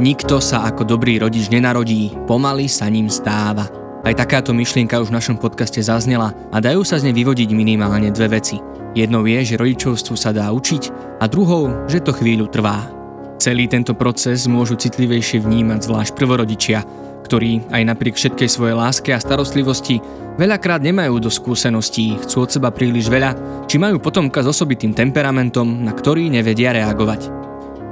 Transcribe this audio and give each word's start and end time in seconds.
Nikto 0.00 0.40
sa 0.40 0.64
ako 0.72 0.88
dobrý 0.88 1.20
rodič 1.20 1.52
nenarodí, 1.52 2.16
pomaly 2.24 2.64
sa 2.64 2.88
ním 2.88 3.12
stáva. 3.12 3.68
Aj 4.00 4.16
takáto 4.16 4.56
myšlienka 4.56 4.96
už 4.96 5.12
v 5.12 5.16
našom 5.20 5.36
podcaste 5.36 5.84
zaznela 5.84 6.32
a 6.48 6.64
dajú 6.64 6.80
sa 6.80 6.96
z 6.96 7.12
nej 7.12 7.14
vyvodiť 7.20 7.52
minimálne 7.52 8.08
dve 8.08 8.40
veci. 8.40 8.56
Jednou 8.96 9.28
je, 9.28 9.52
že 9.52 9.60
rodičovstvu 9.60 10.16
sa 10.16 10.32
dá 10.32 10.48
učiť 10.48 11.16
a 11.20 11.28
druhou, 11.28 11.84
že 11.92 12.00
to 12.00 12.16
chvíľu 12.16 12.48
trvá. 12.48 12.88
Celý 13.36 13.68
tento 13.68 13.92
proces 13.92 14.48
môžu 14.48 14.80
citlivejšie 14.80 15.44
vnímať 15.44 15.84
zvlášť 15.84 16.12
prvorodičia, 16.16 16.80
ktorí 17.28 17.68
aj 17.68 17.82
napriek 17.84 18.16
všetkej 18.16 18.48
svojej 18.48 18.76
láske 18.76 19.12
a 19.12 19.20
starostlivosti 19.20 20.00
veľakrát 20.40 20.80
nemajú 20.80 21.20
do 21.20 21.28
skúseností, 21.28 22.16
chcú 22.24 22.48
od 22.48 22.50
seba 22.50 22.72
príliš 22.72 23.12
veľa, 23.12 23.64
či 23.68 23.76
majú 23.76 24.00
potomka 24.00 24.40
s 24.40 24.48
osobitým 24.48 24.96
temperamentom, 24.96 25.84
na 25.84 25.92
ktorý 25.92 26.32
nevedia 26.32 26.72
reagovať. 26.72 27.41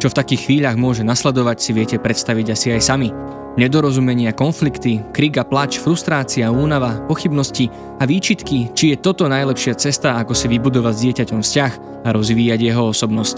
Čo 0.01 0.09
v 0.09 0.17
takých 0.17 0.49
chvíľach 0.49 0.81
môže 0.81 1.04
nasledovať 1.04 1.61
si 1.61 1.71
viete 1.77 2.00
predstaviť 2.00 2.46
asi 2.57 2.72
aj 2.72 2.81
sami. 2.81 3.13
Nedorozumenia, 3.61 4.32
konflikty, 4.32 5.04
krik 5.13 5.36
a 5.36 5.45
plač, 5.45 5.77
frustrácia, 5.77 6.49
únava, 6.49 7.04
pochybnosti 7.04 7.68
a 8.00 8.08
výčitky, 8.08 8.72
či 8.72 8.94
je 8.94 8.96
toto 8.96 9.29
najlepšia 9.29 9.77
cesta, 9.77 10.17
ako 10.17 10.32
si 10.32 10.49
vybudovať 10.49 10.94
s 10.96 11.05
dieťaťom 11.05 11.41
vzťah 11.44 11.72
a 12.07 12.08
rozvíjať 12.17 12.61
jeho 12.64 12.89
osobnosť. 12.89 13.36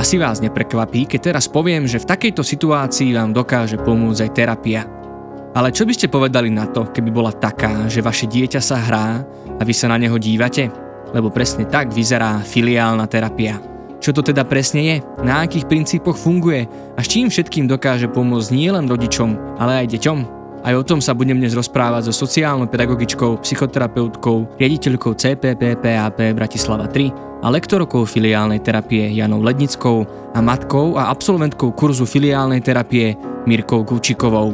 Asi 0.00 0.16
vás 0.16 0.40
neprekvapí, 0.40 1.04
keď 1.04 1.36
teraz 1.36 1.52
poviem, 1.52 1.84
že 1.84 2.00
v 2.00 2.08
takejto 2.08 2.40
situácii 2.40 3.12
vám 3.12 3.36
dokáže 3.36 3.76
pomôcť 3.76 4.24
aj 4.24 4.30
terapia. 4.32 4.88
Ale 5.52 5.68
čo 5.68 5.84
by 5.84 5.92
ste 5.92 6.08
povedali 6.08 6.48
na 6.48 6.64
to, 6.64 6.88
keby 6.88 7.12
bola 7.12 7.30
taká, 7.30 7.92
že 7.92 8.00
vaše 8.00 8.24
dieťa 8.24 8.58
sa 8.64 8.80
hrá 8.80 9.20
a 9.60 9.62
vy 9.62 9.74
sa 9.76 9.92
na 9.92 10.00
neho 10.00 10.16
dívate? 10.16 10.72
Lebo 11.12 11.28
presne 11.28 11.68
tak 11.68 11.92
vyzerá 11.92 12.40
filiálna 12.40 13.04
terapia. 13.06 13.73
Čo 14.04 14.20
to 14.20 14.20
teda 14.20 14.44
presne 14.44 14.84
je? 14.84 14.96
Na 15.24 15.48
akých 15.48 15.64
princípoch 15.64 16.20
funguje? 16.20 16.68
A 16.92 17.00
s 17.00 17.08
čím 17.08 17.32
všetkým 17.32 17.64
dokáže 17.64 18.04
pomôcť 18.12 18.52
nielen 18.52 18.84
rodičom, 18.84 19.56
ale 19.56 19.80
aj 19.80 19.96
deťom? 19.96 20.18
Aj 20.60 20.76
o 20.76 20.84
tom 20.84 21.00
sa 21.00 21.16
budem 21.16 21.40
dnes 21.40 21.56
rozprávať 21.56 22.12
so 22.12 22.28
sociálnou 22.28 22.68
pedagogičkou, 22.68 23.40
psychoterapeutkou, 23.40 24.60
riaditeľkou 24.60 25.16
CPPPAP 25.16 26.36
Bratislava 26.36 26.84
3 26.84 27.40
a 27.40 27.48
lektorkou 27.48 28.04
filiálnej 28.04 28.60
terapie 28.60 29.08
Janou 29.08 29.40
Lednickou 29.40 30.04
a 30.36 30.38
matkou 30.44 31.00
a 31.00 31.08
absolventkou 31.08 31.72
kurzu 31.72 32.04
filiálnej 32.04 32.60
terapie 32.60 33.16
Mirkou 33.48 33.88
Kúčikovou. 33.88 34.52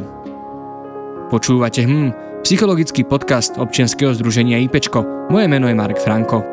Počúvate 1.27 1.83
hm, 1.83 2.39
psychologický 2.47 3.03
podcast 3.03 3.59
občianskeho 3.59 4.15
združenia 4.15 4.63
IPčko. 4.63 5.27
Moje 5.27 5.51
meno 5.51 5.67
je 5.67 5.75
Marek 5.75 5.99
Franko. 5.99 6.50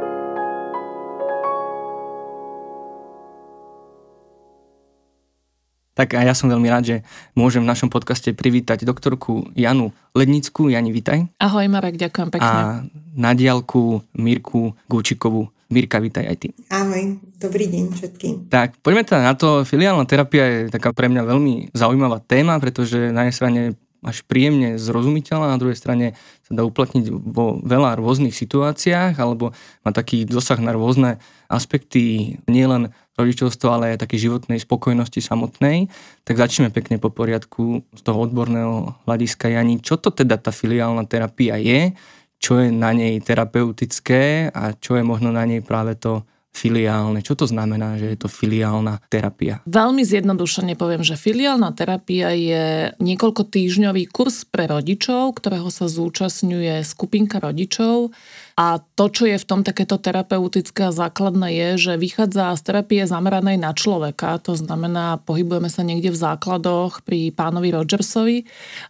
Tak 5.98 6.14
a 6.14 6.22
ja 6.22 6.30
som 6.30 6.46
veľmi 6.46 6.70
rád, 6.70 6.84
že 6.86 6.96
môžem 7.34 7.58
v 7.58 7.74
našom 7.74 7.90
podcaste 7.90 8.30
privítať 8.30 8.86
doktorku 8.86 9.50
Janu 9.58 9.90
Lednickú. 10.14 10.70
Jani, 10.70 10.94
vitaj. 10.94 11.26
Ahoj 11.42 11.66
Marek, 11.66 11.98
ďakujem 11.98 12.38
pekne. 12.38 12.46
A 12.46 12.86
na 13.18 13.34
diálku 13.34 14.06
Mirku 14.14 14.78
Gúčikovú. 14.86 15.50
Mirka, 15.74 15.98
vítaj 15.98 16.22
aj 16.30 16.36
ty. 16.38 16.48
Ahoj, 16.70 17.18
dobrý 17.42 17.66
deň 17.66 17.84
všetkým. 17.98 18.34
Tak, 18.46 18.78
poďme 18.78 19.10
teda 19.10 19.26
na 19.26 19.34
to. 19.34 19.66
Filiálna 19.66 20.06
terapia 20.06 20.46
je 20.46 20.58
taká 20.70 20.94
pre 20.94 21.10
mňa 21.10 21.26
veľmi 21.26 21.74
zaujímavá 21.74 22.22
téma, 22.22 22.62
pretože 22.62 23.10
na 23.10 23.26
jednej 23.26 23.34
strane 23.34 23.62
až 23.98 24.22
príjemne 24.22 24.78
zrozumiteľná, 24.78 25.50
na 25.50 25.58
druhej 25.58 25.74
strane 25.74 26.14
sa 26.46 26.54
dá 26.54 26.62
uplatniť 26.62 27.10
vo 27.10 27.58
veľa 27.58 27.98
rôznych 27.98 28.32
situáciách, 28.38 29.18
alebo 29.18 29.50
má 29.82 29.90
taký 29.90 30.22
dosah 30.22 30.62
na 30.62 30.70
rôzne 30.70 31.18
aspekty 31.50 32.38
nielen 32.46 32.94
rodičovstva, 33.18 33.68
ale 33.74 33.84
aj 33.94 34.06
také 34.06 34.16
životnej 34.16 34.62
spokojnosti 34.62 35.18
samotnej. 35.18 35.90
Tak 36.22 36.38
začneme 36.38 36.70
pekne 36.70 37.02
po 37.02 37.10
poriadku 37.10 37.82
z 37.90 38.00
toho 38.06 38.18
odborného 38.22 38.94
hľadiska. 39.04 39.50
Jani, 39.50 39.82
čo 39.82 39.98
to 39.98 40.14
teda 40.14 40.38
tá 40.38 40.54
filiálna 40.54 41.02
terapia 41.10 41.58
je? 41.58 41.98
Čo 42.38 42.62
je 42.62 42.70
na 42.70 42.94
nej 42.94 43.18
terapeutické 43.18 44.54
a 44.54 44.70
čo 44.78 44.94
je 44.94 45.02
možno 45.02 45.34
na 45.34 45.42
nej 45.42 45.58
práve 45.58 45.98
to 45.98 46.22
filiálne. 46.52 47.22
Čo 47.22 47.38
to 47.38 47.46
znamená, 47.46 47.94
že 48.00 48.10
je 48.14 48.18
to 48.18 48.28
filiálna 48.28 48.98
terapia? 49.06 49.62
Veľmi 49.68 50.02
zjednodušene 50.02 50.74
poviem, 50.74 51.06
že 51.06 51.14
filiálna 51.14 51.70
terapia 51.76 52.34
je 52.34 52.90
niekoľko 52.98 53.46
týždňový 53.46 54.10
kurz 54.10 54.42
pre 54.48 54.66
rodičov, 54.66 55.38
ktorého 55.38 55.70
sa 55.70 55.86
zúčastňuje 55.86 56.82
skupinka 56.82 57.38
rodičov. 57.38 58.10
A 58.58 58.82
to, 58.82 59.06
čo 59.06 59.30
je 59.30 59.38
v 59.38 59.46
tom 59.46 59.62
takéto 59.62 60.02
terapeutické 60.02 60.90
a 60.90 60.94
základné, 60.94 61.54
je, 61.54 61.68
že 61.78 61.92
vychádza 61.94 62.58
z 62.58 62.62
terapie 62.66 63.02
zameranej 63.06 63.54
na 63.54 63.70
človeka. 63.70 64.42
To 64.42 64.58
znamená, 64.58 65.22
pohybujeme 65.22 65.70
sa 65.70 65.86
niekde 65.86 66.10
v 66.10 66.18
základoch 66.18 67.06
pri 67.06 67.30
pánovi 67.30 67.70
Rogersovi 67.70 68.42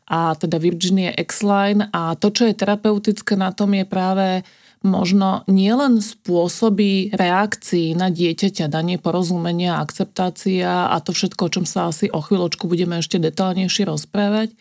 a 0.08 0.32
teda 0.40 0.56
Virginie 0.56 1.12
Exline. 1.12 1.92
A 1.92 2.16
to, 2.16 2.32
čo 2.32 2.48
je 2.48 2.56
terapeutické 2.56 3.36
na 3.36 3.52
tom, 3.52 3.76
je 3.76 3.84
práve 3.84 4.40
možno 4.86 5.42
nielen 5.50 5.98
spôsoby 5.98 7.10
reakcií 7.10 7.98
na 7.98 8.10
dieťaťa, 8.14 8.70
danie 8.70 8.96
porozumenia, 8.98 9.82
akceptácia 9.82 10.90
a 10.90 10.96
to 11.02 11.10
všetko, 11.10 11.40
o 11.48 11.52
čom 11.52 11.64
sa 11.66 11.90
asi 11.90 12.06
o 12.10 12.22
chvíľočku 12.22 12.70
budeme 12.70 13.02
ešte 13.02 13.18
detálnejšie 13.18 13.90
rozprávať, 13.90 14.54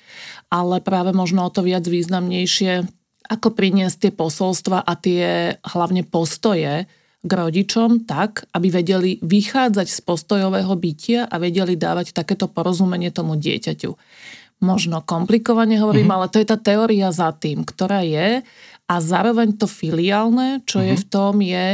ale 0.50 0.82
práve 0.82 1.14
možno 1.14 1.46
o 1.46 1.54
to 1.54 1.62
viac 1.62 1.86
významnejšie, 1.86 2.88
ako 3.28 3.54
priniesť 3.54 4.08
tie 4.08 4.12
posolstva 4.16 4.82
a 4.82 4.94
tie 4.96 5.58
hlavne 5.62 6.08
postoje 6.08 6.88
k 7.28 7.32
rodičom 7.34 8.08
tak, 8.08 8.48
aby 8.56 8.72
vedeli 8.72 9.12
vychádzať 9.20 9.88
z 9.90 10.00
postojového 10.06 10.74
bytia 10.80 11.28
a 11.28 11.36
vedeli 11.42 11.76
dávať 11.76 12.16
takéto 12.16 12.48
porozumenie 12.48 13.12
tomu 13.12 13.36
dieťaťu 13.36 13.92
možno 14.58 15.06
komplikovane 15.06 15.78
hovorím, 15.78 16.10
mm-hmm. 16.10 16.26
ale 16.26 16.32
to 16.34 16.42
je 16.42 16.48
tá 16.50 16.58
teória 16.58 17.14
za 17.14 17.30
tým, 17.30 17.62
ktorá 17.62 18.02
je 18.02 18.42
a 18.88 19.04
zároveň 19.04 19.60
to 19.60 19.68
filiálne, 19.68 20.64
čo 20.64 20.80
mm-hmm. 20.80 20.88
je 20.88 20.96
mhm. 20.96 21.02
v 21.04 21.06
tom, 21.12 21.34
je, 21.44 21.66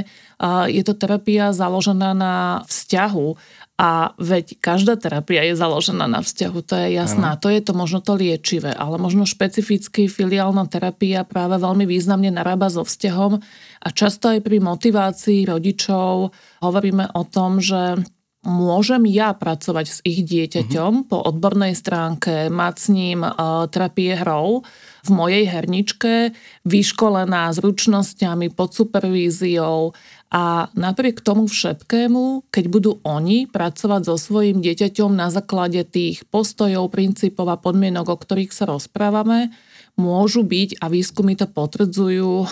je 0.74 0.84
to 0.84 0.94
terapia 0.98 1.54
založená 1.54 2.18
na 2.18 2.66
vzťahu 2.66 3.28
a 3.74 4.14
veď 4.22 4.62
každá 4.62 4.98
terapia 4.98 5.46
je 5.50 5.58
založená 5.58 6.06
na 6.06 6.22
vzťahu, 6.22 6.60
to 6.62 6.74
je 6.78 6.88
jasná. 6.94 7.34
To 7.42 7.50
je 7.50 7.62
to 7.62 7.74
možno 7.74 8.06
to 8.06 8.14
liečivé, 8.14 8.70
ale 8.70 9.02
možno 9.02 9.26
špecificky 9.26 10.06
filiálna 10.06 10.70
terapia 10.70 11.26
práve 11.26 11.58
veľmi 11.58 11.86
významne 11.90 12.30
narába 12.30 12.70
so 12.70 12.86
vzťahom 12.86 13.42
a 13.82 13.88
často 13.90 14.30
aj 14.30 14.46
pri 14.46 14.62
motivácii 14.62 15.50
rodičov 15.50 16.34
hovoríme 16.62 17.18
o 17.18 17.24
tom, 17.26 17.58
že 17.58 17.98
môžem 18.46 19.08
ja 19.10 19.34
pracovať 19.34 19.86
s 19.90 20.00
ich 20.06 20.22
dieťaťom 20.22 20.92
mm-hmm. 20.94 21.10
po 21.10 21.18
odbornej 21.24 21.74
stránke, 21.74 22.54
mať 22.54 22.76
s 22.78 22.88
ním 22.92 23.24
uh, 23.24 23.66
terapie 23.72 24.14
hrou 24.20 24.62
v 25.04 25.10
mojej 25.12 25.44
herničke, 25.46 26.32
vyškolená 26.64 27.52
s 27.52 27.60
ručnosťami, 27.60 28.56
pod 28.56 28.72
supervíziou 28.72 29.92
a 30.34 30.72
napriek 30.74 31.22
tomu 31.22 31.46
všetkému, 31.46 32.50
keď 32.50 32.66
budú 32.72 32.92
oni 33.06 33.46
pracovať 33.46 34.02
so 34.10 34.16
svojím 34.18 34.66
dieťaťom 34.66 35.12
na 35.14 35.30
základe 35.30 35.84
tých 35.86 36.26
postojov, 36.32 36.90
princípov 36.90 37.46
a 37.52 37.60
podmienok, 37.60 38.08
o 38.10 38.18
ktorých 38.18 38.50
sa 38.50 38.66
rozprávame, 38.66 39.54
môžu 39.94 40.42
byť, 40.42 40.82
a 40.82 40.90
výskumy 40.90 41.38
to 41.38 41.46
potvrdzujú, 41.46 42.32
eh, 42.42 42.50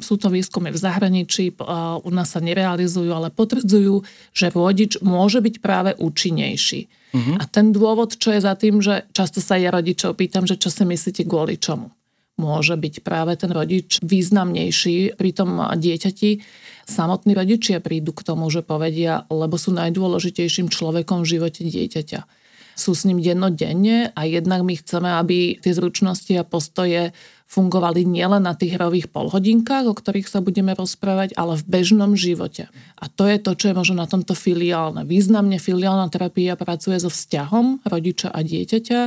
sú 0.00 0.14
to 0.16 0.28
výskumy 0.32 0.72
v 0.72 0.78
zahraničí, 0.80 1.52
eh, 1.52 1.56
u 2.00 2.10
nás 2.10 2.32
sa 2.32 2.40
nerealizujú, 2.40 3.12
ale 3.12 3.28
potvrdzujú, 3.28 4.00
že 4.32 4.48
rodič 4.48 4.96
môže 5.04 5.44
byť 5.44 5.54
práve 5.60 5.90
účinnejší. 6.00 6.88
Uh-huh. 7.14 7.36
A 7.38 7.44
ten 7.46 7.70
dôvod, 7.70 8.16
čo 8.18 8.34
je 8.34 8.40
za 8.42 8.58
tým, 8.58 8.82
že 8.82 9.06
často 9.14 9.38
sa 9.38 9.54
ja 9.54 9.70
rodičov 9.70 10.18
pýtam, 10.18 10.48
že 10.48 10.58
čo 10.58 10.72
si 10.72 10.82
myslíte 10.82 11.22
kvôli 11.28 11.60
čomu. 11.60 11.94
Môže 12.34 12.74
byť 12.74 13.06
práve 13.06 13.38
ten 13.38 13.54
rodič 13.54 14.02
významnejší 14.02 15.14
pri 15.14 15.30
tom 15.30 15.54
dieťati. 15.54 16.42
Samotní 16.82 17.30
rodičia 17.38 17.78
prídu 17.78 18.10
k 18.10 18.26
tomu, 18.26 18.50
že 18.50 18.66
povedia, 18.66 19.22
lebo 19.30 19.54
sú 19.54 19.70
najdôležitejším 19.70 20.66
človekom 20.66 21.22
v 21.22 21.30
živote 21.38 21.62
dieťaťa 21.62 22.43
sú 22.74 22.92
s 22.94 23.06
ním 23.06 23.22
dennodenne 23.22 24.10
a 24.12 24.26
jednak 24.26 24.66
my 24.66 24.74
chceme, 24.78 25.06
aby 25.06 25.58
tie 25.62 25.72
zručnosti 25.72 26.30
a 26.34 26.46
postoje 26.46 27.14
fungovali 27.54 28.02
nielen 28.02 28.42
na 28.42 28.58
tých 28.58 28.74
hrových 28.74 29.14
polhodinkách, 29.14 29.86
o 29.86 29.94
ktorých 29.94 30.26
sa 30.26 30.42
budeme 30.42 30.74
rozprávať, 30.74 31.38
ale 31.38 31.54
v 31.54 31.64
bežnom 31.70 32.18
živote. 32.18 32.66
A 32.98 33.06
to 33.06 33.30
je 33.30 33.38
to, 33.38 33.54
čo 33.54 33.70
je 33.70 33.78
možno 33.78 34.02
na 34.02 34.10
tomto 34.10 34.34
filiálne. 34.34 35.06
Významne 35.06 35.62
filiálna 35.62 36.10
terapia 36.10 36.58
pracuje 36.58 36.98
so 36.98 37.12
vzťahom 37.12 37.86
rodiča 37.86 38.34
a 38.34 38.42
dieťaťa 38.42 39.00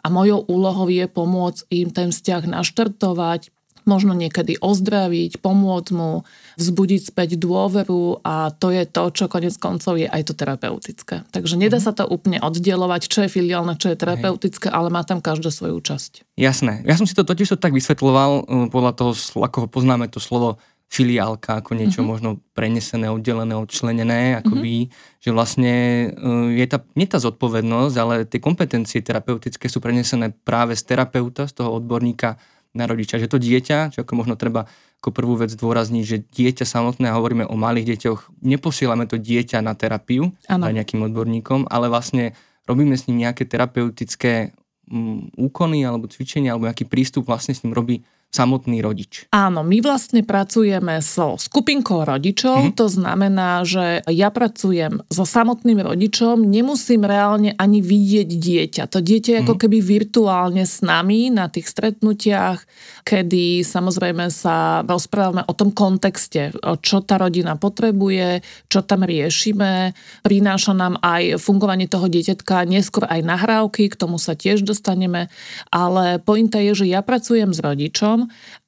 a 0.00 0.06
mojou 0.08 0.48
úlohou 0.48 0.88
je 0.88 1.04
pomôcť 1.04 1.68
im 1.76 1.92
ten 1.92 2.08
vzťah 2.08 2.48
naštartovať, 2.48 3.52
možno 3.90 4.14
niekedy 4.14 4.54
ozdraviť, 4.62 5.42
pomôcť 5.42 5.90
mu, 5.90 6.22
vzbudiť 6.54 7.10
späť 7.10 7.34
dôveru 7.34 8.22
a 8.22 8.54
to 8.54 8.70
je 8.70 8.86
to, 8.86 9.10
čo 9.10 9.26
konec 9.26 9.58
koncov 9.58 9.98
je 9.98 10.06
aj 10.06 10.22
to 10.30 10.38
terapeutické. 10.38 11.26
Takže 11.34 11.58
nedá 11.58 11.82
mhm. 11.82 11.84
sa 11.90 11.92
to 11.92 12.06
úplne 12.06 12.38
oddielovať, 12.38 13.10
čo 13.10 13.26
je 13.26 13.30
filiálne, 13.34 13.74
čo 13.74 13.90
je 13.90 13.98
terapeutické, 13.98 14.70
ale 14.70 14.94
má 14.94 15.02
tam 15.02 15.18
každá 15.18 15.50
svoju 15.50 15.82
časť. 15.82 16.38
Jasné. 16.38 16.86
Ja 16.86 16.94
som 16.94 17.10
si 17.10 17.18
to 17.18 17.26
totiž 17.26 17.52
to 17.52 17.58
tak 17.58 17.74
vysvetloval 17.74 18.46
uh, 18.46 18.66
podľa 18.70 18.92
toho, 18.94 19.12
ako 19.42 19.66
ho 19.66 19.68
poznáme 19.68 20.06
to 20.06 20.22
slovo 20.22 20.62
filiálka, 20.90 21.62
ako 21.62 21.78
niečo 21.78 22.02
mm-hmm. 22.02 22.10
možno 22.10 22.30
prenesené, 22.50 23.06
oddelené, 23.06 23.54
odčlenené, 23.54 24.42
akoby, 24.42 24.90
mm-hmm. 24.90 25.22
že 25.22 25.30
vlastne 25.30 25.74
uh, 26.18 26.50
je 26.50 26.66
tá, 26.66 26.82
nie 26.98 27.06
tá 27.06 27.22
zodpovednosť, 27.22 27.94
ale 27.94 28.14
tie 28.26 28.42
kompetencie 28.42 28.98
terapeutické 28.98 29.70
sú 29.70 29.78
prenesené 29.78 30.34
práve 30.34 30.74
z 30.74 30.82
terapeuta, 30.90 31.46
z 31.46 31.62
toho 31.62 31.78
odborníka 31.78 32.42
na 32.74 32.84
rodiča. 32.86 33.18
Že 33.18 33.30
to 33.30 33.38
dieťa, 33.42 33.94
čo 33.96 33.98
ako 34.06 34.12
možno 34.14 34.34
treba 34.38 34.70
ako 35.00 35.16
prvú 35.16 35.34
vec 35.40 35.48
dôrazniť, 35.56 36.04
že 36.04 36.16
dieťa 36.20 36.68
samotné, 36.68 37.08
a 37.08 37.16
hovoríme 37.16 37.48
o 37.48 37.56
malých 37.56 37.96
deťoch, 37.96 38.44
neposielame 38.44 39.08
to 39.08 39.16
dieťa 39.16 39.64
na 39.64 39.72
terapiu 39.72 40.36
ano. 40.44 40.68
nejakým 40.68 41.00
odborníkom, 41.08 41.72
ale 41.72 41.88
vlastne 41.88 42.36
robíme 42.68 42.92
s 42.94 43.08
ním 43.08 43.24
nejaké 43.24 43.48
terapeutické 43.48 44.52
um, 44.92 45.32
úkony 45.40 45.88
alebo 45.88 46.04
cvičenia 46.04 46.52
alebo 46.52 46.68
nejaký 46.68 46.84
prístup 46.84 47.32
vlastne 47.32 47.56
s 47.56 47.64
ním 47.64 47.72
robí 47.72 48.04
samotný 48.30 48.78
rodič. 48.78 49.26
Áno, 49.34 49.66
my 49.66 49.82
vlastne 49.82 50.22
pracujeme 50.22 51.02
so 51.02 51.34
skupinkou 51.34 52.06
rodičov, 52.06 52.70
mm-hmm. 52.70 52.78
to 52.78 52.86
znamená, 52.86 53.66
že 53.66 54.06
ja 54.06 54.30
pracujem 54.30 55.02
so 55.10 55.26
samotným 55.26 55.82
rodičom, 55.82 56.46
nemusím 56.46 57.02
reálne 57.02 57.58
ani 57.58 57.82
vidieť 57.82 58.30
dieťa. 58.30 58.82
To 58.86 59.02
dieťa 59.02 59.30
je 59.30 59.34
mm-hmm. 59.34 59.44
ako 59.50 59.54
mhm. 59.58 59.60
keby 59.66 59.78
virtuálne 59.82 60.62
s 60.62 60.78
nami 60.78 61.34
na 61.34 61.50
tých 61.50 61.66
stretnutiach, 61.66 62.62
kedy 63.02 63.66
samozrejme 63.66 64.30
sa 64.30 64.86
rozprávame 64.86 65.42
o 65.50 65.52
tom 65.56 65.74
kontexte, 65.74 66.54
čo 66.86 67.02
tá 67.02 67.18
rodina 67.18 67.58
potrebuje, 67.58 68.46
čo 68.70 68.86
tam 68.86 69.02
riešime, 69.02 69.92
prináša 70.22 70.70
nám 70.70 71.02
aj 71.02 71.42
fungovanie 71.42 71.90
toho 71.90 72.06
dieťatka, 72.06 72.62
neskôr 72.68 73.10
aj 73.10 73.26
nahrávky, 73.26 73.90
k 73.90 73.98
tomu 73.98 74.22
sa 74.22 74.38
tiež 74.38 74.62
dostaneme, 74.62 75.26
ale 75.74 76.22
pointa 76.22 76.62
je, 76.62 76.84
že 76.84 76.86
ja 76.86 77.02
pracujem 77.02 77.50
s 77.50 77.58
rodičom, 77.58 78.19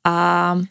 a 0.07 0.17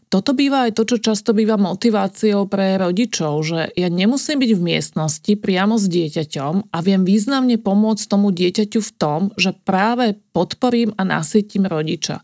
toto 0.08 0.32
býva 0.32 0.68
aj 0.68 0.78
to, 0.80 0.84
čo 0.88 0.98
často 1.12 1.32
býva 1.36 1.60
motiváciou 1.60 2.48
pre 2.48 2.80
rodičov, 2.80 3.34
že 3.44 3.60
ja 3.76 3.88
nemusím 3.92 4.40
byť 4.40 4.52
v 4.56 4.62
miestnosti 4.62 5.34
priamo 5.40 5.76
s 5.76 5.86
dieťaťom 5.88 6.74
a 6.74 6.78
viem 6.80 7.04
významne 7.04 7.60
pomôcť 7.60 8.04
tomu 8.08 8.32
dieťaťu 8.32 8.80
v 8.80 8.92
tom, 8.96 9.22
že 9.40 9.56
práve 9.56 10.20
podporím 10.36 10.92
a 11.00 11.08
nasytím 11.08 11.68
rodiča. 11.68 12.24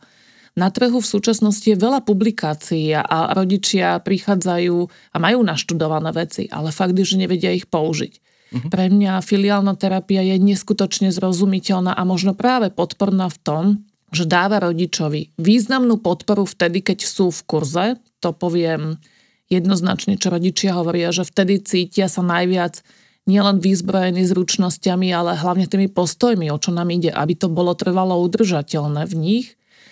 Na 0.57 0.74
trhu 0.74 0.98
v 0.98 1.06
súčasnosti 1.06 1.69
je 1.69 1.77
veľa 1.77 2.01
publikácií 2.01 2.89
a 2.98 3.38
rodičia 3.38 4.01
prichádzajú 4.01 4.77
a 5.13 5.18
majú 5.21 5.39
naštudované 5.45 6.09
veci, 6.18 6.50
ale 6.50 6.74
fakt 6.74 6.98
je, 6.98 7.06
že 7.06 7.21
nevedia 7.21 7.54
ich 7.54 7.69
použiť. 7.69 8.13
Uh-huh. 8.48 8.69
Pre 8.71 8.86
mňa 8.89 9.21
filiálna 9.21 9.77
terapia 9.77 10.25
je 10.25 10.42
neskutočne 10.42 11.13
zrozumiteľná 11.13 11.94
a 11.94 12.01
možno 12.07 12.33
práve 12.33 12.74
podporná 12.74 13.30
v 13.30 13.38
tom, 13.44 13.63
že 14.12 14.24
dáva 14.24 14.63
rodičovi 14.63 15.36
významnú 15.36 16.00
podporu 16.00 16.48
vtedy, 16.48 16.80
keď 16.80 17.04
sú 17.04 17.27
v 17.31 17.42
kurze. 17.44 17.86
To 18.24 18.31
poviem 18.31 19.00
jednoznačne, 19.51 20.15
čo 20.15 20.31
rodičia 20.31 20.75
hovoria, 20.75 21.12
že 21.12 21.27
vtedy 21.27 21.59
cítia 21.63 22.07
sa 22.07 22.24
najviac 22.24 22.83
nielen 23.27 23.59
vyzbrojení 23.59 24.24
zručnosťami, 24.24 25.12
ale 25.12 25.36
hlavne 25.36 25.68
tými 25.68 25.92
postojmi, 25.92 26.48
o 26.48 26.57
čo 26.57 26.71
nám 26.71 26.88
ide, 26.95 27.12
aby 27.12 27.36
to 27.36 27.51
bolo 27.51 27.75
trvalo 27.75 28.15
udržateľné 28.24 29.04
v 29.04 29.15
nich, 29.19 29.48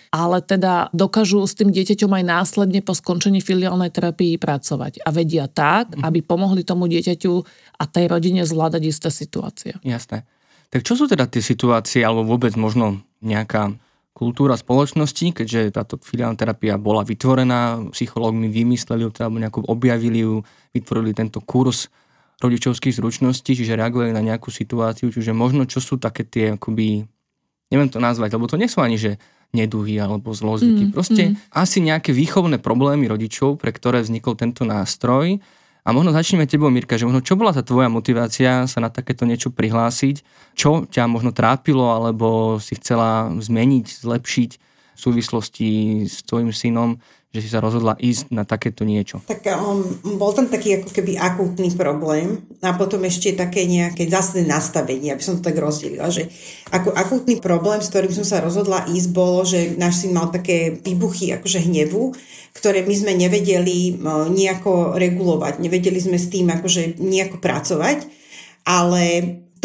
ale 0.08 0.40
teda 0.40 0.88
dokážu 0.96 1.44
s 1.44 1.52
tým 1.52 1.68
dieťaťom 1.68 2.08
aj 2.08 2.24
následne 2.24 2.80
po 2.80 2.96
skončení 2.96 3.44
filiálnej 3.44 3.92
terapii 3.92 4.40
pracovať 4.40 5.04
a 5.04 5.12
vedia 5.12 5.44
tak, 5.52 5.92
mhm. 5.92 6.02
aby 6.08 6.24
pomohli 6.24 6.64
tomu 6.64 6.88
dieťaťu 6.88 7.34
a 7.76 7.84
tej 7.84 8.08
rodine 8.08 8.48
zvládať 8.48 8.82
isté 8.88 9.08
situácie. 9.12 9.76
Jasné. 9.84 10.24
Tak 10.72 10.82
čo 10.82 10.98
sú 10.98 11.06
teda 11.06 11.30
tie 11.30 11.44
situácie, 11.44 12.02
alebo 12.02 12.26
vôbec 12.26 12.56
možno 12.58 13.04
nejaká 13.22 13.76
kultúra 14.16 14.56
spoločnosti, 14.56 15.36
keďže 15.36 15.76
táto 15.76 16.00
filiálna 16.00 16.40
terapia 16.40 16.80
bola 16.80 17.04
vytvorená, 17.04 17.92
psychológmi 17.92 18.48
vymysleli 18.48 19.04
ju, 19.04 19.12
alebo 19.20 19.36
nejako 19.36 19.60
objavili 19.68 20.24
ju, 20.24 20.40
vytvorili 20.72 21.12
tento 21.12 21.44
kurz 21.44 21.92
rodičovských 22.40 22.96
zručností, 22.96 23.52
čiže 23.52 23.76
reagovali 23.76 24.16
na 24.16 24.24
nejakú 24.24 24.48
situáciu, 24.48 25.12
čiže 25.12 25.36
možno 25.36 25.68
čo 25.68 25.84
sú 25.84 26.00
také 26.00 26.24
tie 26.24 26.56
akoby, 26.56 27.04
neviem 27.68 27.92
to 27.92 28.00
nazvať, 28.00 28.40
lebo 28.40 28.48
to 28.48 28.56
nie 28.56 28.72
sú 28.72 28.80
ani, 28.80 28.96
že 28.96 29.20
neduhy 29.52 30.00
alebo 30.00 30.32
zlozvyky. 30.32 30.88
Mm, 30.88 30.92
Proste 30.92 31.22
mm. 31.32 31.52
asi 31.52 31.84
nejaké 31.84 32.16
výchovné 32.16 32.60
problémy 32.60 33.08
rodičov, 33.08 33.60
pre 33.60 33.72
ktoré 33.72 34.00
vznikol 34.00 34.36
tento 34.36 34.64
nástroj 34.64 35.40
a 35.86 35.94
možno 35.94 36.10
začneme 36.10 36.50
tebou, 36.50 36.66
Mirka, 36.66 36.98
že 36.98 37.06
možno 37.06 37.22
čo 37.22 37.38
bola 37.38 37.54
tá 37.54 37.62
tvoja 37.62 37.86
motivácia 37.86 38.66
sa 38.66 38.78
na 38.82 38.90
takéto 38.90 39.22
niečo 39.22 39.54
prihlásiť? 39.54 40.26
Čo 40.58 40.82
ťa 40.90 41.06
možno 41.06 41.30
trápilo, 41.30 41.94
alebo 41.94 42.58
si 42.58 42.74
chcela 42.74 43.30
zmeniť, 43.30 44.02
zlepšiť 44.02 44.50
v 44.58 44.98
súvislosti 44.98 45.70
s 46.10 46.26
tvojim 46.26 46.50
synom? 46.50 46.98
Že 47.34 47.44
si 47.44 47.48
sa 47.52 47.60
rozhodla 47.60 47.98
ísť 48.00 48.32
na 48.32 48.48
takéto 48.48 48.86
niečo? 48.86 49.20
Tak 49.28 49.44
um, 49.60 49.84
bol 50.16 50.32
tam 50.32 50.48
taký 50.48 50.80
ako 50.80 50.88
keby 50.94 51.20
akútny 51.20 51.68
problém 51.76 52.40
a 52.64 52.72
potom 52.72 53.04
ešte 53.04 53.36
také 53.36 53.68
nejaké 53.68 54.08
zásadné 54.08 54.48
nastavenie, 54.48 55.12
aby 55.12 55.20
som 55.20 55.36
to 55.36 55.44
tak 55.44 55.60
rozdelila, 55.60 56.08
že 56.08 56.32
ako 56.72 56.96
akútny 56.96 57.36
problém, 57.42 57.84
s 57.84 57.92
ktorým 57.92 58.14
som 58.14 58.24
sa 58.24 58.40
rozhodla 58.40 58.88
ísť, 58.88 59.08
bolo, 59.12 59.44
že 59.44 59.76
náš 59.76 60.06
syn 60.06 60.16
mal 60.16 60.32
také 60.32 60.80
výbuchy 60.80 61.36
akože 61.36 61.60
hnevu, 61.66 62.16
ktoré 62.56 62.86
my 62.88 62.94
sme 62.96 63.12
nevedeli 63.12 64.00
uh, 64.00 64.32
nejako 64.32 64.96
regulovať, 64.96 65.60
nevedeli 65.60 66.00
sme 66.00 66.16
s 66.16 66.32
tým 66.32 66.48
akože 66.48 66.96
nejako 66.96 67.36
pracovať, 67.42 68.08
ale 68.64 69.04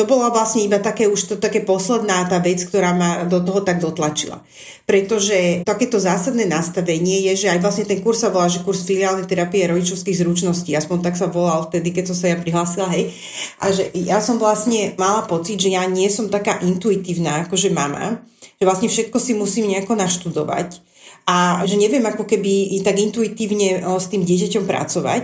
to 0.01 0.09
bola 0.09 0.33
vlastne 0.33 0.65
iba 0.65 0.81
také 0.81 1.06
už 1.06 1.30
to 1.30 1.36
také 1.38 1.62
posledná 1.62 2.25
tá 2.25 2.42
vec, 2.42 2.57
ktorá 2.65 2.89
ma 2.98 3.30
do 3.30 3.38
toho 3.45 3.62
tak 3.62 3.77
dotlačila. 3.77 4.42
Pretože 4.89 5.62
takéto 5.62 6.01
zásadné 6.01 6.50
nastavenie 6.50 7.30
je, 7.30 7.45
že 7.45 7.48
aj 7.53 7.62
vlastne 7.62 7.86
ten 7.86 8.01
kurz 8.01 8.25
sa 8.25 8.33
volá, 8.33 8.50
že 8.50 8.65
kurz 8.65 8.81
filiálnej 8.81 9.30
terapie 9.30 9.69
rodičovských 9.69 10.25
zručností, 10.25 10.74
aspoň 10.74 11.06
tak 11.06 11.21
sa 11.21 11.30
volal 11.30 11.69
vtedy, 11.69 11.94
keď 11.94 12.09
som 12.09 12.18
sa 12.18 12.33
ja 12.33 12.42
prihlásila, 12.42 12.89
hej. 12.98 13.13
A 13.62 13.69
že 13.69 13.94
ja 13.94 14.18
som 14.18 14.42
vlastne 14.42 14.98
mala 14.98 15.30
pocit, 15.30 15.62
že 15.62 15.69
ja 15.69 15.86
nie 15.86 16.09
som 16.09 16.33
taká 16.33 16.57
intuitívna, 16.65 17.45
že 17.53 17.69
mama, 17.69 18.25
že 18.57 18.65
vlastne 18.65 18.89
všetko 18.89 19.21
si 19.21 19.38
musím 19.38 19.69
nejako 19.69 19.94
naštudovať 20.01 20.81
a 21.30 21.62
že 21.69 21.77
neviem 21.77 22.01
ako 22.01 22.25
keby 22.25 22.81
tak 22.81 22.98
intuitívne 22.98 23.86
s 23.86 24.09
tým 24.09 24.25
dieťaťom 24.25 24.65
pracovať. 24.65 25.24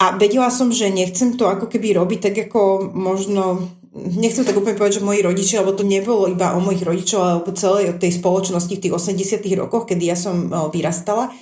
A 0.00 0.16
vedela 0.16 0.52
som, 0.52 0.68
že 0.72 0.92
nechcem 0.92 1.36
to 1.36 1.48
ako 1.48 1.68
keby 1.68 1.96
robiť 1.96 2.18
tak 2.20 2.36
ako 2.48 2.92
možno 2.92 3.68
nechcem 3.94 4.46
tak 4.46 4.54
úplne 4.54 4.78
povedať, 4.78 5.02
že 5.02 5.06
moji 5.06 5.20
rodičia, 5.22 5.60
lebo 5.66 5.74
to 5.74 5.82
nebolo 5.82 6.30
iba 6.30 6.54
o 6.54 6.62
mojich 6.62 6.86
rodičov, 6.86 7.18
ale 7.18 7.34
o 7.42 7.52
celej 7.52 7.98
tej 7.98 8.22
spoločnosti 8.22 8.70
v 8.70 8.82
tých 8.86 8.94
80 8.94 9.42
rokoch, 9.58 9.90
kedy 9.90 10.06
ja 10.06 10.16
som 10.18 10.46
vyrastala. 10.70 11.34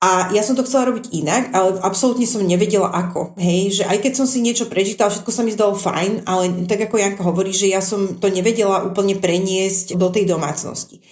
A 0.00 0.32
ja 0.32 0.40
som 0.40 0.56
to 0.56 0.64
chcela 0.64 0.88
robiť 0.88 1.12
inak, 1.12 1.52
ale 1.52 1.76
absolútne 1.84 2.24
som 2.24 2.40
nevedela 2.40 2.88
ako. 2.88 3.36
Hej, 3.36 3.80
že 3.80 3.84
aj 3.84 4.00
keď 4.00 4.12
som 4.16 4.24
si 4.24 4.40
niečo 4.40 4.64
prečítala, 4.64 5.12
všetko 5.12 5.28
sa 5.28 5.44
mi 5.44 5.52
zdalo 5.52 5.76
fajn, 5.76 6.24
ale 6.24 6.64
tak 6.64 6.88
ako 6.88 6.96
Janka 6.96 7.20
hovorí, 7.20 7.52
že 7.52 7.68
ja 7.68 7.84
som 7.84 8.16
to 8.16 8.32
nevedela 8.32 8.80
úplne 8.88 9.20
preniesť 9.20 10.00
do 10.00 10.08
tej 10.08 10.24
domácnosti. 10.24 11.04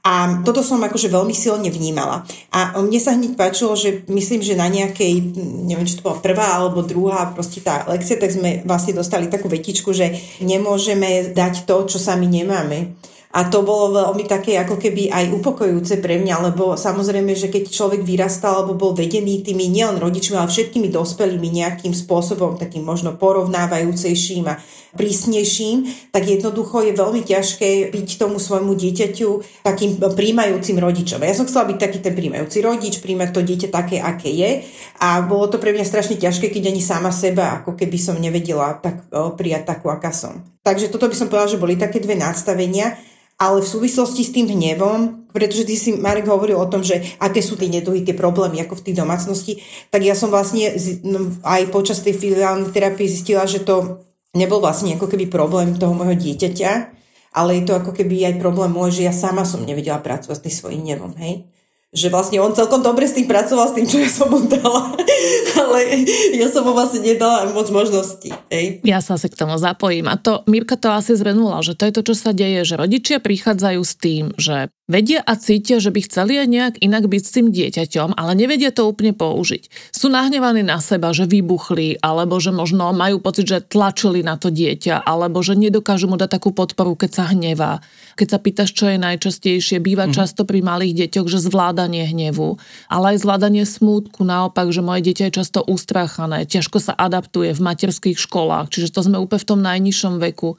A 0.00 0.40
toto 0.48 0.64
som 0.64 0.80
akože 0.80 1.12
veľmi 1.12 1.36
silne 1.36 1.68
vnímala. 1.68 2.24
A 2.56 2.80
mne 2.80 2.96
sa 2.96 3.12
hneď 3.12 3.36
páčilo, 3.36 3.76
že 3.76 4.00
myslím, 4.08 4.40
že 4.40 4.56
na 4.56 4.64
nejakej, 4.64 5.36
neviem, 5.68 5.84
či 5.84 6.00
to 6.00 6.06
bola 6.08 6.16
prvá 6.24 6.56
alebo 6.56 6.80
druhá 6.80 7.28
proste 7.36 7.60
tá 7.60 7.84
lekcia, 7.84 8.16
tak 8.16 8.32
sme 8.32 8.64
vlastne 8.64 8.96
dostali 8.96 9.28
takú 9.28 9.52
vetičku, 9.52 9.92
že 9.92 10.16
nemôžeme 10.40 11.36
dať 11.36 11.68
to, 11.68 11.84
čo 11.84 12.00
sami 12.00 12.24
nemáme. 12.24 12.96
A 13.30 13.46
to 13.46 13.62
bolo 13.62 13.94
veľmi 13.94 14.26
také 14.26 14.58
ako 14.58 14.74
keby 14.74 15.06
aj 15.06 15.30
upokojujúce 15.38 16.02
pre 16.02 16.18
mňa, 16.18 16.50
lebo 16.50 16.74
samozrejme, 16.74 17.30
že 17.38 17.46
keď 17.46 17.70
človek 17.70 18.02
vyrastal 18.02 18.66
alebo 18.66 18.74
bol 18.74 18.90
vedený 18.90 19.46
tými 19.46 19.70
nielen 19.70 20.02
rodičmi, 20.02 20.34
ale 20.34 20.50
všetkými 20.50 20.90
dospelými 20.90 21.46
nejakým 21.62 21.94
spôsobom, 21.94 22.58
takým 22.58 22.82
možno 22.82 23.14
porovnávajúcejším 23.14 24.50
a 24.50 24.58
prísnejším, 24.98 26.10
tak 26.10 26.26
jednoducho 26.26 26.82
je 26.82 26.98
veľmi 26.98 27.22
ťažké 27.22 27.94
byť 27.94 28.08
tomu 28.18 28.42
svojmu 28.42 28.74
dieťaťu 28.74 29.62
takým 29.62 30.02
príjmajúcim 30.02 30.74
rodičom. 30.82 31.22
Ja 31.22 31.38
som 31.38 31.46
chcela 31.46 31.70
byť 31.70 31.78
taký 31.78 32.02
ten 32.02 32.18
príjmajúci 32.18 32.58
rodič, 32.66 32.98
príjmať 32.98 33.30
to 33.30 33.46
dieťa 33.46 33.68
také, 33.70 34.02
aké 34.02 34.26
je 34.26 34.66
a 34.98 35.22
bolo 35.22 35.46
to 35.46 35.62
pre 35.62 35.70
mňa 35.70 35.86
strašne 35.86 36.18
ťažké, 36.18 36.50
keď 36.50 36.74
ani 36.74 36.82
sama 36.82 37.14
seba, 37.14 37.62
ako 37.62 37.78
keby 37.78 37.94
som 37.94 38.18
nevedela 38.18 38.74
tak 38.82 39.06
prijať 39.38 39.70
takú, 39.70 39.86
aká 39.86 40.10
som. 40.10 40.42
Takže 40.66 40.90
toto 40.90 41.06
by 41.06 41.14
som 41.14 41.30
povedala, 41.30 41.54
že 41.54 41.62
boli 41.62 41.78
také 41.78 42.02
dve 42.02 42.18
nastavenia 42.18 42.98
ale 43.40 43.64
v 43.64 43.72
súvislosti 43.72 44.20
s 44.20 44.36
tým 44.36 44.52
hnevom, 44.52 45.32
pretože 45.32 45.64
ty 45.64 45.80
si, 45.80 45.96
Marek, 45.96 46.28
hovoril 46.28 46.60
o 46.60 46.68
tom, 46.68 46.84
že 46.84 47.00
aké 47.16 47.40
sú 47.40 47.56
tie 47.56 47.72
neduhy, 47.72 48.04
tie 48.04 48.12
problémy 48.12 48.60
ako 48.60 48.76
v 48.76 48.84
tej 48.92 48.94
domácnosti, 49.00 49.64
tak 49.88 50.04
ja 50.04 50.12
som 50.12 50.28
vlastne 50.28 50.76
no, 51.00 51.32
aj 51.40 51.72
počas 51.72 52.04
tej 52.04 52.20
filiálnej 52.20 52.68
terapie 52.68 53.08
zistila, 53.08 53.48
že 53.48 53.64
to 53.64 54.04
nebol 54.36 54.60
vlastne 54.60 54.92
ako 54.92 55.08
keby 55.08 55.32
problém 55.32 55.72
toho 55.80 55.96
môjho 55.96 56.20
dieťaťa, 56.20 57.00
ale 57.32 57.50
je 57.56 57.64
to 57.64 57.80
ako 57.80 57.96
keby 57.96 58.28
aj 58.28 58.42
problém 58.42 58.76
môj, 58.76 59.00
že 59.00 59.08
ja 59.08 59.14
sama 59.16 59.48
som 59.48 59.64
nevedela 59.64 60.04
pracovať 60.04 60.36
s 60.36 60.44
tým 60.44 60.54
svojím 60.54 60.82
hnevom, 60.84 61.16
hej 61.16 61.48
že 61.90 62.06
vlastne 62.06 62.38
on 62.38 62.54
celkom 62.54 62.86
dobre 62.86 63.10
s 63.10 63.18
tým 63.18 63.26
pracoval, 63.26 63.70
s 63.70 63.74
tým, 63.74 63.86
čo 63.86 63.98
ja 63.98 64.06
som 64.06 64.30
mu 64.30 64.46
dala, 64.46 64.94
ale 65.66 66.06
ja 66.38 66.46
som 66.46 66.62
mu 66.62 66.70
vlastne 66.70 67.02
nedala 67.02 67.50
moc 67.50 67.66
možností. 67.66 68.30
Hej. 68.46 68.86
Ja 68.86 69.02
sa 69.02 69.18
asi 69.18 69.26
k 69.26 69.34
tomu 69.34 69.58
zapojím. 69.58 70.06
A 70.06 70.14
to 70.14 70.46
Mirka 70.46 70.78
to 70.78 70.94
asi 70.94 71.18
zhrnula, 71.18 71.66
že 71.66 71.74
to 71.74 71.90
je 71.90 71.94
to, 71.98 72.02
čo 72.06 72.14
sa 72.14 72.30
deje, 72.30 72.62
že 72.62 72.78
rodičia 72.78 73.18
prichádzajú 73.18 73.80
s 73.82 73.94
tým, 73.98 74.24
že 74.38 74.70
vedia 74.90 75.22
a 75.22 75.38
cítia, 75.38 75.78
že 75.78 75.94
by 75.94 76.02
chceli 76.02 76.42
aj 76.42 76.48
nejak 76.50 76.74
inak 76.82 77.06
byť 77.06 77.22
s 77.22 77.34
tým 77.38 77.46
dieťaťom, 77.54 78.18
ale 78.18 78.34
nevedia 78.34 78.74
to 78.74 78.90
úplne 78.90 79.14
použiť. 79.14 79.94
Sú 79.94 80.10
nahnevaní 80.10 80.66
na 80.66 80.82
seba, 80.82 81.14
že 81.14 81.30
vybuchli, 81.30 82.02
alebo 82.02 82.42
že 82.42 82.50
možno 82.50 82.90
majú 82.90 83.22
pocit, 83.22 83.46
že 83.46 83.62
tlačili 83.62 84.26
na 84.26 84.34
to 84.34 84.50
dieťa, 84.50 85.06
alebo 85.06 85.38
že 85.46 85.54
nedokážu 85.54 86.10
mu 86.10 86.18
dať 86.18 86.42
takú 86.42 86.50
podporu, 86.50 86.98
keď 86.98 87.10
sa 87.14 87.24
hnevá. 87.30 87.78
Keď 88.18 88.26
sa 88.26 88.38
pýtaš, 88.42 88.74
čo 88.74 88.90
je 88.90 88.98
najčastejšie, 88.98 89.78
býva 89.78 90.10
mm. 90.10 90.12
často 90.12 90.42
pri 90.42 90.58
malých 90.66 91.06
deťoch, 91.06 91.30
že 91.30 91.38
zvládanie 91.46 92.10
hnevu, 92.10 92.58
ale 92.90 93.14
aj 93.14 93.22
zvládanie 93.22 93.62
smútku, 93.62 94.26
naopak, 94.26 94.74
že 94.74 94.82
moje 94.82 95.06
dieťa 95.06 95.30
je 95.30 95.38
často 95.38 95.62
ustráchané, 95.62 96.50
ťažko 96.50 96.82
sa 96.82 96.98
adaptuje 96.98 97.54
v 97.54 97.60
materských 97.62 98.18
školách, 98.18 98.74
čiže 98.74 98.90
to 98.90 99.06
sme 99.06 99.22
úplne 99.22 99.40
v 99.40 99.48
tom 99.54 99.60
najnižšom 99.62 100.14
veku 100.18 100.58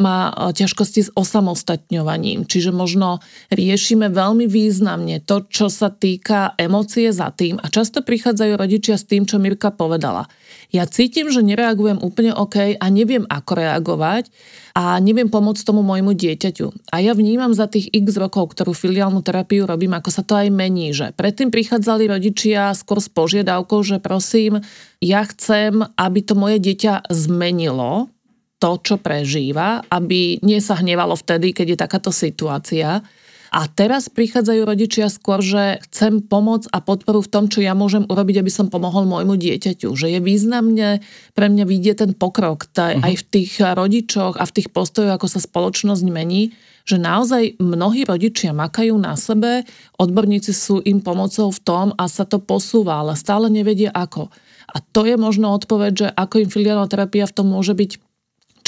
má 0.00 0.32
e, 0.32 0.56
ťažkosti 0.56 1.00
s 1.06 1.10
osamostatňovaním. 1.12 2.48
Čiže 2.48 2.72
možno 2.72 3.20
riešime 3.52 4.08
veľmi 4.08 4.48
významne 4.48 5.20
to, 5.22 5.44
čo 5.46 5.68
sa 5.68 5.92
týka 5.92 6.56
emócie 6.56 7.12
za 7.12 7.28
tým 7.30 7.60
a 7.60 7.68
často 7.68 8.00
prichádzajú 8.00 8.52
rodičia 8.56 8.96
s 8.96 9.04
tým, 9.04 9.28
čo 9.28 9.36
Mirka 9.36 9.70
povedala. 9.70 10.26
Ja 10.72 10.86
cítim, 10.86 11.28
že 11.28 11.42
nereagujem 11.42 11.98
úplne 12.00 12.32
OK 12.32 12.78
a 12.78 12.86
neviem, 12.88 13.26
ako 13.26 13.52
reagovať 13.58 14.30
a 14.72 15.02
neviem 15.02 15.26
pomôcť 15.26 15.66
tomu 15.66 15.82
môjmu 15.82 16.14
dieťaťu. 16.14 16.94
A 16.94 17.02
ja 17.02 17.12
vnímam 17.12 17.50
za 17.50 17.66
tých 17.66 17.90
x 17.90 18.14
rokov, 18.14 18.54
ktorú 18.54 18.70
filiálnu 18.70 19.18
terapiu 19.20 19.66
robím, 19.66 19.98
ako 19.98 20.10
sa 20.14 20.22
to 20.22 20.38
aj 20.38 20.48
mení, 20.48 20.94
že 20.94 21.10
predtým 21.18 21.50
prichádzali 21.50 22.06
rodičia 22.06 22.70
skôr 22.78 23.02
s 23.02 23.10
požiadavkou, 23.10 23.82
že 23.82 23.98
prosím, 23.98 24.62
ja 25.02 25.26
chcem, 25.26 25.82
aby 25.98 26.20
to 26.22 26.38
moje 26.38 26.62
dieťa 26.62 27.10
zmenilo 27.10 28.06
to, 28.60 28.76
čo 28.84 29.00
prežíva, 29.00 29.80
aby 29.88 30.38
nie 30.44 30.60
sa 30.60 30.76
hnevalo 30.76 31.16
vtedy, 31.16 31.56
keď 31.56 31.66
je 31.74 31.78
takáto 31.80 32.12
situácia. 32.12 33.00
A 33.50 33.66
teraz 33.66 34.06
prichádzajú 34.06 34.62
rodičia 34.62 35.10
skôr, 35.10 35.42
že 35.42 35.82
chcem 35.90 36.22
pomoc 36.22 36.70
a 36.70 36.78
podporu 36.78 37.18
v 37.18 37.32
tom, 37.34 37.44
čo 37.50 37.58
ja 37.58 37.74
môžem 37.74 38.06
urobiť, 38.06 38.46
aby 38.46 38.52
som 38.52 38.70
pomohol 38.70 39.10
môjmu 39.10 39.34
dieťaťu. 39.34 39.90
Že 39.90 40.06
je 40.14 40.20
významne 40.22 40.88
pre 41.34 41.50
mňa 41.50 41.64
vidieť 41.66 41.96
ten 42.06 42.12
pokrok 42.14 42.70
taj, 42.70 43.02
uh-huh. 43.02 43.08
aj 43.10 43.14
v 43.18 43.24
tých 43.26 43.58
rodičoch 43.58 44.38
a 44.38 44.46
v 44.46 44.54
tých 44.54 44.70
postojoch, 44.70 45.18
ako 45.18 45.26
sa 45.26 45.42
spoločnosť 45.42 46.04
mení, 46.06 46.54
že 46.86 47.02
naozaj 47.02 47.58
mnohí 47.58 48.06
rodičia 48.06 48.54
makajú 48.54 48.94
na 48.94 49.18
sebe, 49.18 49.66
odborníci 49.98 50.54
sú 50.54 50.78
im 50.86 51.02
pomocou 51.02 51.50
v 51.50 51.60
tom 51.66 51.86
a 51.98 52.06
sa 52.06 52.22
to 52.22 52.38
posúva, 52.38 53.02
ale 53.02 53.18
stále 53.18 53.50
nevedia 53.50 53.90
ako. 53.90 54.30
A 54.70 54.78
to 54.78 55.02
je 55.02 55.18
možno 55.18 55.50
odpoveď, 55.58 55.92
že 55.92 56.08
ako 56.14 56.46
im 56.46 56.50
filiálna 56.54 56.86
terapia 56.86 57.26
v 57.26 57.34
tom 57.34 57.50
môže 57.50 57.74
byť 57.74 58.09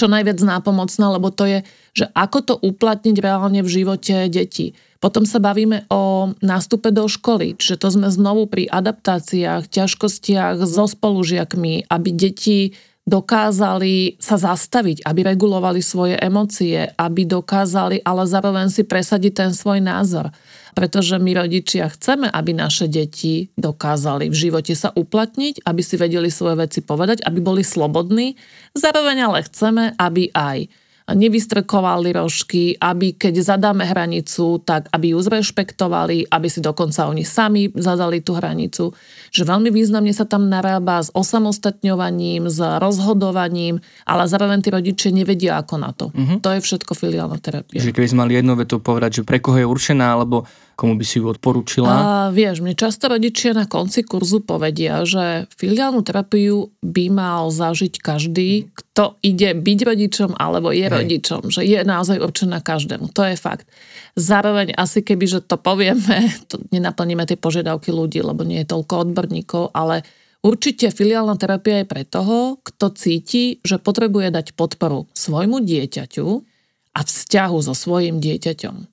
čo 0.03 0.11
najviac 0.11 0.43
nápomocná, 0.43 1.15
lebo 1.15 1.31
to 1.31 1.47
je, 1.47 1.59
že 1.95 2.11
ako 2.11 2.39
to 2.43 2.55
uplatniť 2.59 3.17
reálne 3.23 3.63
v 3.63 3.71
živote 3.71 4.27
detí. 4.27 4.75
Potom 4.99 5.23
sa 5.23 5.39
bavíme 5.39 5.87
o 5.87 6.35
nástupe 6.43 6.91
do 6.91 7.07
školy, 7.07 7.55
čiže 7.55 7.79
to 7.79 7.95
sme 7.95 8.11
znovu 8.11 8.51
pri 8.51 8.67
adaptáciách, 8.67 9.71
ťažkostiach 9.71 10.63
so 10.67 10.91
spolužiakmi, 10.91 11.87
aby 11.87 12.11
deti 12.11 12.75
dokázali 13.03 14.19
sa 14.23 14.39
zastaviť, 14.39 15.03
aby 15.03 15.35
regulovali 15.35 15.83
svoje 15.83 16.15
emócie, 16.19 16.87
aby 16.95 17.27
dokázali 17.27 18.03
ale 18.03 18.23
zároveň 18.27 18.71
si 18.71 18.87
presadiť 18.87 19.33
ten 19.35 19.51
svoj 19.51 19.83
názor. 19.83 20.31
Pretože 20.73 21.21
my 21.21 21.37
rodičia 21.37 21.93
chceme, 21.93 22.33
aby 22.33 22.57
naše 22.57 22.89
deti 22.89 23.53
dokázali 23.61 24.33
v 24.33 24.37
živote 24.37 24.73
sa 24.73 24.89
uplatniť, 24.89 25.69
aby 25.69 25.83
si 25.85 26.01
vedeli 26.01 26.33
svoje 26.33 26.65
veci 26.65 26.81
povedať, 26.81 27.21
aby 27.29 27.45
boli 27.45 27.61
slobodní. 27.61 28.41
Zároveň 28.73 29.29
ale 29.29 29.45
chceme, 29.45 29.93
aby 30.01 30.33
aj 30.33 30.73
nevystrkovali 31.11 32.15
rožky, 32.15 32.79
aby 32.79 33.19
keď 33.19 33.43
zadáme 33.43 33.83
hranicu, 33.83 34.63
tak 34.63 34.87
aby 34.95 35.15
ju 35.15 35.19
zrešpektovali, 35.19 36.31
aby 36.31 36.47
si 36.47 36.63
dokonca 36.63 37.11
oni 37.11 37.27
sami 37.27 37.71
zadali 37.75 38.23
tú 38.23 38.39
hranicu. 38.39 38.95
Že 39.35 39.43
veľmi 39.49 39.71
významne 39.75 40.15
sa 40.15 40.23
tam 40.23 40.47
narába 40.47 41.03
s 41.03 41.11
osamostatňovaním, 41.11 42.47
s 42.47 42.63
rozhodovaním, 42.79 43.83
ale 44.07 44.31
zároveň 44.31 44.63
tí 44.63 44.69
rodičia 44.71 45.11
nevedia 45.11 45.59
ako 45.59 45.75
na 45.81 45.91
to. 45.91 46.15
Uh-huh. 46.15 46.39
To 46.39 46.49
je 46.55 46.61
všetko 46.63 46.93
filiálna 46.95 47.39
terapia. 47.43 47.83
Že 47.83 47.95
keby 47.95 48.07
sme 48.07 48.21
mali 48.29 48.39
jednu 48.39 48.55
vetu 48.55 48.79
povedať, 48.79 49.23
že 49.23 49.27
pre 49.27 49.43
koho 49.43 49.59
je 49.59 49.67
určená, 49.67 50.15
alebo 50.15 50.47
komu 50.75 50.99
by 50.99 51.05
si 51.07 51.21
ju 51.21 51.29
odporúčila? 51.29 51.89
A, 51.89 52.05
vieš, 52.35 52.65
mne 52.65 52.73
často 52.73 53.07
rodičia 53.09 53.53
na 53.53 53.69
konci 53.69 54.03
kurzu 54.03 54.43
povedia, 54.43 55.05
že 55.05 55.47
filiálnu 55.55 56.01
terapiu 56.03 56.73
by 56.81 57.05
mal 57.13 57.53
zažiť 57.53 58.01
každý, 58.01 58.73
kto 58.73 59.17
ide 59.21 59.57
byť 59.57 59.79
rodičom 59.85 60.31
alebo 60.37 60.73
je 60.73 60.89
Hej. 60.89 60.93
rodičom, 60.93 61.41
že 61.53 61.63
je 61.65 61.81
naozaj 61.85 62.19
určená 62.21 62.65
každému. 62.65 63.13
To 63.13 63.23
je 63.25 63.37
fakt. 63.37 63.69
Zároveň 64.17 64.75
asi 64.77 65.01
keby, 65.01 65.25
že 65.29 65.41
to 65.45 65.61
povieme, 65.61 66.29
to 66.51 66.61
nenaplníme 66.73 67.25
tie 67.29 67.37
požiadavky 67.37 67.93
ľudí, 67.93 68.21
lebo 68.21 68.43
nie 68.43 68.65
je 68.65 68.71
toľko 68.73 69.11
odborníkov, 69.11 69.73
ale 69.73 70.05
Určite 70.43 70.91
filiálna 70.91 71.39
terapia 71.39 71.79
je 71.79 71.87
pre 71.87 72.03
toho, 72.03 72.59
kto 72.67 72.91
cíti, 72.99 73.63
že 73.63 73.79
potrebuje 73.79 74.35
dať 74.35 74.59
podporu 74.59 75.07
svojmu 75.15 75.63
dieťaťu 75.63 76.27
a 76.99 77.01
vzťahu 77.07 77.59
so 77.63 77.79
svojim 77.79 78.19
dieťaťom 78.19 78.92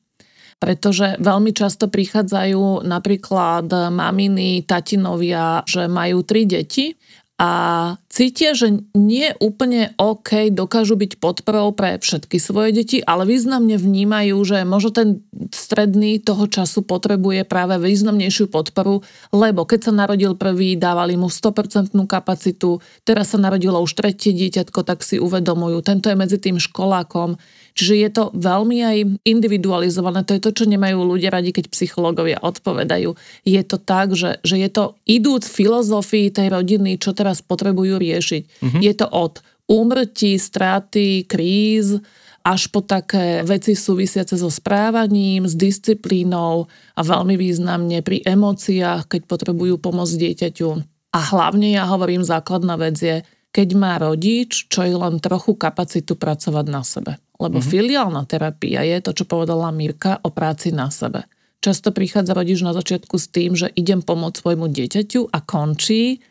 pretože 0.60 1.16
veľmi 1.24 1.56
často 1.56 1.88
prichádzajú 1.88 2.84
napríklad 2.84 3.72
maminy, 3.96 4.68
tatinovia, 4.68 5.64
že 5.64 5.88
majú 5.88 6.28
tri 6.28 6.44
deti 6.44 6.92
a 7.40 7.96
cítia, 8.10 8.58
že 8.58 8.82
nie 8.98 9.32
úplne 9.38 9.94
OK 10.02 10.50
dokážu 10.50 10.98
byť 10.98 11.22
podporou 11.22 11.72
pre 11.72 12.02
všetky 12.02 12.42
svoje 12.42 12.74
deti, 12.74 12.98
ale 13.06 13.30
významne 13.30 13.78
vnímajú, 13.78 14.36
že 14.42 14.66
možno 14.66 14.90
ten 14.90 15.10
stredný 15.54 16.18
toho 16.18 16.50
času 16.50 16.82
potrebuje 16.84 17.46
práve 17.46 17.78
významnejšiu 17.78 18.50
podporu, 18.50 19.06
lebo 19.30 19.64
keď 19.64 19.90
sa 19.90 19.94
narodil 19.94 20.34
prvý, 20.34 20.74
dávali 20.74 21.16
mu 21.16 21.30
100% 21.30 21.94
kapacitu, 22.10 22.82
teraz 23.06 23.32
sa 23.32 23.38
narodilo 23.38 23.78
už 23.80 23.94
tretie 23.94 24.34
dieťatko, 24.34 24.82
tak 24.82 25.06
si 25.06 25.22
uvedomujú, 25.22 25.86
tento 25.86 26.10
je 26.10 26.18
medzi 26.18 26.42
tým 26.42 26.58
školákom, 26.58 27.38
Čiže 27.80 27.96
je 27.96 28.10
to 28.12 28.24
veľmi 28.36 28.78
aj 28.84 28.98
individualizované. 29.24 30.28
To 30.28 30.36
je 30.36 30.44
to, 30.44 30.52
čo 30.52 30.66
nemajú 30.68 31.00
ľudia 31.00 31.32
radi, 31.32 31.56
keď 31.56 31.72
psychológovia 31.72 32.44
odpovedajú. 32.44 33.16
Je 33.48 33.62
to 33.64 33.80
tak, 33.80 34.20
že, 34.20 34.44
že 34.44 34.60
je 34.60 34.68
to 34.68 35.00
idúc 35.08 35.48
filozofii 35.48 36.28
tej 36.28 36.52
rodiny, 36.52 37.00
čo 37.00 37.16
teraz 37.16 37.40
potrebujú 37.40 37.99
riešiť. 38.00 38.44
Mm-hmm. 38.64 38.82
Je 38.82 38.94
to 38.96 39.08
od 39.12 39.44
úmrtí, 39.70 40.40
straty, 40.40 41.30
kríz, 41.30 42.02
až 42.42 42.72
po 42.72 42.82
také 42.82 43.44
veci 43.46 43.76
súvisiace 43.76 44.40
so 44.40 44.50
správaním, 44.50 45.46
s 45.46 45.54
disciplínou 45.54 46.66
a 46.96 47.02
veľmi 47.04 47.36
významne 47.36 48.02
pri 48.02 48.24
emóciách, 48.26 49.06
keď 49.06 49.22
potrebujú 49.28 49.78
pomôcť 49.78 50.16
dieťaťu. 50.16 50.70
A 51.14 51.20
hlavne 51.36 51.76
ja 51.76 51.86
hovorím, 51.86 52.26
základná 52.26 52.80
vec 52.80 52.98
je, 52.98 53.22
keď 53.50 53.70
má 53.76 53.98
rodič, 53.98 54.70
čo 54.70 54.86
je 54.86 54.94
len 54.94 55.18
trochu 55.18 55.58
kapacitu 55.58 56.14
pracovať 56.14 56.66
na 56.70 56.82
sebe. 56.86 57.18
Lebo 57.38 57.60
mm-hmm. 57.60 57.72
filiálna 57.72 58.24
terapia 58.30 58.86
je 58.86 58.98
to, 59.04 59.12
čo 59.14 59.26
povedala 59.26 59.74
Mirka 59.74 60.22
o 60.22 60.30
práci 60.30 60.70
na 60.70 60.94
sebe. 60.94 61.26
Často 61.60 61.92
prichádza 61.92 62.32
rodič 62.32 62.64
na 62.64 62.72
začiatku 62.72 63.20
s 63.20 63.28
tým, 63.28 63.52
že 63.52 63.68
idem 63.76 64.00
pomôcť 64.00 64.40
svojmu 64.40 64.72
dieťaťu 64.72 65.28
a 65.28 65.44
končí, 65.44 66.24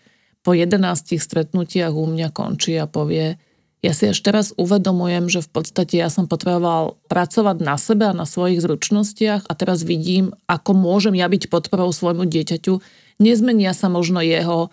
po 0.49 0.57
11 0.57 0.81
stretnutiach 1.21 1.93
u 1.93 2.09
mňa 2.09 2.33
končí 2.33 2.73
a 2.81 2.89
povie, 2.89 3.37
ja 3.85 3.93
si 3.93 4.09
až 4.09 4.17
teraz 4.25 4.57
uvedomujem, 4.57 5.29
že 5.29 5.45
v 5.45 5.61
podstate 5.61 6.01
ja 6.01 6.09
som 6.09 6.25
potreboval 6.25 6.97
pracovať 7.13 7.61
na 7.61 7.77
sebe 7.77 8.09
a 8.09 8.17
na 8.17 8.25
svojich 8.25 8.65
zručnostiach 8.65 9.45
a 9.45 9.53
teraz 9.53 9.85
vidím, 9.85 10.33
ako 10.49 10.73
môžem 10.73 11.21
ja 11.21 11.29
byť 11.29 11.53
podporou 11.53 11.93
svojmu 11.93 12.25
dieťaťu. 12.25 12.81
Nezmenia 13.21 13.77
sa 13.77 13.93
možno 13.93 14.25
jeho 14.25 14.73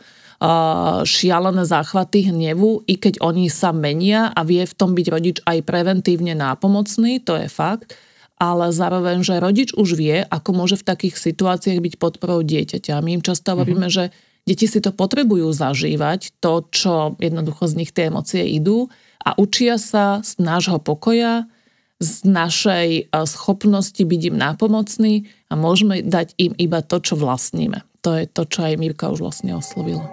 šialené 1.03 1.63
záchvaty 1.67 2.31
hnevu, 2.31 2.87
i 2.87 2.95
keď 2.95 3.19
oni 3.19 3.51
sa 3.51 3.75
menia 3.75 4.31
a 4.31 4.47
vie 4.47 4.63
v 4.63 4.77
tom 4.79 4.95
byť 4.95 5.07
rodič 5.11 5.37
aj 5.43 5.59
preventívne 5.67 6.39
nápomocný, 6.39 7.19
to 7.19 7.35
je 7.35 7.51
fakt, 7.51 7.99
ale 8.39 8.71
zároveň, 8.71 9.27
že 9.27 9.43
rodič 9.43 9.75
už 9.75 9.99
vie, 9.99 10.23
ako 10.23 10.55
môže 10.55 10.79
v 10.79 10.87
takých 10.87 11.19
situáciách 11.19 11.83
byť 11.83 11.93
podporou 11.99 12.43
dieťaťa. 12.47 13.03
My 13.03 13.19
im 13.19 13.23
často 13.23 13.51
mhm. 13.51 13.55
hovoríme, 13.59 13.87
mm-hmm. 13.91 14.07
že 14.11 14.34
deti 14.45 14.65
si 14.69 14.79
to 14.79 14.93
potrebujú 14.93 15.51
zažívať, 15.51 16.37
to, 16.39 16.65
čo 16.69 17.17
jednoducho 17.17 17.65
z 17.65 17.77
nich 17.81 17.91
tie 17.91 18.13
emócie 18.13 18.45
idú 18.45 18.87
a 19.21 19.33
učia 19.35 19.81
sa 19.81 20.21
z 20.21 20.37
nášho 20.37 20.77
pokoja, 20.79 21.49
z 21.97 22.27
našej 22.27 22.89
schopnosti 23.25 23.99
byť 23.99 24.21
im 24.29 24.35
nápomocný 24.35 25.13
a 25.49 25.53
môžeme 25.55 26.03
dať 26.03 26.35
im 26.37 26.53
iba 26.59 26.83
to, 26.83 26.99
čo 26.99 27.15
vlastníme 27.15 27.81
to 28.05 28.13
je 28.13 28.29
to, 28.29 28.45
čo 28.45 28.69
aj 28.69 28.77
Mirka 28.77 29.09
už 29.09 29.25
vlastne 29.25 29.57
oslovila. 29.57 30.05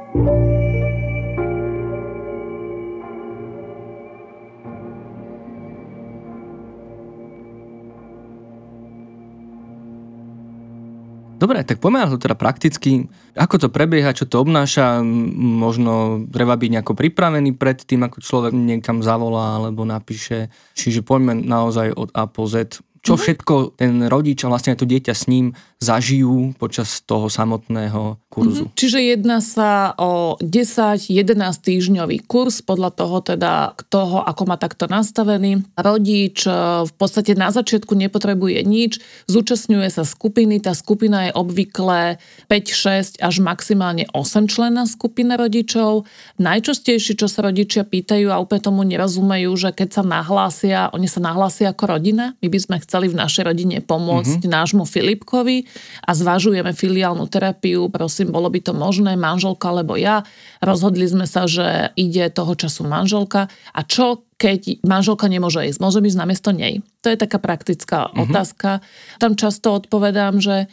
Dobre, 11.43 11.67
tak 11.67 11.83
poďme 11.83 12.07
na 12.07 12.13
to 12.15 12.23
teda 12.23 12.39
prakticky. 12.39 13.11
Ako 13.35 13.59
to 13.59 13.67
prebieha, 13.67 14.15
čo 14.15 14.31
to 14.31 14.39
obnáša, 14.39 15.03
možno 15.03 16.23
treba 16.31 16.55
byť 16.55 16.71
nejako 16.71 16.95
pripravený 16.95 17.59
pred 17.59 17.83
tým, 17.83 18.07
ako 18.07 18.23
človek 18.23 18.55
niekam 18.55 19.03
zavolá 19.03 19.59
alebo 19.59 19.83
napíše. 19.83 20.55
Čiže 20.79 21.03
poďme 21.03 21.43
naozaj 21.43 21.99
od 21.99 22.15
A 22.15 22.31
po 22.31 22.47
Z 22.47 22.79
čo 23.03 23.19
všetko 23.19 23.83
ten 23.83 24.07
rodič 24.07 24.47
a 24.47 24.51
vlastne 24.51 24.79
to 24.79 24.87
dieťa 24.87 25.11
s 25.11 25.27
ním 25.27 25.59
zažijú 25.83 26.55
počas 26.55 27.03
toho 27.03 27.27
samotného 27.27 28.23
kurzu. 28.31 28.71
Mm-hmm. 28.71 28.79
Čiže 28.79 28.99
jedná 29.03 29.43
sa 29.43 29.91
o 29.99 30.39
10-11 30.39 31.11
týždňový 31.59 32.23
kurz, 32.31 32.63
podľa 32.63 32.95
toho 32.95 33.19
teda, 33.19 33.75
toho, 33.91 34.23
ako 34.23 34.43
má 34.47 34.55
takto 34.55 34.87
nastavený. 34.87 35.67
Rodič 35.75 36.47
e, 36.47 36.55
v 36.87 36.93
podstate 36.95 37.35
na 37.35 37.51
začiatku 37.51 37.99
nepotrebuje 37.99 38.63
nič, 38.63 39.03
zúčastňuje 39.27 39.91
sa 39.91 40.07
skupiny, 40.07 40.63
tá 40.63 40.71
skupina 40.71 41.27
je 41.27 41.33
obvykle 41.35 42.23
5, 42.47 43.19
6 43.19 43.19
až 43.19 43.35
maximálne 43.43 44.07
8 44.15 44.47
člena 44.47 44.87
skupina 44.87 45.35
rodičov. 45.35 46.07
Najčastejšie, 46.39 47.19
čo 47.19 47.27
sa 47.27 47.43
rodičia 47.43 47.83
pýtajú 47.83 48.31
a 48.31 48.39
úplne 48.39 48.63
tomu 48.63 48.87
nerozumejú, 48.87 49.51
že 49.59 49.75
keď 49.75 49.99
sa 49.99 50.03
nahlásia, 50.07 50.95
oni 50.95 51.11
sa 51.11 51.19
nahlásia 51.19 51.75
ako 51.75 51.99
rodina, 51.99 52.39
my 52.39 52.47
by 52.47 52.59
sme 52.63 52.77
chceli 52.79 52.92
v 52.93 53.17
našej 53.17 53.49
rodine 53.49 53.81
pomôcť 53.81 54.45
mm-hmm. 54.45 54.53
nášmu 54.53 54.85
Filipkovi 54.85 55.65
a 56.05 56.11
zvažujeme 56.13 56.77
filiálnu 56.77 57.25
terapiu, 57.31 57.89
prosím, 57.89 58.29
bolo 58.35 58.53
by 58.53 58.61
to 58.61 58.77
možné, 58.77 59.17
manželka 59.17 59.73
alebo 59.73 59.97
ja. 59.97 60.27
Rozhodli 60.61 61.09
sme 61.09 61.25
sa, 61.25 61.49
že 61.49 61.97
ide 61.97 62.29
toho 62.29 62.53
času 62.53 62.85
manželka 62.85 63.49
a 63.73 63.81
čo 63.87 64.27
keď 64.37 64.83
manželka 64.83 65.31
nemôže 65.31 65.63
ísť, 65.63 65.79
môže 65.79 66.03
ísť 66.03 66.19
namiesto 66.19 66.51
nej. 66.51 66.83
To 67.07 67.15
je 67.15 67.17
taká 67.17 67.39
praktická 67.39 68.11
mm-hmm. 68.11 68.23
otázka. 68.27 68.83
Tam 69.23 69.39
často 69.39 69.71
odpovedám, 69.79 70.43
že 70.43 70.67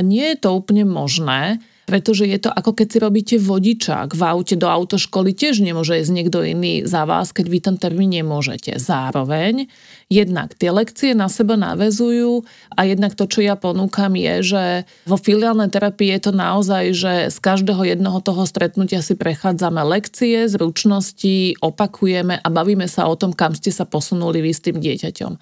nie 0.00 0.26
je 0.32 0.36
to 0.40 0.56
úplne 0.56 0.88
možné, 0.88 1.60
pretože 1.90 2.22
je 2.22 2.38
to 2.38 2.54
ako 2.54 2.70
keď 2.78 2.86
si 2.86 2.98
robíte 3.02 3.36
vodičák 3.42 4.14
v 4.14 4.22
aute 4.22 4.54
do 4.54 4.70
autoškoly, 4.70 5.34
tiež 5.34 5.58
nemôže 5.58 5.98
ísť 5.98 6.14
niekto 6.14 6.46
iný 6.46 6.86
za 6.86 7.02
vás, 7.02 7.34
keď 7.34 7.46
vy 7.50 7.58
ten 7.58 7.76
termín 7.82 8.14
nemôžete. 8.14 8.78
Zároveň 8.78 9.66
jednak 10.06 10.54
tie 10.54 10.70
lekcie 10.70 11.18
na 11.18 11.26
seba 11.26 11.58
navezujú 11.58 12.46
a 12.78 12.86
jednak 12.86 13.18
to, 13.18 13.26
čo 13.26 13.42
ja 13.42 13.58
ponúkam 13.58 14.14
je, 14.14 14.54
že 14.54 14.64
vo 15.02 15.18
filiálnej 15.18 15.66
terapii 15.66 16.14
je 16.14 16.30
to 16.30 16.32
naozaj, 16.34 16.84
že 16.94 17.14
z 17.34 17.38
každého 17.42 17.82
jednoho 17.82 18.22
toho 18.22 18.46
stretnutia 18.46 19.02
si 19.02 19.18
prechádzame 19.18 19.82
lekcie, 19.82 20.46
zručnosti, 20.46 21.58
opakujeme 21.58 22.38
a 22.38 22.48
bavíme 22.54 22.86
sa 22.86 23.10
o 23.10 23.18
tom, 23.18 23.34
kam 23.34 23.50
ste 23.50 23.74
sa 23.74 23.82
posunuli 23.82 24.38
vy 24.38 24.54
s 24.54 24.62
tým 24.62 24.78
dieťaťom. 24.78 25.32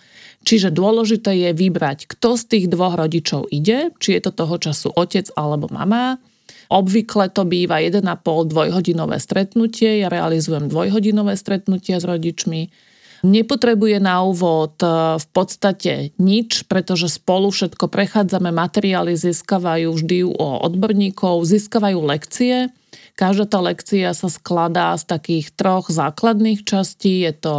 Čiže 0.49 0.73
dôležité 0.73 1.37
je 1.37 1.50
vybrať, 1.52 2.09
kto 2.09 2.40
z 2.40 2.45
tých 2.49 2.67
dvoch 2.73 2.97
rodičov 2.97 3.52
ide, 3.52 3.93
či 4.00 4.17
je 4.17 4.21
to 4.25 4.33
toho 4.33 4.57
času 4.57 4.88
otec 4.97 5.28
alebo 5.37 5.69
mama, 5.69 6.17
Obvykle 6.68 7.32
to 7.32 7.48
býva 7.48 7.80
1,5 7.80 8.04
dvojhodinové 8.52 9.16
stretnutie, 9.16 10.04
ja 10.04 10.12
realizujem 10.12 10.68
dvojhodinové 10.68 11.32
stretnutia 11.32 11.96
s 11.96 12.04
rodičmi. 12.04 12.68
Nepotrebuje 13.25 13.98
na 13.98 14.22
úvod 14.22 14.78
e, 14.78 14.87
v 15.18 15.26
podstate 15.34 16.14
nič, 16.22 16.68
pretože 16.70 17.10
spolu 17.10 17.50
všetko 17.50 17.90
prechádzame, 17.90 18.54
materiály 18.54 19.18
získavajú 19.18 19.90
vždy 19.90 20.18
o 20.38 20.48
odborníkov, 20.62 21.42
získavajú 21.42 21.98
lekcie. 21.98 22.70
Každá 23.18 23.50
tá 23.50 23.58
lekcia 23.58 24.14
sa 24.14 24.30
skladá 24.30 24.94
z 24.94 25.10
takých 25.10 25.50
troch 25.56 25.90
základných 25.90 26.62
častí. 26.62 27.26
Je 27.26 27.34
to 27.34 27.54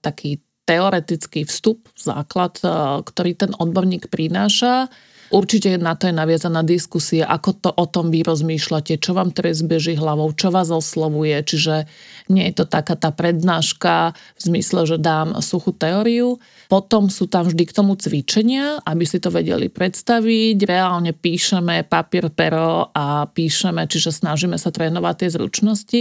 taký 0.00 0.40
teoretický 0.64 1.44
vstup, 1.44 1.92
základ, 1.98 2.56
e, 2.64 2.68
ktorý 3.04 3.36
ten 3.36 3.52
odborník 3.52 4.08
prináša 4.08 4.88
Určite 5.26 5.74
na 5.82 5.98
to 5.98 6.06
je 6.06 6.14
naviazaná 6.14 6.62
diskusia, 6.62 7.26
ako 7.26 7.50
to 7.58 7.70
o 7.74 7.84
tom 7.90 8.14
vy 8.14 8.22
rozmýšľate, 8.22 9.02
čo 9.02 9.10
vám 9.10 9.34
teraz 9.34 9.58
beží 9.66 9.98
hlavou, 9.98 10.30
čo 10.30 10.54
vás 10.54 10.70
oslovuje, 10.70 11.34
čiže 11.42 11.90
nie 12.30 12.46
je 12.50 12.62
to 12.62 12.64
taká 12.70 12.94
tá 12.94 13.10
prednáška 13.10 14.14
v 14.38 14.40
zmysle, 14.40 14.86
že 14.86 15.02
dám 15.02 15.42
suchú 15.42 15.74
teóriu. 15.74 16.38
Potom 16.70 17.10
sú 17.10 17.26
tam 17.26 17.50
vždy 17.50 17.64
k 17.66 17.74
tomu 17.74 17.98
cvičenia, 17.98 18.78
aby 18.86 19.02
si 19.02 19.18
to 19.18 19.34
vedeli 19.34 19.66
predstaviť. 19.66 20.56
Reálne 20.62 21.10
píšeme 21.10 21.82
papier, 21.86 22.30
pero 22.30 22.94
a 22.94 23.26
píšeme, 23.26 23.82
čiže 23.90 24.14
snažíme 24.14 24.54
sa 24.58 24.70
trénovať 24.70 25.14
tie 25.26 25.28
zručnosti. 25.34 26.00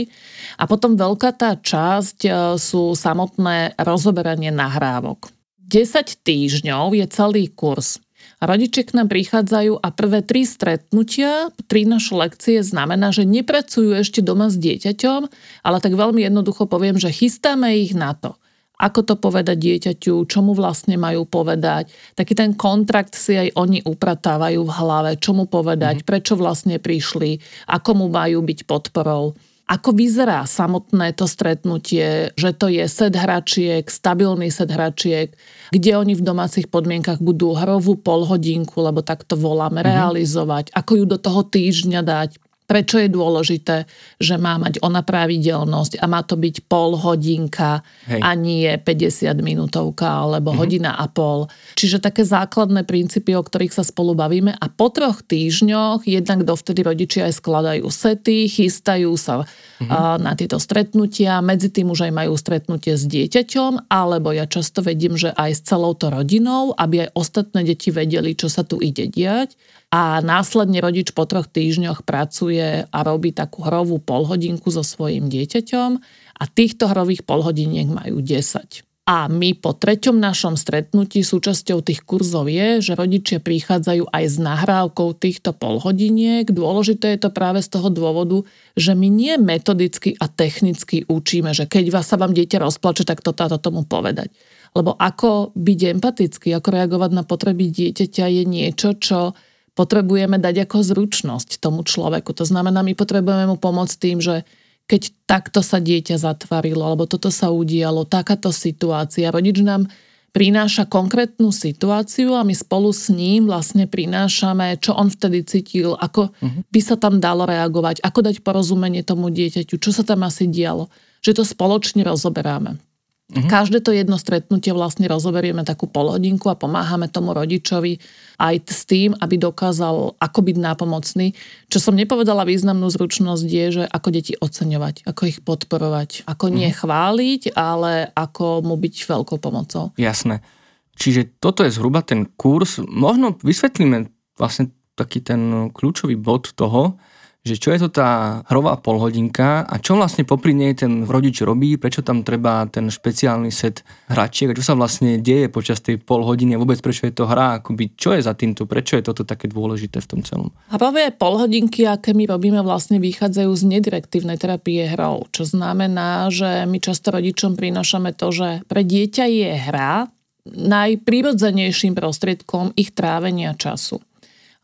A 0.62 0.70
potom 0.70 0.94
veľká 0.94 1.34
tá 1.34 1.58
časť 1.58 2.20
e, 2.26 2.30
sú 2.62 2.94
samotné 2.94 3.78
rozoberanie 3.82 4.54
nahrávok. 4.54 5.34
10 5.66 6.22
týždňov 6.22 6.94
je 6.94 7.06
celý 7.10 7.50
kurz. 7.50 8.05
Rodičia 8.44 8.84
k 8.84 8.96
nám 9.00 9.08
prichádzajú 9.08 9.80
a 9.80 9.88
prvé 9.96 10.20
tri 10.20 10.44
stretnutia, 10.44 11.56
tri 11.72 11.88
naše 11.88 12.12
lekcie 12.14 12.60
znamená, 12.60 13.16
že 13.16 13.24
nepracujú 13.24 13.96
ešte 13.96 14.20
doma 14.20 14.52
s 14.52 14.60
dieťaťom, 14.60 15.22
ale 15.64 15.78
tak 15.80 15.96
veľmi 15.96 16.20
jednoducho 16.20 16.68
poviem, 16.68 17.00
že 17.00 17.16
chystáme 17.16 17.72
ich 17.80 17.96
na 17.96 18.12
to. 18.12 18.36
Ako 18.76 19.08
to 19.08 19.16
povedať 19.16 19.56
dieťaťu, 19.56 20.28
čo 20.28 20.40
mu 20.44 20.52
vlastne 20.52 21.00
majú 21.00 21.24
povedať. 21.24 21.88
Taký 22.20 22.34
ten 22.36 22.52
kontrakt 22.52 23.16
si 23.16 23.40
aj 23.40 23.56
oni 23.56 23.80
upratávajú 23.88 24.60
v 24.68 24.76
hlave, 24.76 25.12
čo 25.16 25.32
mu 25.32 25.48
povedať, 25.48 26.04
mm. 26.04 26.06
prečo 26.06 26.36
vlastne 26.36 26.76
prišli, 26.76 27.40
ako 27.72 28.04
mu 28.04 28.08
majú 28.12 28.44
byť 28.44 28.60
podporou. 28.68 29.32
Ako 29.66 29.98
vyzerá 29.98 30.46
samotné 30.46 31.18
to 31.18 31.26
stretnutie, 31.26 32.36
že 32.38 32.52
to 32.54 32.70
je 32.70 32.86
set 32.86 33.18
hračiek, 33.18 33.82
stabilný 33.88 34.54
set 34.54 34.70
hračiek, 34.70 35.34
kde 35.74 35.98
oni 35.98 36.14
v 36.14 36.26
domácich 36.26 36.68
podmienkach 36.70 37.22
budú 37.22 37.56
hrovú 37.58 37.98
polhodinku, 37.98 38.78
lebo 38.82 39.02
tak 39.02 39.26
to 39.26 39.38
voláme, 39.40 39.82
mm-hmm. 39.82 39.96
realizovať, 39.96 40.66
ako 40.74 40.92
ju 41.02 41.06
do 41.06 41.18
toho 41.18 41.42
týždňa 41.46 42.02
dať, 42.06 42.30
Prečo 42.66 42.98
je 42.98 43.14
dôležité, 43.14 43.86
že 44.18 44.42
má 44.42 44.58
mať 44.58 44.82
ona 44.82 45.06
pravidelnosť 45.06 46.02
a 46.02 46.06
má 46.10 46.26
to 46.26 46.34
byť 46.34 46.66
pol 46.66 46.98
hodinka 46.98 47.86
Hej. 48.10 48.22
a 48.26 48.30
nie 48.34 48.66
50 48.74 49.38
minútovka 49.46 50.26
alebo 50.26 50.50
mm-hmm. 50.50 50.62
hodina 50.66 50.92
a 50.98 51.06
pol. 51.06 51.46
Čiže 51.78 52.02
také 52.02 52.26
základné 52.26 52.82
princípy, 52.90 53.38
o 53.38 53.46
ktorých 53.46 53.70
sa 53.70 53.86
spolu 53.86 54.18
bavíme 54.18 54.58
a 54.58 54.66
po 54.66 54.90
troch 54.90 55.22
týždňoch 55.22 56.10
jednak 56.10 56.42
dovtedy 56.42 56.82
rodičia 56.82 57.30
aj 57.30 57.38
skladajú 57.38 57.86
sety, 57.86 58.50
chystajú 58.50 59.14
sa 59.14 59.46
mm-hmm. 59.46 60.26
na 60.26 60.34
tieto 60.34 60.58
stretnutia, 60.58 61.46
medzi 61.46 61.70
tým 61.70 61.94
už 61.94 62.10
aj 62.10 62.14
majú 62.18 62.34
stretnutie 62.34 62.98
s 62.98 63.06
dieťaťom, 63.06 63.94
alebo 63.94 64.34
ja 64.34 64.50
často 64.50 64.82
vedím, 64.82 65.22
že 65.22 65.30
aj 65.38 65.52
s 65.54 65.62
celou 65.70 65.94
to 65.94 66.10
rodinou, 66.10 66.74
aby 66.74 67.06
aj 67.06 67.14
ostatné 67.14 67.62
deti 67.62 67.94
vedeli, 67.94 68.34
čo 68.34 68.50
sa 68.50 68.66
tu 68.66 68.82
ide 68.82 69.06
diať 69.06 69.54
a 69.96 70.20
následne 70.20 70.84
rodič 70.84 71.16
po 71.16 71.24
troch 71.24 71.48
týždňoch 71.48 72.04
pracuje 72.04 72.84
a 72.84 73.00
robí 73.00 73.32
takú 73.32 73.64
hrovú 73.64 73.96
polhodinku 74.04 74.68
so 74.68 74.84
svojim 74.84 75.32
dieťaťom 75.32 75.92
a 76.36 76.44
týchto 76.52 76.92
hrových 76.92 77.24
polhodiniek 77.24 77.88
majú 77.88 78.20
10. 78.20 78.84
A 79.06 79.32
my 79.32 79.56
po 79.56 79.72
treťom 79.72 80.18
našom 80.20 80.60
stretnutí 80.60 81.24
súčasťou 81.24 81.80
tých 81.80 82.04
kurzov 82.04 82.52
je, 82.52 82.84
že 82.84 82.98
rodičia 82.98 83.40
prichádzajú 83.40 84.10
aj 84.12 84.24
s 84.26 84.36
nahrávkou 84.42 85.16
týchto 85.16 85.56
polhodiniek. 85.56 86.44
Dôležité 86.50 87.16
je 87.16 87.20
to 87.24 87.32
práve 87.32 87.64
z 87.64 87.70
toho 87.72 87.88
dôvodu, 87.88 88.44
že 88.76 88.98
my 88.98 89.08
nie 89.08 89.40
metodicky 89.40 90.18
a 90.20 90.28
technicky 90.28 91.08
učíme, 91.08 91.56
že 91.56 91.72
keď 91.72 91.94
vás 91.96 92.10
sa 92.10 92.20
vám 92.20 92.36
dieťa 92.36 92.66
rozplače, 92.66 93.08
tak 93.08 93.24
to 93.24 93.32
tomu 93.32 93.88
povedať. 93.88 94.28
Lebo 94.76 94.92
ako 94.98 95.56
byť 95.56 95.80
empatický, 95.96 96.52
ako 96.52 96.68
reagovať 96.74 97.12
na 97.16 97.24
potreby 97.24 97.72
dieťaťa 97.72 98.26
je 98.28 98.44
niečo, 98.44 98.98
čo 99.00 99.38
potrebujeme 99.76 100.40
dať 100.40 100.66
ako 100.66 100.82
zručnosť 100.82 101.60
tomu 101.60 101.84
človeku. 101.84 102.32
To 102.32 102.48
znamená, 102.48 102.82
my 102.82 102.96
potrebujeme 102.96 103.52
mu 103.52 103.60
pomôcť 103.60 103.96
tým, 104.00 104.18
že 104.24 104.48
keď 104.88 105.12
takto 105.28 105.60
sa 105.60 105.84
dieťa 105.84 106.16
zatvarilo, 106.16 106.82
alebo 106.82 107.10
toto 107.10 107.28
sa 107.30 107.52
udialo, 107.52 108.08
takáto 108.08 108.54
situácia, 108.56 109.34
rodič 109.34 109.60
nám 109.60 109.90
prináša 110.36 110.84
konkrétnu 110.84 111.56
situáciu 111.56 112.36
a 112.36 112.44
my 112.44 112.52
spolu 112.52 112.92
s 112.92 113.08
ním 113.08 113.48
vlastne 113.48 113.88
prinášame, 113.88 114.76
čo 114.84 114.92
on 114.92 115.08
vtedy 115.08 115.48
cítil, 115.48 115.96
ako 115.96 116.28
uh-huh. 116.28 116.62
by 116.68 116.82
sa 116.84 117.00
tam 117.00 117.24
dalo 117.24 117.48
reagovať, 117.48 118.04
ako 118.04 118.20
dať 118.20 118.44
porozumenie 118.44 119.00
tomu 119.02 119.32
dieťaťu, 119.32 119.80
čo 119.80 119.96
sa 119.96 120.04
tam 120.04 120.28
asi 120.28 120.52
dialo. 120.52 120.92
Že 121.24 121.42
to 121.42 121.44
spoločne 121.48 122.04
rozoberáme. 122.04 122.78
Mm-hmm. 123.26 123.50
Každé 123.50 123.82
to 123.82 123.90
jedno 123.90 124.22
stretnutie 124.22 124.70
vlastne 124.70 125.10
rozoberieme 125.10 125.66
takú 125.66 125.90
polhodinku 125.90 126.46
a 126.46 126.60
pomáhame 126.60 127.10
tomu 127.10 127.34
rodičovi 127.34 127.98
aj 128.38 128.56
s 128.70 128.86
tým, 128.86 129.18
aby 129.18 129.42
dokázal 129.42 130.14
ako 130.22 130.40
byť 130.46 130.58
nápomocný. 130.62 131.34
Čo 131.66 131.90
som 131.90 131.98
nepovedala 131.98 132.46
významnú 132.46 132.86
zručnosť 132.86 133.48
je, 133.50 133.66
že 133.82 133.84
ako 133.90 134.08
deti 134.14 134.38
oceňovať, 134.38 135.10
ako 135.10 135.22
ich 135.26 135.42
podporovať, 135.42 136.30
ako 136.30 136.54
nie 136.54 136.70
mm-hmm. 136.70 136.82
chváliť, 136.86 137.42
ale 137.58 138.14
ako 138.14 138.62
mu 138.62 138.78
byť 138.78 138.94
veľkou 138.94 139.42
pomocou. 139.42 139.90
Jasné. 139.98 140.46
Čiže 140.94 141.42
toto 141.42 141.66
je 141.66 141.74
zhruba 141.74 142.06
ten 142.06 142.30
kurz. 142.30 142.78
Možno 142.86 143.42
vysvetlíme 143.42 144.06
vlastne 144.38 144.70
taký 144.94 145.26
ten 145.26 145.74
kľúčový 145.74 146.14
bod 146.14 146.54
toho, 146.54 147.02
že 147.46 147.62
čo 147.62 147.70
je 147.70 147.86
to 147.86 147.90
tá 147.94 148.42
hrová 148.50 148.74
polhodinka 148.82 149.70
a 149.70 149.78
čo 149.78 149.94
vlastne 149.94 150.26
popri 150.26 150.58
nej 150.58 150.74
ten 150.74 151.06
rodič 151.06 151.46
robí, 151.46 151.78
prečo 151.78 152.02
tam 152.02 152.26
treba 152.26 152.66
ten 152.66 152.90
špeciálny 152.90 153.54
set 153.54 153.86
hračiek 154.10 154.50
a 154.50 154.58
čo 154.58 154.66
sa 154.66 154.74
vlastne 154.74 155.22
deje 155.22 155.54
počas 155.54 155.78
tej 155.78 156.02
polhodiny 156.02 156.58
a 156.58 156.62
vôbec 156.62 156.82
prečo 156.82 157.06
je 157.06 157.14
to 157.14 157.30
hra, 157.30 157.62
akoby 157.62 157.94
čo 157.94 158.18
je 158.18 158.26
za 158.26 158.34
týmto, 158.34 158.66
prečo 158.66 158.98
je 158.98 159.06
toto 159.06 159.22
také 159.22 159.46
dôležité 159.46 160.02
v 160.02 160.10
tom 160.10 160.20
celom. 160.26 160.50
Hrové 160.74 161.14
polhodinky, 161.14 161.86
aké 161.86 162.18
my 162.18 162.26
robíme, 162.26 162.66
vlastne 162.66 162.98
vychádzajú 162.98 163.52
z 163.54 163.64
nedirektívnej 163.78 164.42
terapie 164.42 164.90
hrou, 164.90 165.30
čo 165.30 165.46
znamená, 165.46 166.34
že 166.34 166.66
my 166.66 166.82
často 166.82 167.14
rodičom 167.14 167.54
prinášame 167.54 168.18
to, 168.18 168.34
že 168.34 168.50
pre 168.66 168.82
dieťa 168.82 169.26
je 169.30 169.52
hra 169.70 170.10
najprirodzenejším 170.46 171.98
prostriedkom 171.98 172.74
ich 172.78 172.94
trávenia 172.94 173.58
času. 173.58 174.02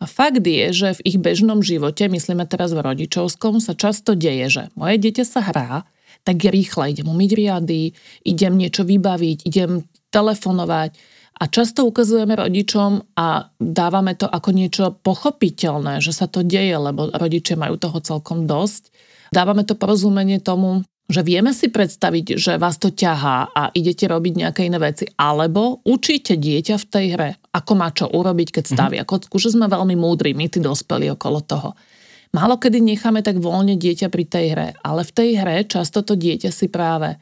A 0.01 0.09
fakt 0.09 0.41
je, 0.41 0.73
že 0.73 0.97
v 0.97 1.13
ich 1.13 1.17
bežnom 1.21 1.61
živote, 1.61 2.09
myslíme 2.09 2.49
teraz 2.49 2.73
v 2.73 2.81
rodičovskom, 2.81 3.61
sa 3.61 3.77
často 3.77 4.17
deje, 4.17 4.49
že 4.49 4.63
moje 4.73 4.97
dieťa 4.97 5.25
sa 5.29 5.45
hrá, 5.45 5.85
tak 6.25 6.41
rýchle 6.41 6.97
idem 6.97 7.05
umyť 7.05 7.31
riady, 7.37 7.93
idem 8.25 8.53
niečo 8.57 8.81
vybaviť, 8.81 9.45
idem 9.45 9.85
telefonovať. 10.09 10.97
A 11.41 11.49
často 11.49 11.85
ukazujeme 11.85 12.37
rodičom 12.37 13.17
a 13.17 13.49
dávame 13.57 14.13
to 14.17 14.29
ako 14.29 14.49
niečo 14.53 14.85
pochopiteľné, 15.01 16.01
že 16.01 16.13
sa 16.13 16.25
to 16.25 16.45
deje, 16.45 16.77
lebo 16.77 17.09
rodičia 17.13 17.57
majú 17.57 17.77
toho 17.77 17.97
celkom 18.01 18.45
dosť. 18.45 18.93
Dávame 19.33 19.65
to 19.65 19.73
porozumenie 19.73 20.37
tomu, 20.37 20.85
že 21.09 21.25
vieme 21.25 21.49
si 21.51 21.73
predstaviť, 21.73 22.37
že 22.37 22.51
vás 22.61 22.77
to 22.77 22.93
ťahá 22.93 23.49
a 23.51 23.73
idete 23.73 24.05
robiť 24.05 24.33
nejaké 24.37 24.61
iné 24.69 24.77
veci, 24.77 25.09
alebo 25.17 25.81
učíte 25.81 26.37
dieťa 26.37 26.75
v 26.77 26.85
tej 26.85 27.05
hre, 27.17 27.29
ako 27.51 27.71
má 27.75 27.91
čo 27.91 28.07
urobiť, 28.07 28.49
keď 28.59 28.63
mhm. 28.67 28.71
stavia 28.73 29.03
mm-hmm. 29.03 29.11
kocku, 29.11 29.35
že 29.37 29.51
sme 29.51 29.67
veľmi 29.67 29.95
múdri, 29.99 30.31
my 30.31 30.47
tí 30.47 30.63
dospelí 30.63 31.11
okolo 31.11 31.39
toho. 31.43 31.71
Málo 32.31 32.55
kedy 32.55 32.79
necháme 32.79 33.19
tak 33.27 33.43
voľne 33.43 33.75
dieťa 33.75 34.07
pri 34.07 34.23
tej 34.23 34.45
hre, 34.55 34.69
ale 34.87 35.03
v 35.03 35.11
tej 35.11 35.29
hre 35.35 35.55
často 35.67 35.99
to 35.99 36.15
dieťa 36.15 36.47
si 36.47 36.71
práve 36.71 37.19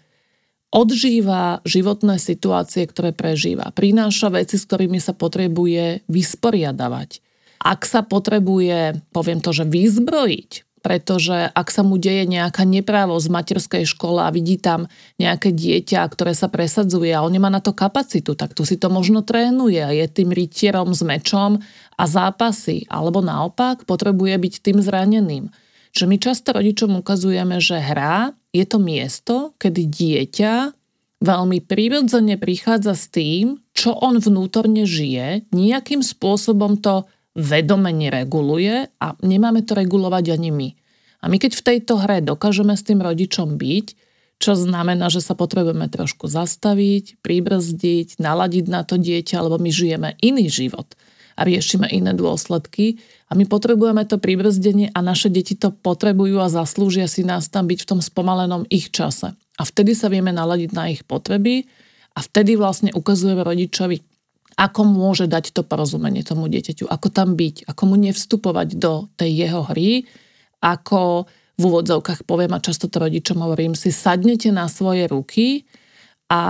odžíva 0.70 1.66
životné 1.66 2.22
situácie, 2.22 2.86
ktoré 2.86 3.10
prežíva. 3.10 3.74
Prináša 3.74 4.30
veci, 4.30 4.62
s 4.62 4.70
ktorými 4.70 5.02
sa 5.02 5.18
potrebuje 5.18 6.06
vysporiadavať. 6.06 7.26
Ak 7.60 7.90
sa 7.90 8.06
potrebuje, 8.06 9.02
poviem 9.10 9.42
to, 9.42 9.50
že 9.50 9.66
vyzbrojiť, 9.66 10.69
pretože 10.80 11.52
ak 11.52 11.68
sa 11.70 11.84
mu 11.84 12.00
deje 12.00 12.24
nejaká 12.26 12.64
neprávosť 12.64 13.26
v 13.28 13.36
materskej 13.36 13.84
škole 13.86 14.24
a 14.24 14.32
vidí 14.32 14.56
tam 14.56 14.88
nejaké 15.20 15.52
dieťa, 15.52 16.08
ktoré 16.08 16.32
sa 16.32 16.48
presadzuje 16.48 17.12
a 17.12 17.24
on 17.24 17.32
nemá 17.32 17.52
na 17.52 17.60
to 17.60 17.76
kapacitu, 17.76 18.34
tak 18.34 18.56
tu 18.56 18.64
si 18.64 18.80
to 18.80 18.88
možno 18.88 19.22
trénuje. 19.22 19.80
Je 19.80 20.06
tým 20.08 20.32
rytierom 20.32 20.96
s 20.96 21.04
mečom 21.04 21.60
a 22.00 22.04
zápasy, 22.08 22.88
alebo 22.88 23.20
naopak 23.20 23.84
potrebuje 23.84 24.36
byť 24.40 24.54
tým 24.64 24.78
zraneným. 24.80 25.52
Že 25.92 26.04
my 26.06 26.16
často 26.22 26.56
rodičom 26.56 26.96
ukazujeme, 27.02 27.60
že 27.60 27.82
hra 27.82 28.32
je 28.56 28.66
to 28.66 28.78
miesto, 28.82 29.36
kedy 29.60 29.90
dieťa 29.90 30.54
veľmi 31.20 31.60
prirodzene 31.68 32.40
prichádza 32.40 32.96
s 32.96 33.12
tým, 33.12 33.60
čo 33.76 33.92
on 33.92 34.24
vnútorne 34.24 34.88
žije, 34.88 35.52
nejakým 35.52 36.00
spôsobom 36.00 36.80
to 36.80 37.04
vedome 37.40 37.96
nereguluje 37.96 38.92
a 39.00 39.08
nemáme 39.24 39.64
to 39.64 39.74
regulovať 39.74 40.36
ani 40.36 40.52
my. 40.52 40.70
A 41.20 41.26
my 41.28 41.40
keď 41.40 41.52
v 41.56 41.66
tejto 41.66 42.00
hre 42.00 42.20
dokážeme 42.24 42.76
s 42.76 42.84
tým 42.84 43.00
rodičom 43.00 43.56
byť, 43.56 43.88
čo 44.40 44.56
znamená, 44.56 45.12
že 45.12 45.20
sa 45.20 45.36
potrebujeme 45.36 45.92
trošku 45.92 46.32
zastaviť, 46.32 47.20
pribrzdiť, 47.20 48.24
naladiť 48.24 48.66
na 48.72 48.88
to 48.88 48.96
dieťa, 48.96 49.44
lebo 49.44 49.60
my 49.60 49.68
žijeme 49.68 50.16
iný 50.24 50.48
život 50.48 50.96
a 51.36 51.44
riešime 51.44 51.92
iné 51.92 52.16
dôsledky 52.16 53.04
a 53.28 53.36
my 53.36 53.44
potrebujeme 53.48 54.04
to 54.08 54.16
pribrzdenie 54.16 54.96
a 54.96 55.00
naše 55.04 55.28
deti 55.28 55.60
to 55.60 55.76
potrebujú 55.76 56.40
a 56.40 56.52
zaslúžia 56.52 57.12
si 57.12 57.28
nás 57.28 57.52
tam 57.52 57.68
byť 57.68 57.80
v 57.84 57.90
tom 57.96 58.00
spomalenom 58.00 58.64
ich 58.72 58.92
čase. 58.92 59.36
A 59.60 59.62
vtedy 59.68 59.92
sa 59.92 60.08
vieme 60.08 60.32
naladiť 60.32 60.72
na 60.72 60.88
ich 60.88 61.04
potreby 61.04 61.68
a 62.16 62.24
vtedy 62.24 62.56
vlastne 62.56 62.96
ukazujeme 62.96 63.44
rodičovi, 63.44 64.09
ako 64.60 64.82
môže 64.84 65.32
dať 65.32 65.56
to 65.56 65.64
porozumenie 65.64 66.20
tomu 66.28 66.52
dieťaťu, 66.52 66.92
ako 66.92 67.08
tam 67.08 67.40
byť, 67.40 67.72
ako 67.72 67.84
mu 67.88 67.96
nevstupovať 67.96 68.76
do 68.76 69.08
tej 69.16 69.48
jeho 69.48 69.64
hry, 69.72 70.04
ako 70.60 71.32
v 71.56 71.64
úvodzovkách 71.64 72.28
poviem 72.28 72.52
a 72.56 72.64
často 72.64 72.92
to 72.92 73.00
rodičom 73.00 73.40
hovorím, 73.40 73.72
si 73.72 73.96
sadnete 73.96 74.52
na 74.52 74.68
svoje 74.68 75.08
ruky 75.08 75.64
a 76.28 76.42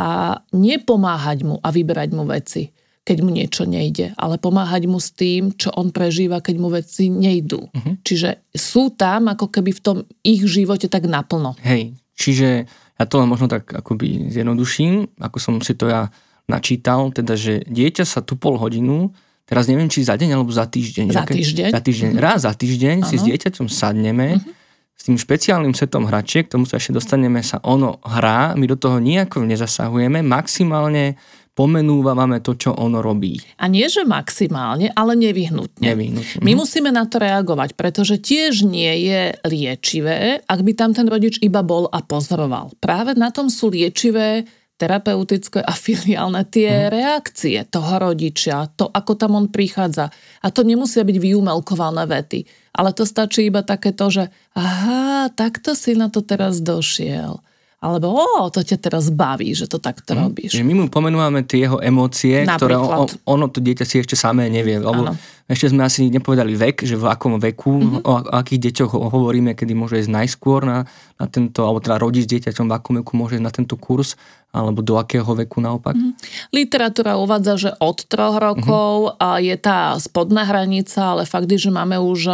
nepomáhať 0.49 1.45
mu 1.45 1.61
a 1.61 1.69
vyberať 1.69 2.09
mu 2.17 2.25
veci, 2.25 2.73
keď 3.05 3.17
mu 3.21 3.29
niečo 3.29 3.69
nejde, 3.69 4.17
ale 4.17 4.41
pomáhať 4.41 4.89
mu 4.89 4.97
s 4.97 5.13
tým, 5.13 5.53
čo 5.53 5.69
on 5.77 5.93
prežíva, 5.93 6.41
keď 6.41 6.55
mu 6.57 6.69
veci 6.73 7.13
nejdú. 7.13 7.69
Uh-huh. 7.69 7.93
Čiže 8.01 8.49
sú 8.53 8.93
tam 8.93 9.29
ako 9.29 9.49
keby 9.53 9.71
v 9.73 9.81
tom 9.81 9.97
ich 10.25 10.41
živote 10.45 10.89
tak 10.89 11.05
naplno. 11.09 11.57
Hej, 11.61 11.93
čiže 12.17 12.69
ja 12.69 13.05
to 13.05 13.21
len 13.21 13.29
možno 13.29 13.49
tak 13.49 13.69
akoby 13.69 14.29
zjednoduším, 14.33 15.21
ako 15.21 15.37
som 15.37 15.53
si 15.61 15.73
to 15.73 15.89
ja 15.89 16.09
načítal, 16.49 17.13
teda, 17.13 17.37
že 17.37 17.61
dieťa 17.69 18.03
sa 18.03 18.25
tu 18.25 18.35
pol 18.35 18.57
hodinu, 18.57 19.13
teraz 19.45 19.69
neviem, 19.69 19.87
či 19.87 20.01
za 20.01 20.17
deň 20.17 20.35
alebo 20.35 20.49
za 20.49 20.65
týždeň. 20.65 21.13
Za 21.13 21.25
týždeň. 21.25 21.69
Za 21.71 21.81
týždeň. 21.81 22.09
Mm-hmm. 22.13 22.25
Raz 22.25 22.39
za 22.43 22.53
týždeň 22.53 22.95
ano. 23.01 23.07
si 23.07 23.15
s 23.15 23.23
dieťaťom 23.23 23.67
sadneme, 23.69 24.41
mm-hmm. 24.41 24.53
s 24.97 25.01
tým 25.05 25.17
špeciálnym 25.21 25.77
setom 25.77 26.09
hračiek, 26.09 26.49
k 26.49 26.57
tomu 26.57 26.65
sa 26.65 26.81
ešte 26.81 26.97
dostaneme, 26.97 27.45
sa 27.45 27.61
ono 27.61 28.01
hrá, 28.01 28.57
my 28.57 28.65
do 28.65 28.75
toho 28.75 28.97
nejako 28.97 29.45
nezasahujeme, 29.45 30.25
maximálne 30.25 31.15
pomenúvame 31.59 32.39
to, 32.39 32.55
čo 32.55 32.71
ono 32.71 33.03
robí. 33.03 33.35
A 33.59 33.67
nie, 33.67 33.83
že 33.91 34.07
maximálne, 34.07 34.95
ale 34.95 35.19
nevyhnutne. 35.19 35.91
nevyhnutne. 35.91 36.39
My 36.39 36.55
musíme 36.55 36.87
na 36.87 37.03
to 37.03 37.19
reagovať, 37.19 37.75
pretože 37.75 38.15
tiež 38.15 38.63
nie 38.63 39.11
je 39.11 39.35
liečivé, 39.43 40.39
ak 40.47 40.59
by 40.63 40.71
tam 40.71 40.95
ten 40.95 41.11
rodič 41.11 41.35
iba 41.43 41.59
bol 41.59 41.91
a 41.91 41.99
pozoroval. 41.99 42.71
Práve 42.79 43.11
na 43.19 43.35
tom 43.35 43.51
sú 43.51 43.75
liečivé 43.75 44.47
terapeutické 44.79 45.59
a 45.59 45.75
filiálne 45.75 46.47
tie 46.47 46.87
mm. 46.87 46.89
reakcie 46.89 47.59
toho 47.67 47.99
rodičia, 47.99 48.71
to, 48.79 48.87
ako 48.87 49.19
tam 49.19 49.35
on 49.35 49.51
prichádza. 49.51 50.07
A 50.39 50.47
to 50.55 50.63
nemusia 50.63 51.03
byť 51.03 51.17
vyumelkované 51.19 52.07
vety, 52.07 52.47
ale 52.71 52.95
to 52.95 53.03
stačí 53.03 53.51
iba 53.51 53.59
takéto, 53.59 54.07
že 54.07 54.31
aha, 54.55 55.27
takto 55.35 55.75
si 55.75 55.99
na 55.99 56.07
to 56.07 56.23
teraz 56.23 56.63
došiel 56.63 57.43
alebo 57.79 58.11
o, 58.11 58.51
to 58.51 58.59
ťa 58.59 58.75
teraz 58.75 59.07
baví, 59.07 59.55
že 59.55 59.63
to 59.63 59.79
takto 59.79 60.11
mm. 60.11 60.19
robíš. 60.19 60.51
Že 60.51 60.67
my 60.67 60.73
mu 60.75 60.85
pomenúvame 60.91 61.47
tie 61.47 61.63
jeho 61.63 61.79
emócie, 61.79 62.43
Napríklad. 62.43 62.59
ktoré 62.59 62.75
on, 62.75 63.07
ono, 63.23 63.45
to 63.47 63.63
dieťa 63.63 63.87
si 63.87 64.03
ešte 64.03 64.19
samé 64.19 64.51
nevie. 64.51 64.83
Lebo 64.83 65.07
ano. 65.07 65.15
ešte 65.47 65.71
sme 65.71 65.87
asi 65.87 66.11
nepovedali 66.11 66.59
vek, 66.59 66.83
že 66.83 66.99
v 66.99 67.07
akom 67.07 67.39
veku, 67.39 67.79
mm-hmm. 67.79 68.03
o, 68.03 68.13
o 68.19 68.35
akých 68.35 68.67
deťoch 68.67 68.91
hovoríme, 68.99 69.55
kedy 69.55 69.71
môže 69.79 69.95
ísť 69.95 70.11
najskôr 70.11 70.67
na, 70.67 70.83
na 71.15 71.25
tento, 71.31 71.63
alebo 71.63 71.79
teda 71.79 71.95
rodič 71.95 72.27
s 72.27 72.31
dieťaťom 72.35 72.67
v 72.67 72.73
akom 72.75 72.93
veku 72.99 73.15
môže 73.15 73.39
ísť 73.39 73.47
na 73.47 73.53
tento 73.55 73.79
kurz 73.79 74.19
alebo 74.49 74.81
do 74.81 74.97
akého 74.97 75.29
veku 75.37 75.61
naopak? 75.61 75.93
Mm-hmm. 75.93 76.49
Literatúra 76.49 77.21
uvádza, 77.21 77.53
že 77.55 77.71
od 77.77 78.01
troch 78.09 78.41
rokov 78.41 79.13
mm-hmm. 79.13 79.45
je 79.45 79.55
tá 79.61 79.93
spodná 80.01 80.41
hranica, 80.49 81.13
ale 81.13 81.29
fakt 81.29 81.45
je, 81.53 81.69
že 81.69 81.71
máme 81.71 82.01
už 82.01 82.33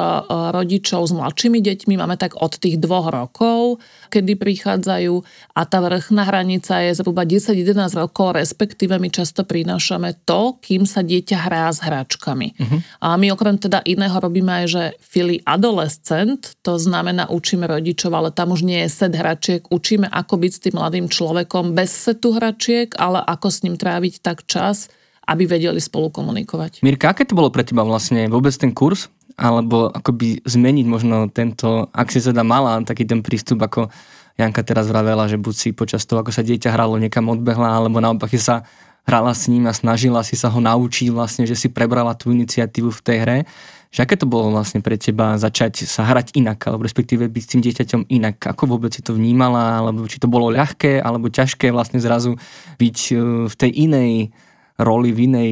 rodičov 0.55 1.03
s 1.05 1.11
mladšími 1.11 1.59
deťmi, 1.59 1.99
máme 1.99 2.15
tak 2.15 2.39
od 2.39 2.55
tých 2.55 2.79
dvoch 2.79 3.11
rokov, 3.11 3.83
kedy 4.09 4.37
prichádzajú 4.37 5.13
a 5.55 5.61
tá 5.63 5.77
vrchná 5.81 6.23
hranica 6.27 6.81
je 6.85 6.97
zhruba 6.97 7.23
10-11 7.23 7.95
rokov, 7.95 8.35
respektíve 8.37 8.95
my 8.97 9.09
často 9.11 9.43
prinášame 9.43 10.17
to, 10.23 10.57
kým 10.61 10.83
sa 10.83 11.05
dieťa 11.05 11.37
hrá 11.47 11.69
s 11.71 11.83
hračkami. 11.83 12.55
Mm-hmm. 12.55 12.79
A 13.01 13.15
my 13.19 13.27
okrem 13.31 13.55
teda 13.61 13.81
iného 13.85 14.17
robíme 14.17 14.63
aj, 14.63 14.65
že 14.67 14.83
fili 15.01 15.41
adolescent, 15.45 16.57
to 16.61 16.75
znamená 16.75 17.29
učíme 17.29 17.67
rodičov, 17.67 18.11
ale 18.13 18.29
tam 18.33 18.53
už 18.53 18.65
nie 18.65 18.83
je 18.85 18.89
set 18.91 19.13
hračiek, 19.15 19.65
učíme 19.69 20.09
ako 20.09 20.33
byť 20.41 20.51
s 20.51 20.63
tým 20.63 20.75
mladým 20.77 21.07
človekom 21.09 21.77
bez 21.77 21.91
setu 21.93 22.35
hračiek, 22.35 22.93
ale 22.97 23.21
ako 23.23 23.47
s 23.47 23.61
ním 23.63 23.75
tráviť 23.75 24.21
tak 24.21 24.43
čas, 24.45 24.91
aby 25.25 25.43
vedeli 25.49 25.81
spolu 25.81 26.13
komunikovať. 26.13 26.85
Mirka, 26.85 27.11
aké 27.11 27.25
to 27.25 27.37
bolo 27.37 27.49
pre 27.49 27.65
teba 27.65 27.81
vlastne 27.81 28.29
vôbec 28.29 28.53
ten 28.53 28.71
kurz? 28.71 29.09
Alebo 29.35 29.91
akoby 29.91 30.45
zmeniť 30.47 30.85
možno 30.87 31.27
tento, 31.27 31.91
ak 31.91 32.07
si 32.07 32.23
teda 32.23 32.45
mala 32.45 32.79
taký 32.87 33.03
ten 33.03 33.19
prístup, 33.19 33.59
ako 33.59 33.91
Janka 34.39 34.63
teraz 34.63 34.87
vravela, 34.87 35.27
že 35.27 35.35
buď 35.35 35.55
si 35.55 35.69
počas 35.75 36.07
toho, 36.07 36.23
ako 36.23 36.31
sa 36.31 36.43
dieťa 36.43 36.71
hralo, 36.71 36.99
niekam 36.99 37.27
odbehla, 37.27 37.79
alebo 37.79 37.99
naopak 37.99 38.31
si 38.31 38.39
sa 38.39 38.63
hrala 39.05 39.31
s 39.31 39.47
ním 39.47 39.69
a 39.69 39.73
snažila 39.73 40.25
si 40.25 40.33
sa 40.35 40.49
ho 40.49 40.59
naučiť 40.59 41.13
vlastne, 41.13 41.45
že 41.45 41.55
si 41.55 41.69
prebrala 41.69 42.17
tú 42.17 42.33
iniciatívu 42.33 42.89
v 42.89 43.03
tej 43.05 43.17
hre. 43.21 43.37
Že 43.95 43.99
aké 44.03 44.15
to 44.19 44.27
bolo 44.27 44.51
vlastne 44.51 44.83
pre 44.83 44.99
teba 44.99 45.39
začať 45.39 45.87
sa 45.87 46.03
hrať 46.03 46.35
inak, 46.35 46.59
alebo 46.67 46.83
respektíve 46.83 47.31
byť 47.31 47.43
s 47.43 47.51
tým 47.55 47.61
dieťaťom 47.63 48.01
inak? 48.11 48.35
Ako 48.43 48.67
vôbec 48.67 48.91
si 48.91 48.99
to 48.99 49.15
vnímala, 49.15 49.79
alebo 49.79 50.03
či 50.03 50.19
to 50.19 50.27
bolo 50.27 50.51
ľahké, 50.51 50.99
alebo 50.99 51.31
ťažké 51.31 51.71
vlastne 51.71 52.03
zrazu 52.03 52.35
byť 52.75 52.97
e, 53.11 53.13
v 53.47 53.55
tej 53.55 53.71
inej 53.71 54.11
roli, 54.79 55.11
v 55.15 55.19
inej 55.31 55.51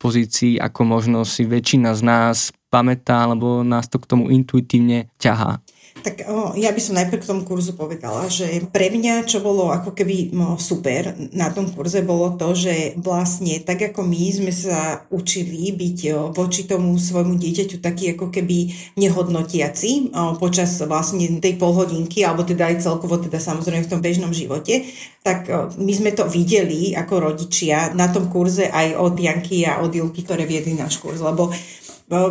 pozícii, 0.00 0.58
ako 0.58 0.80
možno 0.82 1.18
si 1.22 1.46
väčšina 1.46 1.94
z 1.94 2.02
nás 2.02 2.36
pamätá, 2.72 3.28
alebo 3.28 3.62
nás 3.62 3.86
to 3.86 4.00
k 4.02 4.08
tomu 4.08 4.32
intuitívne 4.32 5.12
ťahá. 5.20 5.62
Tak 6.00 6.24
o, 6.24 6.56
ja 6.56 6.72
by 6.72 6.80
som 6.80 6.96
najprv 6.96 7.20
k 7.20 7.28
tomu 7.28 7.42
kurzu 7.44 7.76
povedala, 7.76 8.24
že 8.32 8.64
pre 8.72 8.88
mňa, 8.88 9.28
čo 9.28 9.44
bolo 9.44 9.68
ako 9.68 9.92
keby 9.92 10.32
no, 10.32 10.56
super 10.56 11.12
na 11.36 11.52
tom 11.52 11.68
kurze, 11.68 12.00
bolo 12.00 12.32
to, 12.40 12.56
že 12.56 12.96
vlastne 12.96 13.60
tak 13.60 13.92
ako 13.92 14.00
my 14.00 14.24
sme 14.32 14.52
sa 14.56 15.04
učili 15.12 15.68
byť 15.68 15.98
o, 16.16 16.18
voči 16.32 16.64
tomu 16.64 16.96
svojmu 16.96 17.36
dieťaťu 17.36 17.84
taký 17.84 18.16
ako 18.16 18.32
keby 18.32 18.72
nehodnotiaci 18.96 20.16
o, 20.16 20.40
počas 20.40 20.80
vlastne 20.80 21.28
tej 21.38 21.60
polhodinky, 21.60 22.24
alebo 22.24 22.48
teda 22.48 22.72
aj 22.72 22.88
celkovo 22.88 23.20
teda 23.20 23.36
samozrejme 23.36 23.84
v 23.84 23.92
tom 23.92 24.00
bežnom 24.00 24.32
živote, 24.32 24.88
tak 25.20 25.46
o, 25.52 25.70
my 25.76 25.92
sme 25.92 26.16
to 26.16 26.24
videli 26.24 26.96
ako 26.96 27.30
rodičia 27.30 27.92
na 27.92 28.08
tom 28.08 28.32
kurze 28.32 28.64
aj 28.64 28.96
od 28.96 29.14
Janky 29.20 29.68
a 29.68 29.84
od 29.84 29.92
Julky, 29.92 30.24
ktoré 30.24 30.48
viedli 30.48 30.72
náš 30.72 30.98
kurz, 30.98 31.20
lebo 31.20 31.52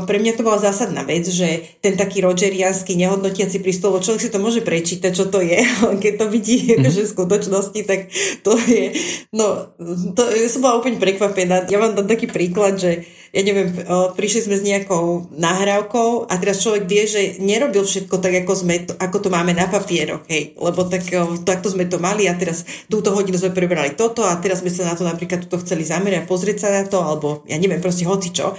pre 0.06 0.22
mňa 0.22 0.38
to 0.38 0.46
bola 0.46 0.62
zásadná 0.62 1.02
vec, 1.02 1.26
že 1.26 1.65
ten 1.82 1.98
taký 1.98 2.22
rogerianský 2.22 2.94
nehodnotiaci 2.94 3.65
prístup, 3.65 3.98
človek 3.98 4.22
si 4.22 4.30
to 4.30 4.38
môže 4.38 4.62
prečítať, 4.62 5.10
čo 5.10 5.26
to 5.34 5.41
je, 5.41 5.58
ale 5.82 5.98
keď 5.98 6.13
to 6.22 6.26
vidí 6.30 6.58
mm. 6.70 6.86
akože 6.86 7.02
v 7.02 7.13
skutočnosti, 7.17 7.80
tak 7.89 8.00
to 8.46 8.54
je, 8.70 8.94
no, 9.34 9.74
to, 10.13 10.22
ja 10.30 10.48
som 10.50 10.62
bola 10.62 10.78
úplne 10.78 11.02
prekvapená. 11.02 11.65
Ja 11.74 11.82
vám 11.82 11.98
dám 11.98 12.06
taký 12.06 12.30
príklad, 12.30 12.78
že 12.78 13.10
ja 13.32 13.48
neviem, 13.48 13.72
prišli 13.88 14.52
sme 14.52 14.60
s 14.60 14.67
nejakou 14.67 15.32
nahrávkou 15.32 16.28
a 16.28 16.34
teraz 16.36 16.60
človek 16.60 16.84
vie, 16.84 17.08
že 17.08 17.22
nerobil 17.39 17.88
všetko 17.88 18.20
tak, 18.20 18.44
ako, 18.44 18.54
sme 18.60 18.84
to, 18.84 18.94
ako 19.00 19.17
to 19.24 19.30
máme 19.32 19.56
na 19.56 19.72
papieroch, 19.72 20.28
hej, 20.28 20.52
lebo 20.60 20.84
tak, 20.84 21.08
takto 21.48 21.72
sme 21.72 21.88
to 21.88 21.96
mali 21.96 22.28
a 22.28 22.36
teraz 22.36 22.67
túto 22.91 23.15
hodinu 23.15 23.39
sme 23.39 23.56
prebrali 23.56 23.96
toto 23.96 24.28
a 24.28 24.36
teraz 24.44 24.60
sme 24.60 24.67
sa 24.67 24.91
na 24.91 25.00
to 25.00 25.08
napríklad 25.08 25.48
tuto 25.48 25.63
chceli 25.63 25.88
zamerať, 25.88 26.28
pozrieť 26.28 26.58
sa 26.60 26.70
na 26.76 26.84
to, 26.84 27.00
alebo 27.00 27.48
ja 27.48 27.56
neviem, 27.56 27.80
proste 27.80 28.04
hoci 28.04 28.36
čo. 28.36 28.52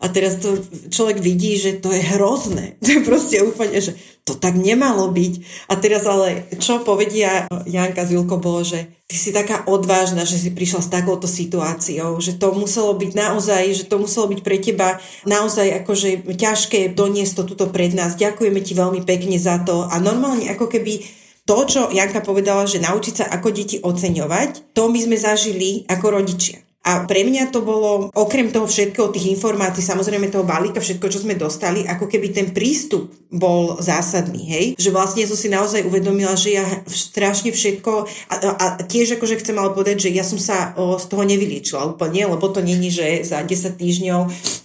A 0.00 0.08
teraz 0.08 0.40
to 0.40 0.56
človek 0.88 1.20
vidí, 1.20 1.60
že 1.60 1.76
to 1.76 1.92
je 1.92 2.00
hrozné. 2.16 2.74
To 2.84 2.88
je 2.88 3.06
proste 3.06 3.36
úplne, 3.44 3.76
že 3.78 3.94
to 4.24 4.34
tak 4.34 4.56
nemalo 4.56 5.12
byť. 5.12 5.34
A 5.68 5.76
teraz 5.76 6.08
ale, 6.08 6.48
čo 6.56 6.80
povedia 6.82 7.46
Janka 7.68 8.08
z 8.08 8.16
Vilko 8.16 8.40
bolo, 8.40 8.64
že 8.64 8.88
ty 9.06 9.16
si 9.18 9.30
taká 9.34 9.66
odvážna, 9.68 10.24
že 10.24 10.40
si 10.40 10.50
prišla 10.54 10.80
s 10.86 10.92
takouto 10.92 11.26
situáciou, 11.28 12.16
že 12.22 12.38
to 12.38 12.54
muselo 12.54 12.96
byť 12.96 13.12
naozaj, 13.12 13.62
že 13.74 13.84
to 13.90 14.00
muselo 14.00 14.30
byť 14.30 14.40
pre 14.40 14.56
teba 14.62 15.02
naozaj 15.26 15.82
akože 15.84 16.30
ťažké 16.30 16.94
doniesť 16.96 17.42
to 17.42 17.42
tuto 17.54 17.66
pred 17.68 17.92
nás. 17.92 18.16
Ďakujeme 18.16 18.60
ti 18.62 18.72
veľmi 18.72 19.02
pekne 19.02 19.36
za 19.36 19.60
to. 19.60 19.84
A 19.90 19.98
normálne 19.98 20.46
ako 20.48 20.70
keby 20.70 21.02
to, 21.42 21.56
čo 21.66 21.90
Janka 21.90 22.22
povedala, 22.22 22.70
že 22.70 22.78
naučiť 22.78 23.14
sa 23.14 23.26
ako 23.26 23.50
deti 23.50 23.82
oceňovať, 23.82 24.70
to 24.70 24.86
my 24.86 24.98
sme 25.02 25.18
zažili 25.18 25.82
ako 25.90 26.22
rodičia. 26.22 26.62
A 26.80 27.04
pre 27.04 27.28
mňa 27.28 27.52
to 27.52 27.60
bolo, 27.60 28.08
okrem 28.16 28.48
toho 28.48 28.64
všetkého, 28.64 29.12
tých 29.12 29.36
informácií, 29.36 29.84
samozrejme 29.84 30.32
toho 30.32 30.48
balíka, 30.48 30.80
všetko, 30.80 31.12
čo 31.12 31.20
sme 31.20 31.36
dostali, 31.36 31.84
ako 31.84 32.08
keby 32.08 32.32
ten 32.32 32.56
prístup 32.56 33.12
bol 33.28 33.76
zásadný, 33.76 34.48
hej? 34.48 34.66
Že 34.80 34.88
vlastne 34.96 35.28
som 35.28 35.36
si 35.36 35.52
naozaj 35.52 35.84
uvedomila, 35.84 36.32
že 36.40 36.56
ja 36.56 36.64
strašne 36.88 37.52
všetko, 37.52 38.08
a, 38.32 38.34
a 38.56 38.66
tiež 38.80 39.20
akože 39.20 39.44
chcem 39.44 39.60
ale 39.60 39.76
povedať, 39.76 40.08
že 40.08 40.16
ja 40.16 40.24
som 40.24 40.40
sa 40.40 40.72
o, 40.80 40.96
z 40.96 41.04
toho 41.04 41.20
nevyliečila 41.28 41.84
úplne, 41.84 42.24
lebo 42.24 42.48
to 42.48 42.64
není, 42.64 42.88
že 42.88 43.28
za 43.28 43.44
10 43.44 43.76
týždňov 43.76 44.20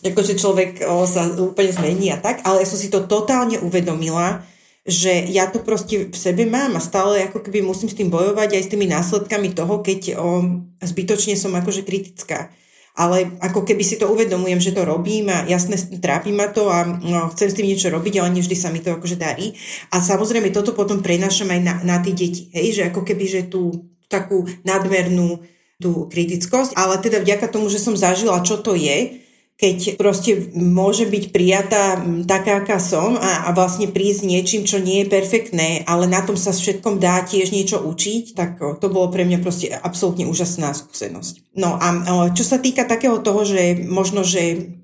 akože 0.07 0.39
človek 0.39 0.87
o, 0.87 1.03
sa 1.03 1.27
úplne 1.35 1.75
zmení 1.75 2.15
a 2.15 2.17
tak, 2.23 2.47
ale 2.47 2.63
ja 2.63 2.67
som 2.71 2.79
si 2.79 2.87
to 2.87 3.03
totálne 3.03 3.59
uvedomila, 3.59 4.39
že 4.85 5.25
ja 5.33 5.49
to 5.49 5.65
proste 5.65 6.13
v 6.13 6.17
sebe 6.17 6.45
mám 6.45 6.77
a 6.77 6.81
stále 6.83 7.25
ako 7.25 7.41
keby 7.41 7.65
musím 7.65 7.89
s 7.89 7.97
tým 7.97 8.13
bojovať 8.13 8.53
aj 8.53 8.63
s 8.69 8.71
tými 8.71 8.85
následkami 8.85 9.57
toho, 9.57 9.81
keď 9.81 10.13
o, 10.13 10.45
zbytočne 10.77 11.33
som 11.33 11.57
akože 11.57 11.81
kritická. 11.81 12.53
Ale 12.95 13.35
ako 13.43 13.67
keby 13.67 13.83
si 13.83 13.99
to 13.99 14.07
uvedomujem, 14.07 14.61
že 14.61 14.71
to 14.71 14.87
robím 14.87 15.27
a 15.27 15.43
jasne 15.49 15.75
trápi 15.99 16.31
ma 16.31 16.47
to 16.47 16.71
a 16.71 16.87
no, 16.87 17.27
chcem 17.33 17.51
s 17.51 17.57
tým 17.59 17.67
niečo 17.67 17.91
robiť, 17.91 18.23
ale 18.23 18.39
nevždy 18.39 18.55
sa 18.55 18.71
mi 18.71 18.79
to 18.79 18.95
akože 18.95 19.19
darí. 19.19 19.51
A 19.91 19.99
samozrejme 19.99 20.53
toto 20.55 20.71
potom 20.71 21.03
prenášam 21.03 21.51
aj 21.51 21.61
na, 21.65 21.73
na 21.83 21.97
tie 21.99 22.15
deti. 22.15 22.47
Hej, 22.55 22.79
že 22.79 22.81
ako 22.93 23.03
keby, 23.03 23.25
že 23.27 23.41
tú 23.51 23.89
takú 24.07 24.47
nadmernú 24.63 25.43
tú 25.81 26.07
kritickosť, 26.07 26.77
ale 26.77 27.01
teda 27.03 27.19
vďaka 27.19 27.51
tomu, 27.51 27.67
že 27.67 27.83
som 27.83 27.99
zažila, 27.99 28.45
čo 28.45 28.63
to 28.63 28.77
je, 28.79 29.24
keď 29.55 29.95
proste 29.95 30.51
môže 30.51 31.07
byť 31.07 31.31
prijatá 31.31 32.03
taká, 32.27 32.59
aká 32.59 32.75
som 32.75 33.15
a, 33.15 33.47
a 33.47 33.55
vlastne 33.55 33.87
prísť 33.87 34.27
niečím, 34.27 34.67
čo 34.67 34.83
nie 34.83 35.03
je 35.03 35.11
perfektné, 35.15 35.87
ale 35.87 36.11
na 36.11 36.19
tom 36.27 36.35
sa 36.35 36.51
všetkom 36.51 36.99
dá 36.99 37.23
tiež 37.23 37.55
niečo 37.55 37.79
učiť, 37.79 38.35
tak 38.35 38.59
to 38.59 38.87
bolo 38.91 39.07
pre 39.07 39.23
mňa 39.23 39.39
proste 39.39 39.71
absolútne 39.71 40.27
úžasná 40.27 40.75
skúsenosť. 40.75 41.55
No 41.55 41.79
a 41.79 41.87
čo 42.35 42.43
sa 42.43 42.59
týka 42.59 42.83
takého 42.83 43.23
toho, 43.23 43.47
že 43.47 43.79
možno, 43.79 44.27
že 44.27 44.75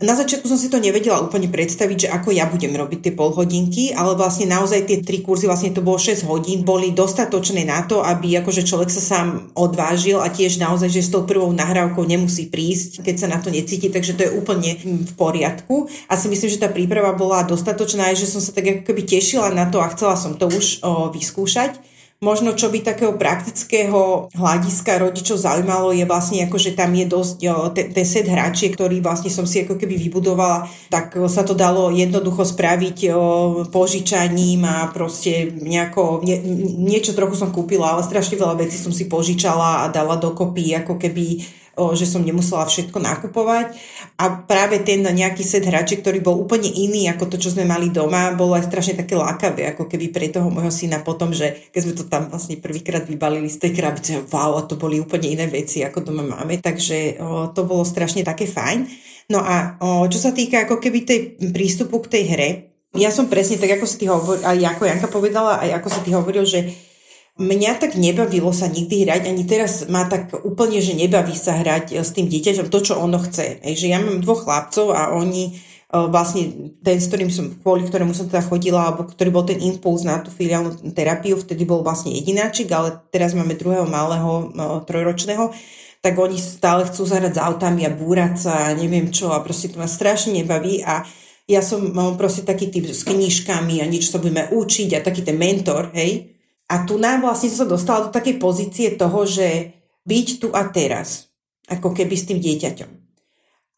na 0.00 0.16
začiatku 0.16 0.48
som 0.48 0.56
si 0.56 0.72
to 0.72 0.80
nevedela 0.80 1.20
úplne 1.20 1.52
predstaviť, 1.52 2.08
že 2.08 2.08
ako 2.08 2.32
ja 2.32 2.48
budem 2.48 2.72
robiť 2.72 2.98
tie 3.04 3.12
polhodinky, 3.12 3.92
ale 3.92 4.16
vlastne 4.16 4.48
naozaj 4.48 4.88
tie 4.88 5.04
tri 5.04 5.20
kurzy, 5.20 5.44
vlastne 5.44 5.76
to 5.76 5.84
bolo 5.84 6.00
6 6.00 6.24
hodín, 6.24 6.64
boli 6.64 6.96
dostatočné 6.96 7.68
na 7.68 7.84
to, 7.84 8.00
aby 8.00 8.40
akože 8.40 8.64
človek 8.64 8.88
sa 8.88 9.02
sám 9.04 9.52
odvážil 9.52 10.16
a 10.24 10.32
tiež 10.32 10.56
naozaj, 10.56 10.88
že 10.88 11.04
s 11.04 11.12
tou 11.12 11.28
prvou 11.28 11.52
nahrávkou 11.52 12.00
nemusí 12.08 12.48
prísť, 12.48 13.04
keď 13.04 13.14
sa 13.20 13.28
na 13.28 13.44
to 13.44 13.52
necíti, 13.52 13.92
takže 13.92 14.16
to 14.16 14.24
je 14.24 14.32
úplne 14.32 14.80
v 14.80 15.12
poriadku. 15.20 15.92
A 16.08 16.16
si 16.16 16.32
myslím, 16.32 16.48
že 16.48 16.62
tá 16.64 16.72
príprava 16.72 17.12
bola 17.12 17.44
dostatočná, 17.44 18.16
že 18.16 18.24
som 18.24 18.40
sa 18.40 18.56
tak 18.56 18.64
ako 18.64 18.82
keby 18.88 19.04
tešila 19.04 19.52
na 19.52 19.68
to 19.68 19.84
a 19.84 19.92
chcela 19.92 20.16
som 20.16 20.32
to 20.32 20.48
už 20.48 20.80
o, 20.80 21.12
vyskúšať. 21.12 21.89
Možno, 22.20 22.52
čo 22.52 22.68
by 22.68 22.84
takého 22.84 23.16
praktického 23.16 24.28
hľadiska 24.36 25.00
rodičov 25.00 25.40
zaujímalo, 25.40 25.96
je 25.96 26.04
vlastne 26.04 26.44
ako, 26.44 26.60
že 26.60 26.76
tam 26.76 26.92
je 26.92 27.08
dosť 27.08 27.36
ten, 27.72 28.04
set 28.04 28.28
hračiek, 28.28 28.76
ktorý 28.76 29.00
vlastne 29.00 29.32
som 29.32 29.48
si 29.48 29.64
ako 29.64 29.80
keby 29.80 29.96
vybudovala, 29.96 30.68
tak 30.92 31.16
sa 31.32 31.48
to 31.48 31.56
dalo 31.56 31.88
jednoducho 31.88 32.44
spraviť 32.44 33.08
požičaním 33.72 34.68
a 34.68 34.92
proste 34.92 35.48
nejako, 35.48 36.20
nie, 36.20 36.36
niečo 36.76 37.16
trochu 37.16 37.40
som 37.40 37.56
kúpila, 37.56 37.96
ale 37.96 38.04
strašne 38.04 38.36
veľa 38.36 38.68
vecí 38.68 38.76
som 38.76 38.92
si 38.92 39.08
požičala 39.08 39.88
a 39.88 39.92
dala 39.92 40.20
dokopy 40.20 40.76
ako 40.76 41.00
keby 41.00 41.40
že 41.96 42.04
som 42.04 42.20
nemusela 42.20 42.68
všetko 42.68 43.00
nakupovať. 43.00 43.72
A 44.20 44.44
práve 44.44 44.84
ten 44.84 45.00
nejaký 45.00 45.40
set 45.40 45.64
hračiek, 45.64 46.04
ktorý 46.04 46.20
bol 46.20 46.36
úplne 46.36 46.68
iný 46.68 47.08
ako 47.08 47.32
to, 47.32 47.36
čo 47.40 47.56
sme 47.56 47.64
mali 47.64 47.88
doma, 47.88 48.36
bolo 48.36 48.52
aj 48.52 48.68
strašne 48.68 49.00
také 49.00 49.16
lákavé, 49.16 49.72
ako 49.72 49.88
keby 49.88 50.12
pre 50.12 50.28
toho 50.28 50.52
môjho 50.52 50.68
syna 50.68 51.00
potom, 51.00 51.32
že 51.32 51.72
keď 51.72 51.80
sme 51.80 51.94
to 51.96 52.04
tam 52.04 52.28
vlastne 52.28 52.60
prvýkrát 52.60 53.08
vybalili 53.08 53.48
z 53.48 53.64
tej 53.64 53.72
krabice, 53.72 54.12
wow, 54.28 54.60
a 54.60 54.68
to 54.68 54.76
boli 54.76 55.00
úplne 55.00 55.32
iné 55.32 55.48
veci, 55.48 55.80
ako 55.80 56.12
doma 56.12 56.20
máme, 56.20 56.60
takže 56.60 57.16
to 57.56 57.60
bolo 57.64 57.80
strašne 57.88 58.20
také 58.20 58.44
fajn. 58.44 58.84
No 59.32 59.40
a 59.40 59.80
čo 60.10 60.18
sa 60.20 60.36
týka 60.36 60.68
ako 60.68 60.82
keby 60.82 60.98
tej 61.06 61.20
prístupu 61.54 62.02
k 62.04 62.10
tej 62.18 62.24
hre, 62.28 62.48
ja 62.98 63.14
som 63.14 63.30
presne 63.30 63.54
tak, 63.54 63.78
ako 63.78 63.86
si 63.86 64.02
ty 64.02 64.10
hovoril, 64.10 64.42
aj 64.42 64.58
ako 64.74 64.82
Janka 64.82 65.06
povedala, 65.06 65.62
aj 65.62 65.78
ako 65.78 65.88
si 65.94 66.00
ty 66.02 66.10
hovoril, 66.10 66.42
že 66.42 66.89
Mňa 67.40 67.80
tak 67.80 67.96
nebavilo 67.96 68.52
sa 68.52 68.68
nikdy 68.68 69.08
hrať, 69.08 69.24
ani 69.24 69.48
teraz 69.48 69.88
má 69.88 70.04
tak 70.04 70.28
úplne, 70.44 70.76
že 70.84 70.92
nebaví 70.92 71.32
sa 71.32 71.56
hrať 71.56 71.96
e, 71.96 72.04
s 72.04 72.12
tým 72.12 72.28
dieťaťom 72.28 72.68
to, 72.68 72.78
čo 72.84 73.00
ono 73.00 73.16
chce. 73.16 73.64
Ej, 73.64 73.80
že 73.80 73.86
ja 73.88 73.96
mám 73.96 74.20
dvoch 74.20 74.44
chlapcov 74.44 74.92
a 74.92 75.08
oni 75.16 75.48
e, 75.48 75.52
vlastne 75.88 76.76
ten, 76.84 77.00
s 77.00 77.08
ktorým 77.08 77.32
som, 77.32 77.48
kvôli 77.64 77.88
ktorému 77.88 78.12
som 78.12 78.28
teda 78.28 78.44
chodila, 78.44 78.92
alebo 78.92 79.08
ktorý 79.08 79.32
bol 79.32 79.48
ten 79.48 79.56
impuls 79.56 80.04
na 80.04 80.20
tú 80.20 80.28
filiálnu 80.28 80.92
terapiu, 80.92 81.40
vtedy 81.40 81.64
bol 81.64 81.80
vlastne 81.80 82.12
jedináčik, 82.12 82.68
ale 82.76 83.00
teraz 83.08 83.32
máme 83.32 83.56
druhého 83.56 83.88
malého 83.88 84.52
no, 84.52 84.84
trojročného, 84.84 85.48
tak 86.04 86.20
oni 86.20 86.36
stále 86.36 86.84
chcú 86.92 87.08
zahrať 87.08 87.40
s 87.40 87.42
autami 87.42 87.88
a 87.88 87.96
búrať 87.96 88.34
sa 88.36 88.68
a 88.68 88.76
neviem 88.76 89.08
čo 89.08 89.32
a 89.32 89.40
proste 89.40 89.72
to 89.72 89.80
ma 89.80 89.88
strašne 89.88 90.36
nebaví 90.36 90.84
a 90.84 91.08
ja 91.48 91.64
som 91.64 91.82
mám 91.82 92.14
proste 92.14 92.46
taký 92.46 92.70
typ 92.70 92.86
s 92.86 93.02
knižkami 93.02 93.82
a 93.82 93.88
niečo 93.90 94.14
sa 94.14 94.22
budeme 94.22 94.46
učiť 94.54 94.94
a 94.94 95.02
taký 95.02 95.26
ten 95.26 95.34
mentor, 95.34 95.90
hej, 95.98 96.29
a 96.70 96.86
tu 96.86 97.02
nám 97.02 97.26
vlastne 97.26 97.50
som 97.50 97.66
sa 97.66 97.72
dostala 97.74 98.06
do 98.06 98.14
takej 98.14 98.38
pozície 98.38 98.94
toho, 98.94 99.26
že 99.26 99.74
byť 100.06 100.28
tu 100.38 100.48
a 100.54 100.62
teraz, 100.70 101.34
ako 101.66 101.90
keby 101.90 102.14
s 102.14 102.30
tým 102.30 102.38
dieťaťom. 102.38 102.90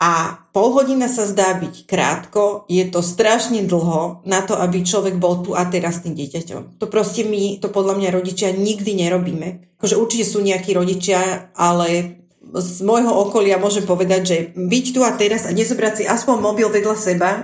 A 0.02 0.34
pol 0.50 0.74
hodina 0.74 1.06
sa 1.06 1.24
zdá 1.30 1.54
byť 1.56 1.86
krátko, 1.86 2.66
je 2.66 2.82
to 2.90 3.00
strašne 3.00 3.62
dlho 3.70 4.26
na 4.26 4.42
to, 4.42 4.58
aby 4.58 4.82
človek 4.82 5.14
bol 5.14 5.46
tu 5.46 5.54
a 5.54 5.62
teraz 5.70 6.02
s 6.02 6.10
tým 6.10 6.18
dieťaťom. 6.18 6.82
To 6.82 6.86
proste 6.90 7.22
my, 7.22 7.62
to 7.62 7.70
podľa 7.70 7.96
mňa 8.02 8.08
rodičia 8.10 8.50
nikdy 8.50 8.98
nerobíme. 8.98 9.78
Akože 9.78 9.94
určite 9.94 10.26
sú 10.26 10.42
nejakí 10.42 10.74
rodičia, 10.74 11.54
ale 11.54 12.21
z 12.52 12.84
môjho 12.84 13.08
okolia 13.08 13.56
môžem 13.56 13.88
povedať, 13.88 14.20
že 14.28 14.36
byť 14.52 14.86
tu 14.92 15.00
a 15.00 15.16
teraz 15.16 15.48
a 15.48 15.56
nezobrať 15.56 15.92
si 15.96 16.04
aspoň 16.04 16.36
mobil 16.36 16.68
vedľa 16.68 16.96
seba, 17.00 17.40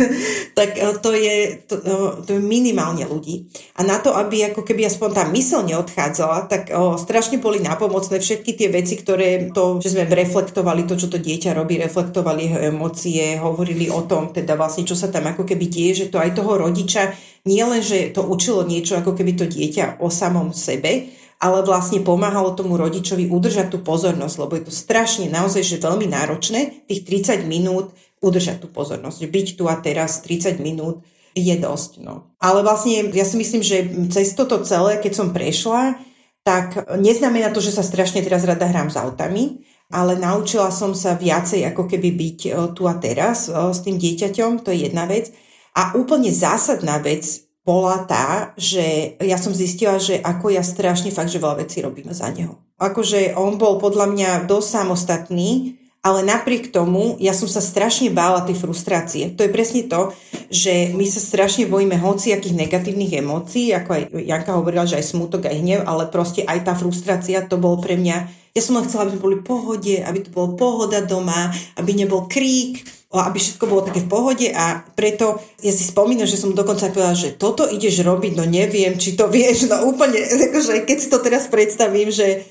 tak 0.58 0.76
e, 0.76 1.00
to 1.00 1.10
je, 1.16 1.36
to, 1.64 1.80
e, 1.80 1.96
to 2.28 2.30
je 2.36 2.40
minimálne 2.44 3.00
ľudí. 3.08 3.48
A 3.80 3.86
na 3.88 3.96
to, 3.96 4.12
aby 4.12 4.52
ako 4.52 4.60
keby 4.60 4.84
aspoň 4.84 5.08
tá 5.16 5.24
mysl 5.32 5.64
neodchádzala, 5.64 6.44
tak 6.44 6.68
o, 6.76 7.00
strašne 7.00 7.40
boli 7.40 7.64
napomocné 7.64 8.20
všetky 8.20 8.52
tie 8.52 8.68
veci, 8.68 9.00
ktoré 9.00 9.48
to, 9.56 9.80
že 9.80 9.96
sme 9.96 10.04
reflektovali 10.04 10.84
to, 10.84 11.00
čo 11.00 11.08
to 11.08 11.16
dieťa 11.16 11.56
robí, 11.56 11.80
reflektovali 11.80 12.52
jeho 12.52 12.60
emócie, 12.68 13.40
hovorili 13.40 13.88
o 13.88 14.04
tom, 14.04 14.28
teda 14.28 14.60
vlastne, 14.60 14.84
čo 14.84 14.92
sa 14.92 15.08
tam 15.08 15.24
ako 15.24 15.48
keby 15.48 15.72
deje, 15.72 16.04
že 16.04 16.06
to 16.12 16.20
aj 16.20 16.36
toho 16.36 16.60
rodiča 16.60 17.16
nie 17.48 17.64
len, 17.64 17.80
že 17.80 18.12
to 18.12 18.20
učilo 18.20 18.68
niečo 18.68 19.00
ako 19.00 19.16
keby 19.16 19.32
to 19.32 19.48
dieťa 19.48 20.04
o 20.04 20.12
samom 20.12 20.52
sebe, 20.52 21.08
ale 21.40 21.64
vlastne 21.64 22.04
pomáhalo 22.04 22.52
tomu 22.52 22.76
rodičovi 22.76 23.32
udržať 23.32 23.72
tú 23.72 23.78
pozornosť, 23.80 24.36
lebo 24.36 24.52
je 24.60 24.64
to 24.68 24.72
strašne 24.76 25.32
naozaj, 25.32 25.64
že 25.64 25.80
veľmi 25.80 26.04
náročné 26.04 26.84
tých 26.84 27.00
30 27.08 27.48
minút 27.48 27.96
udržať 28.20 28.60
tú 28.60 28.68
pozornosť. 28.68 29.24
Byť 29.24 29.48
tu 29.56 29.64
a 29.64 29.80
teraz 29.80 30.20
30 30.20 30.60
minút 30.60 31.00
je 31.32 31.56
dosť. 31.56 32.04
No. 32.04 32.36
Ale 32.36 32.60
vlastne 32.60 33.08
ja 33.16 33.24
si 33.24 33.40
myslím, 33.40 33.64
že 33.64 33.88
cez 34.12 34.36
toto 34.36 34.60
celé, 34.60 35.00
keď 35.00 35.12
som 35.16 35.32
prešla, 35.32 35.96
tak 36.44 36.76
neznamená 37.00 37.48
to, 37.56 37.64
že 37.64 37.72
sa 37.72 37.84
strašne 37.84 38.20
teraz 38.20 38.44
rada 38.44 38.68
hrám 38.68 38.92
s 38.92 39.00
autami, 39.00 39.64
ale 39.88 40.20
naučila 40.20 40.68
som 40.68 40.92
sa 40.92 41.16
viacej 41.16 41.64
ako 41.72 41.88
keby 41.88 42.10
byť 42.14 42.38
e, 42.46 42.50
tu 42.76 42.86
a 42.86 42.94
teraz 42.96 43.50
e, 43.50 43.52
s 43.52 43.80
tým 43.82 43.98
dieťaťom, 43.98 44.62
to 44.62 44.70
je 44.70 44.88
jedna 44.88 45.04
vec. 45.04 45.34
A 45.74 45.94
úplne 45.98 46.30
zásadná 46.30 47.02
vec 47.02 47.49
bola 47.64 48.02
tá, 48.08 48.56
že 48.56 49.14
ja 49.20 49.36
som 49.36 49.52
zistila, 49.52 50.00
že 50.00 50.18
ako 50.18 50.50
ja 50.50 50.64
strašne 50.64 51.12
fakt, 51.12 51.30
že 51.30 51.42
veľa 51.42 51.62
vecí 51.62 51.84
robím 51.84 52.10
za 52.10 52.32
neho. 52.32 52.56
Akože 52.80 53.36
on 53.36 53.60
bol 53.60 53.76
podľa 53.76 54.08
mňa 54.08 54.30
dosť 54.48 54.68
samostatný 54.80 55.80
ale 56.00 56.24
napriek 56.24 56.72
tomu 56.72 57.20
ja 57.20 57.36
som 57.36 57.44
sa 57.44 57.60
strašne 57.60 58.08
bála 58.08 58.48
tej 58.48 58.56
frustrácie. 58.56 59.36
To 59.36 59.44
je 59.44 59.52
presne 59.52 59.84
to, 59.84 60.16
že 60.48 60.96
my 60.96 61.04
sa 61.04 61.20
strašne 61.20 61.68
bojíme 61.68 62.00
hociakých 62.00 62.56
negatívnych 62.56 63.20
emócií, 63.20 63.76
ako 63.76 63.90
aj 63.92 64.02
Janka 64.24 64.56
hovorila, 64.56 64.88
že 64.88 64.96
aj 64.96 65.12
smutok, 65.12 65.44
aj 65.44 65.60
hnev, 65.60 65.80
ale 65.84 66.08
proste 66.08 66.40
aj 66.48 66.64
tá 66.64 66.72
frustrácia, 66.72 67.44
to 67.44 67.60
bol 67.60 67.76
pre 67.76 68.00
mňa, 68.00 68.16
ja 68.56 68.60
som 68.64 68.80
len 68.80 68.88
chcela, 68.88 69.06
aby 69.06 69.20
boli 69.20 69.38
pohode, 69.44 70.00
aby 70.00 70.18
to 70.24 70.32
bolo 70.32 70.56
pohoda 70.56 71.04
doma, 71.04 71.52
aby 71.76 71.92
nebol 71.92 72.26
krík, 72.26 72.82
aby 73.18 73.42
všetko 73.42 73.64
bolo 73.66 73.82
také 73.82 74.06
v 74.06 74.10
pohode 74.10 74.46
a 74.54 74.86
preto 74.94 75.42
ja 75.58 75.74
si 75.74 75.82
spomínam, 75.82 76.30
že 76.30 76.38
som 76.38 76.54
dokonca 76.54 76.94
povedala, 76.94 77.18
že 77.18 77.34
toto 77.34 77.66
ideš 77.66 78.06
robiť, 78.06 78.38
no 78.38 78.46
neviem, 78.46 78.94
či 78.94 79.18
to 79.18 79.26
vieš, 79.26 79.66
no 79.66 79.82
úplne, 79.90 80.22
akože 80.46 80.86
keď 80.86 80.96
si 81.02 81.10
to 81.10 81.18
teraz 81.18 81.50
predstavím, 81.50 82.14
že 82.14 82.46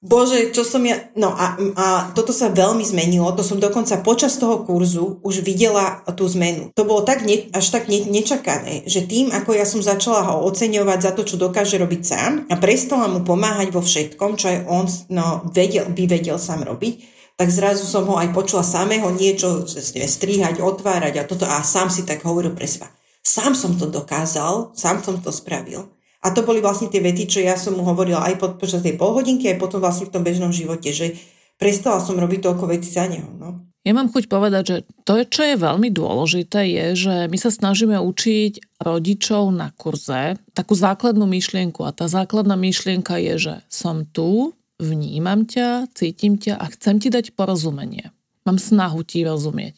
Bože, 0.00 0.48
čo 0.56 0.64
som 0.64 0.80
ja... 0.80 0.96
No 1.12 1.36
a, 1.36 1.60
a 1.76 1.86
toto 2.16 2.32
sa 2.32 2.48
veľmi 2.48 2.80
zmenilo. 2.80 3.36
To 3.36 3.44
som 3.44 3.60
dokonca 3.60 4.00
počas 4.00 4.40
toho 4.40 4.64
kurzu 4.64 5.20
už 5.20 5.44
videla 5.44 6.00
tú 6.16 6.24
zmenu. 6.24 6.72
To 6.72 6.88
bolo 6.88 7.04
tak 7.04 7.20
ne, 7.28 7.52
až 7.52 7.68
tak 7.68 7.84
ne, 7.92 8.08
nečakané, 8.08 8.88
že 8.88 9.04
tým, 9.04 9.28
ako 9.28 9.52
ja 9.52 9.68
som 9.68 9.84
začala 9.84 10.24
ho 10.24 10.48
oceňovať 10.48 10.98
za 11.04 11.12
to, 11.12 11.28
čo 11.28 11.36
dokáže 11.36 11.76
robiť 11.76 12.00
sám 12.00 12.32
a 12.48 12.56
prestala 12.56 13.12
mu 13.12 13.20
pomáhať 13.20 13.76
vo 13.76 13.84
všetkom, 13.84 14.40
čo 14.40 14.48
aj 14.48 14.58
on 14.72 14.88
no, 15.12 15.44
vedel, 15.52 15.84
by 15.92 16.08
vedel 16.08 16.40
sám 16.40 16.64
robiť, 16.64 16.94
tak 17.40 17.48
zrazu 17.48 17.88
som 17.88 18.04
ho 18.04 18.20
aj 18.20 18.36
počula 18.36 18.60
samého 18.60 19.08
niečo 19.16 19.64
strihať, 19.64 20.60
otvárať 20.60 21.14
a 21.16 21.24
toto 21.24 21.48
a 21.48 21.64
sám 21.64 21.88
si 21.88 22.04
tak 22.04 22.20
hovoril 22.20 22.52
pre 22.52 22.68
seba. 22.68 22.92
Sám 23.24 23.56
som 23.56 23.80
to 23.80 23.88
dokázal, 23.88 24.76
sám 24.76 25.00
som 25.00 25.16
to 25.24 25.32
spravil. 25.32 25.88
A 26.20 26.36
to 26.36 26.44
boli 26.44 26.60
vlastne 26.60 26.92
tie 26.92 27.00
vety, 27.00 27.24
čo 27.24 27.40
ja 27.40 27.56
som 27.56 27.80
mu 27.80 27.82
hovorila 27.88 28.28
aj 28.28 28.36
pod, 28.36 28.52
počas 28.60 28.84
tej 28.84 29.00
polhodinky, 29.00 29.48
aj 29.48 29.56
potom 29.56 29.80
vlastne 29.80 30.12
v 30.12 30.12
tom 30.12 30.20
bežnom 30.20 30.52
živote, 30.52 30.92
že 30.92 31.16
prestala 31.56 32.04
som 32.04 32.20
robiť 32.20 32.44
toľko 32.44 32.76
veci 32.76 32.92
za 32.92 33.08
neho. 33.08 33.32
No. 33.40 33.72
Ja 33.88 33.96
mám 33.96 34.12
chuť 34.12 34.28
povedať, 34.28 34.62
že 34.68 34.76
to, 35.08 35.24
čo 35.24 35.40
je 35.40 35.56
veľmi 35.56 35.88
dôležité, 35.88 36.68
je, 36.68 36.86
že 37.08 37.14
my 37.24 37.38
sa 37.40 37.48
snažíme 37.48 37.96
učiť 37.96 38.84
rodičov 38.84 39.48
na 39.48 39.72
kurze 39.72 40.36
takú 40.52 40.76
základnú 40.76 41.24
myšlienku. 41.24 41.88
A 41.88 41.96
tá 41.96 42.04
základná 42.04 42.60
myšlienka 42.60 43.16
je, 43.16 43.34
že 43.40 43.54
som 43.72 44.04
tu, 44.04 44.52
vnímam 44.80 45.44
ťa, 45.44 45.92
cítim 45.92 46.40
ťa 46.40 46.56
a 46.56 46.64
chcem 46.72 46.96
ti 46.96 47.12
dať 47.12 47.36
porozumenie. 47.36 48.10
Mám 48.48 48.56
snahu 48.56 49.04
ti 49.04 49.20
rozumieť. 49.20 49.76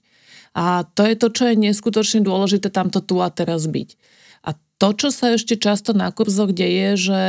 A 0.54 0.86
to 0.86 1.02
je 1.02 1.16
to, 1.18 1.28
čo 1.34 1.42
je 1.50 1.58
neskutočne 1.58 2.22
dôležité 2.22 2.70
tamto 2.70 3.02
tu 3.02 3.18
a 3.18 3.28
teraz 3.32 3.66
byť. 3.66 3.98
To, 4.82 4.90
čo 4.90 5.14
sa 5.14 5.38
ešte 5.38 5.54
často 5.54 5.94
na 5.94 6.10
kurzoch 6.10 6.50
deje, 6.50 6.98
že 6.98 7.20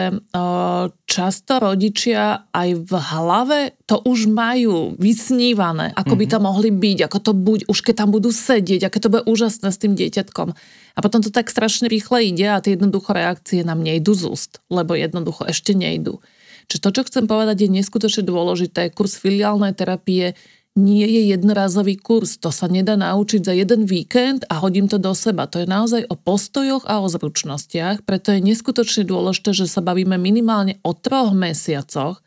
často 1.05 1.61
rodičia 1.61 2.49
aj 2.49 2.69
v 2.81 2.91
hlave 2.97 3.59
to 3.85 4.01
už 4.09 4.25
majú 4.25 4.97
vysnívané, 4.97 5.93
ako 5.93 6.17
by 6.17 6.25
mhm. 6.25 6.31
to 6.33 6.37
mohli 6.41 6.69
byť, 6.73 6.97
ako 7.05 7.17
to 7.21 7.31
buď, 7.37 7.59
už 7.69 7.79
keď 7.85 7.95
tam 8.01 8.09
budú 8.09 8.33
sedieť, 8.33 8.89
aké 8.89 8.97
to 8.97 9.13
bude 9.13 9.29
úžasné 9.29 9.69
s 9.69 9.77
tým 9.77 9.93
dieťatkom. 9.93 10.49
A 10.97 10.99
potom 11.05 11.21
to 11.21 11.29
tak 11.29 11.53
strašne 11.53 11.85
rýchle 11.85 12.25
ide 12.25 12.49
a 12.49 12.57
tie 12.57 12.73
jednoducho 12.73 13.13
reakcie 13.13 13.61
nám 13.61 13.85
nejdu 13.85 14.17
z 14.17 14.33
úst, 14.33 14.57
lebo 14.73 14.97
jednoducho 14.97 15.45
ešte 15.45 15.77
nejdu. 15.77 16.25
Čiže 16.67 16.83
to, 16.83 16.89
čo 16.95 17.01
chcem 17.07 17.25
povedať, 17.27 17.67
je 17.67 17.69
neskutočne 17.79 18.23
dôležité. 18.27 18.91
Kurs 18.91 19.19
filiálnej 19.19 19.75
terapie 19.75 20.37
nie 20.73 21.05
je 21.05 21.29
jednorazový 21.37 22.01
kurz. 22.01 22.41
To 22.41 22.49
sa 22.49 22.65
nedá 22.65 22.97
naučiť 22.97 23.45
za 23.45 23.53
jeden 23.53 23.85
víkend 23.85 24.49
a 24.49 24.57
hodím 24.57 24.89
to 24.89 24.97
do 24.97 25.13
seba. 25.13 25.45
To 25.45 25.61
je 25.61 25.69
naozaj 25.69 26.09
o 26.09 26.17
postojoch 26.17 26.89
a 26.89 26.97
o 26.97 27.07
zručnostiach, 27.09 28.01
preto 28.01 28.33
je 28.33 28.41
neskutočne 28.41 29.05
dôležité, 29.05 29.53
že 29.53 29.69
sa 29.69 29.85
bavíme 29.85 30.17
minimálne 30.17 30.81
o 30.81 30.97
troch 30.97 31.31
mesiacoch. 31.37 32.25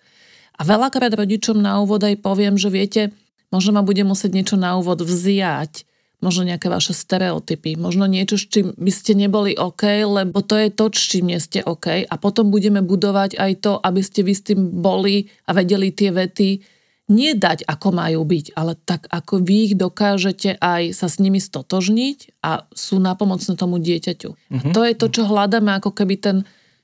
A 0.57 0.63
veľakrát 0.63 1.13
rodičom 1.13 1.59
na 1.59 1.83
úvod 1.83 2.01
aj 2.07 2.23
poviem, 2.23 2.57
že 2.57 2.71
viete, 2.73 3.03
možno 3.51 3.77
ma 3.77 3.83
bude 3.85 4.07
musieť 4.07 4.31
niečo 4.33 4.57
na 4.57 4.79
úvod 4.79 5.03
vziať, 5.03 5.85
možno 6.27 6.43
nejaké 6.43 6.67
vaše 6.67 6.91
stereotypy, 6.91 7.79
možno 7.79 8.11
niečo, 8.11 8.35
s 8.35 8.51
čím 8.51 8.75
by 8.75 8.91
ste 8.91 9.15
neboli 9.15 9.55
OK, 9.55 9.87
lebo 10.03 10.43
to 10.43 10.59
je 10.59 10.75
to, 10.75 10.91
s 10.91 11.05
čím 11.07 11.31
nie 11.31 11.39
ste 11.39 11.63
OK 11.63 12.03
a 12.03 12.15
potom 12.19 12.51
budeme 12.51 12.83
budovať 12.83 13.39
aj 13.39 13.53
to, 13.63 13.73
aby 13.79 14.03
ste 14.03 14.27
vy 14.27 14.35
s 14.35 14.43
tým 14.43 14.83
boli 14.83 15.31
a 15.47 15.55
vedeli 15.55 15.95
tie 15.95 16.11
vety, 16.11 16.75
nie 17.07 17.39
dať, 17.39 17.71
ako 17.71 17.95
majú 17.95 18.27
byť, 18.27 18.59
ale 18.59 18.75
tak, 18.75 19.07
ako 19.07 19.39
vy 19.39 19.71
ich 19.71 19.75
dokážete 19.79 20.59
aj 20.59 20.91
sa 20.91 21.07
s 21.07 21.23
nimi 21.23 21.39
stotožniť 21.39 22.43
a 22.43 22.67
sú 22.75 22.99
napomocné 22.99 23.55
tomu 23.55 23.79
dieťaťu. 23.79 24.31
Mm-hmm. 24.35 24.59
A 24.59 24.67
mhm. 24.67 24.75
to 24.75 24.81
je 24.83 24.95
to, 24.99 25.07
čo 25.15 25.23
hľadáme, 25.31 25.71
ako 25.79 25.95
keby 25.95 26.19
ten, 26.19 26.37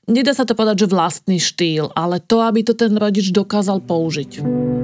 nedá 0.07 0.31
sa 0.31 0.47
to 0.47 0.55
povedať, 0.55 0.87
že 0.87 0.93
vlastný 0.95 1.43
štýl, 1.43 1.91
ale 1.91 2.23
to, 2.23 2.39
aby 2.39 2.63
to 2.63 2.71
ten 2.71 2.95
rodič 2.95 3.35
dokázal 3.35 3.83
použiť. 3.83 4.82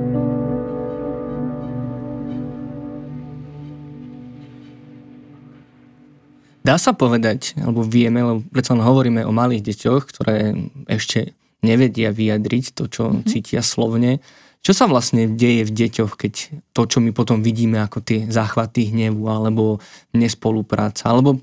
Dá 6.59 6.75
sa 6.75 6.91
povedať, 6.91 7.55
alebo 7.55 7.87
vieme, 7.87 8.19
lebo 8.19 8.39
predsa 8.51 8.75
hovoríme 8.75 9.23
o 9.23 9.31
malých 9.31 9.63
deťoch, 9.73 10.01
ktoré 10.11 10.53
ešte 10.91 11.33
nevedia 11.63 12.11
vyjadriť 12.11 12.65
to, 12.75 12.83
čo 12.91 13.03
mm-hmm. 13.07 13.27
cítia 13.27 13.61
slovne, 13.63 14.19
čo 14.59 14.75
sa 14.75 14.91
vlastne 14.91 15.31
deje 15.39 15.63
v 15.63 15.71
deťoch, 15.71 16.19
keď 16.19 16.33
to, 16.75 16.81
čo 16.83 16.99
my 16.99 17.15
potom 17.15 17.39
vidíme 17.39 17.79
ako 17.79 18.03
tie 18.03 18.27
záchvaty 18.27 18.91
hnevu 18.91 19.23
alebo 19.31 19.79
nespolupráca, 20.11 21.07
alebo 21.07 21.39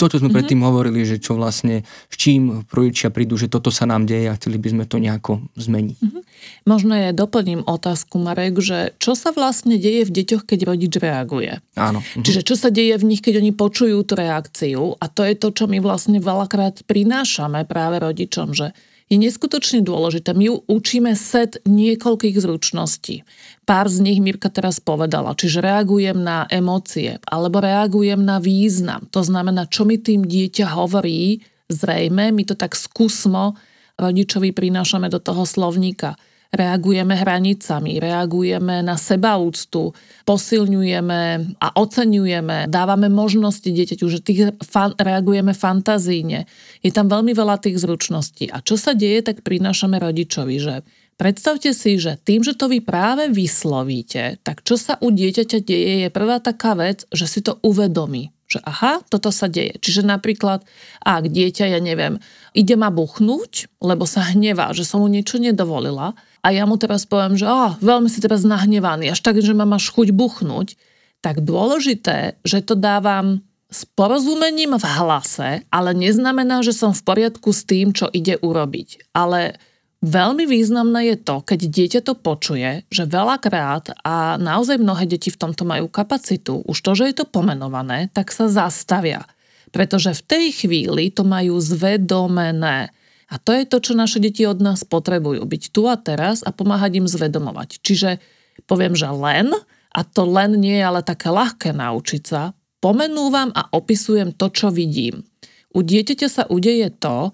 to, 0.00 0.08
čo 0.08 0.16
sme 0.16 0.32
mm-hmm. 0.32 0.36
predtým 0.40 0.60
hovorili, 0.64 1.04
že 1.04 1.20
čo 1.20 1.36
vlastne, 1.36 1.84
s 1.84 2.16
čím 2.16 2.64
rodičia 2.72 3.12
prídu, 3.12 3.36
že 3.36 3.52
toto 3.52 3.68
sa 3.68 3.84
nám 3.84 4.08
deje 4.08 4.32
a 4.32 4.36
chceli 4.40 4.56
by 4.56 4.68
sme 4.72 4.84
to 4.88 4.96
nejako 4.96 5.44
zmeniť. 5.60 5.98
Mm-hmm. 6.00 6.22
Možno 6.64 6.96
ja 6.96 7.12
doplním 7.12 7.68
otázku, 7.68 8.16
Marek, 8.16 8.64
že 8.64 8.96
čo 8.96 9.12
sa 9.12 9.36
vlastne 9.36 9.76
deje 9.76 10.08
v 10.08 10.14
deťoch, 10.16 10.48
keď 10.48 10.58
rodič 10.64 10.96
reaguje? 10.96 11.60
Áno. 11.76 12.00
Mm-hmm. 12.00 12.24
Čiže 12.24 12.40
čo 12.40 12.56
sa 12.56 12.72
deje 12.72 12.96
v 12.96 13.04
nich, 13.04 13.20
keď 13.20 13.44
oni 13.44 13.52
počujú 13.52 14.00
tú 14.08 14.16
reakciu 14.16 14.96
a 14.96 15.04
to 15.12 15.28
je 15.28 15.36
to, 15.36 15.52
čo 15.52 15.68
my 15.68 15.76
vlastne 15.84 16.16
veľakrát 16.16 16.88
prinášame 16.88 17.68
práve 17.68 18.00
rodičom, 18.00 18.56
že 18.56 18.72
je 19.10 19.18
neskutočne 19.18 19.82
dôležité. 19.82 20.30
My 20.38 20.54
ju 20.54 20.56
učíme 20.70 21.18
set 21.18 21.58
niekoľkých 21.66 22.38
zručností. 22.38 23.26
Pár 23.70 23.86
z 23.86 24.02
nich 24.02 24.18
Mirka 24.18 24.50
teraz 24.50 24.82
povedala, 24.82 25.30
čiže 25.38 25.62
reagujem 25.62 26.18
na 26.18 26.42
emócie 26.50 27.22
alebo 27.22 27.62
reagujem 27.62 28.18
na 28.18 28.42
význam. 28.42 29.06
To 29.14 29.22
znamená, 29.22 29.70
čo 29.70 29.86
mi 29.86 29.94
tým 29.94 30.26
dieťa 30.26 30.74
hovorí, 30.74 31.38
zrejme, 31.70 32.34
my 32.34 32.42
to 32.50 32.58
tak 32.58 32.74
skúsmo 32.74 33.54
rodičovi 33.94 34.50
prinášame 34.50 35.06
do 35.06 35.22
toho 35.22 35.46
slovníka 35.46 36.18
reagujeme 36.50 37.14
hranicami, 37.14 38.02
reagujeme 38.02 38.82
na 38.82 38.98
sebaúctu, 38.98 39.94
posilňujeme 40.26 41.22
a 41.62 41.68
oceňujeme, 41.78 42.66
dávame 42.66 43.06
možnosti 43.06 43.70
dieťaťu, 43.70 44.06
že 44.10 44.18
tých 44.18 44.40
fan, 44.66 44.98
reagujeme 44.98 45.54
fantazíne. 45.54 46.50
Je 46.82 46.90
tam 46.90 47.06
veľmi 47.06 47.30
veľa 47.30 47.62
tých 47.62 47.78
zručností. 47.78 48.50
A 48.50 48.58
čo 48.66 48.74
sa 48.74 48.98
deje, 48.98 49.22
tak 49.22 49.46
prinášame 49.46 50.02
rodičovi, 50.02 50.56
že 50.58 50.74
Predstavte 51.20 51.76
si, 51.76 52.00
že 52.00 52.16
tým, 52.16 52.40
že 52.40 52.56
to 52.56 52.72
vy 52.72 52.80
práve 52.80 53.28
vyslovíte, 53.28 54.40
tak 54.40 54.64
čo 54.64 54.80
sa 54.80 54.96
u 55.04 55.12
dieťaťa 55.12 55.58
deje, 55.60 55.92
je 56.00 56.08
prvá 56.08 56.40
taká 56.40 56.72
vec, 56.72 57.04
že 57.12 57.28
si 57.28 57.44
to 57.44 57.60
uvedomí. 57.60 58.32
Že 58.48 58.64
aha, 58.64 59.04
toto 59.04 59.28
sa 59.28 59.44
deje. 59.44 59.76
Čiže 59.84 60.08
napríklad, 60.08 60.64
ak 61.04 61.28
dieťa, 61.28 61.76
ja 61.76 61.80
neviem, 61.84 62.16
ide 62.56 62.72
ma 62.72 62.88
buchnúť, 62.88 63.68
lebo 63.84 64.08
sa 64.08 64.32
hnevá, 64.32 64.72
že 64.72 64.88
som 64.88 65.04
mu 65.04 65.12
niečo 65.12 65.36
nedovolila, 65.36 66.16
a 66.40 66.48
ja 66.56 66.64
mu 66.64 66.80
teraz 66.80 67.04
poviem, 67.04 67.36
že 67.36 67.44
oh, 67.44 67.76
veľmi 67.84 68.08
si 68.08 68.24
teraz 68.24 68.40
nahnevaný, 68.40 69.12
až 69.12 69.20
tak, 69.20 69.44
že 69.44 69.52
ma 69.52 69.68
máš 69.68 69.92
chuť 69.92 70.16
buchnúť, 70.16 70.80
tak 71.20 71.44
dôležité, 71.44 72.40
že 72.48 72.64
to 72.64 72.80
dávam 72.80 73.44
s 73.68 73.84
porozumením 73.84 74.72
v 74.80 74.86
hlase, 74.88 75.68
ale 75.68 75.90
neznamená, 75.92 76.64
že 76.64 76.72
som 76.72 76.96
v 76.96 77.04
poriadku 77.04 77.52
s 77.52 77.68
tým, 77.68 77.92
čo 77.92 78.08
ide 78.08 78.40
urobiť. 78.40 79.12
Ale 79.12 79.60
veľmi 80.00 80.44
významné 80.48 81.14
je 81.14 81.16
to, 81.20 81.36
keď 81.44 81.60
dieťa 81.68 82.00
to 82.04 82.14
počuje, 82.16 82.84
že 82.88 83.04
veľakrát 83.04 84.00
a 84.04 84.40
naozaj 84.40 84.80
mnohé 84.80 85.04
deti 85.04 85.28
v 85.28 85.40
tomto 85.40 85.68
majú 85.68 85.86
kapacitu, 85.92 86.64
už 86.64 86.78
to, 86.80 86.92
že 86.96 87.04
je 87.12 87.14
to 87.20 87.26
pomenované, 87.28 88.08
tak 88.12 88.32
sa 88.32 88.48
zastavia. 88.48 89.28
Pretože 89.70 90.16
v 90.18 90.22
tej 90.26 90.46
chvíli 90.50 91.14
to 91.14 91.22
majú 91.22 91.62
zvedomené. 91.62 92.90
A 93.30 93.38
to 93.38 93.54
je 93.54 93.62
to, 93.62 93.78
čo 93.78 93.94
naše 93.94 94.18
deti 94.18 94.42
od 94.42 94.58
nás 94.58 94.82
potrebujú. 94.82 95.46
Byť 95.46 95.70
tu 95.70 95.86
a 95.86 95.94
teraz 95.94 96.42
a 96.42 96.50
pomáhať 96.50 96.98
im 96.98 97.06
zvedomovať. 97.06 97.78
Čiže 97.78 98.18
poviem, 98.66 98.98
že 98.98 99.06
len, 99.06 99.54
a 99.94 100.00
to 100.02 100.26
len 100.26 100.58
nie 100.58 100.74
je 100.74 100.84
ale 100.84 101.06
také 101.06 101.30
ľahké 101.30 101.70
naučiť 101.70 102.22
sa, 102.26 102.50
pomenúvam 102.82 103.54
a 103.54 103.70
opisujem 103.70 104.34
to, 104.34 104.50
čo 104.50 104.74
vidím. 104.74 105.22
U 105.70 105.86
dieťaťa 105.86 106.26
sa 106.26 106.42
udeje 106.50 106.90
to, 106.98 107.30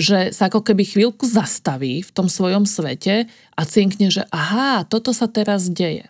že 0.00 0.32
sa 0.32 0.48
ako 0.48 0.64
keby 0.64 0.88
chvíľku 0.88 1.28
zastaví 1.28 2.00
v 2.00 2.10
tom 2.10 2.32
svojom 2.32 2.64
svete 2.64 3.28
a 3.52 3.62
cinkne, 3.68 4.08
že 4.08 4.24
aha, 4.32 4.88
toto 4.88 5.12
sa 5.12 5.28
teraz 5.28 5.68
deje. 5.68 6.08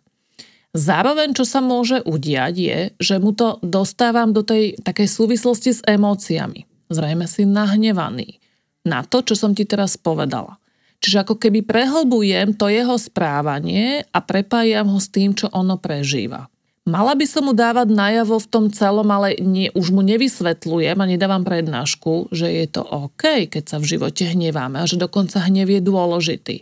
Zároveň, 0.70 1.34
čo 1.34 1.42
sa 1.42 1.58
môže 1.58 1.98
udiať, 2.06 2.54
je, 2.54 2.78
že 3.02 3.18
mu 3.18 3.34
to 3.34 3.58
dostávam 3.58 4.30
do 4.30 4.46
tej 4.46 4.78
takej 4.78 5.10
súvislosti 5.10 5.74
s 5.74 5.82
emóciami. 5.82 6.70
Zrejme 6.86 7.26
si 7.26 7.42
nahnevaný 7.42 8.38
na 8.86 9.02
to, 9.02 9.26
čo 9.26 9.34
som 9.34 9.50
ti 9.50 9.66
teraz 9.66 9.98
povedala. 9.98 10.62
Čiže 11.02 11.26
ako 11.26 11.34
keby 11.42 11.66
prehlbujem 11.66 12.54
to 12.54 12.70
jeho 12.70 12.94
správanie 12.94 14.06
a 14.14 14.18
prepájam 14.22 14.86
ho 14.94 15.00
s 15.02 15.10
tým, 15.10 15.34
čo 15.34 15.50
ono 15.50 15.74
prežíva. 15.80 16.46
Mala 16.90 17.14
by 17.14 17.22
som 17.22 17.46
mu 17.46 17.54
dávať 17.54 17.94
najavo 17.94 18.42
v 18.42 18.50
tom 18.50 18.66
celom, 18.66 19.06
ale 19.14 19.38
nie, 19.38 19.70
už 19.78 19.94
mu 19.94 20.02
nevysvetľujem 20.02 20.98
a 20.98 21.06
nedávam 21.06 21.46
prednášku, 21.46 22.34
že 22.34 22.50
je 22.50 22.66
to 22.66 22.82
OK, 22.82 23.46
keď 23.46 23.62
sa 23.62 23.76
v 23.78 23.94
živote 23.94 24.26
hneváme 24.26 24.82
a 24.82 24.90
že 24.90 24.98
dokonca 24.98 25.38
hnev 25.38 25.70
je 25.70 25.80
dôležitý. 25.86 26.56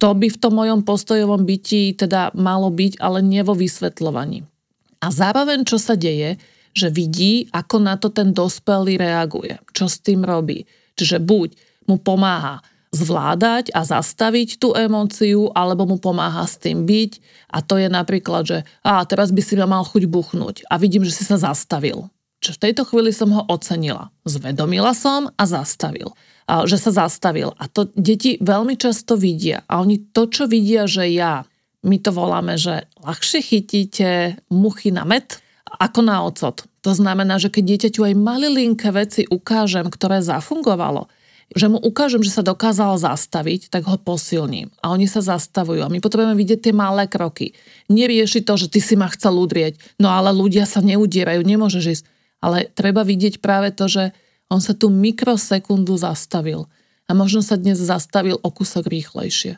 To 0.00 0.16
by 0.16 0.32
v 0.32 0.40
tom 0.40 0.56
mojom 0.56 0.88
postojovom 0.88 1.44
byti 1.44 1.92
teda 1.92 2.32
malo 2.32 2.72
byť, 2.72 2.96
ale 2.96 3.20
nie 3.20 3.44
vo 3.44 3.52
vysvetľovaní. 3.52 4.48
A 5.04 5.12
zároveň, 5.12 5.68
čo 5.68 5.76
sa 5.76 6.00
deje, 6.00 6.40
že 6.72 6.88
vidí, 6.88 7.52
ako 7.52 7.76
na 7.76 8.00
to 8.00 8.08
ten 8.08 8.32
dospelý 8.32 8.96
reaguje, 8.96 9.60
čo 9.76 9.84
s 9.84 10.00
tým 10.00 10.24
robí. 10.24 10.64
Čiže 10.96 11.20
buď 11.20 11.48
mu 11.90 12.00
pomáha 12.00 12.64
zvládať 12.90 13.72
a 13.76 13.84
zastaviť 13.84 14.60
tú 14.60 14.72
emóciu, 14.72 15.52
alebo 15.52 15.84
mu 15.84 15.96
pomáha 16.00 16.44
s 16.48 16.56
tým 16.56 16.88
byť. 16.88 17.12
A 17.52 17.60
to 17.60 17.76
je 17.76 17.88
napríklad, 17.88 18.42
že 18.48 18.58
a 18.80 19.04
teraz 19.04 19.32
by 19.32 19.42
si 19.44 19.54
ma 19.60 19.68
mal 19.68 19.84
chuť 19.84 20.08
buchnúť 20.08 20.64
a 20.68 20.80
vidím, 20.80 21.04
že 21.04 21.12
si 21.12 21.24
sa 21.24 21.36
zastavil. 21.36 22.08
Čo 22.38 22.54
v 22.54 22.62
tejto 22.70 22.86
chvíli 22.86 23.10
som 23.10 23.34
ho 23.34 23.42
ocenila. 23.50 24.14
Zvedomila 24.22 24.94
som 24.94 25.26
a 25.34 25.42
zastavil. 25.42 26.14
A, 26.46 26.70
že 26.70 26.78
sa 26.78 26.94
zastavil. 26.94 27.50
A 27.58 27.66
to 27.66 27.90
deti 27.98 28.38
veľmi 28.38 28.78
často 28.78 29.18
vidia. 29.18 29.66
A 29.66 29.82
oni 29.82 29.98
to, 30.14 30.30
čo 30.30 30.46
vidia, 30.46 30.86
že 30.86 31.10
ja, 31.10 31.42
my 31.82 31.98
to 31.98 32.14
voláme, 32.14 32.54
že 32.54 32.86
ľahšie 33.02 33.42
chytíte 33.42 34.38
muchy 34.54 34.94
na 34.94 35.02
med 35.02 35.42
ako 35.76 36.00
na 36.00 36.24
ocot. 36.24 36.64
To 36.86 36.92
znamená, 36.96 37.36
že 37.36 37.52
keď 37.52 37.64
dieťaťu 37.74 38.00
aj 38.08 38.14
malilinké 38.16 38.88
veci 38.94 39.22
ukážem, 39.28 39.90
ktoré 39.92 40.24
zafungovalo, 40.24 41.10
že 41.56 41.66
mu 41.72 41.80
ukážem, 41.80 42.20
že 42.20 42.34
sa 42.34 42.44
dokázal 42.44 43.00
zastaviť, 43.00 43.72
tak 43.72 43.88
ho 43.88 43.96
posilním. 43.96 44.68
A 44.84 44.92
oni 44.92 45.08
sa 45.08 45.24
zastavujú. 45.24 45.80
A 45.80 45.88
my 45.88 45.96
potrebujeme 46.04 46.36
vidieť 46.36 46.68
tie 46.68 46.74
malé 46.76 47.08
kroky. 47.08 47.56
Nerieši 47.88 48.44
to, 48.44 48.60
že 48.60 48.68
ty 48.68 48.84
si 48.84 49.00
ma 49.00 49.08
chcel 49.08 49.32
udrieť. 49.40 49.80
No 49.96 50.12
ale 50.12 50.28
ľudia 50.36 50.68
sa 50.68 50.84
neudierajú, 50.84 51.40
nemôžeš 51.40 51.84
ísť. 51.88 52.04
Ale 52.44 52.68
treba 52.76 53.00
vidieť 53.00 53.40
práve 53.40 53.72
to, 53.72 53.88
že 53.88 54.04
on 54.52 54.60
sa 54.60 54.76
tu 54.76 54.92
mikrosekundu 54.92 55.96
zastavil. 55.96 56.68
A 57.08 57.16
možno 57.16 57.40
sa 57.40 57.56
dnes 57.56 57.80
zastavil 57.80 58.36
o 58.36 58.48
kúsok 58.52 58.84
rýchlejšie. 58.84 59.56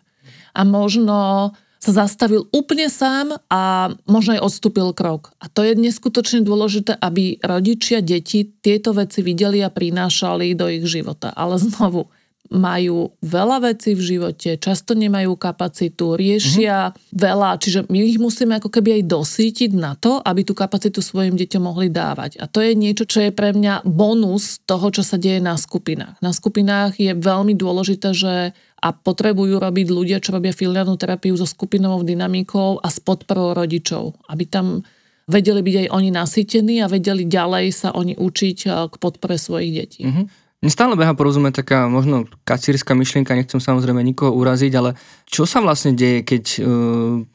A 0.54 0.60
možno 0.62 1.50
sa 1.80 2.04
zastavil 2.04 2.44
úplne 2.52 2.92
sám 2.92 3.40
a 3.48 3.88
možno 4.04 4.36
aj 4.36 4.44
odstúpil 4.44 4.92
krok. 4.92 5.32
A 5.40 5.48
to 5.48 5.64
je 5.64 5.72
neskutočne 5.72 6.44
dôležité, 6.44 6.92
aby 7.00 7.40
rodičia, 7.40 8.04
deti 8.04 8.52
tieto 8.60 8.92
veci 8.92 9.24
videli 9.24 9.64
a 9.64 9.72
prinášali 9.72 10.52
do 10.52 10.68
ich 10.68 10.84
života. 10.84 11.32
Ale 11.32 11.56
znovu, 11.56 12.12
majú 12.50 13.14
veľa 13.22 13.70
vecí 13.70 13.94
v 13.94 14.02
živote, 14.02 14.58
často 14.58 14.98
nemajú 14.98 15.38
kapacitu, 15.38 16.18
riešia 16.18 16.90
mm-hmm. 16.90 17.14
veľa, 17.14 17.50
čiže 17.62 17.80
my 17.86 17.98
ich 18.02 18.18
musíme 18.18 18.58
ako 18.58 18.74
keby 18.74 19.00
aj 19.00 19.02
dosítiť 19.06 19.70
na 19.78 19.94
to, 19.94 20.18
aby 20.18 20.42
tú 20.42 20.58
kapacitu 20.58 20.98
svojim 20.98 21.38
deťom 21.38 21.62
mohli 21.62 21.88
dávať. 21.94 22.42
A 22.42 22.50
to 22.50 22.58
je 22.58 22.74
niečo, 22.74 23.06
čo 23.06 23.22
je 23.22 23.30
pre 23.30 23.54
mňa 23.54 23.86
bonus 23.86 24.58
toho, 24.66 24.90
čo 24.90 25.06
sa 25.06 25.14
deje 25.14 25.38
na 25.38 25.54
skupinách. 25.54 26.18
Na 26.18 26.34
skupinách 26.34 26.98
je 26.98 27.14
veľmi 27.14 27.54
dôležité, 27.54 28.10
že 28.10 28.50
a 28.80 28.88
potrebujú 28.96 29.60
robiť 29.60 29.86
ľudia, 29.92 30.24
čo 30.24 30.32
robia 30.32 30.56
filiálnu 30.56 30.96
terapiu 30.96 31.36
so 31.36 31.44
skupinovou 31.44 32.00
dynamikou 32.00 32.80
a 32.80 32.88
s 32.88 32.96
podporou 32.96 33.52
rodičov, 33.52 34.16
aby 34.32 34.48
tam 34.48 34.80
vedeli 35.28 35.60
byť 35.62 35.76
aj 35.86 35.88
oni 35.92 36.10
nasýtení 36.10 36.74
a 36.82 36.90
vedeli 36.90 37.28
ďalej 37.28 37.66
sa 37.70 37.88
oni 37.94 38.16
učiť 38.18 38.58
eh, 38.66 38.72
k 38.90 38.94
podpore 38.96 39.36
svojich 39.36 39.72
detí. 39.76 40.02
Mm-hmm. 40.08 40.49
Mne 40.60 40.68
stále 40.68 40.92
beha 40.92 41.16
porozumieť 41.16 41.64
taká 41.64 41.88
možno 41.88 42.28
kacírska 42.44 42.92
myšlienka, 42.92 43.32
nechcem 43.32 43.64
samozrejme 43.64 44.04
nikoho 44.04 44.36
uraziť, 44.36 44.72
ale 44.76 44.92
čo 45.24 45.48
sa 45.48 45.64
vlastne 45.64 45.96
deje, 45.96 46.20
keď 46.20 46.44
uh, 46.60 46.66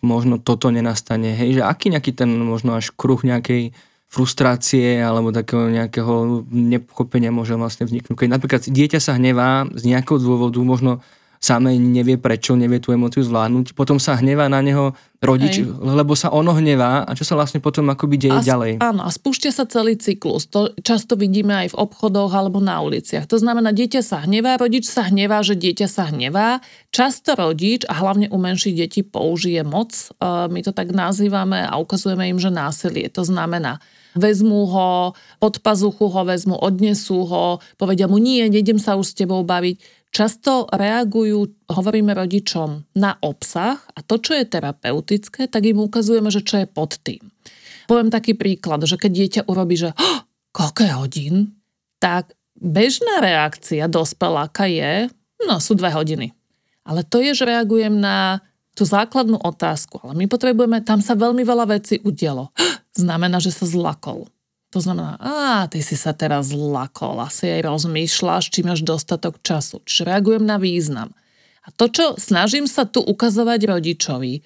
možno 0.05 0.37
toto 0.37 0.69
nenastane? 0.69 1.33
Hej, 1.33 1.57
že 1.57 1.61
aký 1.65 1.89
nejaký 1.89 2.13
ten 2.13 2.29
možno 2.29 2.77
až 2.77 2.93
kruh 2.93 3.17
nejakej 3.17 3.73
frustrácie 4.05 5.01
alebo 5.01 5.33
takého 5.33 5.73
nejakého 5.73 6.45
nepochopenia 6.53 7.33
môže 7.33 7.57
vlastne 7.57 7.89
vzniknúť. 7.89 8.15
Keď 8.15 8.29
napríklad 8.29 8.61
dieťa 8.69 8.99
sa 9.01 9.17
hnevá 9.17 9.67
z 9.73 9.83
nejakého 9.89 10.21
dôvodu, 10.21 10.61
možno 10.61 11.01
samé 11.45 11.77
nevie 11.77 12.17
prečo, 12.17 12.57
nevie 12.57 12.81
tú 12.81 12.89
emóciu 12.89 13.21
zvládnuť, 13.21 13.77
potom 13.77 14.01
sa 14.01 14.17
hnevá 14.17 14.49
na 14.49 14.65
neho 14.65 14.97
rodič, 15.21 15.61
Hej. 15.61 15.69
lebo 15.81 16.13
sa 16.17 16.33
ono 16.33 16.53
hnevá 16.53 17.05
a 17.05 17.11
čo 17.13 17.25
sa 17.25 17.37
vlastne 17.37 17.61
potom 17.61 17.85
akoby 17.89 18.17
deje 18.17 18.39
a, 18.41 18.45
ďalej. 18.45 18.71
Áno, 18.81 19.05
a 19.05 19.09
spúšťa 19.09 19.51
sa 19.53 19.65
celý 19.69 19.97
cyklus. 19.97 20.49
To 20.49 20.73
často 20.81 21.13
vidíme 21.17 21.53
aj 21.65 21.73
v 21.73 21.79
obchodoch 21.81 22.33
alebo 22.33 22.61
na 22.61 22.81
uliciach. 22.81 23.25
To 23.29 23.37
znamená, 23.37 23.73
dieťa 23.73 24.01
sa 24.01 24.21
hnevá, 24.25 24.57
rodič 24.57 24.85
sa 24.89 25.05
hnevá, 25.05 25.41
že 25.45 25.57
dieťa 25.57 25.87
sa 25.89 26.09
hnevá. 26.09 26.61
Často 26.89 27.33
rodič, 27.37 27.85
a 27.89 27.93
hlavne 27.97 28.29
u 28.29 28.37
menších 28.37 28.75
detí, 28.77 29.01
použije 29.01 29.61
moc. 29.65 29.93
My 30.21 30.59
to 30.61 30.73
tak 30.73 30.93
nazývame 30.93 31.61
a 31.65 31.73
ukazujeme 31.81 32.29
im, 32.29 32.37
že 32.37 32.53
násilie. 32.53 33.09
To 33.13 33.25
znamená, 33.25 33.81
vezmú 34.15 34.63
ho, 34.71 35.11
pod 35.43 35.59
pazuchu 35.59 36.07
ho 36.07 36.21
vezmu, 36.23 36.55
odnesú 36.55 37.27
ho, 37.27 37.59
povedia 37.75 38.07
mu 38.07 38.15
nie, 38.15 38.47
nejdem 38.47 38.79
sa 38.79 38.95
už 38.95 39.11
s 39.11 39.17
tebou 39.17 39.43
baviť 39.43 39.94
často 40.15 40.71
reagujú, 40.71 41.67
hovoríme 41.67 42.15
rodičom, 42.15 42.95
na 42.95 43.19
obsah 43.19 43.83
a 43.91 43.99
to, 43.99 44.15
čo 44.15 44.39
je 44.39 44.47
terapeutické, 44.47 45.51
tak 45.51 45.67
im 45.67 45.83
ukazujeme, 45.83 46.31
že 46.31 46.39
čo 46.39 46.63
je 46.63 46.67
pod 46.71 46.95
tým. 47.03 47.19
Poviem 47.91 48.07
taký 48.07 48.39
príklad, 48.39 48.87
že 48.87 48.95
keď 48.95 49.11
dieťa 49.11 49.41
urobí, 49.51 49.75
že 49.75 49.91
oh, 49.91 50.19
koľko 50.55 51.03
hodín, 51.03 51.59
tak 51.99 52.31
bežná 52.55 53.19
reakcia 53.19 53.91
dospeláka 53.91 54.71
je, 54.71 55.11
no 55.43 55.59
sú 55.59 55.75
dve 55.75 55.91
hodiny. 55.91 56.31
Ale 56.87 57.03
to 57.03 57.19
je, 57.19 57.35
že 57.35 57.43
reagujem 57.43 57.99
na 57.99 58.39
tú 58.77 58.87
základnú 58.87 59.41
otázku. 59.41 59.99
Ale 60.03 60.13
my 60.15 60.25
potrebujeme, 60.31 60.79
tam 60.83 61.03
sa 61.03 61.17
veľmi 61.17 61.41
veľa 61.43 61.75
vecí 61.75 61.99
udialo. 62.03 62.51
Znamená, 62.95 63.43
že 63.43 63.51
sa 63.51 63.67
zlakol. 63.67 64.29
To 64.75 64.83
znamená, 64.83 65.15
a 65.23 65.71
ty 65.71 65.79
si 65.79 65.95
sa 65.95 66.11
teraz 66.11 66.51
zlakol, 66.51 67.23
asi 67.23 67.47
aj 67.47 67.63
rozmýšľaš, 67.63 68.51
či 68.51 68.59
máš 68.59 68.83
dostatok 68.83 69.39
času. 69.39 69.79
Čiže 69.87 70.11
reagujem 70.11 70.43
na 70.43 70.59
význam. 70.59 71.15
A 71.63 71.71
to, 71.71 71.87
čo 71.87 72.19
snažím 72.19 72.67
sa 72.67 72.83
tu 72.83 72.99
ukazovať 72.99 73.71
rodičovi, 73.71 74.43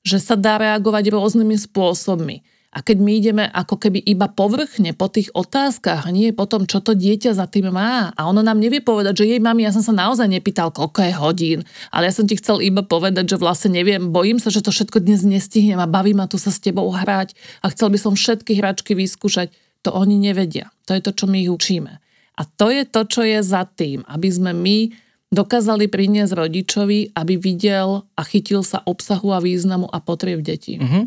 že 0.00 0.16
sa 0.16 0.32
dá 0.32 0.56
reagovať 0.56 1.12
rôznymi 1.12 1.60
spôsobmi. 1.60 2.40
A 2.72 2.80
keď 2.80 2.96
my 3.00 3.12
ideme 3.20 3.44
ako 3.52 3.76
keby 3.76 4.00
iba 4.00 4.32
povrchne 4.32 4.96
po 4.96 5.12
tých 5.12 5.28
otázkach 5.36 6.08
a 6.08 6.12
nie 6.12 6.32
po 6.32 6.48
tom, 6.48 6.64
čo 6.64 6.80
to 6.80 6.96
dieťa 6.96 7.36
za 7.36 7.44
tým 7.44 7.68
má. 7.68 8.16
A 8.16 8.20
ono 8.28 8.40
nám 8.40 8.56
nevie 8.56 8.80
povedať, 8.80 9.24
že 9.24 9.28
jej 9.32 9.40
mami, 9.40 9.64
ja 9.64 9.76
som 9.76 9.84
sa 9.84 9.92
naozaj 9.92 10.28
nepýtal, 10.28 10.72
koľko 10.72 11.04
je 11.04 11.12
hodín, 11.16 11.60
ale 11.88 12.08
ja 12.08 12.16
som 12.16 12.24
ti 12.24 12.36
chcel 12.36 12.64
iba 12.64 12.80
povedať, 12.80 13.28
že 13.28 13.36
vlastne 13.36 13.76
neviem, 13.76 14.08
bojím 14.08 14.40
sa, 14.40 14.48
že 14.48 14.64
to 14.64 14.72
všetko 14.72 15.04
dnes 15.04 15.20
nestihnem 15.20 15.80
a 15.80 15.88
baví 15.88 16.16
ma 16.16 16.28
tu 16.28 16.40
sa 16.40 16.48
s 16.48 16.60
tebou 16.60 16.88
hrať 16.88 17.36
a 17.60 17.68
chcel 17.72 17.92
by 17.92 17.98
som 18.00 18.12
všetky 18.16 18.56
hračky 18.56 18.92
vyskúšať. 18.92 19.52
To 19.86 19.94
oni 19.94 20.18
nevedia. 20.18 20.74
To 20.90 20.98
je 20.98 21.02
to, 21.02 21.14
čo 21.14 21.30
my 21.30 21.46
ich 21.46 21.50
učíme. 21.50 22.02
A 22.36 22.42
to 22.42 22.74
je 22.74 22.82
to, 22.82 23.06
čo 23.06 23.22
je 23.22 23.38
za 23.40 23.62
tým, 23.64 24.02
aby 24.10 24.28
sme 24.28 24.50
my 24.50 24.90
dokázali 25.30 25.86
priniesť 25.86 26.34
rodičovi, 26.34 27.14
aby 27.14 27.34
videl 27.38 28.02
a 28.18 28.22
chytil 28.26 28.66
sa 28.66 28.82
obsahu 28.82 29.30
a 29.30 29.38
významu 29.38 29.86
a 29.86 29.98
potrieb 30.02 30.42
detí. 30.42 30.78
Mm-hmm. 30.78 31.04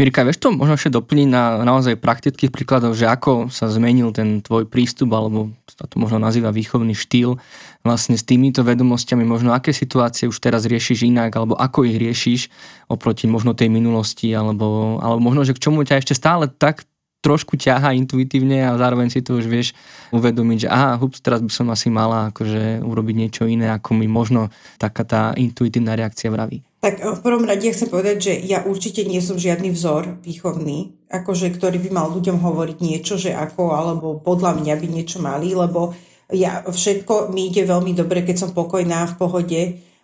Mirka, 0.00 0.24
vieš 0.24 0.40
to 0.40 0.48
možno 0.48 0.80
ešte 0.80 0.96
doplniť 0.96 1.28
na 1.28 1.60
naozaj 1.60 2.00
praktických 2.00 2.48
príkladoch, 2.48 2.96
že 2.96 3.04
ako 3.04 3.52
sa 3.52 3.68
zmenil 3.68 4.16
ten 4.16 4.40
tvoj 4.40 4.64
prístup, 4.64 5.12
alebo 5.12 5.52
sa 5.68 5.84
to 5.84 6.00
možno 6.00 6.16
nazýva 6.16 6.48
výchovný 6.56 6.96
štýl, 6.96 7.36
vlastne 7.84 8.16
s 8.16 8.24
týmito 8.24 8.64
vedomosťami, 8.64 9.28
možno 9.28 9.52
aké 9.52 9.76
situácie 9.76 10.24
už 10.24 10.40
teraz 10.40 10.64
riešiš 10.64 11.04
inak, 11.04 11.36
alebo 11.36 11.52
ako 11.52 11.84
ich 11.84 12.00
riešiš 12.00 12.48
oproti 12.88 13.28
možno 13.28 13.52
tej 13.52 13.68
minulosti, 13.68 14.32
alebo, 14.32 14.96
alebo 15.04 15.20
možno, 15.20 15.44
že 15.44 15.52
k 15.52 15.68
čomu 15.68 15.84
ťa 15.84 16.00
ešte 16.00 16.16
stále 16.16 16.48
tak 16.48 16.88
trošku 17.20 17.60
ťaha 17.60 17.92
intuitívne 18.00 18.64
a 18.64 18.76
zároveň 18.80 19.12
si 19.12 19.20
to 19.20 19.36
už 19.36 19.46
vieš 19.46 19.68
uvedomiť, 20.10 20.66
že 20.66 20.68
aha, 20.72 20.96
hups, 20.96 21.20
teraz 21.20 21.44
by 21.44 21.52
som 21.52 21.68
asi 21.68 21.92
mala 21.92 22.32
akože 22.32 22.80
urobiť 22.80 23.14
niečo 23.16 23.42
iné, 23.44 23.68
ako 23.72 23.92
mi 23.92 24.08
možno 24.08 24.48
taká 24.80 25.04
tá 25.04 25.22
intuitívna 25.36 25.94
reakcia 25.94 26.32
vraví. 26.32 26.64
Tak 26.80 26.94
eh, 26.98 27.12
v 27.12 27.20
prvom 27.20 27.44
rade 27.44 27.68
ja 27.68 27.76
chcem 27.76 27.92
povedať, 27.92 28.16
že 28.18 28.32
ja 28.48 28.64
určite 28.64 29.04
nie 29.04 29.20
som 29.20 29.36
žiadny 29.36 29.68
vzor 29.70 30.24
výchovný, 30.24 30.96
akože, 31.12 31.52
ktorý 31.60 31.76
by 31.84 31.90
mal 31.92 32.08
ľuďom 32.08 32.40
hovoriť 32.40 32.78
niečo, 32.80 33.20
že 33.20 33.36
ako, 33.36 33.76
alebo 33.76 34.16
podľa 34.18 34.56
mňa 34.64 34.74
by 34.80 34.86
niečo 34.88 35.20
mali, 35.20 35.52
lebo 35.52 35.92
ja 36.30 36.62
všetko 36.64 37.34
mi 37.34 37.50
ide 37.50 37.66
veľmi 37.66 37.92
dobre, 37.92 38.22
keď 38.22 38.36
som 38.48 38.50
pokojná, 38.54 39.04
v 39.10 39.14
pohode, 39.18 39.60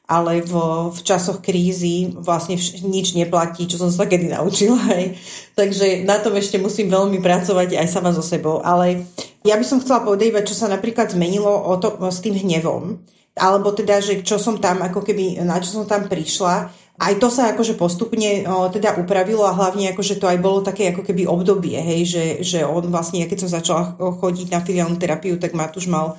ale 0.07 0.39
v, 0.39 0.55
v 0.95 1.01
časoch 1.03 1.43
krízy 1.43 2.15
vlastne 2.15 2.55
vš- 2.55 2.87
nič 2.87 3.19
neplatí, 3.19 3.67
čo 3.67 3.75
som 3.75 3.91
sa 3.91 4.07
kedy 4.07 4.31
naučila. 4.31 4.79
Hej. 4.95 5.19
Takže 5.59 6.07
na 6.07 6.23
tom 6.23 6.39
ešte 6.39 6.63
musím 6.63 6.87
veľmi 6.95 7.19
pracovať 7.19 7.75
aj 7.75 7.91
sama 7.91 8.15
so 8.15 8.23
sebou. 8.23 8.63
Ale 8.63 9.03
ja 9.43 9.59
by 9.59 9.67
som 9.67 9.83
chcela 9.83 10.07
povedať 10.07 10.31
iba, 10.31 10.47
čo 10.47 10.55
sa 10.55 10.71
napríklad 10.71 11.11
zmenilo 11.11 11.51
o 11.51 11.75
to, 11.83 11.99
s 12.07 12.23
tým 12.23 12.39
hnevom. 12.39 13.03
Alebo 13.35 13.75
teda, 13.75 13.99
že 13.99 14.23
čo 14.23 14.39
som 14.39 14.63
tam, 14.63 14.81
ako 14.81 15.03
keby, 15.03 15.43
na 15.43 15.59
čo 15.59 15.75
som 15.75 15.85
tam 15.85 16.07
prišla. 16.07 16.71
Aj 16.97 17.13
to 17.21 17.29
sa 17.29 17.53
akože 17.53 17.77
postupne 17.77 18.49
o, 18.49 18.73
teda 18.73 18.97
upravilo 18.97 19.45
a 19.45 19.53
hlavne 19.53 19.93
akože 19.93 20.17
to 20.17 20.25
aj 20.25 20.41
bolo 20.41 20.65
také 20.65 20.97
ako 20.97 21.05
keby 21.05 21.29
obdobie, 21.29 21.77
hej, 21.77 22.09
že, 22.09 22.25
že 22.41 22.59
on 22.65 22.89
vlastne, 22.89 23.21
keď 23.29 23.45
som 23.45 23.53
začala 23.53 24.01
chodiť 24.01 24.49
na 24.49 24.65
filiálnu 24.65 24.97
terapiu, 24.97 25.37
tak 25.37 25.53
Matúš 25.53 25.93
mal 25.93 26.17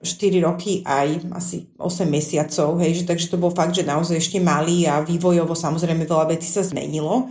4 0.00 0.40
roky 0.40 0.80
aj 0.80 1.28
asi 1.36 1.68
8 1.76 2.08
mesiacov, 2.08 2.80
hej, 2.80 3.00
že, 3.00 3.04
takže 3.04 3.28
to 3.28 3.36
bol 3.36 3.52
fakt, 3.52 3.76
že 3.76 3.84
naozaj 3.84 4.16
ešte 4.16 4.40
malý 4.40 4.88
a 4.88 5.04
vývojovo 5.04 5.52
samozrejme 5.52 6.08
veľa 6.08 6.32
vecí 6.32 6.48
sa 6.48 6.64
zmenilo. 6.64 7.28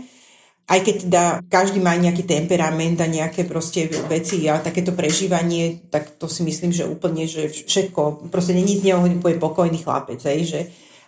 Aj 0.70 0.78
keď 0.78 0.96
teda 1.10 1.24
každý 1.50 1.82
má 1.82 1.98
nejaký 1.98 2.30
temperament 2.30 3.02
a 3.02 3.10
nejaké 3.10 3.50
proste 3.50 3.90
veci 4.06 4.46
a 4.46 4.62
takéto 4.62 4.94
prežívanie, 4.94 5.82
tak 5.90 6.22
to 6.22 6.30
si 6.30 6.46
myslím, 6.46 6.70
že 6.70 6.86
úplne, 6.86 7.26
že 7.26 7.50
všetko, 7.50 8.30
proste 8.30 8.54
není 8.54 8.78
z 8.78 8.94
neho 8.94 9.02
pokojný 9.42 9.82
chlapec, 9.82 10.22
hej, 10.30 10.46
že 10.46 10.60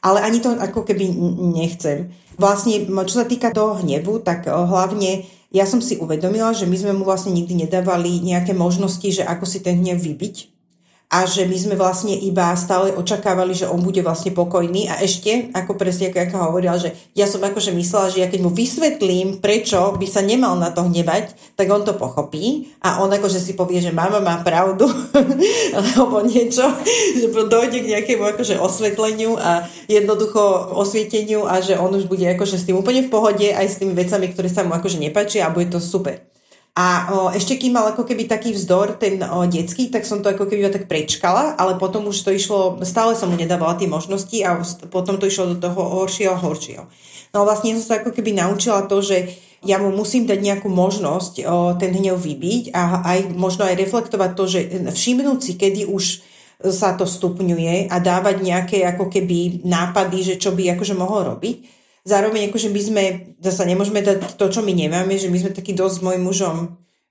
ale 0.01 0.25
ani 0.25 0.41
to 0.41 0.57
ako 0.57 0.81
keby 0.81 1.13
nechcem. 1.53 2.09
Vlastne, 2.41 2.89
čo 3.05 3.21
sa 3.21 3.25
týka 3.29 3.53
toho 3.53 3.77
hnevu, 3.85 4.25
tak 4.25 4.49
hlavne 4.49 5.29
ja 5.53 5.69
som 5.69 5.77
si 5.77 6.01
uvedomila, 6.01 6.57
že 6.57 6.65
my 6.65 6.73
sme 6.73 6.97
mu 6.97 7.05
vlastne 7.05 7.29
nikdy 7.37 7.69
nedávali 7.69 8.17
nejaké 8.17 8.57
možnosti, 8.57 9.05
že 9.05 9.21
ako 9.21 9.45
si 9.45 9.61
ten 9.61 9.77
hnev 9.77 10.01
vybiť 10.01 10.50
a 11.11 11.27
že 11.27 11.43
my 11.43 11.57
sme 11.59 11.75
vlastne 11.75 12.15
iba 12.15 12.55
stále 12.55 12.95
očakávali, 12.95 13.51
že 13.51 13.67
on 13.67 13.83
bude 13.83 13.99
vlastne 13.99 14.31
pokojný 14.31 14.87
a 14.87 15.03
ešte, 15.03 15.51
ako 15.51 15.75
presne 15.75 16.07
ako, 16.07 16.23
ako 16.23 16.37
hovorila, 16.39 16.79
že 16.79 16.95
ja 17.11 17.27
som 17.27 17.43
akože 17.43 17.75
myslela, 17.75 18.07
že 18.15 18.23
ja 18.23 18.31
keď 18.31 18.39
mu 18.39 18.47
vysvetlím, 18.47 19.43
prečo 19.43 19.91
by 19.99 20.07
sa 20.07 20.23
nemal 20.23 20.55
na 20.55 20.71
to 20.71 20.87
hnevať, 20.87 21.35
tak 21.59 21.67
on 21.67 21.83
to 21.83 21.99
pochopí 21.99 22.71
a 22.79 23.03
on 23.03 23.11
akože 23.11 23.43
si 23.43 23.59
povie, 23.59 23.83
že 23.83 23.91
mama 23.91 24.23
má 24.23 24.39
pravdu 24.39 24.87
alebo 25.75 26.23
niečo, 26.23 26.63
že 27.19 27.27
dojde 27.27 27.83
k 27.83 27.91
nejakému 27.91 28.23
akože 28.31 28.55
osvetleniu 28.55 29.35
a 29.35 29.67
jednoducho 29.91 30.71
osvieteniu 30.79 31.43
a 31.43 31.59
že 31.59 31.75
on 31.75 31.91
už 31.91 32.07
bude 32.07 32.23
akože 32.23 32.55
s 32.55 32.63
tým 32.71 32.79
úplne 32.79 33.03
v 33.03 33.11
pohode 33.11 33.51
aj 33.51 33.67
s 33.67 33.83
tými 33.83 33.91
vecami, 33.91 34.31
ktoré 34.31 34.47
sa 34.47 34.63
mu 34.63 34.71
akože 34.71 34.95
nepáčia 34.95 35.43
a 35.43 35.51
bude 35.51 35.67
to 35.67 35.83
super. 35.83 36.30
A 36.71 37.11
o, 37.11 37.17
ešte 37.35 37.59
kým 37.59 37.75
mal 37.75 37.91
ako 37.91 38.07
keby 38.07 38.31
taký 38.31 38.55
vzdor 38.55 38.95
ten 38.95 39.19
o, 39.19 39.43
detský, 39.43 39.91
tak 39.91 40.07
som 40.07 40.23
to 40.23 40.31
ako 40.31 40.47
keby 40.47 40.71
tak 40.71 40.87
prečkala, 40.87 41.59
ale 41.59 41.75
potom 41.75 42.07
už 42.07 42.23
to 42.23 42.31
išlo, 42.31 42.79
stále 42.87 43.11
som 43.11 43.27
mu 43.27 43.35
nedávala 43.35 43.75
tie 43.75 43.91
možnosti 43.91 44.39
a 44.39 44.63
potom 44.87 45.19
to 45.19 45.27
išlo 45.27 45.51
do 45.51 45.57
toho 45.59 45.75
horšieho 45.75 46.31
a 46.31 46.39
horšieho. 46.39 46.87
No 47.35 47.43
vlastne 47.43 47.75
som 47.75 47.83
sa 47.83 47.95
ako 47.99 48.15
keby 48.15 48.39
naučila 48.39 48.87
to, 48.87 49.03
že 49.03 49.35
ja 49.67 49.83
mu 49.83 49.91
musím 49.91 50.23
dať 50.23 50.39
nejakú 50.39 50.71
možnosť 50.71 51.33
o, 51.43 51.75
ten 51.75 51.91
hnev 51.91 52.15
vybiť 52.15 52.71
a 52.71 53.03
aj 53.03 53.19
možno 53.35 53.67
aj 53.67 53.75
reflektovať 53.75 54.31
to, 54.39 54.43
že 54.47 54.59
všimnúť 54.95 55.39
si, 55.43 55.59
kedy 55.59 55.91
už 55.91 56.23
sa 56.71 56.95
to 56.95 57.03
stupňuje 57.03 57.91
a 57.91 57.95
dávať 57.99 58.47
nejaké 58.47 58.77
ako 58.87 59.11
keby 59.11 59.67
nápady, 59.67 60.23
že 60.23 60.35
čo 60.39 60.55
by 60.55 60.71
akože 60.79 60.95
mohol 60.95 61.35
robiť 61.35 61.80
zároveň 62.07 62.49
akože 62.49 62.69
my 62.73 62.81
sme, 62.81 63.03
zase 63.41 63.63
nemôžeme 63.67 64.01
dať 64.01 64.37
to, 64.37 64.45
čo 64.49 64.61
my 64.65 64.73
nemáme, 64.73 65.13
že 65.17 65.29
my 65.29 65.37
sme 65.37 65.51
taký 65.53 65.77
dosť 65.77 66.01
s 66.01 66.03
mojim 66.05 66.23
mužom, 66.25 66.57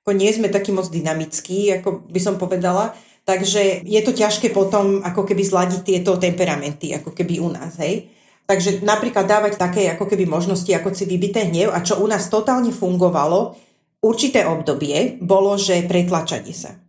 ako 0.03 0.11
nie 0.16 0.30
sme 0.32 0.49
taký 0.49 0.74
moc 0.74 0.88
dynamickí, 0.88 1.70
ako 1.78 2.09
by 2.09 2.20
som 2.22 2.41
povedala, 2.41 2.97
takže 3.28 3.84
je 3.84 4.01
to 4.03 4.16
ťažké 4.16 4.51
potom 4.51 5.05
ako 5.05 5.28
keby 5.28 5.45
zladiť 5.45 5.80
tieto 5.84 6.16
temperamenty, 6.16 6.97
ako 6.97 7.12
keby 7.12 7.38
u 7.38 7.53
nás, 7.53 7.76
hej. 7.78 8.09
Takže 8.49 8.82
napríklad 8.82 9.30
dávať 9.30 9.61
také 9.61 9.86
ako 9.95 10.11
keby 10.11 10.26
možnosti, 10.26 10.72
ako 10.74 10.91
si 10.91 11.07
vybité 11.07 11.47
hnev 11.47 11.70
a 11.70 11.86
čo 11.86 12.03
u 12.03 12.07
nás 12.11 12.26
totálne 12.26 12.74
fungovalo, 12.74 13.55
určité 14.03 14.49
obdobie 14.49 15.20
bolo, 15.22 15.55
že 15.55 15.86
pretlačanie 15.86 16.57
sa 16.57 16.80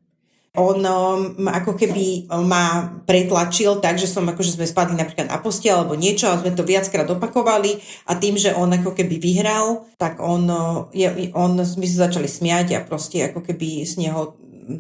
on 0.52 0.84
um, 0.84 1.48
ako 1.48 1.80
keby 1.80 2.28
um, 2.28 2.44
ma 2.44 2.92
pretlačil 3.08 3.80
tak, 3.80 3.96
že 3.96 4.04
som 4.04 4.28
akože 4.28 4.60
sme 4.60 4.68
spadli 4.68 5.00
napríklad 5.00 5.32
na 5.32 5.40
postel 5.40 5.80
alebo 5.80 5.96
niečo 5.96 6.28
a 6.28 6.36
sme 6.36 6.52
to 6.52 6.68
viackrát 6.68 7.08
opakovali 7.08 7.80
a 8.12 8.20
tým, 8.20 8.36
že 8.36 8.52
on 8.52 8.68
ako 8.68 8.92
keby 8.92 9.16
vyhral, 9.16 9.88
tak 9.96 10.20
on, 10.20 10.44
uh, 10.52 10.92
je, 10.92 11.32
on 11.32 11.56
my 11.56 11.86
sa 11.88 12.12
začali 12.12 12.28
smiať 12.28 12.76
a 12.76 12.84
proste 12.84 13.32
ako 13.32 13.48
keby 13.48 13.88
z 13.88 14.04
neho 14.04 14.36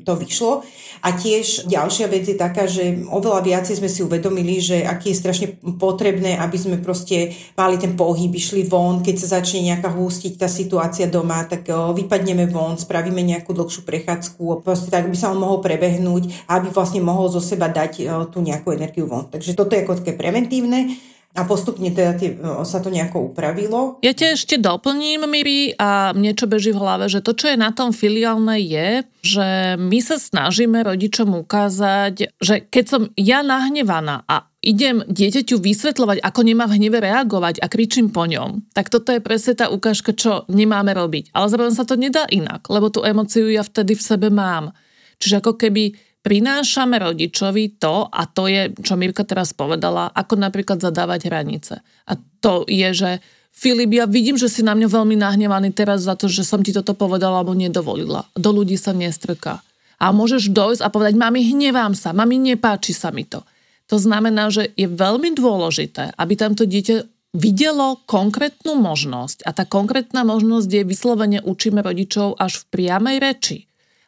to 0.05 0.13
vyšlo. 0.15 0.63
A 1.01 1.17
tiež 1.17 1.65
ďalšia 1.65 2.05
vec 2.07 2.29
je 2.29 2.37
taká, 2.37 2.69
že 2.69 3.03
oveľa 3.09 3.41
viacej 3.41 3.81
sme 3.81 3.89
si 3.89 4.05
uvedomili, 4.05 4.61
že 4.61 4.85
aký 4.85 5.11
je 5.11 5.21
strašne 5.21 5.47
potrebné, 5.81 6.37
aby 6.37 6.57
sme 6.57 6.77
proste 6.77 7.33
mali 7.57 7.81
ten 7.81 7.97
pohyb, 7.97 8.29
išli 8.29 8.65
von, 8.69 9.01
keď 9.01 9.15
sa 9.17 9.41
začne 9.41 9.73
nejaká 9.73 9.89
hústiť 9.89 10.37
tá 10.37 10.45
situácia 10.45 11.09
doma, 11.09 11.43
tak 11.49 11.67
vypadneme 11.71 12.47
von, 12.47 12.77
spravíme 12.77 13.19
nejakú 13.25 13.51
dlhšiu 13.51 13.81
prechádzku, 13.83 14.61
proste 14.61 14.93
tak 14.93 15.09
by 15.09 15.17
sa 15.17 15.33
on 15.33 15.41
mohol 15.41 15.59
prebehnúť, 15.59 16.47
aby 16.51 16.69
vlastne 16.69 17.01
mohol 17.01 17.31
zo 17.33 17.41
seba 17.41 17.67
dať 17.67 18.29
tú 18.29 18.39
nejakú 18.45 18.71
energiu 18.71 19.09
von. 19.09 19.25
Takže 19.27 19.57
toto 19.57 19.73
je 19.73 19.83
ako 19.83 20.01
také 20.05 20.13
preventívne. 20.13 20.93
A 21.31 21.47
postupne 21.47 21.87
teda 21.95 22.11
tie, 22.19 22.35
sa 22.67 22.83
to 22.83 22.91
nejako 22.91 23.31
upravilo. 23.31 24.03
Ja 24.03 24.11
ťa 24.11 24.35
ešte 24.35 24.59
doplním, 24.59 25.23
Miri, 25.23 25.71
a 25.79 26.11
mne 26.11 26.35
čo 26.35 26.43
beží 26.43 26.75
v 26.75 26.83
hlave, 26.83 27.07
že 27.07 27.23
to, 27.23 27.31
čo 27.31 27.55
je 27.55 27.55
na 27.55 27.71
tom 27.71 27.95
filiálne 27.95 28.59
je, 28.59 29.07
že 29.23 29.79
my 29.79 29.99
sa 30.03 30.19
snažíme 30.19 30.83
rodičom 30.83 31.31
ukázať, 31.31 32.35
že 32.35 32.55
keď 32.67 32.85
som 32.85 33.01
ja 33.15 33.47
nahnevaná 33.47 34.27
a 34.27 34.51
idem 34.59 35.07
dieťaťu 35.07 35.55
vysvetľovať, 35.55 36.19
ako 36.19 36.39
nemá 36.43 36.67
v 36.67 36.75
hneve 36.77 36.99
reagovať 36.99 37.63
a 37.63 37.71
kričím 37.71 38.11
po 38.11 38.27
ňom, 38.27 38.67
tak 38.75 38.91
toto 38.91 39.15
je 39.15 39.23
presne 39.23 39.55
tá 39.55 39.71
ukážka, 39.71 40.11
čo 40.11 40.43
nemáme 40.51 40.91
robiť. 40.91 41.31
Ale 41.31 41.47
zároveň 41.47 41.73
sa 41.79 41.87
to 41.87 41.95
nedá 41.95 42.27
inak, 42.27 42.67
lebo 42.67 42.91
tú 42.91 43.07
emociu 43.07 43.47
ja 43.47 43.63
vtedy 43.63 43.95
v 43.95 44.03
sebe 44.03 44.27
mám. 44.27 44.75
Čiže 45.21 45.39
ako 45.39 45.53
keby 45.55 46.10
prinášame 46.21 47.01
rodičovi 47.01 47.81
to, 47.81 48.05
a 48.07 48.29
to 48.29 48.45
je, 48.45 48.73
čo 48.81 48.93
Mirka 48.97 49.25
teraz 49.25 49.53
povedala, 49.53 50.13
ako 50.13 50.37
napríklad 50.37 50.77
zadávať 50.81 51.29
hranice. 51.29 51.81
A 52.05 52.13
to 52.41 52.65
je, 52.69 52.89
že 52.93 53.11
Filip, 53.51 53.91
ja 53.91 54.07
vidím, 54.07 54.39
že 54.39 54.47
si 54.47 54.63
na 54.63 54.71
mňa 54.71 54.87
veľmi 54.87 55.19
nahnevaný 55.19 55.75
teraz 55.75 56.07
za 56.07 56.15
to, 56.15 56.31
že 56.31 56.47
som 56.47 56.63
ti 56.63 56.71
toto 56.71 56.95
povedala 56.95 57.43
alebo 57.43 57.51
nedovolila. 57.51 58.25
Do 58.33 58.55
ľudí 58.55 58.79
sa 58.79 58.95
nestrká. 58.95 59.59
A 60.01 60.09
môžeš 60.15 60.49
dojsť 60.49 60.81
a 60.81 60.89
povedať, 60.89 61.13
mami, 61.19 61.45
hnevám 61.45 61.93
sa, 61.93 62.15
mami, 62.15 62.41
nepáči 62.41 62.95
sa 62.95 63.13
mi 63.13 63.27
to. 63.27 63.43
To 63.91 63.99
znamená, 63.99 64.49
že 64.49 64.71
je 64.73 64.87
veľmi 64.87 65.35
dôležité, 65.35 66.15
aby 66.15 66.33
tamto 66.39 66.63
dieťa 66.63 67.05
videlo 67.35 67.99
konkrétnu 68.07 68.79
možnosť 68.79 69.43
a 69.43 69.51
tá 69.51 69.67
konkrétna 69.67 70.23
možnosť 70.23 70.67
je 70.71 70.83
vyslovene 70.87 71.39
učíme 71.43 71.83
rodičov 71.83 72.39
až 72.39 72.63
v 72.63 72.67
priamej 72.71 73.17
reči. 73.19 73.57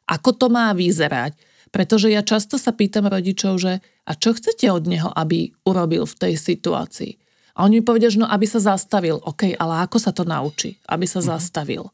Ako 0.07 0.35
to 0.35 0.47
má 0.47 0.71
vyzerať, 0.71 1.35
pretože 1.73 2.13
ja 2.13 2.21
často 2.21 2.61
sa 2.61 2.69
pýtam 2.69 3.09
rodičov, 3.09 3.57
že 3.57 3.81
a 4.05 4.13
čo 4.13 4.37
chcete 4.37 4.69
od 4.69 4.85
neho, 4.85 5.09
aby 5.09 5.49
urobil 5.65 6.05
v 6.05 6.15
tej 6.15 6.33
situácii? 6.37 7.17
A 7.57 7.65
oni 7.65 7.81
mi 7.81 7.83
povedia, 7.85 8.13
že 8.13 8.21
no, 8.21 8.29
aby 8.29 8.45
sa 8.45 8.61
zastavil. 8.61 9.17
OK, 9.17 9.57
ale 9.57 9.81
ako 9.81 9.97
sa 9.97 10.13
to 10.13 10.21
naučí? 10.21 10.77
Aby 10.85 11.09
sa 11.09 11.21
uh-huh. 11.21 11.37
zastavil. 11.37 11.89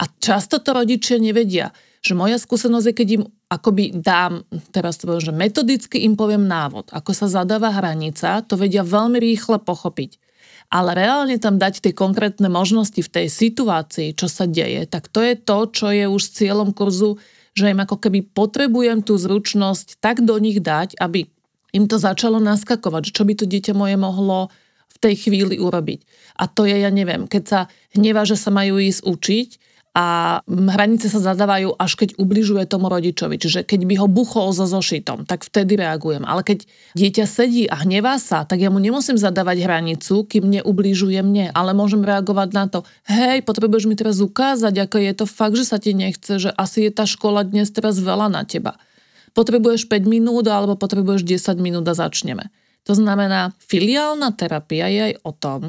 A 0.00 0.08
často 0.08 0.64
to 0.64 0.72
rodičia 0.72 1.20
nevedia, 1.20 1.76
že 2.00 2.16
moja 2.16 2.40
skúsenosť 2.40 2.86
je, 2.88 2.94
keď 2.94 3.08
im 3.20 3.24
akoby 3.50 3.90
dám, 3.98 4.46
teraz 4.70 4.96
to 4.96 5.10
poviem, 5.10 5.24
že 5.24 5.34
metodicky 5.34 6.06
im 6.06 6.14
poviem 6.14 6.46
návod, 6.46 6.94
ako 6.94 7.10
sa 7.10 7.26
zadáva 7.26 7.74
hranica, 7.74 8.44
to 8.46 8.54
vedia 8.54 8.86
veľmi 8.86 9.18
rýchle 9.18 9.58
pochopiť. 9.60 10.20
Ale 10.68 10.92
reálne 10.92 11.40
tam 11.40 11.56
dať 11.56 11.80
tie 11.80 11.92
konkrétne 11.96 12.46
možnosti 12.52 13.00
v 13.00 13.08
tej 13.08 13.26
situácii, 13.32 14.12
čo 14.14 14.28
sa 14.28 14.44
deje, 14.44 14.84
tak 14.86 15.08
to 15.08 15.24
je 15.24 15.34
to, 15.34 15.58
čo 15.72 15.86
je 15.90 16.04
už 16.06 16.22
cieľom 16.36 16.76
kurzu 16.76 17.18
že 17.58 17.74
im 17.74 17.82
ako 17.82 17.98
keby 17.98 18.30
potrebujem 18.30 19.02
tú 19.02 19.18
zručnosť 19.18 19.98
tak 19.98 20.22
do 20.22 20.38
nich 20.38 20.62
dať, 20.62 20.94
aby 21.02 21.26
im 21.74 21.84
to 21.90 21.98
začalo 22.00 22.38
naskakovať, 22.38 23.10
čo 23.12 23.26
by 23.26 23.34
to 23.34 23.44
dieťa 23.44 23.74
moje 23.76 23.98
mohlo 23.98 24.48
v 24.88 24.96
tej 25.02 25.28
chvíli 25.28 25.60
urobiť. 25.60 26.00
A 26.40 26.48
to 26.48 26.64
je, 26.64 26.80
ja 26.80 26.88
neviem, 26.88 27.28
keď 27.28 27.42
sa 27.44 27.60
hnevá, 27.92 28.24
že 28.24 28.38
sa 28.38 28.48
majú 28.48 28.80
ísť 28.80 29.04
učiť, 29.04 29.48
a 29.96 30.38
hranice 30.46 31.08
sa 31.08 31.18
zadávajú, 31.18 31.74
až 31.74 31.92
keď 31.98 32.20
ubližuje 32.20 32.68
tomu 32.68 32.86
rodičovi. 32.92 33.40
Čiže 33.40 33.60
keď 33.64 33.80
by 33.88 33.94
ho 33.98 34.06
buchol 34.06 34.52
so 34.54 34.68
zošitom, 34.68 35.24
tak 35.24 35.42
vtedy 35.42 35.74
reagujem. 35.80 36.22
Ale 36.22 36.44
keď 36.44 36.68
dieťa 36.94 37.24
sedí 37.24 37.64
a 37.66 37.82
hnevá 37.82 38.20
sa, 38.20 38.44
tak 38.44 38.62
ja 38.62 38.68
mu 38.68 38.78
nemusím 38.78 39.18
zadávať 39.18 39.64
hranicu, 39.64 40.28
kým 40.28 40.46
neublížuje 40.60 41.18
mne, 41.24 41.50
ale 41.50 41.72
môžem 41.74 42.04
reagovať 42.04 42.48
na 42.54 42.64
to, 42.70 42.86
hej, 43.10 43.42
potrebuješ 43.42 43.84
mi 43.90 43.96
teraz 43.98 44.22
ukázať, 44.22 44.74
ako 44.86 44.96
je 45.02 45.12
to 45.16 45.24
fakt, 45.26 45.56
že 45.58 45.66
sa 45.66 45.82
ti 45.82 45.96
nechce, 45.96 46.38
že 46.38 46.50
asi 46.54 46.86
je 46.86 46.92
tá 46.94 47.08
škola 47.08 47.42
dnes 47.42 47.72
teraz 47.72 47.98
veľa 47.98 48.30
na 48.30 48.46
teba. 48.46 48.78
Potrebuješ 49.34 49.90
5 49.90 50.04
minút 50.06 50.46
alebo 50.46 50.78
potrebuješ 50.78 51.26
10 51.26 51.58
minút 51.58 51.84
a 51.90 51.94
začneme. 51.96 52.54
To 52.86 52.96
znamená, 52.96 53.52
filiálna 53.60 54.32
terapia 54.32 54.88
je 54.88 55.00
aj 55.12 55.14
o 55.26 55.32
tom, 55.34 55.60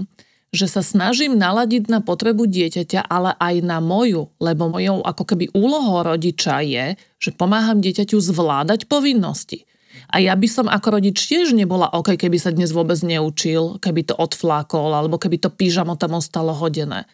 že 0.50 0.66
sa 0.66 0.82
snažím 0.82 1.38
naladiť 1.38 1.90
na 1.94 2.02
potrebu 2.02 2.50
dieťaťa, 2.50 3.06
ale 3.06 3.38
aj 3.38 3.56
na 3.62 3.78
moju, 3.78 4.34
lebo 4.42 4.74
mojou 4.74 5.06
ako 5.06 5.24
keby 5.24 5.54
úlohou 5.54 6.02
rodiča 6.02 6.66
je, 6.66 6.98
že 7.22 7.36
pomáham 7.36 7.78
dieťaťu 7.82 8.18
zvládať 8.18 8.90
povinnosti. 8.90 9.70
A 10.10 10.18
ja 10.18 10.34
by 10.34 10.48
som 10.50 10.66
ako 10.66 10.98
rodič 10.98 11.22
tiež 11.30 11.54
nebola 11.54 11.94
OK, 11.94 12.18
keby 12.18 12.42
sa 12.42 12.50
dnes 12.50 12.74
vôbec 12.74 12.98
neučil, 13.06 13.78
keby 13.78 14.10
to 14.10 14.18
odflákol, 14.18 14.90
alebo 14.90 15.22
keby 15.22 15.38
to 15.38 15.54
pížamo 15.54 15.94
tam 16.02 16.18
ostalo 16.18 16.50
hodené. 16.58 17.06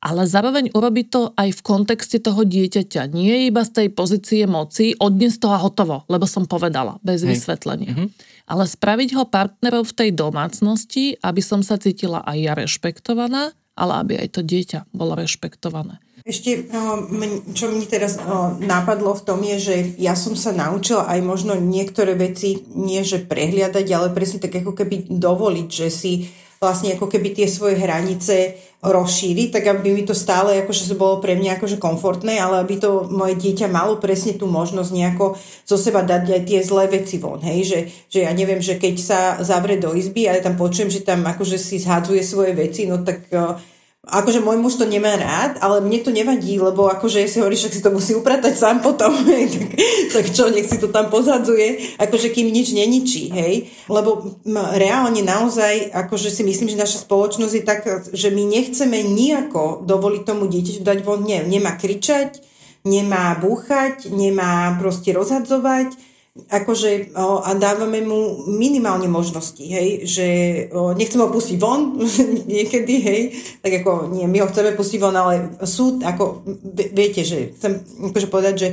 Ale 0.00 0.28
zároveň 0.28 0.70
urobiť 0.76 1.06
to 1.08 1.22
aj 1.34 1.50
v 1.56 1.64
kontexte 1.64 2.20
toho 2.20 2.44
dieťaťa. 2.44 3.10
Nie 3.10 3.48
iba 3.48 3.64
z 3.64 3.82
tej 3.82 3.88
pozície 3.92 4.44
moci, 4.44 4.94
odnes 4.96 5.40
to 5.40 5.50
a 5.50 5.58
hotovo, 5.58 6.04
lebo 6.06 6.28
som 6.28 6.44
povedala, 6.44 7.00
bez 7.00 7.24
Hej. 7.24 7.36
vysvetlenia. 7.36 7.92
Mm-hmm 7.92 8.36
ale 8.46 8.64
spraviť 8.64 9.18
ho 9.18 9.26
partnerov 9.26 9.90
v 9.90 9.96
tej 10.06 10.10
domácnosti, 10.14 11.18
aby 11.18 11.42
som 11.42 11.66
sa 11.66 11.76
cítila 11.82 12.22
aj 12.22 12.38
ja 12.38 12.54
rešpektovaná, 12.54 13.50
ale 13.74 13.92
aby 14.00 14.12
aj 14.22 14.38
to 14.38 14.40
dieťa 14.46 14.94
bolo 14.94 15.18
rešpektované. 15.18 15.98
Ešte, 16.26 16.66
čo 17.54 17.70
mi 17.70 17.86
teraz 17.86 18.18
napadlo 18.58 19.14
v 19.14 19.22
tom 19.22 19.46
je, 19.46 19.56
že 19.62 19.76
ja 19.94 20.18
som 20.18 20.34
sa 20.34 20.50
naučila 20.50 21.06
aj 21.06 21.22
možno 21.22 21.54
niektoré 21.54 22.18
veci 22.18 22.66
nie 22.74 23.06
že 23.06 23.22
prehliadať, 23.22 23.86
ale 23.94 24.10
presne 24.10 24.42
tak 24.42 24.58
ako 24.58 24.74
keby 24.74 25.06
dovoliť, 25.06 25.68
že 25.70 25.86
si 25.86 26.26
vlastne 26.60 26.96
ako 26.96 27.06
keby 27.08 27.36
tie 27.36 27.46
svoje 27.48 27.76
hranice 27.76 28.56
rozšíriť, 28.80 29.48
tak 29.50 29.64
aby 29.66 29.92
mi 29.92 30.04
to 30.06 30.14
stále 30.14 30.52
akože 30.62 30.94
bolo 30.94 31.18
pre 31.18 31.34
mňa 31.34 31.58
akože 31.58 31.76
komfortné, 31.80 32.38
ale 32.38 32.62
aby 32.62 32.78
to 32.78 33.08
moje 33.08 33.34
dieťa 33.34 33.72
malo 33.72 33.98
presne 33.98 34.36
tú 34.36 34.46
možnosť 34.46 34.90
nejako 34.92 35.34
zo 35.66 35.76
seba 35.76 36.06
dať 36.06 36.22
aj 36.32 36.42
tie 36.46 36.60
zlé 36.62 36.84
veci 36.88 37.16
von, 37.18 37.40
hej, 37.42 37.60
že, 37.66 37.78
že 38.06 38.18
ja 38.24 38.32
neviem, 38.36 38.62
že 38.62 38.78
keď 38.78 38.94
sa 39.00 39.20
zavre 39.42 39.80
do 39.80 39.96
izby 39.96 40.28
a 40.28 40.38
ja 40.38 40.42
tam 40.44 40.54
počujem, 40.54 40.92
že 40.92 41.02
tam 41.02 41.24
akože 41.26 41.58
si 41.58 41.82
zhadzuje 41.82 42.22
svoje 42.22 42.52
veci, 42.54 42.86
no 42.86 43.02
tak 43.02 43.26
akože 44.06 44.38
môj 44.38 44.62
muž 44.62 44.78
to 44.78 44.86
nemá 44.86 45.18
rád, 45.18 45.58
ale 45.58 45.82
mne 45.82 45.98
to 45.98 46.14
nevadí, 46.14 46.62
lebo 46.62 46.86
akože 46.86 47.26
si 47.26 47.42
hovorí, 47.42 47.58
že 47.58 47.74
si 47.74 47.82
to 47.82 47.90
musí 47.90 48.14
upratať 48.14 48.54
sám 48.54 48.78
potom, 48.78 49.10
hej, 49.30 49.50
tak, 49.50 49.70
tak 50.14 50.24
čo, 50.30 50.46
nech 50.46 50.70
si 50.70 50.78
to 50.78 50.94
tam 50.94 51.10
pozadzuje, 51.10 51.98
akože 51.98 52.30
kým 52.30 52.46
nič 52.54 52.70
neničí, 52.70 53.34
hej. 53.34 53.66
Lebo 53.90 54.38
reálne 54.78 55.26
naozaj, 55.26 55.90
akože 55.90 56.30
si 56.30 56.46
myslím, 56.46 56.70
že 56.70 56.78
naša 56.78 57.02
spoločnosť 57.02 57.54
je 57.58 57.64
tak, 57.66 57.82
že 58.14 58.30
my 58.30 58.46
nechceme 58.46 59.02
nejako 59.02 59.82
dovoliť 59.82 60.22
tomu 60.22 60.46
dieťaťu 60.46 60.86
dať 60.86 60.98
von, 61.02 61.26
nie, 61.26 61.42
nemá 61.42 61.74
kričať, 61.74 62.38
nemá 62.86 63.34
búchať, 63.42 64.06
nemá 64.14 64.78
proste 64.78 65.10
rozhadzovať, 65.10 65.98
akože 66.46 67.16
a 67.18 67.50
dávame 67.58 68.04
mu 68.04 68.46
minimálne 68.46 69.10
možnosti, 69.10 69.62
hej, 69.62 70.06
že 70.06 70.26
o, 70.70 70.94
nechceme 70.94 71.26
ho 71.26 71.30
pustiť 71.32 71.56
von 71.58 71.98
niekedy, 72.54 72.94
hej, 73.02 73.20
tak 73.64 73.82
ako 73.82 74.12
nie, 74.14 74.28
my 74.30 74.44
ho 74.44 74.50
chceme 74.50 74.76
pustiť 74.78 74.98
von, 75.02 75.16
ale 75.16 75.58
sú, 75.66 75.98
ako 75.98 76.46
viete, 76.94 77.26
že 77.26 77.56
chcem 77.58 77.82
akože 78.12 78.28
povedať, 78.30 78.54
že, 78.54 78.68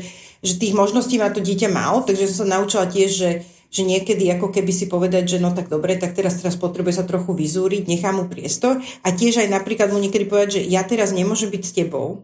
že 0.45 0.53
tých 0.61 0.77
možností 0.77 1.17
má 1.17 1.33
to 1.33 1.41
dieťa 1.41 1.71
málo, 1.71 2.05
takže 2.05 2.29
som 2.29 2.45
sa 2.45 2.59
naučila 2.59 2.85
tiež, 2.85 3.11
že 3.11 3.31
že 3.73 3.81
niekedy 3.81 4.29
ako 4.29 4.53
keby 4.53 4.69
si 4.69 4.85
povedať, 4.85 5.25
že 5.25 5.37
no 5.41 5.49
tak 5.49 5.65
dobre, 5.65 5.97
tak 5.97 6.13
teraz 6.13 6.37
teraz 6.37 6.53
potrebuje 6.61 7.01
sa 7.01 7.09
trochu 7.09 7.33
vyzúriť, 7.33 7.89
nechám 7.89 8.21
mu 8.21 8.29
priestor. 8.29 8.77
A 9.01 9.09
tiež 9.09 9.41
aj 9.41 9.49
napríklad 9.49 9.89
mu 9.89 9.97
niekedy 9.97 10.29
povedať, 10.29 10.61
že 10.61 10.69
ja 10.69 10.85
teraz 10.85 11.09
nemôžem 11.09 11.49
byť 11.49 11.63
s 11.65 11.73
tebou, 11.73 12.21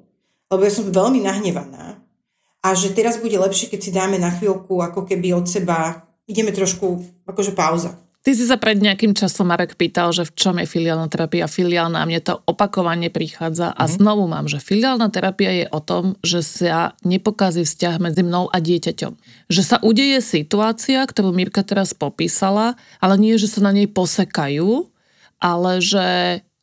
lebo 0.54 0.62
ja 0.62 0.70
som 0.70 0.94
veľmi 0.94 1.26
nahnevaná 1.26 1.98
a 2.60 2.76
že 2.76 2.92
teraz 2.92 3.20
bude 3.20 3.40
lepšie, 3.40 3.72
keď 3.72 3.80
si 3.80 3.92
dáme 3.96 4.20
na 4.20 4.36
chvíľku 4.36 4.84
ako 4.84 5.08
keby 5.08 5.32
od 5.32 5.48
seba, 5.48 6.04
ideme 6.28 6.52
trošku 6.52 7.00
akože 7.24 7.56
pauza. 7.56 7.96
Ty 8.20 8.36
si 8.36 8.44
sa 8.44 8.60
pred 8.60 8.76
nejakým 8.76 9.16
časom, 9.16 9.48
Marek, 9.48 9.80
pýtal, 9.80 10.12
že 10.12 10.28
v 10.28 10.36
čom 10.36 10.60
je 10.60 10.68
filiálna 10.68 11.08
terapia. 11.08 11.48
Filiálna, 11.48 12.04
a 12.04 12.08
mne 12.08 12.20
to 12.20 12.44
opakovane 12.44 13.08
prichádza 13.08 13.72
a 13.72 13.88
mm. 13.88 13.92
znovu 13.96 14.28
mám, 14.28 14.44
že 14.52 14.60
filiálna 14.60 15.08
terapia 15.08 15.64
je 15.64 15.66
o 15.72 15.80
tom, 15.80 16.20
že 16.20 16.44
sa 16.44 17.00
nepokazí 17.08 17.64
vzťah 17.64 17.96
medzi 18.04 18.28
mnou 18.28 18.52
a 18.52 18.60
dieťaťom. 18.60 19.14
Že 19.48 19.64
sa 19.64 19.78
udeje 19.80 20.20
situácia, 20.20 21.00
ktorú 21.00 21.32
Mirka 21.32 21.64
teraz 21.64 21.96
popísala, 21.96 22.76
ale 23.00 23.16
nie, 23.16 23.40
že 23.40 23.48
sa 23.48 23.64
na 23.64 23.72
nej 23.72 23.88
posekajú, 23.88 24.92
ale 25.40 25.80
že 25.80 26.08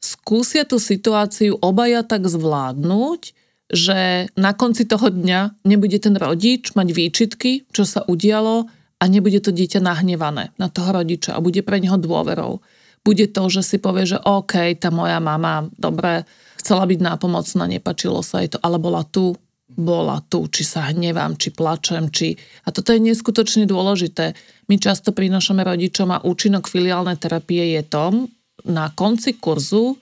skúsia 0.04 0.68
tú 0.68 0.76
situáciu 0.76 1.56
obaja 1.64 2.04
tak 2.04 2.28
zvládnuť, 2.28 3.32
že 3.66 4.30
na 4.38 4.54
konci 4.54 4.86
toho 4.86 5.10
dňa 5.10 5.66
nebude 5.66 5.98
ten 5.98 6.14
rodič 6.14 6.72
mať 6.78 6.88
výčitky, 6.94 7.66
čo 7.74 7.82
sa 7.82 8.06
udialo 8.06 8.70
a 8.96 9.04
nebude 9.10 9.42
to 9.42 9.50
dieťa 9.50 9.82
nahnevané 9.82 10.54
na 10.56 10.70
toho 10.70 11.02
rodiča 11.02 11.34
a 11.34 11.42
bude 11.42 11.60
pre 11.66 11.82
neho 11.82 11.98
dôverou. 11.98 12.62
Bude 13.02 13.30
to, 13.30 13.46
že 13.46 13.62
si 13.62 13.76
povie, 13.78 14.06
že 14.06 14.18
OK, 14.22 14.78
tá 14.78 14.90
moja 14.90 15.22
mama, 15.22 15.66
dobre, 15.78 16.26
chcela 16.58 16.86
byť 16.86 16.98
nápomocná, 16.98 17.70
nepačilo 17.70 18.18
sa 18.22 18.42
jej 18.42 18.50
to, 18.50 18.58
ale 18.62 18.82
bola 18.82 19.06
tu, 19.06 19.38
bola 19.70 20.18
tu, 20.26 20.46
či 20.50 20.66
sa 20.66 20.90
hnevám, 20.90 21.38
či 21.38 21.54
plačem, 21.54 22.10
či... 22.10 22.34
A 22.66 22.74
toto 22.74 22.90
je 22.90 23.02
neskutočne 23.02 23.66
dôležité. 23.68 24.34
My 24.66 24.78
často 24.80 25.14
prinášame 25.14 25.62
rodičom 25.62 26.10
a 26.10 26.22
účinok 26.26 26.66
filiálnej 26.66 27.18
terapie 27.18 27.78
je 27.78 27.82
tom, 27.86 28.26
na 28.66 28.90
konci 28.90 29.38
kurzu 29.38 29.94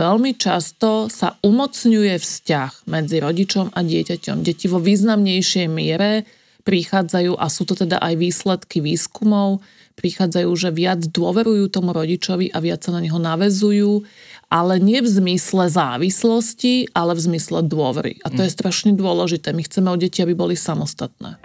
Veľmi 0.00 0.32
často 0.32 1.12
sa 1.12 1.36
umocňuje 1.44 2.16
vzťah 2.16 2.88
medzi 2.88 3.20
rodičom 3.20 3.76
a 3.76 3.84
dieťaťom. 3.84 4.40
Deti 4.40 4.64
vo 4.64 4.80
významnejšej 4.80 5.68
miere 5.68 6.24
prichádzajú, 6.64 7.36
a 7.36 7.46
sú 7.52 7.68
to 7.68 7.76
teda 7.76 8.00
aj 8.00 8.16
výsledky 8.16 8.80
výskumov, 8.80 9.60
prichádzajú, 10.00 10.48
že 10.56 10.72
viac 10.72 11.04
dôverujú 11.04 11.68
tomu 11.68 11.92
rodičovi 11.92 12.48
a 12.48 12.64
viac 12.64 12.80
sa 12.80 12.96
na 12.96 13.04
neho 13.04 13.20
navezujú, 13.20 14.08
ale 14.48 14.80
nie 14.80 15.04
v 15.04 15.08
zmysle 15.20 15.68
závislosti, 15.68 16.96
ale 16.96 17.12
v 17.12 17.20
zmysle 17.20 17.60
dôvery. 17.68 18.24
A 18.24 18.32
to 18.32 18.40
je 18.40 18.56
strašne 18.56 18.96
dôležité. 18.96 19.52
My 19.52 19.68
chceme 19.68 19.92
od 19.92 20.00
deti, 20.00 20.24
aby 20.24 20.32
boli 20.32 20.56
samostatné. 20.56 21.36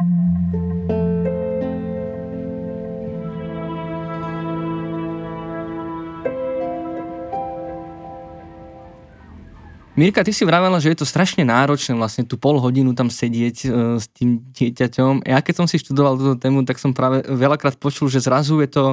Mirka, 9.95 10.27
ty 10.27 10.35
si 10.35 10.43
vravela, 10.43 10.75
že 10.83 10.91
je 10.91 10.99
to 10.99 11.07
strašne 11.07 11.47
náročné 11.47 11.95
vlastne 11.95 12.27
tú 12.27 12.35
pol 12.35 12.59
hodinu 12.59 12.91
tam 12.91 13.07
sedieť 13.07 13.57
e, 13.63 13.67
s 13.95 14.11
tým 14.11 14.43
dieťaťom. 14.51 15.23
Ja 15.23 15.39
keď 15.39 15.63
som 15.63 15.67
si 15.71 15.79
študoval 15.79 16.19
túto 16.19 16.35
tému, 16.35 16.67
tak 16.67 16.83
som 16.83 16.91
práve 16.91 17.23
veľakrát 17.23 17.79
počul, 17.79 18.11
že 18.11 18.19
zrazu 18.19 18.59
je 18.59 18.69
to 18.75 18.83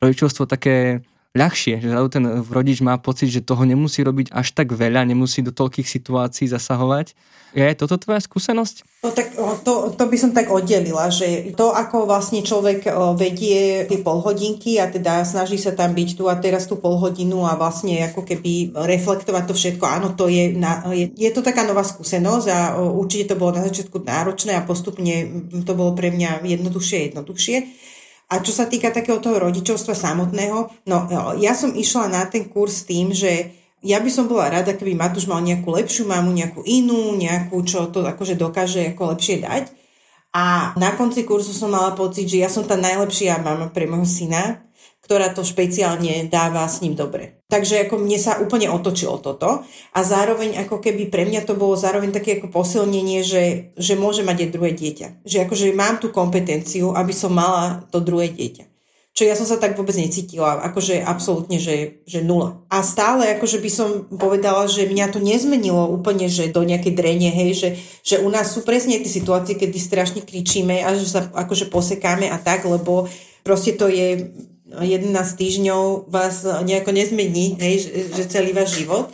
rodičovstvo 0.00 0.48
také 0.48 1.04
ľahšie, 1.32 1.80
že 1.80 1.88
ten 2.12 2.24
rodič 2.44 2.84
má 2.84 3.00
pocit, 3.00 3.32
že 3.32 3.44
toho 3.44 3.64
nemusí 3.64 4.04
robiť 4.04 4.32
až 4.32 4.52
tak 4.52 4.72
veľa, 4.72 5.08
nemusí 5.08 5.40
do 5.40 5.52
toľkých 5.52 5.88
situácií 5.88 6.48
zasahovať 6.48 7.16
je 7.52 7.76
toto 7.76 8.00
tvoja 8.00 8.20
skúsenosť? 8.20 9.04
No 9.04 9.12
tak 9.12 9.36
to, 9.36 9.92
to 9.92 10.04
by 10.08 10.16
som 10.16 10.32
tak 10.32 10.48
oddelila, 10.48 11.12
že 11.12 11.52
to, 11.52 11.74
ako 11.74 12.08
vlastne 12.08 12.40
človek 12.40 12.88
vedie 13.18 13.84
tie 13.84 13.98
polhodinky 14.00 14.80
a 14.80 14.88
teda 14.88 15.26
snaží 15.28 15.60
sa 15.60 15.76
tam 15.76 15.92
byť 15.92 16.16
tu 16.16 16.32
a 16.32 16.38
teraz 16.40 16.64
tú 16.64 16.80
polhodinu 16.80 17.44
a 17.44 17.58
vlastne 17.58 18.08
ako 18.08 18.24
keby 18.24 18.72
reflektovať 18.72 19.44
to 19.44 19.54
všetko, 19.54 19.84
áno, 19.84 20.16
to 20.16 20.32
je, 20.32 20.56
je, 20.96 21.06
je 21.12 21.30
to 21.34 21.44
taká 21.44 21.68
nová 21.68 21.84
skúsenosť 21.84 22.46
a 22.48 22.58
určite 22.80 23.34
to 23.34 23.40
bolo 23.40 23.60
na 23.60 23.66
začiatku 23.68 24.00
náročné 24.00 24.56
a 24.56 24.64
postupne 24.64 25.44
to 25.66 25.72
bolo 25.76 25.92
pre 25.92 26.08
mňa 26.08 26.46
jednoduchšie, 26.46 27.12
jednoduchšie. 27.12 27.56
A 28.30 28.40
čo 28.40 28.54
sa 28.54 28.70
týka 28.70 28.94
takého 28.94 29.20
toho 29.20 29.40
rodičovstva 29.42 29.92
samotného, 29.92 30.70
no 30.88 30.96
ja 31.40 31.52
som 31.52 31.74
išla 31.74 32.08
na 32.08 32.22
ten 32.28 32.48
kurz 32.48 32.86
tým, 32.86 33.12
že 33.12 33.52
ja 33.82 33.98
by 33.98 34.08
som 34.08 34.30
bola 34.30 34.48
rada, 34.48 34.78
keby 34.78 34.94
Matúš 34.94 35.26
mal 35.26 35.42
nejakú 35.42 35.74
lepšiu 35.74 36.06
mamu, 36.06 36.30
nejakú 36.30 36.62
inú, 36.62 37.18
nejakú, 37.18 37.58
čo 37.66 37.90
to 37.90 38.06
akože 38.06 38.38
dokáže 38.38 38.94
ako 38.94 39.18
lepšie 39.18 39.42
dať. 39.42 39.64
A 40.32 40.72
na 40.80 40.96
konci 40.96 41.28
kurzu 41.28 41.52
som 41.52 41.68
mala 41.68 41.92
pocit, 41.92 42.24
že 42.24 42.40
ja 42.40 42.48
som 42.48 42.64
tá 42.64 42.78
najlepšia 42.78 43.42
mama 43.42 43.68
pre 43.68 43.84
môjho 43.84 44.08
syna, 44.08 44.64
ktorá 45.04 45.34
to 45.34 45.44
špeciálne 45.44 46.30
dáva 46.30 46.64
s 46.64 46.80
ním 46.80 46.96
dobre. 46.96 47.41
Takže 47.52 47.84
ako 47.84 48.00
mne 48.00 48.16
sa 48.16 48.40
úplne 48.40 48.72
otočilo 48.72 49.20
toto 49.20 49.60
a 49.92 50.00
zároveň 50.00 50.56
ako 50.64 50.80
keby 50.80 51.12
pre 51.12 51.28
mňa 51.28 51.44
to 51.44 51.52
bolo 51.52 51.76
zároveň 51.76 52.08
také 52.08 52.40
ako 52.40 52.48
posilnenie, 52.48 53.20
že, 53.20 53.76
že 53.76 53.92
môže 53.92 54.24
mať 54.24 54.48
aj 54.48 54.52
druhé 54.56 54.72
dieťa. 54.72 55.28
Že 55.28 55.36
akože 55.44 55.76
mám 55.76 56.00
tú 56.00 56.08
kompetenciu, 56.08 56.96
aby 56.96 57.12
som 57.12 57.36
mala 57.36 57.84
to 57.92 58.00
druhé 58.00 58.32
dieťa. 58.32 58.72
Čo 59.12 59.28
ja 59.28 59.36
som 59.36 59.44
sa 59.44 59.60
tak 59.60 59.76
vôbec 59.76 59.92
necítila, 59.92 60.64
akože 60.64 61.04
absolútne, 61.04 61.60
že, 61.60 62.00
že 62.08 62.24
nula. 62.24 62.64
A 62.72 62.80
stále 62.80 63.36
akože 63.36 63.60
by 63.60 63.68
som 63.68 64.08
povedala, 64.08 64.64
že 64.64 64.88
mňa 64.88 65.12
to 65.12 65.20
nezmenilo 65.20 65.84
úplne, 65.92 66.32
že 66.32 66.48
do 66.48 66.64
nejakej 66.64 66.96
drenie, 66.96 67.28
hej, 67.28 67.50
že, 67.52 67.68
že 68.00 68.16
u 68.24 68.32
nás 68.32 68.56
sú 68.56 68.64
presne 68.64 68.96
tie 69.04 69.12
situácie, 69.12 69.60
kedy 69.60 69.76
strašne 69.76 70.24
kričíme 70.24 70.80
a 70.80 70.96
že 70.96 71.04
sa 71.04 71.28
akože 71.28 71.68
posekáme 71.68 72.32
a 72.32 72.40
tak, 72.40 72.64
lebo 72.64 73.04
proste 73.44 73.76
to 73.76 73.92
je 73.92 74.32
11 74.80 75.12
týždňov 75.12 76.08
vás 76.08 76.46
nejako 76.64 76.96
nezmení, 76.96 77.60
hej, 77.60 77.84
že, 77.84 77.90
že 78.16 78.32
celý 78.32 78.56
váš 78.56 78.80
život. 78.80 79.12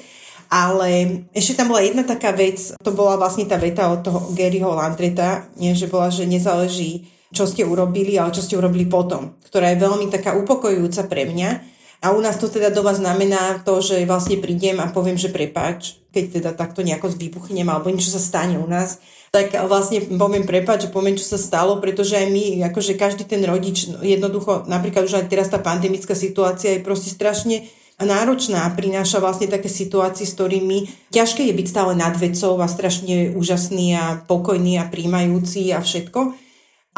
Ale 0.49 1.25
ešte 1.37 1.61
tam 1.61 1.69
bola 1.69 1.85
jedna 1.85 2.09
taká 2.09 2.33
vec, 2.33 2.73
to 2.81 2.91
bola 2.97 3.21
vlastne 3.21 3.45
tá 3.45 3.61
veta 3.61 3.93
od 3.93 4.01
toho 4.01 4.33
Garyho 4.33 4.73
Landreta, 4.73 5.45
nie, 5.61 5.77
že 5.77 5.93
bola, 5.93 6.09
že 6.09 6.25
nezáleží 6.25 7.05
čo 7.29 7.45
ste 7.45 7.65
urobili, 7.65 8.17
ale 8.17 8.33
čo 8.33 8.41
ste 8.41 8.57
urobili 8.57 8.89
potom, 8.89 9.37
ktorá 9.49 9.73
je 9.73 9.83
veľmi 9.85 10.09
taká 10.09 10.33
upokojujúca 10.37 11.05
pre 11.09 11.29
mňa. 11.29 11.51
A 11.99 12.15
u 12.15 12.23
nás 12.23 12.39
to 12.39 12.47
teda 12.47 12.71
doma 12.71 12.95
znamená 12.95 13.59
to, 13.67 13.83
že 13.83 14.07
vlastne 14.07 14.39
prídem 14.39 14.79
a 14.79 14.95
poviem, 14.95 15.19
že 15.19 15.35
prepáč, 15.35 15.99
keď 16.15 16.25
teda 16.41 16.51
takto 16.55 16.87
nejako 16.87 17.11
vybuchnem 17.11 17.67
alebo 17.67 17.91
niečo 17.91 18.15
sa 18.15 18.23
stane 18.23 18.55
u 18.55 18.67
nás, 18.71 19.03
tak 19.29 19.53
vlastne 19.69 20.01
poviem 20.17 20.49
prepáč 20.49 20.89
a 20.89 20.93
poviem, 20.93 21.17
čo 21.17 21.25
sa 21.25 21.39
stalo, 21.39 21.77
pretože 21.79 22.17
aj 22.17 22.27
my, 22.33 22.45
akože 22.73 22.97
každý 22.97 23.29
ten 23.29 23.45
rodič, 23.45 23.89
jednoducho, 24.01 24.65
napríklad 24.67 25.05
už 25.05 25.21
aj 25.21 25.29
teraz 25.29 25.53
tá 25.53 25.61
pandemická 25.61 26.17
situácia 26.17 26.77
je 26.77 26.85
proste 26.85 27.13
strašne 27.13 27.69
náročná 27.99 28.65
a 28.65 28.75
prináša 28.75 29.19
vlastne 29.19 29.51
také 29.51 29.67
situácie, 29.67 30.25
s 30.25 30.39
ktorými 30.39 31.11
ťažké 31.11 31.45
je 31.51 31.55
byť 31.55 31.67
stále 31.67 31.93
nad 31.99 32.15
vecou 32.15 32.57
a 32.63 32.71
strašne 32.71 33.35
úžasný 33.35 33.99
a 33.99 34.05
pokojný 34.25 34.79
a 34.79 34.87
príjmajúci 34.87 35.75
a 35.75 35.83
všetko 35.83 36.49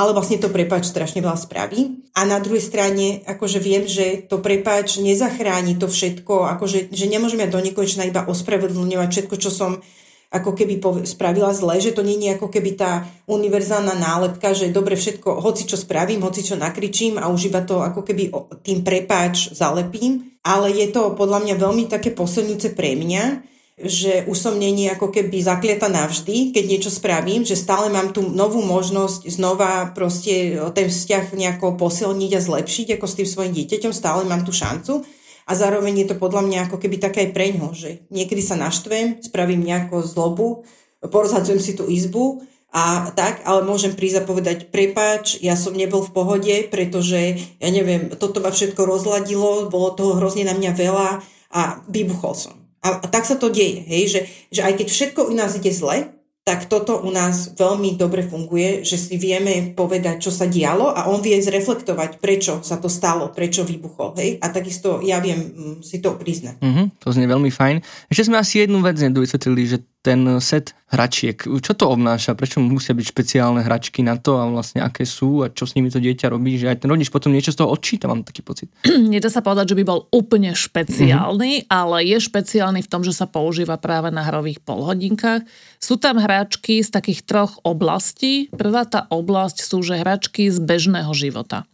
ale 0.00 0.16
vlastne 0.16 0.40
to 0.40 0.48
prepáč 0.48 0.88
strašne 0.88 1.20
veľa 1.20 1.36
spraví. 1.36 2.08
A 2.16 2.24
na 2.24 2.40
druhej 2.40 2.64
strane, 2.64 3.20
akože 3.28 3.60
viem, 3.60 3.84
že 3.84 4.24
to 4.24 4.40
prepáč 4.40 4.96
nezachráni 4.96 5.76
to 5.76 5.92
všetko, 5.92 6.48
akože 6.56 6.88
že 6.88 7.04
nemôžem 7.04 7.44
ja 7.44 7.52
do 7.52 7.60
nekonečna 7.60 8.08
iba 8.08 8.24
ospravedlňovať 8.24 9.08
všetko, 9.12 9.36
čo 9.36 9.52
som 9.52 9.84
ako 10.30 10.54
keby 10.54 10.78
spravila 11.02 11.50
zle, 11.50 11.82
že 11.82 11.90
to 11.90 12.06
nie 12.06 12.22
je 12.22 12.38
ako 12.38 12.54
keby 12.54 12.78
tá 12.78 13.02
univerzálna 13.26 13.98
nálepka, 13.98 14.54
že 14.54 14.70
dobre 14.70 14.94
všetko, 14.94 15.42
hoci 15.42 15.66
čo 15.66 15.74
spravím, 15.74 16.22
hoci 16.22 16.46
čo 16.46 16.54
nakričím 16.54 17.18
a 17.18 17.26
už 17.26 17.50
iba 17.50 17.66
to 17.66 17.82
ako 17.82 18.06
keby 18.06 18.30
tým 18.62 18.86
prepáč 18.86 19.50
zalepím, 19.50 20.38
ale 20.46 20.70
je 20.70 20.86
to 20.94 21.18
podľa 21.18 21.42
mňa 21.42 21.54
veľmi 21.58 21.84
také 21.90 22.14
posilňujúce 22.14 22.78
pre 22.78 22.94
mňa, 22.94 23.42
že 23.80 24.28
už 24.28 24.36
som 24.38 24.54
není 24.60 24.86
ako 24.92 25.10
keby 25.10 25.40
zakliata 25.40 25.90
navždy, 25.90 26.54
keď 26.54 26.64
niečo 26.68 26.92
spravím, 26.92 27.42
že 27.42 27.58
stále 27.58 27.90
mám 27.90 28.14
tú 28.14 28.22
novú 28.22 28.62
možnosť 28.62 29.26
znova 29.26 29.90
proste 29.96 30.62
ten 30.76 30.92
vzťah 30.92 31.32
nejako 31.34 31.74
posilniť 31.74 32.30
a 32.38 32.44
zlepšiť 32.44 32.86
ako 33.00 33.06
s 33.08 33.16
tým 33.18 33.28
svojim 33.28 33.52
dieťaťom, 33.56 33.90
stále 33.90 34.22
mám 34.28 34.46
tú 34.46 34.54
šancu 34.54 35.02
a 35.50 35.52
zároveň 35.58 36.06
je 36.06 36.14
to 36.14 36.16
podľa 36.22 36.46
mňa 36.46 36.58
ako 36.70 36.78
keby 36.78 37.02
také 37.02 37.26
aj 37.26 37.34
preňho, 37.34 37.74
že 37.74 38.06
niekedy 38.14 38.38
sa 38.38 38.54
naštvem, 38.54 39.18
spravím 39.18 39.66
nejakú 39.66 39.98
zlobu, 40.06 40.62
porozhadzujem 41.02 41.58
si 41.58 41.74
tú 41.74 41.90
izbu 41.90 42.46
a 42.70 43.10
tak, 43.18 43.42
ale 43.42 43.66
môžem 43.66 43.98
prísť 43.98 44.22
a 44.22 44.28
povedať, 44.30 44.70
prepáč, 44.70 45.42
ja 45.42 45.58
som 45.58 45.74
nebol 45.74 46.06
v 46.06 46.14
pohode, 46.14 46.54
pretože, 46.70 47.42
ja 47.58 47.68
neviem, 47.74 48.14
toto 48.14 48.38
ma 48.38 48.54
všetko 48.54 48.78
rozladilo, 48.86 49.66
bolo 49.66 49.90
toho 49.90 50.22
hrozne 50.22 50.46
na 50.46 50.54
mňa 50.54 50.70
veľa 50.70 51.08
a 51.50 51.82
vybuchol 51.90 52.38
som. 52.38 52.54
A, 52.86 53.02
a 53.02 53.06
tak 53.10 53.26
sa 53.26 53.34
to 53.34 53.50
deje, 53.50 53.82
hej, 53.90 54.04
že, 54.06 54.20
že 54.54 54.60
aj 54.62 54.78
keď 54.78 54.86
všetko 54.86 55.20
u 55.26 55.34
nás 55.34 55.58
ide 55.58 55.74
zle, 55.74 56.14
tak 56.50 56.66
toto 56.66 56.98
u 56.98 57.14
nás 57.14 57.54
veľmi 57.54 57.94
dobre 57.94 58.26
funguje, 58.26 58.82
že 58.82 58.98
si 58.98 59.14
vieme 59.14 59.70
povedať, 59.70 60.18
čo 60.18 60.34
sa 60.34 60.50
dialo 60.50 60.90
a 60.90 61.06
on 61.06 61.22
vie 61.22 61.38
zreflektovať, 61.38 62.18
prečo 62.18 62.58
sa 62.66 62.74
to 62.82 62.90
stalo, 62.90 63.30
prečo 63.30 63.62
vybuchol. 63.62 64.18
Hej? 64.18 64.42
A 64.42 64.50
takisto 64.50 64.98
ja 64.98 65.22
viem 65.22 65.38
mm, 65.38 65.86
si 65.86 66.02
to 66.02 66.18
priznať. 66.18 66.58
Mm-hmm, 66.58 66.86
to 66.98 67.14
znie 67.14 67.30
veľmi 67.30 67.54
fajn. 67.54 67.86
Ešte 68.10 68.26
sme 68.26 68.42
asi 68.42 68.66
jednu 68.66 68.82
vec 68.82 68.98
nedovysvetlili, 68.98 69.62
že 69.70 69.78
ten 70.00 70.40
set 70.40 70.72
hračiek, 70.90 71.36
čo 71.38 71.72
to 71.76 71.86
obnáša, 71.92 72.34
prečo 72.34 72.58
musia 72.58 72.96
byť 72.96 73.06
špeciálne 73.06 73.62
hračky 73.62 74.00
na 74.02 74.18
to 74.18 74.40
a 74.40 74.48
vlastne 74.48 74.82
aké 74.82 75.06
sú 75.06 75.44
a 75.44 75.52
čo 75.52 75.68
s 75.68 75.76
nimi 75.78 75.92
to 75.92 76.02
dieťa 76.02 76.32
robí, 76.32 76.56
že 76.56 76.72
aj 76.72 76.82
ten 76.82 76.90
rodič 76.90 77.12
potom 77.12 77.30
niečo 77.30 77.54
z 77.54 77.62
toho 77.62 77.70
odčíta, 77.70 78.10
mám 78.10 78.26
taký 78.26 78.42
pocit. 78.42 78.72
Nedá 79.12 79.28
sa 79.30 79.44
povedať, 79.44 79.76
že 79.76 79.78
by 79.78 79.84
bol 79.86 80.10
úplne 80.10 80.56
špeciálny, 80.56 81.52
mm-hmm. 81.62 81.70
ale 81.70 81.96
je 82.08 82.18
špeciálny 82.18 82.80
v 82.82 82.90
tom, 82.90 83.04
že 83.04 83.14
sa 83.14 83.28
používa 83.28 83.78
práve 83.78 84.08
na 84.10 84.24
hrových 84.26 84.58
polhodinkách. 84.64 85.46
Sú 85.78 86.00
tam 86.00 86.18
hračky 86.18 86.80
z 86.80 86.90
takých 86.90 87.22
troch 87.22 87.60
oblastí. 87.62 88.50
Prvá 88.50 88.88
tá 88.88 89.06
oblasť 89.12 89.62
sú, 89.62 89.84
že 89.84 90.00
hračky 90.00 90.50
z 90.50 90.58
bežného 90.58 91.12
života 91.14 91.68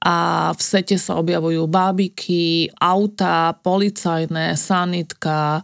a 0.00 0.48
v 0.56 0.60
sete 0.64 0.96
sa 0.96 1.20
objavujú 1.20 1.68
bábiky, 1.68 2.72
auta, 2.80 3.52
policajné, 3.60 4.56
sanitka, 4.56 5.60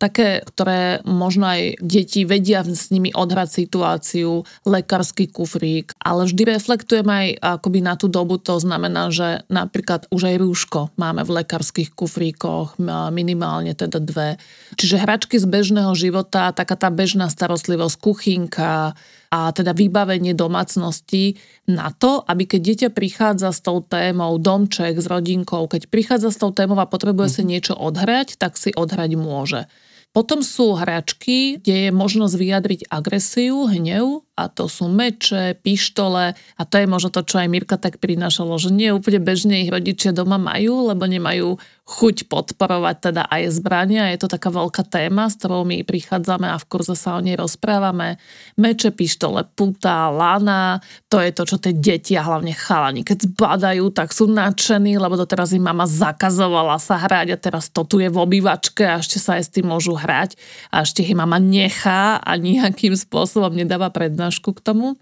také, 0.00 0.40
ktoré 0.48 1.04
možno 1.04 1.52
aj 1.52 1.76
deti 1.84 2.24
vedia 2.24 2.64
s 2.64 2.88
nimi 2.88 3.12
odhrať 3.12 3.60
situáciu, 3.60 4.48
lekársky 4.64 5.28
kufrík, 5.28 5.92
ale 6.00 6.24
vždy 6.24 6.56
reflektujem 6.56 7.04
aj 7.04 7.26
akoby 7.60 7.84
na 7.84 8.00
tú 8.00 8.08
dobu, 8.08 8.40
to 8.40 8.56
znamená, 8.56 9.12
že 9.12 9.44
napríklad 9.52 10.08
už 10.08 10.32
aj 10.32 10.36
rúško 10.40 10.80
máme 10.96 11.20
v 11.20 11.44
lekárskych 11.44 11.92
kufríkoch, 11.92 12.80
minimálne 13.12 13.76
teda 13.76 14.00
dve. 14.00 14.40
Čiže 14.80 15.04
hračky 15.04 15.36
z 15.36 15.44
bežného 15.44 15.92
života, 15.92 16.56
taká 16.56 16.80
tá 16.80 16.88
bežná 16.88 17.28
starostlivosť, 17.28 18.00
kuchynka, 18.00 18.96
a 19.30 19.54
teda 19.54 19.70
vybavenie 19.70 20.34
domácnosti 20.34 21.38
na 21.70 21.94
to, 21.94 22.18
aby 22.26 22.50
keď 22.50 22.60
dieťa 22.60 22.88
prichádza 22.90 23.54
s 23.54 23.62
tou 23.62 23.78
témou, 23.78 24.34
domček 24.42 24.98
s 24.98 25.06
rodinkou, 25.06 25.70
keď 25.70 25.86
prichádza 25.86 26.34
s 26.34 26.38
tou 26.42 26.50
témou 26.50 26.74
a 26.82 26.90
potrebuje 26.90 27.38
si 27.38 27.42
mhm. 27.46 27.48
niečo 27.48 27.74
odhrať, 27.78 28.34
tak 28.42 28.58
si 28.58 28.74
odhrať 28.74 29.14
môže. 29.14 29.70
Potom 30.10 30.42
sú 30.42 30.74
hračky, 30.74 31.62
kde 31.62 31.86
je 31.86 31.90
možnosť 31.94 32.34
vyjadriť 32.34 32.80
agresiu, 32.90 33.70
hnev 33.70 34.26
a 34.34 34.50
to 34.50 34.66
sú 34.66 34.90
meče, 34.90 35.54
pištole 35.62 36.34
a 36.34 36.62
to 36.66 36.74
je 36.82 36.86
možno 36.90 37.14
to, 37.14 37.22
čo 37.22 37.38
aj 37.38 37.46
Mirka 37.46 37.78
tak 37.78 38.02
prinášalo, 38.02 38.58
že 38.58 38.74
nie 38.74 38.90
úplne 38.90 39.22
bežne 39.22 39.62
ich 39.62 39.70
rodičia 39.70 40.10
doma 40.10 40.34
majú, 40.34 40.90
lebo 40.90 41.06
nemajú 41.06 41.62
chuť 41.90 42.30
podporovať 42.30 43.10
teda 43.10 43.26
aj 43.26 43.50
zbrania. 43.50 44.14
Je 44.14 44.22
to 44.22 44.30
taká 44.30 44.54
veľká 44.54 44.86
téma, 44.86 45.26
s 45.26 45.34
ktorou 45.42 45.66
my 45.66 45.82
prichádzame 45.82 46.46
a 46.46 46.54
v 46.62 46.68
kurze 46.70 46.94
sa 46.94 47.18
o 47.18 47.20
nej 47.20 47.34
rozprávame. 47.34 48.22
Meče, 48.54 48.94
pištole, 48.94 49.42
puta, 49.58 50.06
lana, 50.06 50.78
to 51.10 51.18
je 51.18 51.34
to, 51.34 51.42
čo 51.42 51.56
tie 51.58 51.74
deti 51.74 52.14
a 52.14 52.22
hlavne 52.22 52.54
chalani, 52.54 53.02
keď 53.02 53.34
zbadajú, 53.34 53.90
tak 53.90 54.14
sú 54.14 54.30
nadšení, 54.30 55.02
lebo 55.02 55.18
to 55.18 55.26
teraz 55.26 55.50
im 55.50 55.66
mama 55.66 55.90
zakazovala 55.90 56.78
sa 56.78 56.94
hrať 56.94 57.34
a 57.34 57.36
teraz 57.42 57.66
to 57.74 57.82
tu 57.82 57.98
je 57.98 58.06
v 58.06 58.18
obývačke 58.22 58.86
a 58.86 59.02
ešte 59.02 59.18
sa 59.18 59.42
aj 59.42 59.50
s 59.50 59.52
tým 59.58 59.66
môžu 59.66 59.98
hrať 59.98 60.38
a 60.70 60.86
ešte 60.86 61.02
ich 61.02 61.18
mama 61.18 61.42
nechá 61.42 62.22
a 62.22 62.30
nejakým 62.38 62.94
spôsobom 62.94 63.50
nedáva 63.50 63.90
prednášku 63.90 64.54
k 64.54 64.62
tomu. 64.62 64.94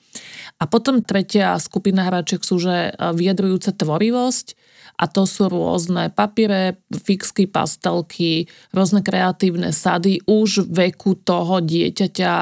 A 0.56 0.64
potom 0.64 1.04
tretia 1.04 1.52
skupina 1.60 2.08
hračiek 2.08 2.40
sú, 2.40 2.56
že 2.56 2.90
e, 2.90 2.92
vyjadrujúce 3.12 3.76
tvorivosť 3.76 4.56
a 4.98 5.04
to 5.06 5.22
sú 5.24 5.46
rôzne 5.46 6.10
papiere, 6.10 6.82
fixky, 6.90 7.46
pastelky, 7.46 8.50
rôzne 8.74 9.06
kreatívne 9.06 9.70
sady 9.70 10.26
už 10.26 10.66
veku 10.66 11.14
toho 11.14 11.62
dieťaťa 11.62 12.34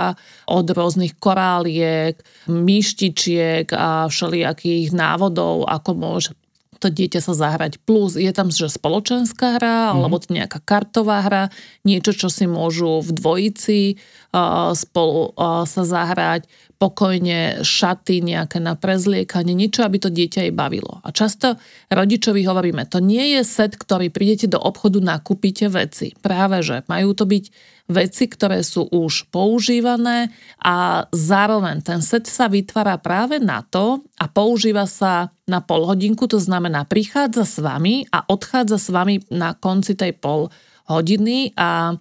od 0.48 0.66
rôznych 0.72 1.20
koráliek, 1.20 2.16
myštičiek 2.48 3.68
a 3.76 4.08
všelijakých 4.08 4.96
návodov, 4.96 5.68
ako 5.68 5.90
môže 5.92 6.32
to 6.76 6.92
dieťa 6.92 7.20
sa 7.24 7.32
zahrať. 7.32 7.80
Plus 7.82 8.14
je 8.14 8.28
tam 8.30 8.52
že 8.52 8.68
spoločenská 8.68 9.56
hra, 9.58 9.90
mm-hmm. 9.90 9.96
alebo 9.96 10.16
nejaká 10.28 10.60
kartová 10.62 11.24
hra, 11.24 11.48
niečo, 11.82 12.12
čo 12.12 12.28
si 12.28 12.44
môžu 12.44 13.00
v 13.00 13.10
dvojici 13.16 13.80
uh, 13.96 14.72
spolu 14.76 15.32
uh, 15.34 15.64
sa 15.64 15.82
zahrať 15.82 16.48
pokojne 16.76 17.64
šaty 17.64 18.20
nejaké 18.20 18.60
na 18.60 18.76
prezliekanie, 18.76 19.56
niečo, 19.56 19.80
aby 19.80 19.96
to 19.96 20.12
dieťa 20.12 20.48
jej 20.48 20.54
bavilo. 20.54 21.00
A 21.00 21.08
často 21.08 21.56
rodičovi 21.88 22.44
hovoríme, 22.44 22.84
to 22.84 23.00
nie 23.00 23.38
je 23.38 23.42
set, 23.48 23.80
ktorý 23.80 24.12
prídete 24.12 24.52
do 24.52 24.60
obchodu, 24.60 25.00
nakúpite 25.00 25.72
veci. 25.72 26.12
Práve, 26.20 26.60
že 26.60 26.84
majú 26.84 27.16
to 27.16 27.24
byť 27.24 27.44
veci, 27.86 28.26
ktoré 28.26 28.60
sú 28.66 28.90
už 28.90 29.30
používané 29.30 30.34
a 30.58 31.06
zároveň 31.14 31.80
ten 31.86 32.02
set 32.02 32.26
sa 32.26 32.50
vytvára 32.50 32.98
práve 32.98 33.38
na 33.38 33.62
to 33.62 34.02
a 34.18 34.26
používa 34.26 34.84
sa 34.90 35.30
na 35.46 35.62
pol 35.62 35.86
hodinku, 35.86 36.26
to 36.26 36.42
znamená 36.42 36.82
prichádza 36.84 37.46
s 37.46 37.56
vami 37.62 38.04
a 38.10 38.26
odchádza 38.26 38.76
s 38.76 38.88
vami 38.90 39.22
na 39.30 39.54
konci 39.54 39.94
tej 39.94 40.18
pol 40.18 40.50
hodiny 40.90 41.54
a 41.54 41.94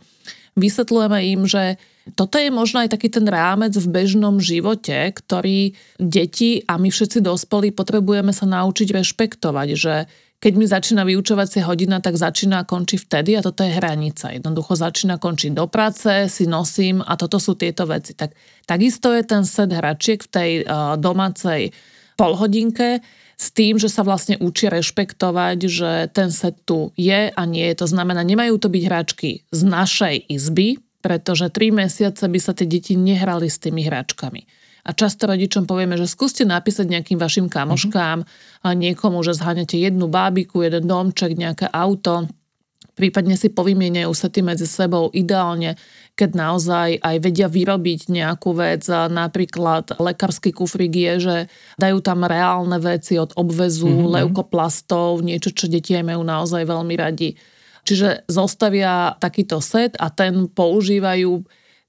vysvetľujeme 0.57 1.19
im, 1.37 1.41
že 1.45 1.77
toto 2.13 2.37
je 2.37 2.53
možno 2.53 2.85
aj 2.85 2.93
taký 2.93 3.09
ten 3.09 3.25
rámec 3.25 3.73
v 3.73 3.89
bežnom 3.89 4.37
živote, 4.37 4.93
ktorý 4.93 5.73
deti 5.97 6.61
a 6.69 6.77
my 6.77 6.93
všetci 6.93 7.25
dospelí 7.25 7.73
potrebujeme 7.73 8.29
sa 8.29 8.45
naučiť 8.45 8.93
rešpektovať, 8.93 9.69
že 9.73 10.05
keď 10.37 10.53
mi 10.53 10.69
začína 10.69 11.01
vyučovacia 11.01 11.65
hodina, 11.65 11.97
tak 11.97 12.21
začína 12.21 12.61
a 12.61 12.67
končí 12.67 13.01
vtedy 13.01 13.33
a 13.33 13.41
toto 13.41 13.65
je 13.65 13.73
hranica. 13.73 14.29
Jednoducho 14.29 14.77
začína 14.77 15.17
končiť 15.17 15.57
do 15.57 15.65
práce, 15.65 16.29
si 16.29 16.45
nosím 16.45 17.01
a 17.01 17.17
toto 17.17 17.41
sú 17.41 17.57
tieto 17.57 17.89
veci. 17.89 18.13
Tak, 18.13 18.37
takisto 18.69 19.09
je 19.09 19.25
ten 19.25 19.41
set 19.41 19.73
hračiek 19.73 20.21
v 20.21 20.29
tej 20.29 20.51
uh, 20.61 21.01
domácej 21.01 21.73
polhodinke 22.13 23.01
s 23.35 23.51
tým, 23.51 23.81
že 23.81 23.89
sa 23.89 24.05
vlastne 24.05 24.37
učia 24.37 24.69
rešpektovať, 24.69 25.57
že 25.65 25.91
ten 26.13 26.29
set 26.29 26.61
tu 26.63 26.93
je 26.93 27.33
a 27.33 27.41
nie 27.49 27.65
je. 27.73 27.81
To 27.81 27.87
znamená, 27.89 28.21
nemajú 28.21 28.61
to 28.61 28.69
byť 28.69 28.83
hračky 28.85 29.43
z 29.49 29.61
našej 29.65 30.29
izby, 30.29 30.77
pretože 31.05 31.53
tri 31.53 31.69
mesiace 31.69 32.25
by 32.25 32.39
sa 32.41 32.57
tie 32.57 32.65
deti 32.65 32.97
nehrali 32.97 33.45
s 33.45 33.61
tými 33.61 33.85
hračkami. 33.85 34.41
A 34.85 34.93
často 34.97 35.29
rodičom 35.29 35.69
povieme, 35.69 36.01
že 36.01 36.09
skúste 36.09 36.41
napísať 36.49 36.89
nejakým 36.89 37.21
vašim 37.21 37.45
kamoškám 37.45 38.25
a 38.65 38.67
niekomu, 38.73 39.21
že 39.21 39.37
zháňate 39.37 39.77
jednu 39.77 40.09
bábiku, 40.09 40.65
jeden 40.65 40.89
domček, 40.89 41.37
nejaké 41.37 41.69
auto, 41.69 42.25
prípadne 42.97 43.37
si 43.37 43.53
povymieňajú 43.53 44.13
sa 44.17 44.33
tým 44.33 44.49
medzi 44.49 44.65
sebou 44.65 45.13
ideálne, 45.13 45.77
keď 46.17 46.29
naozaj 46.33 46.89
aj 47.05 47.15
vedia 47.21 47.49
vyrobiť 47.53 48.09
nejakú 48.09 48.57
vec. 48.57 48.89
Napríklad 48.89 50.01
lekársky 50.01 50.57
kufrík 50.57 50.93
je, 50.93 51.13
že 51.21 51.35
dajú 51.77 52.01
tam 52.01 52.25
reálne 52.25 52.81
veci 52.81 53.21
od 53.21 53.29
obvezu, 53.37 53.89
mm-hmm. 53.89 54.09
leukoplastov, 54.09 55.21
niečo, 55.21 55.53
čo 55.53 55.69
deti 55.69 55.93
aj 55.93 56.01
majú 56.01 56.25
naozaj 56.25 56.65
veľmi 56.65 56.95
radi 56.97 57.37
Čiže 57.85 58.25
zostavia 58.25 59.13
takýto 59.21 59.61
set 59.61 59.93
a 60.01 60.09
ten 60.09 60.49
používajú. 60.49 61.45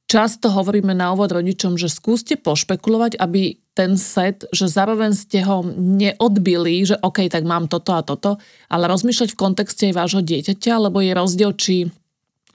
Často 0.06 0.52
hovoríme 0.52 0.94
na 0.94 1.10
úvod 1.10 1.34
rodičom, 1.34 1.74
že 1.74 1.90
skúste 1.90 2.38
pošpekulovať, 2.38 3.18
aby 3.18 3.58
ten 3.74 3.98
set, 3.98 4.46
že 4.54 4.70
zároveň 4.70 5.12
ste 5.16 5.42
ho 5.42 5.66
neodbili, 5.76 6.86
že 6.86 6.96
OK, 7.02 7.26
tak 7.26 7.42
mám 7.42 7.66
toto 7.66 7.92
a 7.92 8.06
toto, 8.06 8.38
ale 8.70 8.86
rozmýšľať 8.86 9.34
v 9.34 9.40
kontexte 9.40 9.82
aj 9.90 9.98
vášho 9.98 10.22
dieťaťa, 10.22 10.72
lebo 10.86 11.02
je 11.02 11.12
rozdiel, 11.12 11.52
či 11.58 11.90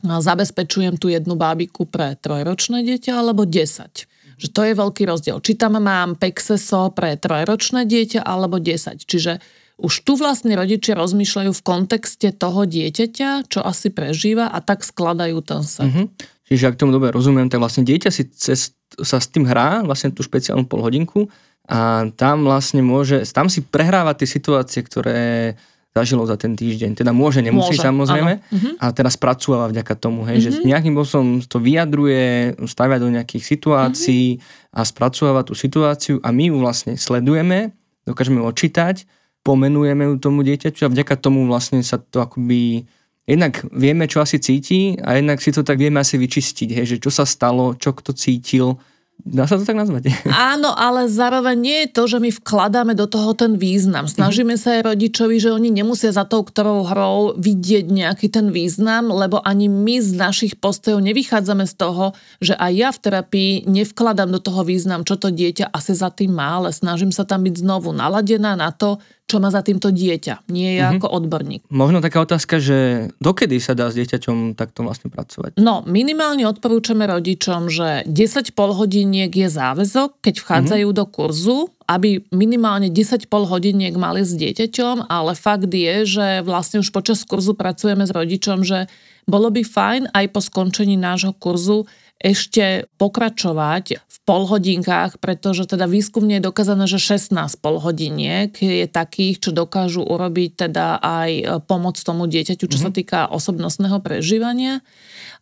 zabezpečujem 0.02 0.98
tú 0.98 1.14
jednu 1.14 1.38
bábiku 1.38 1.86
pre 1.86 2.18
trojročné 2.18 2.82
dieťa 2.86 3.20
alebo 3.20 3.46
10 3.46 4.10
že 4.42 4.50
to 4.50 4.66
je 4.66 4.74
veľký 4.74 5.06
rozdiel. 5.06 5.38
Či 5.38 5.54
tam 5.54 5.78
mám 5.78 6.18
pexeso 6.18 6.90
pre 6.98 7.14
trojročné 7.14 7.86
dieťa 7.86 8.26
alebo 8.26 8.58
10. 8.58 9.06
Čiže 9.06 9.38
už 9.82 10.06
tu 10.06 10.14
vlastne 10.14 10.54
rodičia 10.54 10.94
rozmýšľajú 10.94 11.52
v 11.52 11.66
kontexte 11.66 12.30
toho 12.32 12.70
dieťaťa, 12.70 13.50
čo 13.50 13.60
asi 13.66 13.90
prežíva 13.90 14.48
a 14.54 14.62
tak 14.62 14.86
skladajú 14.86 15.42
ten 15.42 15.66
set. 15.66 15.90
Mm-hmm. 15.90 16.06
Čiže 16.46 16.68
ak 16.70 16.78
tomu 16.78 16.94
dobre 16.94 17.10
rozumiem, 17.10 17.50
tak 17.50 17.64
vlastne 17.64 17.82
dieťa 17.82 18.10
si 18.14 18.30
cez, 18.30 18.78
sa 19.02 19.18
s 19.18 19.28
tým 19.32 19.50
hrá, 19.50 19.82
vlastne 19.82 20.14
tú 20.14 20.22
špeciálnu 20.22 20.70
polhodinku 20.70 21.32
a 21.66 22.12
tam 22.14 22.46
vlastne 22.46 22.86
môže, 22.86 23.24
tam 23.32 23.48
si 23.48 23.66
prehráva 23.66 24.14
tie 24.14 24.28
situácie, 24.28 24.84
ktoré 24.84 25.56
zažilo 25.92 26.24
za 26.24 26.40
ten 26.40 26.56
týždeň. 26.56 26.96
Teda 26.96 27.12
môže, 27.12 27.44
nemusí 27.44 27.76
môže, 27.76 27.84
samozrejme. 27.84 28.34
Uh-huh. 28.40 28.74
A 28.80 28.96
teraz 28.96 29.20
spracúva 29.20 29.68
vďaka 29.68 29.96
tomu, 30.00 30.24
hej, 30.24 30.40
uh-huh. 30.40 30.46
že 30.48 30.60
mhm. 30.64 30.68
nejakým 30.72 30.94
spôsobom 30.96 31.30
to 31.44 31.58
vyjadruje, 31.60 32.56
stavia 32.68 32.98
do 33.00 33.12
nejakých 33.12 33.44
situácií 33.44 34.40
uh-huh. 34.40 34.80
a 34.80 34.88
spracúva 34.88 35.44
tú 35.44 35.52
situáciu 35.52 36.24
a 36.24 36.32
my 36.32 36.48
ju 36.48 36.56
vlastne 36.64 36.94
sledujeme, 36.96 37.76
dokážeme 38.08 38.40
očítať, 38.40 39.04
pomenujeme 39.42 40.06
ju 40.06 40.16
tomu 40.22 40.46
dieťaťu 40.46 40.88
a 40.88 40.94
vďaka 40.94 41.16
tomu 41.18 41.50
vlastne 41.50 41.82
sa 41.82 41.98
to 41.98 42.22
akoby 42.22 42.86
jednak 43.26 43.66
vieme, 43.74 44.06
čo 44.06 44.22
asi 44.22 44.38
cíti 44.42 44.98
a 45.02 45.18
jednak 45.18 45.42
si 45.42 45.54
to 45.54 45.62
tak 45.66 45.78
vieme 45.78 46.02
asi 46.02 46.18
vyčistiť, 46.18 46.70
hej, 46.74 46.86
že 46.86 46.98
čo 47.02 47.10
sa 47.14 47.26
stalo, 47.26 47.78
čo 47.78 47.94
kto 47.94 48.14
cítil 48.14 48.78
Dá 49.22 49.46
sa 49.46 49.62
to 49.62 49.66
tak 49.70 49.78
nazvať? 49.78 50.10
Áno, 50.54 50.74
ale 50.74 51.06
zároveň 51.06 51.56
nie 51.58 51.78
je 51.86 51.94
to, 51.94 52.04
že 52.10 52.18
my 52.18 52.30
vkladáme 52.34 52.94
do 52.98 53.06
toho 53.06 53.38
ten 53.38 53.54
význam. 53.54 54.10
Snažíme 54.10 54.58
sa 54.58 54.82
aj 54.82 54.94
rodičovi, 54.94 55.38
že 55.38 55.54
oni 55.54 55.70
nemusia 55.70 56.10
za 56.10 56.26
tou 56.26 56.42
ktorou 56.42 56.90
hrou 56.90 57.38
vidieť 57.38 57.86
nejaký 57.86 58.34
ten 58.34 58.50
význam, 58.50 59.14
lebo 59.14 59.38
ani 59.46 59.70
my 59.70 60.02
z 60.02 60.18
našich 60.18 60.54
postojov 60.58 61.06
nevychádzame 61.06 61.70
z 61.70 61.74
toho, 61.78 62.18
že 62.42 62.58
aj 62.58 62.72
ja 62.74 62.90
v 62.90 63.02
terapii 63.02 63.52
nevkladám 63.70 64.30
do 64.34 64.42
toho 64.42 64.66
význam, 64.66 65.06
čo 65.06 65.22
to 65.22 65.30
dieťa 65.30 65.70
asi 65.70 65.94
za 65.94 66.10
tým 66.10 66.34
má, 66.34 66.58
ale 66.58 66.74
snažím 66.74 67.14
sa 67.14 67.22
tam 67.22 67.46
byť 67.46 67.62
znovu 67.62 67.94
naladená 67.94 68.58
na 68.58 68.74
to, 68.74 68.98
čo 69.32 69.40
má 69.40 69.48
za 69.48 69.64
týmto 69.64 69.88
dieťa, 69.96 70.52
nie 70.52 70.76
ja 70.76 70.92
mm-hmm. 70.92 71.00
ako 71.00 71.08
odborník. 71.08 71.62
Možno 71.72 72.04
taká 72.04 72.20
otázka, 72.20 72.60
že 72.60 73.08
dokedy 73.24 73.64
sa 73.64 73.72
dá 73.72 73.88
s 73.88 73.96
dieťaťom 73.96 74.60
takto 74.60 74.84
vlastne 74.84 75.08
pracovať? 75.08 75.56
No, 75.56 75.88
minimálne 75.88 76.44
odporúčame 76.44 77.08
rodičom, 77.08 77.72
že 77.72 78.04
10 78.04 78.52
pol 78.52 78.76
hodiniek 78.76 79.32
je 79.32 79.48
záväzok, 79.48 80.20
keď 80.20 80.36
vchádzajú 80.44 80.88
mm-hmm. 80.92 81.00
do 81.00 81.06
kurzu, 81.08 81.60
aby 81.88 82.20
minimálne 82.36 82.92
10 82.92 83.32
pol 83.32 83.48
hodiniek 83.48 83.96
mali 83.96 84.28
s 84.28 84.36
dieťaťom, 84.36 85.08
ale 85.08 85.32
fakt 85.40 85.72
je, 85.72 85.96
že 86.04 86.28
vlastne 86.44 86.84
už 86.84 86.92
počas 86.92 87.24
kurzu 87.24 87.56
pracujeme 87.56 88.04
s 88.04 88.12
rodičom, 88.12 88.68
že 88.68 88.92
bolo 89.30 89.48
by 89.48 89.64
fajn 89.64 90.02
aj 90.12 90.26
po 90.36 90.44
skončení 90.44 91.00
nášho 91.00 91.32
kurzu 91.40 91.88
ešte 92.22 92.86
pokračovať 93.02 93.98
v 93.98 94.18
polhodinkách, 94.30 95.18
pretože 95.18 95.66
teda 95.66 95.90
výskumne 95.90 96.38
je 96.38 96.48
dokázané, 96.48 96.86
že 96.86 97.02
16 97.02 97.34
polhodiniek 97.58 98.54
je 98.54 98.86
takých, 98.86 99.50
čo 99.50 99.52
dokážu 99.52 100.06
urobiť 100.06 100.70
teda 100.70 101.02
aj 101.02 101.32
pomoc 101.66 101.98
tomu 101.98 102.30
dieťaťu, 102.30 102.70
čo 102.70 102.78
mm-hmm. 102.78 102.86
sa 102.86 102.90
mhm. 102.94 102.96
týka 102.96 103.20
osobnostného 103.34 103.98
prežívania 104.00 104.86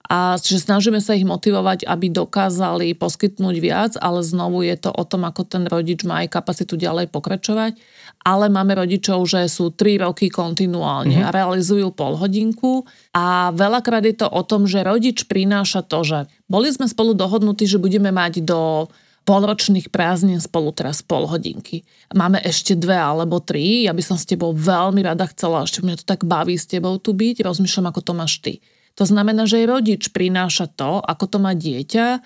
a 0.10 0.42
že 0.42 0.58
snažíme 0.58 0.98
sa 1.04 1.14
ich 1.14 1.28
motivovať, 1.28 1.86
aby 1.86 2.10
dokázali 2.10 2.98
poskytnúť 2.98 3.56
viac, 3.62 3.94
ale 4.02 4.26
znovu 4.26 4.66
je 4.66 4.74
to 4.74 4.90
o 4.90 5.04
tom, 5.06 5.28
ako 5.28 5.46
ten 5.46 5.70
rodič 5.70 6.02
má 6.02 6.26
aj 6.26 6.34
kapacitu 6.34 6.82
ďalej 6.82 7.14
pokračovať. 7.14 7.78
Ale 8.20 8.52
máme 8.52 8.76
rodičov, 8.76 9.24
že 9.26 9.48
sú 9.48 9.72
3 9.72 10.04
roky 10.04 10.28
kontinuálne 10.28 11.24
mm-hmm. 11.24 11.30
a 11.32 11.36
realizujú 11.36 11.96
pol 11.96 12.20
hodinku 12.20 12.84
a 13.16 13.56
veľakrát 13.56 14.04
je 14.04 14.16
to 14.20 14.28
o 14.28 14.44
tom, 14.44 14.68
že 14.68 14.84
rodič 14.84 15.24
prináša 15.24 15.88
to, 15.88 16.04
že 16.04 16.20
boli 16.52 16.68
sme 16.68 16.86
spolu 16.86 17.16
dohodnutí, 17.16 17.64
že 17.64 17.80
budeme 17.80 18.12
mať 18.12 18.44
do 18.44 18.92
polročných 19.30 19.94
prázdnin 19.94 20.42
spolu 20.42 20.74
teraz 20.74 21.06
pol 21.06 21.30
hodinky. 21.30 21.86
Máme 22.12 22.42
ešte 22.42 22.74
dve 22.74 22.98
alebo 22.98 23.38
tri, 23.38 23.86
ja 23.86 23.94
by 23.94 24.02
som 24.02 24.18
s 24.18 24.26
tebou 24.26 24.58
veľmi 24.58 25.06
rada 25.06 25.30
chcela, 25.30 25.64
ešte 25.64 25.86
mňa 25.86 26.02
to 26.02 26.06
tak 26.10 26.26
baví 26.26 26.58
s 26.58 26.66
tebou 26.66 26.98
tu 26.98 27.14
byť, 27.14 27.46
rozmýšľam, 27.46 27.94
ako 27.94 28.02
to 28.02 28.14
máš 28.18 28.42
ty. 28.42 28.58
To 28.98 29.06
znamená, 29.06 29.46
že 29.46 29.64
aj 29.64 29.70
rodič 29.70 30.04
prináša 30.12 30.68
to, 30.68 31.00
ako 31.00 31.26
to 31.30 31.38
má 31.40 31.54
dieťa 31.56 32.20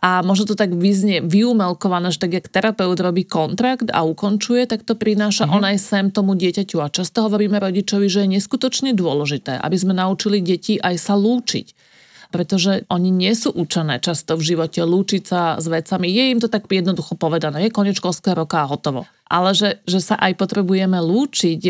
a 0.00 0.24
možno 0.24 0.48
to 0.48 0.56
tak 0.56 0.72
vyznie 0.72 1.20
vyumelkované, 1.20 2.08
že 2.08 2.20
tak 2.24 2.32
jak 2.32 2.48
terapeut 2.48 2.96
robí 2.96 3.28
kontrakt 3.28 3.92
a 3.92 4.00
ukončuje, 4.04 4.64
tak 4.64 4.88
to 4.88 4.96
prináša 4.96 5.44
mm-hmm. 5.44 5.56
on 5.60 5.68
aj 5.68 5.76
sem 5.76 6.06
tomu 6.08 6.32
dieťaťu. 6.36 6.80
A 6.80 6.88
často 6.88 7.28
hovoríme 7.28 7.60
rodičovi, 7.60 8.08
že 8.08 8.24
je 8.24 8.40
neskutočne 8.40 8.96
dôležité, 8.96 9.60
aby 9.60 9.76
sme 9.76 9.92
naučili 9.92 10.40
deti 10.40 10.80
aj 10.80 10.96
sa 10.96 11.14
lúčiť 11.14 11.92
pretože 12.30 12.86
oni 12.86 13.10
nie 13.10 13.34
sú 13.34 13.50
učené 13.50 13.98
často 13.98 14.38
v 14.38 14.54
živote 14.54 14.78
lúčiť 14.86 15.22
sa 15.26 15.58
s 15.58 15.66
vecami. 15.66 16.06
Je 16.06 16.30
im 16.30 16.38
to 16.38 16.46
tak 16.46 16.70
jednoducho 16.70 17.18
povedané, 17.18 17.66
je 17.66 17.74
koniec 17.74 17.98
školského 17.98 18.38
roka 18.38 18.62
a 18.62 18.70
hotovo. 18.70 19.04
Ale 19.26 19.50
že, 19.50 19.82
že 19.82 19.98
sa 19.98 20.14
aj 20.14 20.38
potrebujeme 20.38 20.94
lúčiť 20.94 21.60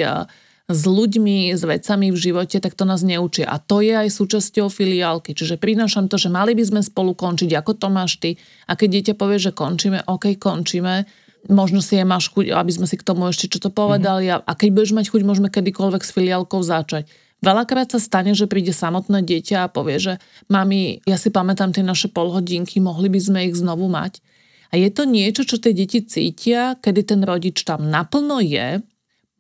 s 0.71 0.83
ľuďmi, 0.87 1.51
s 1.51 1.67
vecami 1.67 2.15
v 2.15 2.19
živote, 2.19 2.63
tak 2.63 2.79
to 2.79 2.87
nás 2.87 3.03
neučia. 3.03 3.51
A 3.51 3.59
to 3.59 3.83
je 3.83 3.91
aj 3.91 4.07
súčasťou 4.07 4.71
filiálky. 4.71 5.35
Čiže 5.35 5.59
prinášam 5.59 6.07
to, 6.07 6.15
že 6.15 6.31
mali 6.31 6.55
by 6.55 6.63
sme 6.63 6.81
spolu 6.81 7.19
končiť, 7.19 7.51
ako 7.59 7.73
to 7.75 7.89
máš 7.91 8.23
ty. 8.23 8.39
A 8.71 8.79
keď 8.79 8.89
dieťa 9.03 9.15
povie, 9.19 9.43
že 9.43 9.51
končíme, 9.51 10.07
OK, 10.07 10.39
končíme, 10.39 11.11
možno 11.51 11.83
si 11.83 11.99
je 11.99 12.07
máš 12.07 12.31
chuť, 12.31 12.55
aby 12.55 12.71
sme 12.71 12.87
si 12.87 12.95
k 12.95 13.07
tomu 13.07 13.27
ešte 13.27 13.51
čo 13.51 13.59
to 13.59 13.75
povedali. 13.75 14.31
Mm-hmm. 14.31 14.47
A 14.47 14.53
keď 14.55 14.69
budeš 14.71 14.93
mať 14.95 15.07
chuť, 15.11 15.23
môžeme 15.27 15.51
kedykoľvek 15.51 16.03
s 16.07 16.15
filiálkou 16.15 16.63
začať. 16.63 17.11
Veľakrát 17.41 17.89
sa 17.89 17.97
stane, 17.97 18.37
že 18.37 18.45
príde 18.45 18.77
samotné 18.77 19.25
dieťa 19.25 19.65
a 19.65 19.73
povie, 19.73 19.97
že 19.97 20.15
mami, 20.53 21.01
ja 21.09 21.17
si 21.17 21.33
pamätám 21.33 21.73
tie 21.73 21.81
naše 21.81 22.13
polhodinky, 22.13 22.85
mohli 22.85 23.09
by 23.09 23.21
sme 23.21 23.39
ich 23.49 23.57
znovu 23.57 23.89
mať. 23.89 24.21
A 24.71 24.79
je 24.79 24.93
to 24.93 25.09
niečo, 25.09 25.43
čo 25.43 25.57
tie 25.57 25.73
deti 25.73 26.05
cítia, 26.05 26.79
kedy 26.79 27.01
ten 27.03 27.21
rodič 27.25 27.65
tam 27.65 27.89
naplno 27.89 28.39
je, 28.45 28.85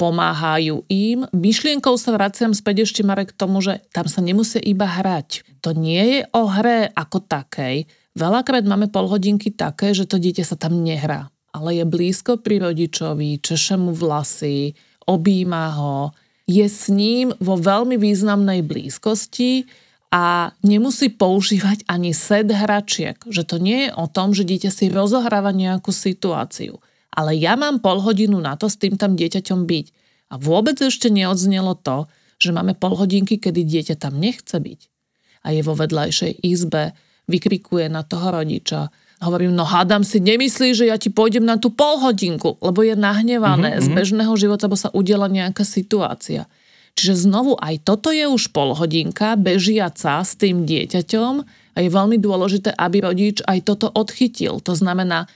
pomáhajú 0.00 0.88
im. 0.88 1.28
Myšlienkou 1.36 2.00
sa 2.00 2.16
vraciam 2.16 2.56
späť 2.56 2.88
ešte, 2.88 3.04
Marek, 3.04 3.36
k 3.36 3.40
tomu, 3.44 3.60
že 3.60 3.84
tam 3.92 4.08
sa 4.08 4.24
nemusia 4.24 4.56
iba 4.64 4.88
hrať. 4.88 5.44
To 5.60 5.76
nie 5.76 6.00
je 6.00 6.20
o 6.32 6.48
hre 6.48 6.88
ako 6.96 7.20
takej. 7.20 7.84
Veľakrát 8.16 8.64
máme 8.64 8.88
polhodinky 8.88 9.52
také, 9.52 9.92
že 9.92 10.08
to 10.08 10.16
dieťa 10.16 10.48
sa 10.48 10.56
tam 10.56 10.80
nehrá, 10.80 11.28
ale 11.52 11.76
je 11.76 11.84
blízko 11.84 12.40
pri 12.40 12.64
rodičovi, 12.64 13.44
češe 13.44 13.76
mu 13.76 13.92
vlasy, 13.92 14.72
objíma 15.04 15.66
ho, 15.76 16.16
je 16.48 16.64
s 16.66 16.88
ním 16.90 17.30
vo 17.38 17.54
veľmi 17.60 17.94
významnej 17.94 18.66
blízkosti 18.66 19.68
a 20.10 20.50
nemusí 20.66 21.12
používať 21.12 21.86
ani 21.86 22.10
set 22.10 22.50
hračiek. 22.50 23.20
Že 23.22 23.42
to 23.46 23.56
nie 23.62 23.86
je 23.86 23.90
o 23.94 24.10
tom, 24.10 24.34
že 24.34 24.42
dieťa 24.42 24.72
si 24.74 24.90
rozohráva 24.90 25.54
nejakú 25.54 25.94
situáciu 25.94 26.82
ale 27.10 27.34
ja 27.34 27.58
mám 27.58 27.82
pol 27.82 27.98
hodinu 27.98 28.38
na 28.38 28.54
to 28.54 28.70
s 28.70 28.78
tým 28.78 28.94
tam 28.94 29.18
dieťaťom 29.18 29.66
byť. 29.66 29.86
A 30.30 30.38
vôbec 30.38 30.78
ešte 30.78 31.10
neodznelo 31.10 31.74
to, 31.82 32.06
že 32.38 32.54
máme 32.54 32.78
pol 32.78 32.94
hodinky, 32.94 33.36
kedy 33.36 33.66
dieťa 33.66 33.96
tam 33.98 34.16
nechce 34.16 34.54
byť. 34.54 34.80
A 35.44 35.52
je 35.52 35.60
vo 35.66 35.74
vedľajšej 35.74 36.46
izbe, 36.46 36.94
vykrikuje 37.26 37.90
na 37.90 38.06
toho 38.06 38.40
rodiča. 38.40 38.88
Hovorím, 39.20 39.52
no 39.52 39.68
hádam 39.68 40.00
si, 40.00 40.22
nemyslí, 40.22 40.72
že 40.72 40.88
ja 40.88 40.96
ti 40.96 41.12
pôjdem 41.12 41.44
na 41.44 41.60
tú 41.60 41.68
pol 41.68 42.00
hodinku, 42.00 42.56
lebo 42.64 42.80
je 42.80 42.96
nahnevané 42.96 43.76
mm-hmm. 43.76 43.84
z 43.84 43.88
mhm. 43.90 43.96
bežného 43.96 44.34
života, 44.38 44.64
lebo 44.70 44.78
sa 44.80 44.88
udela 44.94 45.28
nejaká 45.28 45.66
situácia. 45.66 46.48
Čiže 46.96 47.28
znovu 47.28 47.54
aj 47.60 47.86
toto 47.86 48.10
je 48.10 48.26
už 48.26 48.50
pol 48.50 48.74
hodinka 48.74 49.38
bežiaca 49.38 50.20
s 50.20 50.34
tým 50.34 50.66
dieťaťom 50.66 51.34
a 51.76 51.78
je 51.78 51.88
veľmi 51.88 52.18
dôležité, 52.18 52.74
aby 52.74 53.06
rodič 53.06 53.38
aj 53.46 53.62
toto 53.62 53.86
odchytil. 53.94 54.58
To 54.66 54.74
znamená, 54.74 55.30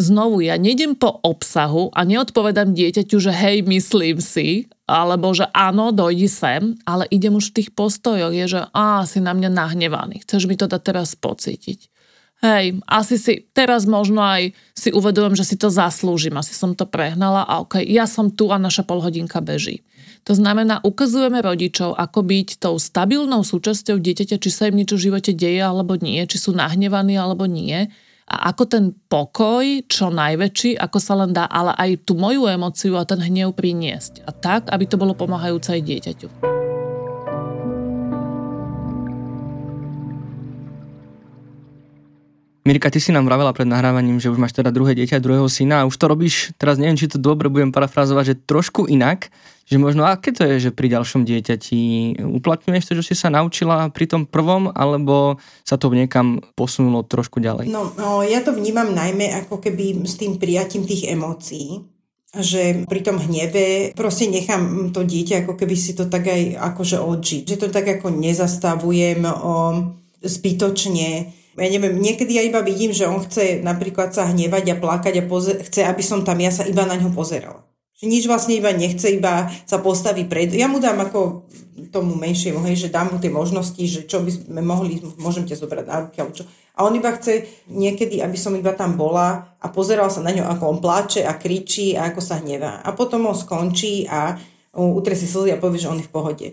Znovu, 0.00 0.40
ja 0.40 0.56
nejdem 0.56 0.96
po 0.96 1.12
obsahu 1.20 1.92
a 1.92 2.08
neodpovedám 2.08 2.72
dieťaťu, 2.72 3.20
že 3.20 3.28
hej, 3.36 3.68
myslím 3.68 4.16
si, 4.16 4.64
alebo 4.88 5.36
že 5.36 5.44
áno, 5.52 5.92
dojdi 5.92 6.24
sem, 6.24 6.80
ale 6.88 7.04
idem 7.12 7.36
už 7.36 7.52
v 7.52 7.56
tých 7.60 7.70
postojoch, 7.76 8.32
je, 8.32 8.46
že 8.48 8.60
á, 8.72 9.04
si 9.04 9.20
na 9.20 9.36
mňa 9.36 9.52
nahnevaný, 9.52 10.24
chceš 10.24 10.48
mi 10.48 10.56
to 10.56 10.64
dať 10.64 10.80
teraz 10.80 11.12
pocítiť. 11.20 11.92
Hej, 12.40 12.80
asi 12.88 13.20
si, 13.20 13.44
teraz 13.52 13.84
možno 13.84 14.24
aj 14.24 14.56
si 14.72 14.88
uvedomujem, 14.88 15.36
že 15.36 15.52
si 15.52 15.60
to 15.60 15.68
zaslúžim, 15.68 16.32
asi 16.40 16.56
som 16.56 16.72
to 16.72 16.88
prehnala 16.88 17.44
a 17.44 17.60
ok, 17.60 17.84
ja 17.84 18.08
som 18.08 18.32
tu 18.32 18.48
a 18.48 18.56
naša 18.56 18.88
polhodinka 18.88 19.44
beží. 19.44 19.84
To 20.24 20.32
znamená, 20.32 20.80
ukazujeme 20.80 21.44
rodičov, 21.44 21.92
ako 22.00 22.24
byť 22.24 22.48
tou 22.56 22.80
stabilnou 22.80 23.44
súčasťou 23.44 24.00
dieťaťa, 24.00 24.40
či 24.40 24.48
sa 24.48 24.72
im 24.72 24.80
niečo 24.80 24.96
v 24.96 25.12
živote 25.12 25.36
deje 25.36 25.60
alebo 25.60 26.00
nie, 26.00 26.24
či 26.24 26.40
sú 26.40 26.56
nahnevaní 26.56 27.20
alebo 27.20 27.44
nie 27.44 27.92
a 28.30 28.54
ako 28.54 28.62
ten 28.70 28.84
pokoj, 29.10 29.66
čo 29.90 30.06
najväčší, 30.14 30.78
ako 30.78 30.98
sa 31.02 31.18
len 31.18 31.34
dá, 31.34 31.50
ale 31.50 31.74
aj 31.74 32.06
tú 32.06 32.14
moju 32.14 32.46
emociu 32.46 32.94
a 32.94 33.02
ten 33.02 33.18
hnev 33.18 33.58
priniesť. 33.58 34.22
A 34.22 34.30
tak, 34.30 34.70
aby 34.70 34.86
to 34.86 34.94
bolo 34.94 35.18
pomáhajúce 35.18 35.74
aj 35.74 35.82
dieťaťu. 35.82 36.28
Mirka, 42.70 42.86
ty 42.86 43.02
si 43.02 43.10
nám 43.10 43.26
vravela 43.26 43.50
pred 43.50 43.66
nahrávaním, 43.66 44.22
že 44.22 44.30
už 44.30 44.38
máš 44.38 44.54
teda 44.54 44.70
druhé 44.70 44.94
dieťa, 44.94 45.18
druhého 45.18 45.50
syna 45.50 45.82
a 45.82 45.88
už 45.90 45.96
to 45.98 46.06
robíš, 46.06 46.54
teraz 46.54 46.78
neviem, 46.78 46.94
či 46.94 47.10
to 47.10 47.18
dobre 47.18 47.50
budem 47.50 47.74
parafrazovať, 47.74 48.24
že 48.30 48.40
trošku 48.46 48.86
inak, 48.86 49.26
že 49.70 49.78
možno 49.78 50.02
aké 50.02 50.34
to 50.34 50.42
je, 50.42 50.68
že 50.68 50.70
pri 50.74 50.90
ďalšom 50.90 51.22
dieťati 51.22 51.80
uplatňuješ 52.18 52.90
to, 52.90 52.92
čo 52.98 53.04
si 53.06 53.14
sa 53.14 53.30
naučila 53.30 53.86
pri 53.94 54.10
tom 54.10 54.26
prvom, 54.26 54.74
alebo 54.74 55.38
sa 55.62 55.78
to 55.78 55.94
niekam 55.94 56.42
posunulo 56.58 57.06
trošku 57.06 57.38
ďalej? 57.38 57.70
No, 57.70 57.94
no 57.94 58.26
ja 58.26 58.42
to 58.42 58.50
vnímam 58.50 58.90
najmä 58.90 59.30
ako 59.46 59.62
keby 59.62 60.02
s 60.02 60.18
tým 60.18 60.42
prijatím 60.42 60.90
tých 60.90 61.14
emócií, 61.14 61.86
že 62.34 62.82
pri 62.90 63.00
tom 63.06 63.22
hneve 63.22 63.94
proste 63.94 64.26
nechám 64.26 64.90
to 64.90 65.06
dieťa 65.06 65.46
ako 65.46 65.54
keby 65.54 65.78
si 65.78 65.94
to 65.94 66.10
tak 66.10 66.26
aj 66.26 66.58
akože 66.74 66.98
odžiť, 66.98 67.42
že 67.46 67.56
to 67.62 67.70
tak 67.70 67.86
ako 67.86 68.10
nezastavujem 68.10 69.22
o 69.22 69.54
zbytočne 70.18 71.38
ja 71.60 71.68
neviem, 71.68 71.98
niekedy 71.98 72.40
ja 72.40 72.46
iba 72.46 72.62
vidím, 72.64 72.94
že 72.94 73.10
on 73.10 73.20
chce 73.20 73.60
napríklad 73.60 74.14
sa 74.16 74.30
hnevať 74.30 74.64
a 74.72 74.80
plakať 74.80 75.14
a 75.20 75.24
pozer- 75.28 75.60
chce, 75.60 75.84
aby 75.84 76.00
som 76.00 76.24
tam 76.24 76.38
ja 76.40 76.48
sa 76.48 76.64
iba 76.64 76.88
na 76.88 76.96
ňo 76.96 77.12
pozerala. 77.12 77.66
Že 78.00 78.06
nič 78.08 78.24
vlastne 78.24 78.56
iba 78.56 78.72
nechce, 78.72 79.12
iba 79.12 79.52
sa 79.68 79.76
postaví 79.76 80.24
pred... 80.24 80.48
Ja 80.56 80.72
mu 80.72 80.80
dám 80.80 81.04
ako 81.04 81.44
tomu 81.92 82.16
menšiemu, 82.16 82.64
hej, 82.64 82.88
že 82.88 82.92
dám 82.92 83.12
mu 83.12 83.20
tie 83.20 83.28
možnosti, 83.28 83.80
že 83.84 84.08
čo 84.08 84.24
by 84.24 84.30
sme 84.32 84.60
mohli, 84.64 85.04
môžem 85.20 85.44
ťa 85.44 85.60
zobrať 85.60 85.84
na 85.84 85.96
ruky, 86.08 86.16
alebo 86.20 86.32
čo. 86.32 86.48
A 86.80 86.88
on 86.88 86.96
iba 86.96 87.12
chce 87.12 87.44
niekedy, 87.68 88.24
aby 88.24 88.40
som 88.40 88.56
iba 88.56 88.72
tam 88.72 88.96
bola 88.96 89.52
a 89.60 89.68
pozerala 89.68 90.08
sa 90.08 90.24
na 90.24 90.32
ňo, 90.32 90.48
ako 90.48 90.64
on 90.64 90.78
pláče 90.80 91.28
a 91.28 91.36
kričí 91.36 91.92
a 91.92 92.08
ako 92.08 92.24
sa 92.24 92.40
hnevá. 92.40 92.80
A 92.80 92.96
potom 92.96 93.28
on 93.28 93.36
skončí 93.36 94.08
a 94.08 94.32
utrie 94.72 95.18
si 95.18 95.28
slzy 95.28 95.52
a 95.52 95.60
povie, 95.60 95.82
že 95.82 95.92
on 95.92 96.00
je 96.00 96.08
v 96.08 96.14
pohode. 96.14 96.46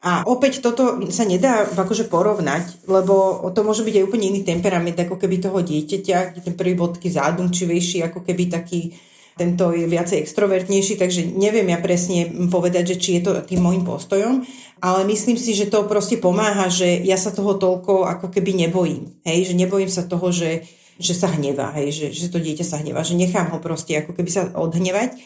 A 0.00 0.24
opäť 0.24 0.64
toto 0.64 1.00
sa 1.12 1.28
nedá 1.28 1.64
akože 1.64 2.08
porovnať, 2.08 2.88
lebo 2.88 3.44
to 3.52 3.60
môže 3.64 3.84
byť 3.84 4.00
aj 4.00 4.06
úplne 4.08 4.32
iný 4.32 4.40
temperament, 4.44 4.96
ako 4.96 5.16
keby 5.20 5.44
toho 5.44 5.60
dieťaťa, 5.60 6.32
kde 6.32 6.40
ten 6.40 6.56
prvý 6.56 6.72
bod 6.72 6.96
taký 6.96 7.12
zádumčivejší, 7.12 8.04
ako 8.08 8.24
keby 8.24 8.48
taký 8.48 8.96
tento 9.40 9.72
je 9.72 9.88
viacej 9.88 10.20
extrovertnejší, 10.20 11.00
takže 11.00 11.32
neviem 11.32 11.72
ja 11.72 11.80
presne 11.80 12.28
povedať, 12.52 12.92
že 12.92 12.96
či 13.00 13.10
je 13.16 13.22
to 13.24 13.32
tým 13.40 13.64
môjim 13.64 13.88
postojom, 13.88 14.44
ale 14.84 15.00
myslím 15.08 15.40
si, 15.40 15.56
že 15.56 15.72
to 15.72 15.88
proste 15.88 16.20
pomáha, 16.20 16.68
že 16.68 17.00
ja 17.00 17.16
sa 17.16 17.32
toho 17.32 17.56
toľko 17.56 18.04
ako 18.04 18.28
keby 18.28 18.68
nebojím. 18.68 19.08
Hej, 19.24 19.52
že 19.52 19.54
nebojím 19.56 19.88
sa 19.88 20.04
toho, 20.04 20.28
že, 20.28 20.68
že 21.00 21.16
sa 21.16 21.32
hnevá, 21.32 21.72
hej, 21.80 21.88
že, 21.88 22.06
že 22.12 22.28
to 22.28 22.36
dieťa 22.36 22.68
sa 22.68 22.84
hnevá, 22.84 23.00
že 23.00 23.16
nechám 23.16 23.48
ho 23.48 23.58
proste 23.64 23.96
ako 23.96 24.12
keby 24.12 24.28
sa 24.28 24.52
odhnevať. 24.52 25.16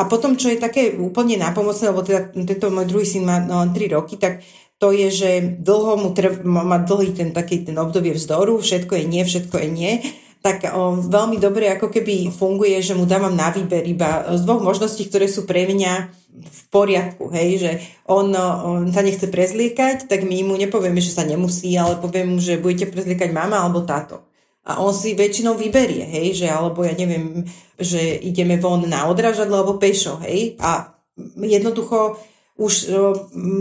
A 0.00 0.08
potom, 0.08 0.40
čo 0.40 0.48
je 0.48 0.62
také 0.62 0.96
úplne 0.96 1.36
nápomocné, 1.36 1.92
lebo 1.92 2.00
teda 2.00 2.32
tento 2.32 2.72
môj 2.72 2.88
druhý 2.88 3.04
syn 3.04 3.28
má 3.28 3.44
len 3.44 3.76
3 3.76 3.96
roky, 4.00 4.16
tak 4.16 4.40
to 4.78 4.94
je, 4.94 5.10
že 5.10 5.30
dlho 5.58 5.98
mu 5.98 6.14
trv, 6.14 6.46
má 6.46 6.78
dlhý 6.78 7.10
ten 7.10 7.34
taký 7.34 7.66
ten 7.66 7.74
obdobie 7.74 8.14
vzdoru, 8.14 8.62
všetko 8.62 8.94
je 8.94 9.04
nie, 9.04 9.22
všetko 9.26 9.56
je 9.58 9.68
nie 9.68 9.92
tak 10.38 10.70
o, 10.70 11.02
veľmi 11.02 11.36
dobre 11.42 11.66
ako 11.74 11.90
keby 11.90 12.30
funguje, 12.30 12.78
že 12.78 12.94
mu 12.94 13.04
dávam 13.04 13.34
na 13.34 13.50
výber 13.50 13.82
iba 13.84 14.22
z 14.38 14.46
dvoch 14.46 14.62
možností, 14.62 15.10
ktoré 15.10 15.26
sú 15.26 15.44
pre 15.44 15.66
mňa 15.66 15.92
v 16.38 16.60
poriadku, 16.70 17.34
hej, 17.34 17.50
že 17.58 17.70
on, 18.06 18.30
on 18.38 18.86
sa 18.94 19.02
nechce 19.02 19.26
prezliekať, 19.26 20.06
tak 20.06 20.22
my 20.22 20.46
mu 20.46 20.54
nepovieme, 20.54 21.02
že 21.02 21.10
sa 21.10 21.26
nemusí, 21.26 21.74
ale 21.74 21.98
poviem 21.98 22.36
mu, 22.36 22.38
že 22.38 22.62
budete 22.62 22.86
prezliekať 22.94 23.34
mama 23.34 23.58
alebo 23.58 23.82
táto. 23.82 24.22
A 24.68 24.78
on 24.84 24.94
si 24.94 25.18
väčšinou 25.18 25.58
vyberie, 25.58 26.06
hej, 26.06 26.44
že 26.44 26.46
alebo 26.46 26.84
ja 26.86 26.94
neviem, 26.94 27.42
že 27.80 27.98
ideme 28.22 28.60
von 28.60 28.84
na 28.86 29.10
odražadlo 29.10 29.58
alebo 29.58 29.80
pešo, 29.80 30.22
hej, 30.22 30.54
a 30.62 30.94
jednoducho 31.40 32.20
už 32.58 32.90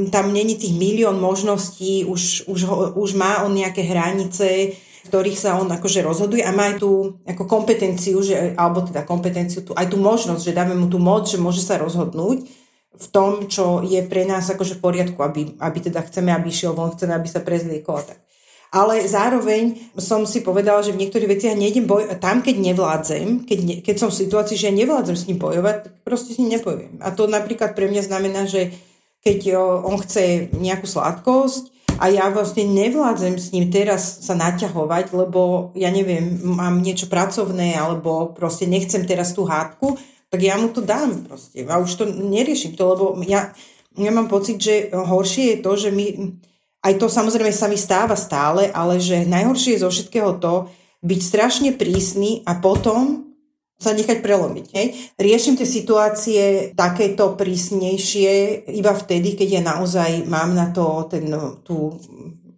tam 0.10 0.34
není 0.34 0.58
tých 0.58 0.74
milión 0.74 1.22
možností, 1.22 2.02
už, 2.06 2.50
už, 2.50 2.60
už 2.98 3.10
má 3.14 3.46
on 3.46 3.54
nejaké 3.54 3.86
hranice, 3.86 4.74
ktorých 5.08 5.40
sa 5.40 5.56
on 5.56 5.72
akože 5.72 6.04
rozhoduje 6.04 6.44
a 6.44 6.52
má 6.52 6.76
aj 6.76 6.84
tú 6.84 7.16
ako 7.24 7.44
kompetenciu, 7.48 8.20
že, 8.20 8.54
alebo 8.60 8.84
teda 8.84 9.08
kompetenciu, 9.08 9.64
tú, 9.64 9.72
aj 9.72 9.88
tú 9.88 9.98
možnosť, 9.98 10.44
že 10.44 10.58
dáme 10.58 10.76
mu 10.76 10.92
tú 10.92 11.00
moc, 11.00 11.26
že 11.26 11.40
môže 11.40 11.64
sa 11.64 11.80
rozhodnúť 11.80 12.44
v 12.98 13.08
tom, 13.14 13.46
čo 13.48 13.86
je 13.86 14.02
pre 14.04 14.26
nás 14.26 14.50
akože 14.50 14.78
v 14.78 14.84
poriadku, 14.84 15.20
aby, 15.22 15.56
aby 15.62 15.78
teda 15.80 16.04
chceme, 16.04 16.34
aby 16.34 16.52
išiel 16.52 16.76
von, 16.76 16.92
chceme, 16.92 17.14
aby 17.16 17.30
sa 17.30 17.46
prezliekol 17.46 18.04
a 18.04 18.06
tak. 18.14 18.20
Ale 18.68 19.00
zároveň 19.08 19.96
som 19.96 20.28
si 20.28 20.44
povedala, 20.44 20.84
že 20.84 20.92
v 20.92 21.00
niektorých 21.08 21.32
veciach 21.40 21.56
nejdem 21.56 21.88
boj, 21.88 22.20
tam, 22.20 22.44
keď 22.44 22.56
nevládzem, 22.60 23.48
keď, 23.48 23.60
ne, 23.64 23.76
keď 23.80 23.96
som 23.96 24.10
v 24.12 24.20
situácii, 24.28 24.60
že 24.60 24.76
nevládzem 24.76 25.16
s 25.16 25.26
ním 25.32 25.40
bojovať, 25.40 25.76
tak 25.88 25.94
proste 26.04 26.36
s 26.36 26.40
ním 26.44 26.60
nepoviem. 26.60 27.00
A 27.00 27.16
to 27.16 27.32
napríklad 27.32 27.80
pre 27.80 27.88
mňa 27.88 28.04
znamená, 28.04 28.44
že 28.44 28.76
keď 29.24 29.56
on 29.88 29.96
chce 30.04 30.52
nejakú 30.52 30.84
sladkosť, 30.84 31.77
a 31.98 32.06
ja 32.14 32.30
vlastne 32.30 32.66
nevládzem 32.66 33.36
s 33.42 33.52
ním 33.52 33.74
teraz 33.74 34.22
sa 34.22 34.38
naťahovať, 34.38 35.14
lebo 35.14 35.74
ja 35.74 35.90
neviem, 35.90 36.38
mám 36.46 36.80
niečo 36.82 37.10
pracovné 37.10 37.74
alebo 37.74 38.32
proste 38.38 38.70
nechcem 38.70 39.04
teraz 39.04 39.34
tú 39.34 39.44
hádku, 39.44 39.98
tak 40.30 40.40
ja 40.44 40.56
mu 40.56 40.70
to 40.70 40.86
dám 40.86 41.26
proste. 41.26 41.66
A 41.66 41.82
už 41.82 41.92
to 41.98 42.06
neriešim 42.08 42.78
to, 42.78 42.84
lebo 42.94 43.06
ja, 43.26 43.52
ja 43.98 44.12
mám 44.14 44.30
pocit, 44.32 44.62
že 44.62 44.94
horšie 44.94 45.58
je 45.58 45.58
to, 45.64 45.72
že 45.76 45.90
my, 45.92 46.38
aj 46.86 46.94
to 47.02 47.08
samozrejme 47.12 47.52
sa 47.52 47.68
mi 47.68 47.76
stáva 47.80 48.16
stále, 48.16 48.70
ale 48.72 49.02
že 49.02 49.28
najhoršie 49.28 49.76
je 49.76 49.84
zo 49.84 49.90
všetkého 49.92 50.40
to, 50.40 50.72
byť 51.02 51.20
strašne 51.22 51.70
prísny 51.78 52.42
a 52.44 52.58
potom 52.58 53.27
sa 53.78 53.94
nechať 53.94 54.26
prelomiť. 54.26 54.66
Hej. 54.74 54.88
Riešim 55.22 55.54
tie 55.54 55.70
situácie 55.70 56.44
takéto 56.74 57.38
prísnejšie 57.38 58.66
iba 58.74 58.94
vtedy, 58.98 59.38
keď 59.38 59.50
ja 59.50 59.62
naozaj 59.62 60.26
mám 60.26 60.58
na 60.58 60.74
to 60.74 61.06
ten, 61.06 61.30
tú 61.62 61.94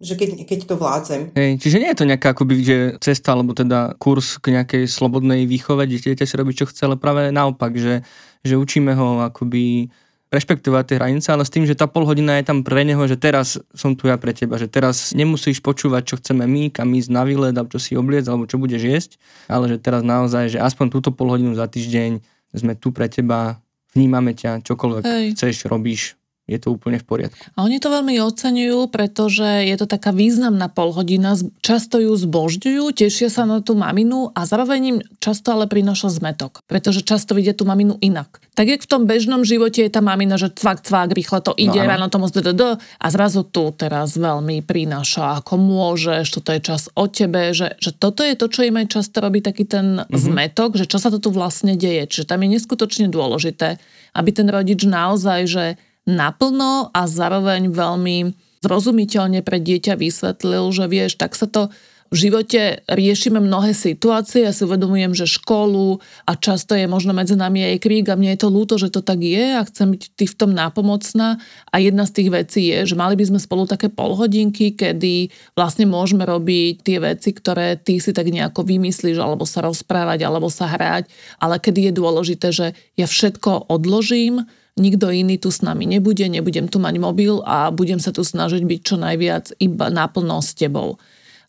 že 0.00 0.16
keď, 0.16 0.48
keď 0.48 0.58
to 0.64 0.80
vládzem. 0.80 1.20
Hej, 1.36 1.60
čiže 1.60 1.76
nie 1.76 1.92
je 1.92 1.98
to 2.00 2.08
nejaká 2.08 2.32
akoby, 2.32 2.64
že 2.64 2.78
cesta, 3.04 3.36
alebo 3.36 3.52
teda 3.52 4.00
kurz 4.00 4.40
k 4.40 4.56
nejakej 4.56 4.88
slobodnej 4.88 5.44
výchove, 5.44 5.84
dieťa 5.84 6.24
si 6.24 6.40
robí, 6.40 6.56
čo 6.56 6.64
chce, 6.64 6.88
ale 6.88 6.96
práve 6.96 7.28
naopak, 7.28 7.76
že, 7.76 8.00
že 8.40 8.56
učíme 8.56 8.96
ho 8.96 9.20
akoby 9.20 9.92
rešpektovať 10.30 10.84
tie 10.86 10.96
hranice, 11.02 11.28
ale 11.34 11.42
s 11.42 11.50
tým, 11.50 11.66
že 11.66 11.74
tá 11.74 11.90
pol 11.90 12.06
hodina 12.06 12.38
je 12.38 12.46
tam 12.46 12.62
pre 12.62 12.86
neho, 12.86 13.02
že 13.10 13.18
teraz 13.18 13.58
som 13.74 13.98
tu 13.98 14.06
ja 14.06 14.14
pre 14.14 14.30
teba, 14.30 14.62
že 14.62 14.70
teraz 14.70 15.10
nemusíš 15.10 15.58
počúvať, 15.58 16.02
čo 16.06 16.14
chceme 16.22 16.46
my, 16.46 16.70
kam 16.70 16.94
ísť 16.94 17.10
na 17.10 17.26
výlet, 17.26 17.50
alebo 17.50 17.74
čo 17.74 17.82
si 17.82 17.98
obliec, 17.98 18.30
alebo 18.30 18.46
čo 18.46 18.62
budeš 18.62 18.82
jesť, 18.86 19.10
ale 19.50 19.66
že 19.66 19.82
teraz 19.82 20.06
naozaj, 20.06 20.54
že 20.54 20.58
aspoň 20.62 20.86
túto 20.94 21.10
pol 21.10 21.34
hodinu 21.34 21.58
za 21.58 21.66
týždeň 21.66 22.22
sme 22.54 22.78
tu 22.78 22.94
pre 22.94 23.10
teba, 23.10 23.58
vnímame 23.90 24.30
ťa, 24.38 24.62
čokoľvek 24.62 25.02
Hej. 25.02 25.26
chceš, 25.34 25.66
robíš, 25.66 26.19
je 26.50 26.58
to 26.58 26.74
úplne 26.74 26.98
v 26.98 27.06
poriadku. 27.06 27.38
A 27.54 27.62
oni 27.62 27.78
to 27.78 27.94
veľmi 27.94 28.18
oceňujú, 28.18 28.90
pretože 28.90 29.46
je 29.70 29.76
to 29.78 29.86
taká 29.86 30.10
významná 30.10 30.66
polhodina, 30.66 31.38
často 31.62 32.02
ju 32.02 32.10
zbožďujú, 32.18 32.90
tešia 32.90 33.30
sa 33.30 33.46
na 33.46 33.62
tú 33.62 33.78
maminu 33.78 34.34
a 34.34 34.42
zároveň 34.42 34.80
im 34.82 34.98
často 35.22 35.54
ale 35.54 35.70
prináša 35.70 36.10
zmetok, 36.10 36.66
pretože 36.66 37.06
často 37.06 37.38
vidie 37.38 37.54
tú 37.54 37.62
maminu 37.62 37.94
inak. 38.02 38.42
Tak 38.58 38.66
jak 38.66 38.82
v 38.82 38.90
tom 38.90 39.06
bežnom 39.06 39.46
živote 39.46 39.86
je 39.86 39.92
tá 39.94 40.02
mamina, 40.02 40.34
že 40.34 40.50
cvak, 40.50 40.82
cvak, 40.82 41.14
rýchle 41.14 41.38
to 41.40 41.54
ide, 41.54 41.80
no, 41.80 41.86
ráno 41.86 42.10
tomu 42.10 42.26
zddd, 42.26 42.82
a 42.82 43.06
zrazu 43.08 43.46
tu 43.46 43.70
teraz 43.70 44.18
veľmi 44.18 44.66
prináša, 44.66 45.38
ako 45.40 45.54
môžeš, 45.54 46.26
toto 46.34 46.50
je 46.50 46.60
čas 46.60 46.90
o 46.98 47.06
tebe, 47.06 47.54
že, 47.54 47.78
že 47.78 47.94
toto 47.94 48.26
je 48.26 48.34
to, 48.34 48.50
čo 48.50 48.66
im 48.66 48.82
aj 48.82 48.90
často 48.90 49.22
robí 49.22 49.38
taký 49.38 49.64
ten 49.64 50.02
mm-hmm. 50.02 50.18
zmetok, 50.18 50.74
že 50.74 50.90
čo 50.90 50.98
sa 50.98 51.14
to 51.14 51.22
tu 51.22 51.30
vlastne 51.30 51.78
deje. 51.78 52.10
Čiže 52.10 52.28
tam 52.34 52.42
je 52.42 52.58
neskutočne 52.58 53.06
dôležité, 53.08 53.78
aby 54.18 54.30
ten 54.34 54.50
rodič 54.50 54.82
naozaj, 54.82 55.40
že 55.46 55.64
naplno 56.08 56.92
a 56.92 57.04
zároveň 57.04 57.72
veľmi 57.72 58.32
zrozumiteľne 58.60 59.40
pre 59.40 59.60
dieťa 59.60 59.96
vysvetlil, 59.96 60.68
že 60.72 60.84
vieš, 60.88 61.16
tak 61.16 61.32
sa 61.32 61.48
to 61.48 61.72
v 62.10 62.26
živote 62.26 62.82
riešime 62.90 63.38
mnohé 63.38 63.70
situácie, 63.70 64.42
ja 64.42 64.50
si 64.50 64.66
uvedomujem, 64.66 65.14
že 65.14 65.30
školu 65.30 66.02
a 66.26 66.34
často 66.34 66.74
je 66.74 66.90
možno 66.90 67.14
medzi 67.14 67.38
nami 67.38 67.62
aj 67.62 67.86
krík 67.86 68.10
a 68.10 68.18
mne 68.18 68.34
je 68.34 68.42
to 68.42 68.50
ľúto, 68.50 68.74
že 68.82 68.90
to 68.90 68.98
tak 68.98 69.22
je 69.22 69.54
a 69.54 69.62
chcem 69.62 69.94
byť 69.94 70.02
ty 70.18 70.26
v 70.26 70.34
tom 70.34 70.50
nápomocná. 70.50 71.38
A 71.70 71.76
jedna 71.78 72.02
z 72.10 72.18
tých 72.18 72.30
vecí 72.34 72.74
je, 72.74 72.82
že 72.82 72.98
mali 72.98 73.14
by 73.14 73.30
sme 73.30 73.38
spolu 73.38 73.62
také 73.70 73.94
polhodinky, 73.94 74.74
kedy 74.74 75.30
vlastne 75.54 75.86
môžeme 75.86 76.26
robiť 76.26 76.82
tie 76.82 76.98
veci, 76.98 77.30
ktoré 77.30 77.78
ty 77.78 78.02
si 78.02 78.10
tak 78.10 78.26
nejako 78.26 78.66
vymyslíš 78.66 79.22
alebo 79.22 79.46
sa 79.46 79.62
rozprávať 79.62 80.26
alebo 80.26 80.50
sa 80.50 80.66
hrať, 80.66 81.06
ale 81.38 81.62
kedy 81.62 81.88
je 81.88 81.92
dôležité, 81.94 82.48
že 82.50 82.66
ja 82.98 83.06
všetko 83.06 83.70
odložím, 83.70 84.50
nikto 84.78 85.10
iný 85.10 85.40
tu 85.40 85.50
s 85.50 85.64
nami 85.64 85.88
nebude, 85.88 86.26
nebudem 86.28 86.70
tu 86.70 86.78
mať 86.78 86.94
mobil 87.00 87.42
a 87.42 87.72
budem 87.74 87.98
sa 87.98 88.14
tu 88.14 88.22
snažiť 88.22 88.62
byť 88.62 88.80
čo 88.84 88.96
najviac 89.00 89.56
iba 89.58 89.88
naplno 89.88 90.38
s 90.38 90.54
tebou. 90.54 91.00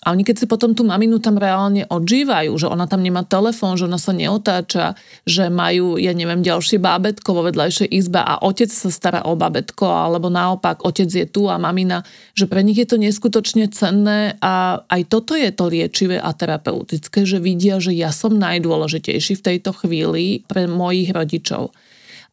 A 0.02 0.18
oni 0.18 0.26
keď 0.26 0.36
si 0.42 0.46
potom 0.50 0.74
tú 0.74 0.82
maminu 0.82 1.22
tam 1.22 1.38
reálne 1.38 1.86
odžívajú, 1.86 2.58
že 2.58 2.66
ona 2.66 2.90
tam 2.90 3.06
nemá 3.06 3.22
telefón, 3.22 3.78
že 3.78 3.86
ona 3.86 4.02
sa 4.02 4.10
neotáča, 4.18 4.98
že 5.30 5.54
majú, 5.54 6.02
ja 6.02 6.10
neviem, 6.18 6.42
ďalšie 6.42 6.82
bábetko 6.82 7.38
vo 7.38 7.46
vedľajšej 7.46 7.86
izbe 7.86 8.18
a 8.18 8.42
otec 8.42 8.74
sa 8.74 8.90
stará 8.90 9.22
o 9.30 9.38
bábetko, 9.38 9.86
alebo 9.86 10.34
naopak, 10.34 10.82
otec 10.82 11.06
je 11.06 11.30
tu 11.30 11.46
a 11.46 11.62
mamina, 11.62 12.02
že 12.34 12.50
pre 12.50 12.66
nich 12.66 12.82
je 12.82 12.90
to 12.90 12.98
neskutočne 12.98 13.70
cenné 13.70 14.42
a 14.42 14.82
aj 14.90 15.02
toto 15.06 15.38
je 15.38 15.54
to 15.54 15.70
liečivé 15.70 16.18
a 16.18 16.34
terapeutické, 16.34 17.22
že 17.22 17.38
vidia, 17.38 17.78
že 17.78 17.94
ja 17.94 18.10
som 18.10 18.34
najdôležitejší 18.34 19.38
v 19.38 19.46
tejto 19.54 19.70
chvíli 19.86 20.42
pre 20.50 20.66
mojich 20.66 21.14
rodičov. 21.14 21.78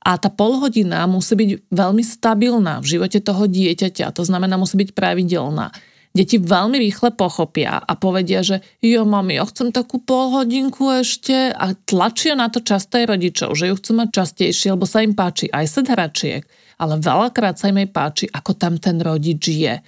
A 0.05 0.15
tá 0.15 0.31
polhodina 0.31 1.05
musí 1.11 1.35
byť 1.35 1.51
veľmi 1.75 2.03
stabilná 2.07 2.79
v 2.79 2.99
živote 2.99 3.19
toho 3.19 3.51
dieťaťa, 3.51 4.15
to 4.15 4.23
znamená 4.23 4.55
musí 4.55 4.79
byť 4.79 4.95
pravidelná. 4.95 5.75
Deti 6.17 6.41
veľmi 6.41 6.81
rýchle 6.81 7.13
pochopia 7.15 7.79
a 7.79 7.93
povedia, 7.93 8.41
že 8.41 8.65
jo, 8.81 9.05
mami, 9.05 9.37
ja 9.37 9.45
chcem 9.45 9.69
takú 9.71 10.01
polhodinku 10.01 10.89
ešte 11.05 11.53
a 11.53 11.77
tlačia 11.85 12.33
na 12.33 12.49
to 12.49 12.65
často 12.65 12.97
aj 12.97 13.13
rodičov, 13.13 13.53
že 13.53 13.69
ju 13.69 13.75
chcú 13.77 13.93
mať 14.03 14.09
častejšie, 14.17 14.73
lebo 14.73 14.89
sa 14.89 15.05
im 15.05 15.13
páči 15.13 15.53
aj 15.53 15.67
set 15.69 15.87
hračiek, 15.93 16.43
ale 16.81 16.97
veľakrát 16.97 17.61
sa 17.61 17.69
im 17.69 17.85
aj 17.85 17.89
páči, 17.93 18.25
ako 18.33 18.57
tam 18.57 18.81
ten 18.81 18.99
rodič 19.05 19.53
je. 19.53 19.79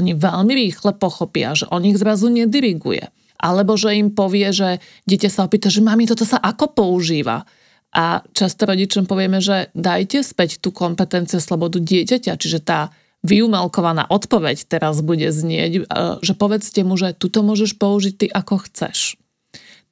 Oni 0.00 0.16
veľmi 0.16 0.52
rýchle 0.56 0.96
pochopia, 0.96 1.52
že 1.52 1.68
on 1.68 1.84
ich 1.84 2.00
zrazu 2.00 2.32
nediriguje. 2.32 3.12
Alebo 3.36 3.76
že 3.76 3.92
im 4.00 4.16
povie, 4.16 4.48
že 4.48 4.80
dieťa 5.04 5.28
sa 5.28 5.44
opýta, 5.44 5.68
že 5.68 5.84
mami, 5.84 6.08
toto 6.08 6.24
sa 6.24 6.40
ako 6.40 6.72
používa? 6.72 7.44
A 7.96 8.20
často 8.36 8.68
rodičom 8.68 9.08
povieme, 9.08 9.40
že 9.40 9.72
dajte 9.72 10.20
späť 10.20 10.60
tú 10.60 10.68
kompetenciu 10.68 11.40
slobodu 11.40 11.80
dieťaťa, 11.80 12.36
čiže 12.36 12.60
tá 12.60 12.92
vyumelkovaná 13.24 14.04
odpoveď 14.12 14.68
teraz 14.68 15.00
bude 15.00 15.32
znieť, 15.32 15.72
e, 15.72 15.82
že 16.20 16.36
povedzte 16.36 16.84
mu, 16.84 17.00
že 17.00 17.16
tuto 17.16 17.40
môžeš 17.40 17.80
použiť 17.80 18.14
ty 18.14 18.26
ako 18.28 18.68
chceš. 18.68 19.16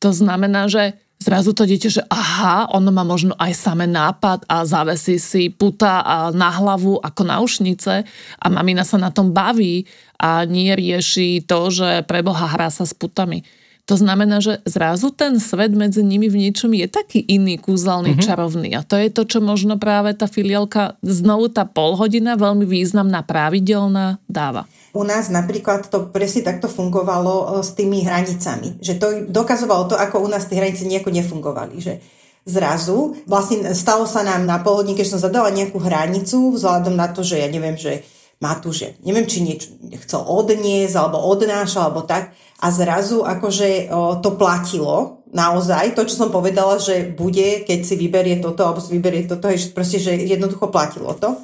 To 0.05 0.13
znamená, 0.13 0.69
že 0.69 1.01
zrazu 1.17 1.57
to 1.57 1.65
dieťa, 1.65 1.89
že 1.89 2.03
aha, 2.13 2.69
ono 2.77 2.93
má 2.93 3.01
možno 3.09 3.33
aj 3.41 3.57
samé 3.57 3.89
nápad 3.89 4.45
a 4.53 4.69
zavesí 4.69 5.17
si 5.17 5.49
puta 5.49 6.05
na 6.37 6.53
hlavu 6.53 7.01
ako 7.01 7.23
náušnice 7.25 8.05
a 8.37 8.47
mamina 8.53 8.85
sa 8.85 9.01
na 9.01 9.09
tom 9.09 9.33
baví 9.33 9.89
a 10.21 10.45
nie 10.45 10.77
rieši 10.77 11.49
to, 11.49 11.73
že 11.73 12.05
preboha 12.05 12.53
hrá 12.53 12.69
sa 12.69 12.85
s 12.85 12.93
putami. 12.93 13.41
To 13.85 14.01
znamená, 14.01 14.41
že 14.41 14.64
zrazu 14.64 15.12
ten 15.12 15.37
svet 15.37 15.76
medzi 15.76 16.01
nimi 16.01 16.32
v 16.32 16.49
niečom 16.49 16.72
je 16.72 16.89
taký 16.89 17.20
iný, 17.20 17.61
kúzelný, 17.61 18.16
mm-hmm. 18.16 18.24
čarovný. 18.24 18.68
A 18.72 18.80
to 18.80 18.97
je 18.97 19.12
to, 19.12 19.28
čo 19.28 19.45
možno 19.45 19.76
práve 19.76 20.16
tá 20.16 20.24
filiálka, 20.24 20.97
znovu 21.05 21.53
tá 21.53 21.68
polhodina, 21.68 22.41
veľmi 22.41 22.64
významná, 22.64 23.20
pravidelná, 23.28 24.24
dáva. 24.24 24.64
U 24.97 25.05
nás 25.05 25.28
napríklad 25.28 25.93
to 25.93 26.09
presne 26.09 26.49
takto 26.49 26.64
fungovalo 26.64 27.61
e, 27.61 27.66
s 27.66 27.76
tými 27.76 28.09
hranicami. 28.09 28.80
Že 28.80 28.95
to 28.97 29.07
dokazovalo 29.28 29.93
to, 29.93 30.01
ako 30.01 30.24
u 30.24 30.28
nás 30.32 30.49
tie 30.49 30.57
hranice 30.57 30.89
nejako 30.89 31.12
nefungovali. 31.12 31.76
Že 31.76 32.01
zrazu, 32.49 33.20
vlastne 33.28 33.68
stalo 33.76 34.09
sa 34.09 34.24
nám 34.24 34.49
na 34.49 34.64
polhodine, 34.64 34.97
keď 34.97 35.12
som 35.12 35.20
zadala 35.20 35.53
nejakú 35.53 35.76
hranicu, 35.76 36.57
vzhľadom 36.57 36.97
na 36.97 37.12
to, 37.12 37.20
že 37.20 37.37
ja 37.37 37.53
neviem, 37.53 37.76
že 37.76 38.01
má 38.41 38.57
tu, 38.61 38.72
že 38.76 38.97
neviem, 39.05 39.24
či 39.24 39.45
niečo 39.45 39.72
chcel 40.05 40.24
odniesť, 40.24 40.95
alebo 41.01 41.20
odnášal, 41.20 41.93
alebo 41.93 42.05
tak 42.05 42.37
a 42.63 42.67
zrazu 42.71 43.27
akože 43.27 43.91
to 44.23 44.31
platilo 44.39 45.25
naozaj, 45.35 45.99
to, 45.99 46.07
čo 46.07 46.15
som 46.15 46.31
povedala, 46.31 46.79
že 46.79 47.11
bude, 47.11 47.67
keď 47.67 47.79
si 47.83 47.99
vyberie 47.99 48.39
toto, 48.39 48.63
alebo 48.63 48.79
si 48.79 48.95
vyberie 48.95 49.27
toto, 49.27 49.51
je 49.51 49.75
proste, 49.75 49.99
že 49.99 50.15
jednoducho 50.15 50.71
platilo 50.71 51.11
to. 51.19 51.35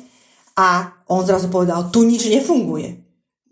A 0.55 0.95
on 1.11 1.27
zrazu 1.27 1.51
povedal, 1.51 1.91
tu 1.91 2.07
nič 2.07 2.31
nefunguje. 2.31 3.03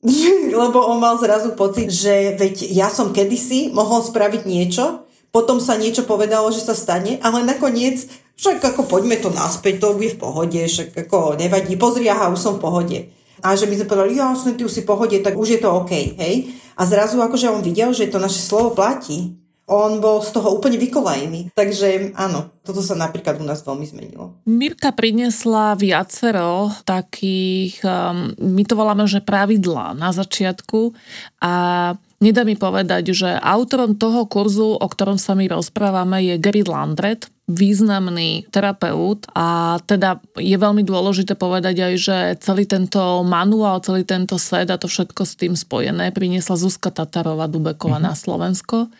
Lebo 0.63 0.79
on 0.87 1.03
mal 1.03 1.19
zrazu 1.19 1.59
pocit, 1.59 1.91
že 1.91 2.39
veď 2.39 2.71
ja 2.71 2.87
som 2.87 3.11
kedysi 3.11 3.75
mohol 3.75 4.07
spraviť 4.07 4.47
niečo, 4.47 5.05
potom 5.35 5.61
sa 5.61 5.77
niečo 5.77 6.09
povedalo, 6.09 6.49
že 6.55 6.65
sa 6.65 6.73
stane, 6.73 7.21
ale 7.21 7.45
nakoniec, 7.45 8.07
však 8.39 8.65
ako 8.65 8.89
poďme 8.89 9.19
to 9.21 9.29
naspäť, 9.29 9.83
to 9.83 9.99
bude 9.99 10.15
v 10.17 10.23
pohode, 10.23 10.57
však 10.57 10.95
ako 10.95 11.37
nevadí, 11.37 11.77
pozri, 11.77 12.09
už 12.09 12.41
som 12.41 12.57
v 12.57 12.65
pohode. 12.65 12.99
A 13.43 13.55
že 13.55 13.71
by 13.71 13.75
sme 13.79 13.91
povedali, 13.91 14.19
jasne, 14.19 14.55
ty 14.59 14.63
už 14.67 14.73
si 14.73 14.83
pohode, 14.83 15.15
tak 15.23 15.39
už 15.39 15.59
je 15.59 15.61
to 15.63 15.71
OK, 15.71 15.93
hej. 16.19 16.51
A 16.79 16.87
zrazu 16.87 17.19
akože 17.19 17.51
on 17.51 17.63
videl, 17.63 17.91
že 17.91 18.11
to 18.11 18.23
naše 18.23 18.39
slovo 18.39 18.75
platí. 18.75 19.35
On 19.69 20.01
bol 20.01 20.25
z 20.25 20.33
toho 20.33 20.57
úplne 20.57 20.81
vykolajený. 20.81 21.53
Takže 21.53 22.17
áno, 22.17 22.57
toto 22.65 22.81
sa 22.81 22.97
napríklad 22.97 23.37
u 23.37 23.45
nás 23.45 23.61
veľmi 23.61 23.85
zmenilo. 23.85 24.41
Mirka 24.49 24.97
priniesla 24.97 25.77
viacero 25.77 26.73
takých, 26.89 27.85
um, 27.85 28.33
my 28.41 28.65
to 28.65 28.73
voláme, 28.73 29.05
že 29.05 29.21
pravidlá 29.21 29.93
na 29.93 30.09
začiatku 30.09 30.97
a 31.45 31.53
Nedá 32.19 32.43
mi 32.43 32.59
povedať, 32.59 33.15
že 33.15 33.31
autorom 33.31 33.95
toho 33.95 34.27
kurzu, 34.27 34.75
o 34.75 34.87
ktorom 34.91 35.23
sa 35.23 35.39
my 35.39 35.47
rozprávame, 35.47 36.19
je 36.27 36.35
Gary 36.43 36.67
Landret, 36.67 37.31
významný 37.49 38.45
terapeut 38.53 39.25
a 39.33 39.81
teda 39.81 40.21
je 40.37 40.53
veľmi 40.53 40.85
dôležité 40.85 41.33
povedať 41.33 41.81
aj, 41.81 41.95
že 41.97 42.17
celý 42.45 42.69
tento 42.69 43.01
manuál, 43.25 43.81
celý 43.81 44.05
tento 44.05 44.37
set 44.37 44.69
a 44.69 44.77
to 44.77 44.85
všetko 44.85 45.23
s 45.25 45.33
tým 45.33 45.57
spojené 45.57 46.13
priniesla 46.13 46.61
Zuzka 46.61 46.93
Tatarová 46.93 47.49
Dubeková 47.49 47.97
mm-hmm. 47.97 48.13
na 48.13 48.15
Slovensko. 48.21 48.93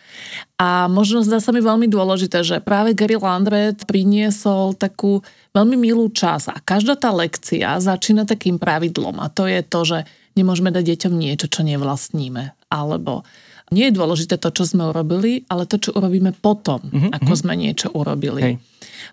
A 0.57 0.89
možno 0.89 1.21
zdá 1.21 1.37
sa 1.37 1.53
mi 1.53 1.61
veľmi 1.61 1.85
dôležité, 1.85 2.41
že 2.41 2.57
práve 2.57 2.97
Gary 2.97 3.21
Landret 3.21 3.85
priniesol 3.85 4.73
takú 4.73 5.21
veľmi 5.53 5.77
milú 5.77 6.09
čas 6.09 6.49
a 6.49 6.57
každá 6.57 6.97
tá 6.97 7.13
lekcia 7.13 7.77
začína 7.77 8.25
takým 8.25 8.57
pravidlom 8.57 9.21
a 9.21 9.29
to 9.29 9.45
je 9.45 9.61
to, 9.61 9.79
že 9.85 9.99
nemôžeme 10.39 10.71
dať 10.71 10.95
deťom 10.95 11.13
niečo, 11.19 11.51
čo 11.51 11.67
nevlastníme. 11.67 12.55
Alebo 12.71 13.27
nie 13.69 13.89
je 13.89 13.97
dôležité 13.97 14.41
to, 14.41 14.49
čo 14.49 14.65
sme 14.65 14.89
urobili, 14.89 15.45
ale 15.51 15.69
to, 15.69 15.77
čo 15.77 15.93
urobíme 15.93 16.33
potom, 16.33 16.81
mm-hmm. 16.81 17.11
ako 17.21 17.31
sme 17.37 17.53
niečo 17.53 17.93
urobili. 17.93 18.41
Hej. 18.41 18.55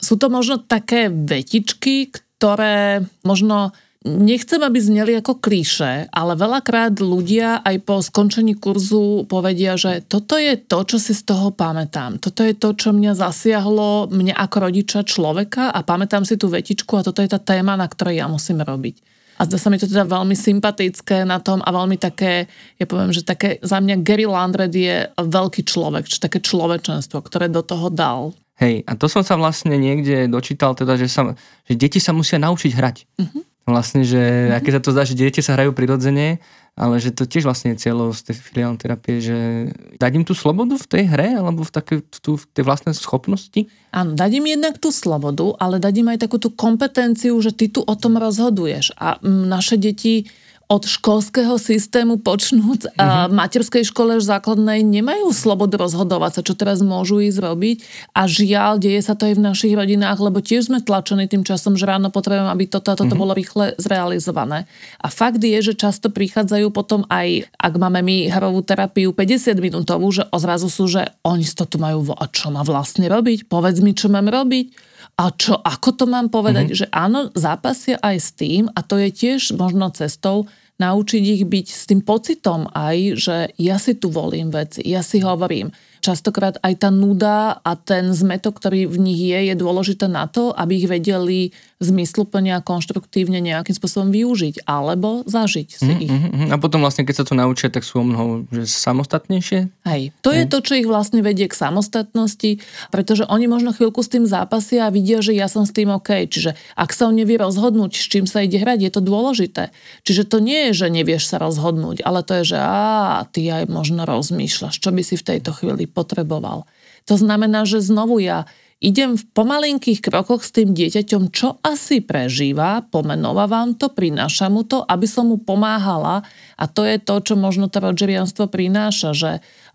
Sú 0.01 0.17
to 0.17 0.33
možno 0.33 0.63
také 0.65 1.13
vetičky, 1.13 2.09
ktoré 2.13 3.05
možno 3.25 3.77
nechcem, 4.07 4.63
aby 4.63 4.79
zneli 4.79 5.13
ako 5.19 5.43
klíše, 5.43 6.07
ale 6.15 6.39
veľakrát 6.39 6.95
ľudia 7.03 7.61
aj 7.67 7.77
po 7.83 7.99
skončení 7.99 8.55
kurzu 8.55 9.27
povedia, 9.27 9.75
že 9.75 10.07
toto 10.07 10.39
je 10.39 10.55
to, 10.55 10.87
čo 10.87 10.97
si 11.03 11.13
z 11.13 11.27
toho 11.27 11.51
pamätám. 11.51 12.23
Toto 12.23 12.47
je 12.47 12.55
to, 12.55 12.73
čo 12.79 12.95
mňa 12.95 13.19
zasiahlo, 13.19 14.07
mňa 14.09 14.39
ako 14.39 14.57
rodiča 14.63 15.01
človeka 15.03 15.75
a 15.75 15.83
pamätám 15.83 16.23
si 16.23 16.39
tú 16.39 16.47
vetičku 16.47 16.95
a 16.97 17.05
toto 17.05 17.19
je 17.21 17.29
tá 17.29 17.43
téma, 17.43 17.75
na 17.75 17.91
ktorej 17.91 18.23
ja 18.23 18.27
musím 18.31 18.63
robiť. 18.63 19.16
A 19.37 19.45
zdá 19.45 19.61
sa 19.61 19.69
mi 19.69 19.77
to 19.77 19.85
teda 19.85 20.09
veľmi 20.09 20.33
sympatické 20.33 21.29
na 21.29 21.37
tom 21.41 21.61
a 21.61 21.69
veľmi 21.69 22.01
také, 22.01 22.49
ja 22.81 22.87
poviem, 22.89 23.13
že 23.13 23.21
také, 23.21 23.61
za 23.61 23.79
mňa 23.81 24.01
Gary 24.01 24.25
Landred 24.25 24.73
je 24.73 25.13
veľký 25.17 25.63
človek, 25.69 26.09
či 26.09 26.19
také 26.21 26.41
človečenstvo, 26.41 27.21
ktoré 27.21 27.53
do 27.53 27.61
toho 27.61 27.93
dal. 27.93 28.33
Hej, 28.57 28.89
a 28.89 28.97
to 28.97 29.05
som 29.13 29.21
sa 29.21 29.37
vlastne 29.37 29.77
niekde 29.77 30.33
dočítal, 30.33 30.73
teda, 30.73 30.97
že, 30.97 31.13
sa, 31.13 31.37
že 31.69 31.77
deti 31.77 32.01
sa 32.01 32.17
musia 32.17 32.41
naučiť 32.41 32.73
hrať. 32.73 32.97
Uh-huh. 33.21 33.45
Vlastne, 33.69 34.01
že 34.01 34.17
uh-huh. 34.17 34.57
aké 34.57 34.73
sa 34.73 34.81
to 34.81 34.97
zdá, 34.97 35.05
že 35.05 35.13
deti 35.13 35.45
sa 35.45 35.53
hrajú 35.53 35.77
prirodzene, 35.77 36.41
ale 36.77 37.01
že 37.01 37.09
to 37.09 37.25
tiež 37.25 37.49
vlastne 37.49 37.73
je 37.73 37.89
cieľou 37.89 38.13
z 38.13 38.29
tej 38.29 38.37
filiálnej 38.37 38.77
terapie, 38.77 39.17
že 39.17 39.73
dať 39.97 40.13
im 40.13 40.25
tú 40.29 40.37
slobodu 40.37 40.77
v 40.77 40.87
tej 40.87 41.03
hre 41.09 41.41
alebo 41.41 41.65
v, 41.65 41.73
také, 41.73 41.95
tú, 42.05 42.37
v 42.37 42.45
tej 42.53 42.69
vlastnej 42.69 42.93
schopnosti? 42.93 43.65
Áno, 43.97 44.13
dať 44.13 44.31
im 44.37 44.47
jednak 44.53 44.77
tú 44.77 44.93
slobodu, 44.93 45.57
ale 45.57 45.81
dať 45.81 45.95
im 46.05 46.13
aj 46.13 46.29
takú 46.29 46.37
tú 46.37 46.53
kompetenciu, 46.53 47.33
že 47.41 47.57
ty 47.57 47.73
tu 47.73 47.81
o 47.81 47.95
tom 47.97 48.21
rozhoduješ. 48.21 48.93
A 49.01 49.17
naše 49.25 49.81
deti 49.81 50.29
od 50.67 50.83
školského 50.83 51.63
systému 51.63 52.19
počnúc 52.19 52.91
mm-hmm. 52.91 52.99
a 52.99 53.31
mhm. 53.31 53.39
materskej 53.39 53.87
škole 53.87 54.19
základnej 54.19 54.83
nemajú 54.83 55.31
slobodu 55.31 55.79
rozhodovať 55.79 56.41
sa, 56.41 56.43
čo 56.43 56.59
teraz 56.59 56.83
môžu 56.83 57.23
ísť 57.23 57.39
robiť 57.39 57.77
a 58.11 58.27
žiaľ, 58.27 58.83
deje 58.83 58.99
sa 58.99 59.15
to 59.15 59.31
aj 59.31 59.39
v 59.39 59.45
našich 59.47 59.75
rodinách, 59.79 60.19
lebo 60.19 60.43
tiež 60.43 60.67
sme 60.67 60.83
tlačení 60.83 61.31
tým 61.31 61.47
časom, 61.47 61.79
že 61.79 61.87
ráno 61.87 62.11
potrebujeme, 62.11 62.51
aby 62.51 62.67
toto 62.67 62.91
a 62.91 62.99
toto 62.99 63.15
mm-hmm. 63.15 63.23
bolo 63.23 63.33
rýchle 63.33 63.79
zrealizované. 63.79 64.67
A 64.99 65.07
fakt 65.07 65.39
je, 65.39 65.59
že 65.63 65.79
často 65.79 66.11
prichádzajú 66.11 66.75
potom 66.75 67.07
aj, 67.07 67.47
ak 67.55 67.73
máme 67.79 68.03
my 68.03 68.27
hrovú 68.35 68.67
terapiu 68.67 69.15
50 69.15 69.55
minútovú, 69.63 70.11
že 70.11 70.27
ozrazu 70.35 70.67
sú, 70.67 70.91
že 70.91 71.07
oni 71.23 71.47
to 71.47 71.63
tu 71.63 71.79
majú, 71.79 72.11
a 72.19 72.27
čo 72.27 72.51
má 72.51 72.67
vlastne 72.67 73.07
robiť? 73.07 73.47
Povedz 73.47 73.79
mi, 73.79 73.95
čo 73.95 74.11
mám 74.11 74.27
robiť 74.27 74.96
a 75.17 75.33
čo, 75.33 75.57
ako 75.57 75.89
to 75.97 76.05
mám 76.05 76.29
povedať? 76.29 76.73
Mm-hmm. 76.73 76.81
Že 76.85 76.87
áno, 76.93 77.21
zápasia 77.33 77.97
aj 78.05 78.17
s 78.21 78.31
tým 78.37 78.69
a 78.69 78.85
to 78.85 79.01
je 79.01 79.09
tiež 79.09 79.57
možno 79.57 79.89
cestou 79.89 80.45
naučiť 80.77 81.23
ich 81.25 81.45
byť 81.49 81.67
s 81.73 81.83
tým 81.89 82.05
pocitom 82.05 82.69
aj, 82.77 82.97
že 83.17 83.37
ja 83.57 83.81
si 83.81 83.97
tu 83.97 84.13
volím 84.13 84.53
veci, 84.53 84.85
ja 84.85 85.01
si 85.01 85.25
hovorím, 85.25 85.73
častokrát 86.05 86.61
aj 86.61 86.85
tá 86.85 86.93
nuda 86.93 87.65
a 87.65 87.73
ten 87.81 88.13
zmetok, 88.13 88.61
ktorý 88.61 88.85
v 88.85 89.01
nich 89.01 89.21
je, 89.25 89.53
je 89.53 89.55
dôležité 89.57 90.05
na 90.05 90.29
to, 90.29 90.53
aby 90.53 90.85
ich 90.85 90.89
vedeli 90.93 91.57
zmysluplne 91.77 92.57
a 92.57 92.65
konštruktívne 92.65 93.37
nejakým 93.45 93.77
spôsobom 93.77 94.09
využiť 94.09 94.65
alebo 94.65 95.21
zažiť 95.29 95.69
si 95.77 95.93
mm, 95.93 96.01
ich. 96.01 96.11
Mm, 96.11 96.49
a 96.49 96.57
potom 96.57 96.81
vlastne, 96.81 97.05
keď 97.05 97.15
sa 97.21 97.25
to 97.29 97.37
naučia, 97.37 97.69
tak 97.69 97.85
sú 97.85 98.01
o 98.01 98.07
mnoho 98.09 98.49
že 98.49 98.65
samostatnejšie? 98.65 99.69
Hej, 99.85 100.17
to 100.25 100.33
Hej. 100.33 100.39
je 100.41 100.45
to, 100.49 100.59
čo 100.65 100.73
ich 100.81 100.89
vlastne 100.89 101.21
vedie 101.21 101.45
k 101.45 101.53
samostatnosti, 101.53 102.65
pretože 102.89 103.29
oni 103.29 103.45
možno 103.45 103.77
chvíľku 103.77 104.01
s 104.01 104.09
tým 104.09 104.25
zápasia 104.25 104.89
a 104.89 104.95
vidia, 104.95 105.21
že 105.21 105.37
ja 105.37 105.53
som 105.53 105.69
s 105.69 105.77
tým 105.77 105.93
OK. 105.93 106.25
Čiže 106.33 106.57
ak 106.81 106.97
sa 106.97 107.13
on 107.13 107.15
nevie 107.21 107.37
rozhodnúť, 107.37 107.93
s 107.93 108.09
čím 108.09 108.25
sa 108.25 108.41
ide 108.41 108.57
hrať, 108.57 108.89
je 108.89 108.93
to 108.97 109.05
dôležité. 109.05 109.69
Čiže 110.09 110.33
to 110.33 110.41
nie 110.41 110.73
je, 110.73 110.87
že 110.87 110.87
nevieš 110.89 111.29
sa 111.29 111.37
rozhodnúť, 111.37 112.01
ale 112.09 112.25
to 112.25 112.41
je, 112.41 112.57
že 112.57 112.59
á, 112.59 113.29
ty 113.29 113.53
aj 113.53 113.69
možno 113.69 114.09
rozmýšľaš, 114.09 114.81
čo 114.81 114.89
by 114.97 115.05
si 115.05 115.21
v 115.21 115.27
tejto 115.37 115.53
chvíli 115.53 115.85
potreboval. 115.85 116.65
To 117.07 117.15
znamená, 117.15 117.69
že 117.69 117.85
znovu 117.85 118.19
ja 118.19 118.51
idem 118.77 119.17
v 119.17 119.25
pomalinkých 119.33 120.05
krokoch 120.05 120.45
s 120.45 120.53
tým 120.53 120.77
dieťaťom, 120.77 121.33
čo 121.33 121.57
asi 121.65 122.05
prežíva, 122.05 122.85
pomenovávam 122.85 123.73
to, 123.73 123.89
prinášam 123.89 124.53
mu 124.53 124.63
to, 124.69 124.85
aby 124.85 125.09
som 125.09 125.33
mu 125.33 125.41
pomáhala 125.41 126.21
a 126.61 126.65
to 126.69 126.85
je 126.85 127.01
to, 127.01 127.17
čo 127.25 127.35
možno 127.41 127.73
to 127.73 127.81
rodžerianstvo 127.81 128.53
prináša, 128.53 129.17
že 129.17 129.31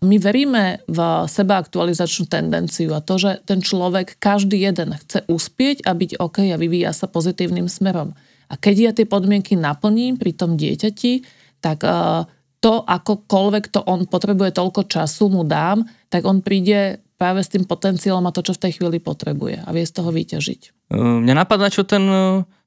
my 0.06 0.16
veríme 0.22 0.86
v 0.86 0.98
seba 1.26 1.58
aktualizačnú 1.58 2.30
tendenciu 2.30 2.94
a 2.94 3.02
to, 3.02 3.18
že 3.18 3.42
ten 3.42 3.58
človek, 3.58 4.22
každý 4.22 4.62
jeden 4.62 4.94
chce 4.94 5.26
uspieť 5.26 5.82
a 5.82 5.98
byť 5.98 6.22
OK 6.22 6.54
a 6.54 6.56
vyvíja 6.56 6.94
sa 6.94 7.10
pozitívnym 7.10 7.66
smerom. 7.66 8.14
A 8.46 8.54
keď 8.54 8.76
ja 8.78 8.90
tie 8.94 9.06
podmienky 9.08 9.58
naplním 9.58 10.14
pri 10.14 10.30
tom 10.36 10.54
dieťati, 10.54 11.24
tak 11.58 11.82
uh, 11.82 12.28
to, 12.62 12.86
akokoľvek 12.86 13.64
to 13.74 13.80
on 13.82 14.06
potrebuje 14.06 14.54
toľko 14.54 14.86
času, 14.86 15.26
mu 15.26 15.42
dám, 15.42 15.82
tak 16.06 16.22
on 16.22 16.38
príde 16.44 17.02
práve 17.22 17.46
s 17.46 17.54
tým 17.54 17.62
potenciálom 17.62 18.26
a 18.26 18.34
to, 18.34 18.42
čo 18.42 18.58
v 18.58 18.62
tej 18.66 18.82
chvíli 18.82 18.98
potrebuje 18.98 19.62
a 19.62 19.70
vie 19.70 19.86
z 19.86 19.94
toho 19.94 20.10
vyťažiť. 20.10 20.90
Mňa 20.90 21.34
napadá, 21.38 21.70
čo 21.70 21.86
ten 21.86 22.02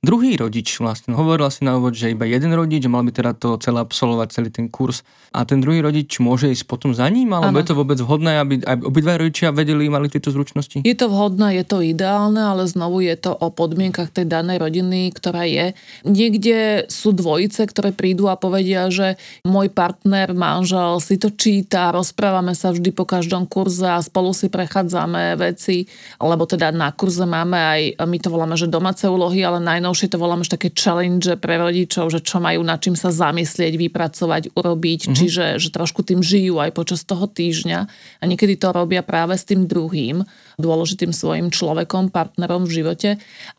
druhý 0.05 0.37
rodič 0.37 0.77
vlastne. 0.77 1.17
Hovorila 1.17 1.49
si 1.49 1.65
na 1.65 1.81
úvod, 1.81 1.97
že 1.97 2.13
iba 2.13 2.29
jeden 2.29 2.53
rodič 2.53 2.85
mal 2.85 3.01
by 3.01 3.11
teda 3.11 3.33
to 3.33 3.57
celé 3.57 3.81
absolvovať, 3.81 4.27
celý 4.29 4.49
ten 4.53 4.69
kurz. 4.69 5.01
A 5.35 5.43
ten 5.43 5.59
druhý 5.59 5.83
rodič 5.83 6.21
môže 6.23 6.47
ísť 6.47 6.63
potom 6.63 6.95
za 6.95 7.09
ním, 7.11 7.35
alebo 7.35 7.57
ano. 7.57 7.59
je 7.59 7.67
to 7.67 7.75
vôbec 7.75 7.99
vhodné, 7.99 8.39
aby 8.39 8.63
aj 8.63 8.87
obidva 8.87 9.19
rodičia 9.19 9.51
vedeli, 9.51 9.91
mali 9.91 10.07
tieto 10.07 10.31
zručnosti? 10.31 10.85
Je 10.85 10.95
to 10.95 11.11
vhodné, 11.11 11.59
je 11.59 11.65
to 11.67 11.83
ideálne, 11.83 12.39
ale 12.39 12.63
znovu 12.69 13.03
je 13.03 13.17
to 13.19 13.35
o 13.35 13.51
podmienkach 13.51 14.15
tej 14.15 14.31
danej 14.31 14.63
rodiny, 14.63 15.11
ktorá 15.11 15.43
je. 15.43 15.75
Niekde 16.07 16.87
sú 16.87 17.11
dvojice, 17.11 17.67
ktoré 17.67 17.91
prídu 17.91 18.31
a 18.31 18.39
povedia, 18.39 18.87
že 18.87 19.19
môj 19.43 19.67
partner, 19.73 20.31
manžel 20.31 21.03
si 21.03 21.19
to 21.19 21.33
číta, 21.33 21.91
rozprávame 21.91 22.55
sa 22.55 22.71
vždy 22.71 22.95
po 22.95 23.03
každom 23.03 23.43
kurze 23.43 23.91
a 23.91 23.99
spolu 23.99 24.31
si 24.31 24.47
prechádzame 24.47 25.35
veci, 25.35 25.83
lebo 26.23 26.47
teda 26.47 26.71
na 26.71 26.95
kurze 26.95 27.27
máme 27.27 27.57
aj, 27.59 27.81
my 28.07 28.17
to 28.23 28.31
voláme, 28.31 28.55
že 28.55 28.71
domáce 28.71 29.03
úlohy, 29.03 29.43
ale 29.43 29.59
najnovšie 29.59 29.94
to 29.95 30.19
voláme, 30.19 30.43
že 30.43 30.59
také 30.59 30.69
challenge 30.75 31.31
pre 31.39 31.55
rodičov, 31.55 32.11
že 32.11 32.19
čo 32.19 32.43
majú 32.43 32.59
nad 32.61 32.83
čím 32.83 32.99
sa 32.99 33.09
zamyslieť, 33.15 33.79
vypracovať, 33.79 34.51
urobiť, 34.51 34.99
mm-hmm. 35.07 35.15
čiže 35.15 35.45
že 35.57 35.69
trošku 35.71 36.03
tým 36.03 36.19
žijú 36.19 36.59
aj 36.59 36.75
počas 36.75 37.07
toho 37.07 37.25
týždňa 37.25 37.79
a 38.19 38.23
niekedy 38.27 38.59
to 38.59 38.75
robia 38.75 38.99
práve 39.01 39.39
s 39.39 39.47
tým 39.47 39.63
druhým 39.63 40.27
dôležitým 40.55 41.11
svojim 41.11 41.51
človekom, 41.51 42.11
partnerom 42.11 42.67
v 42.67 42.83
živote. 42.83 43.09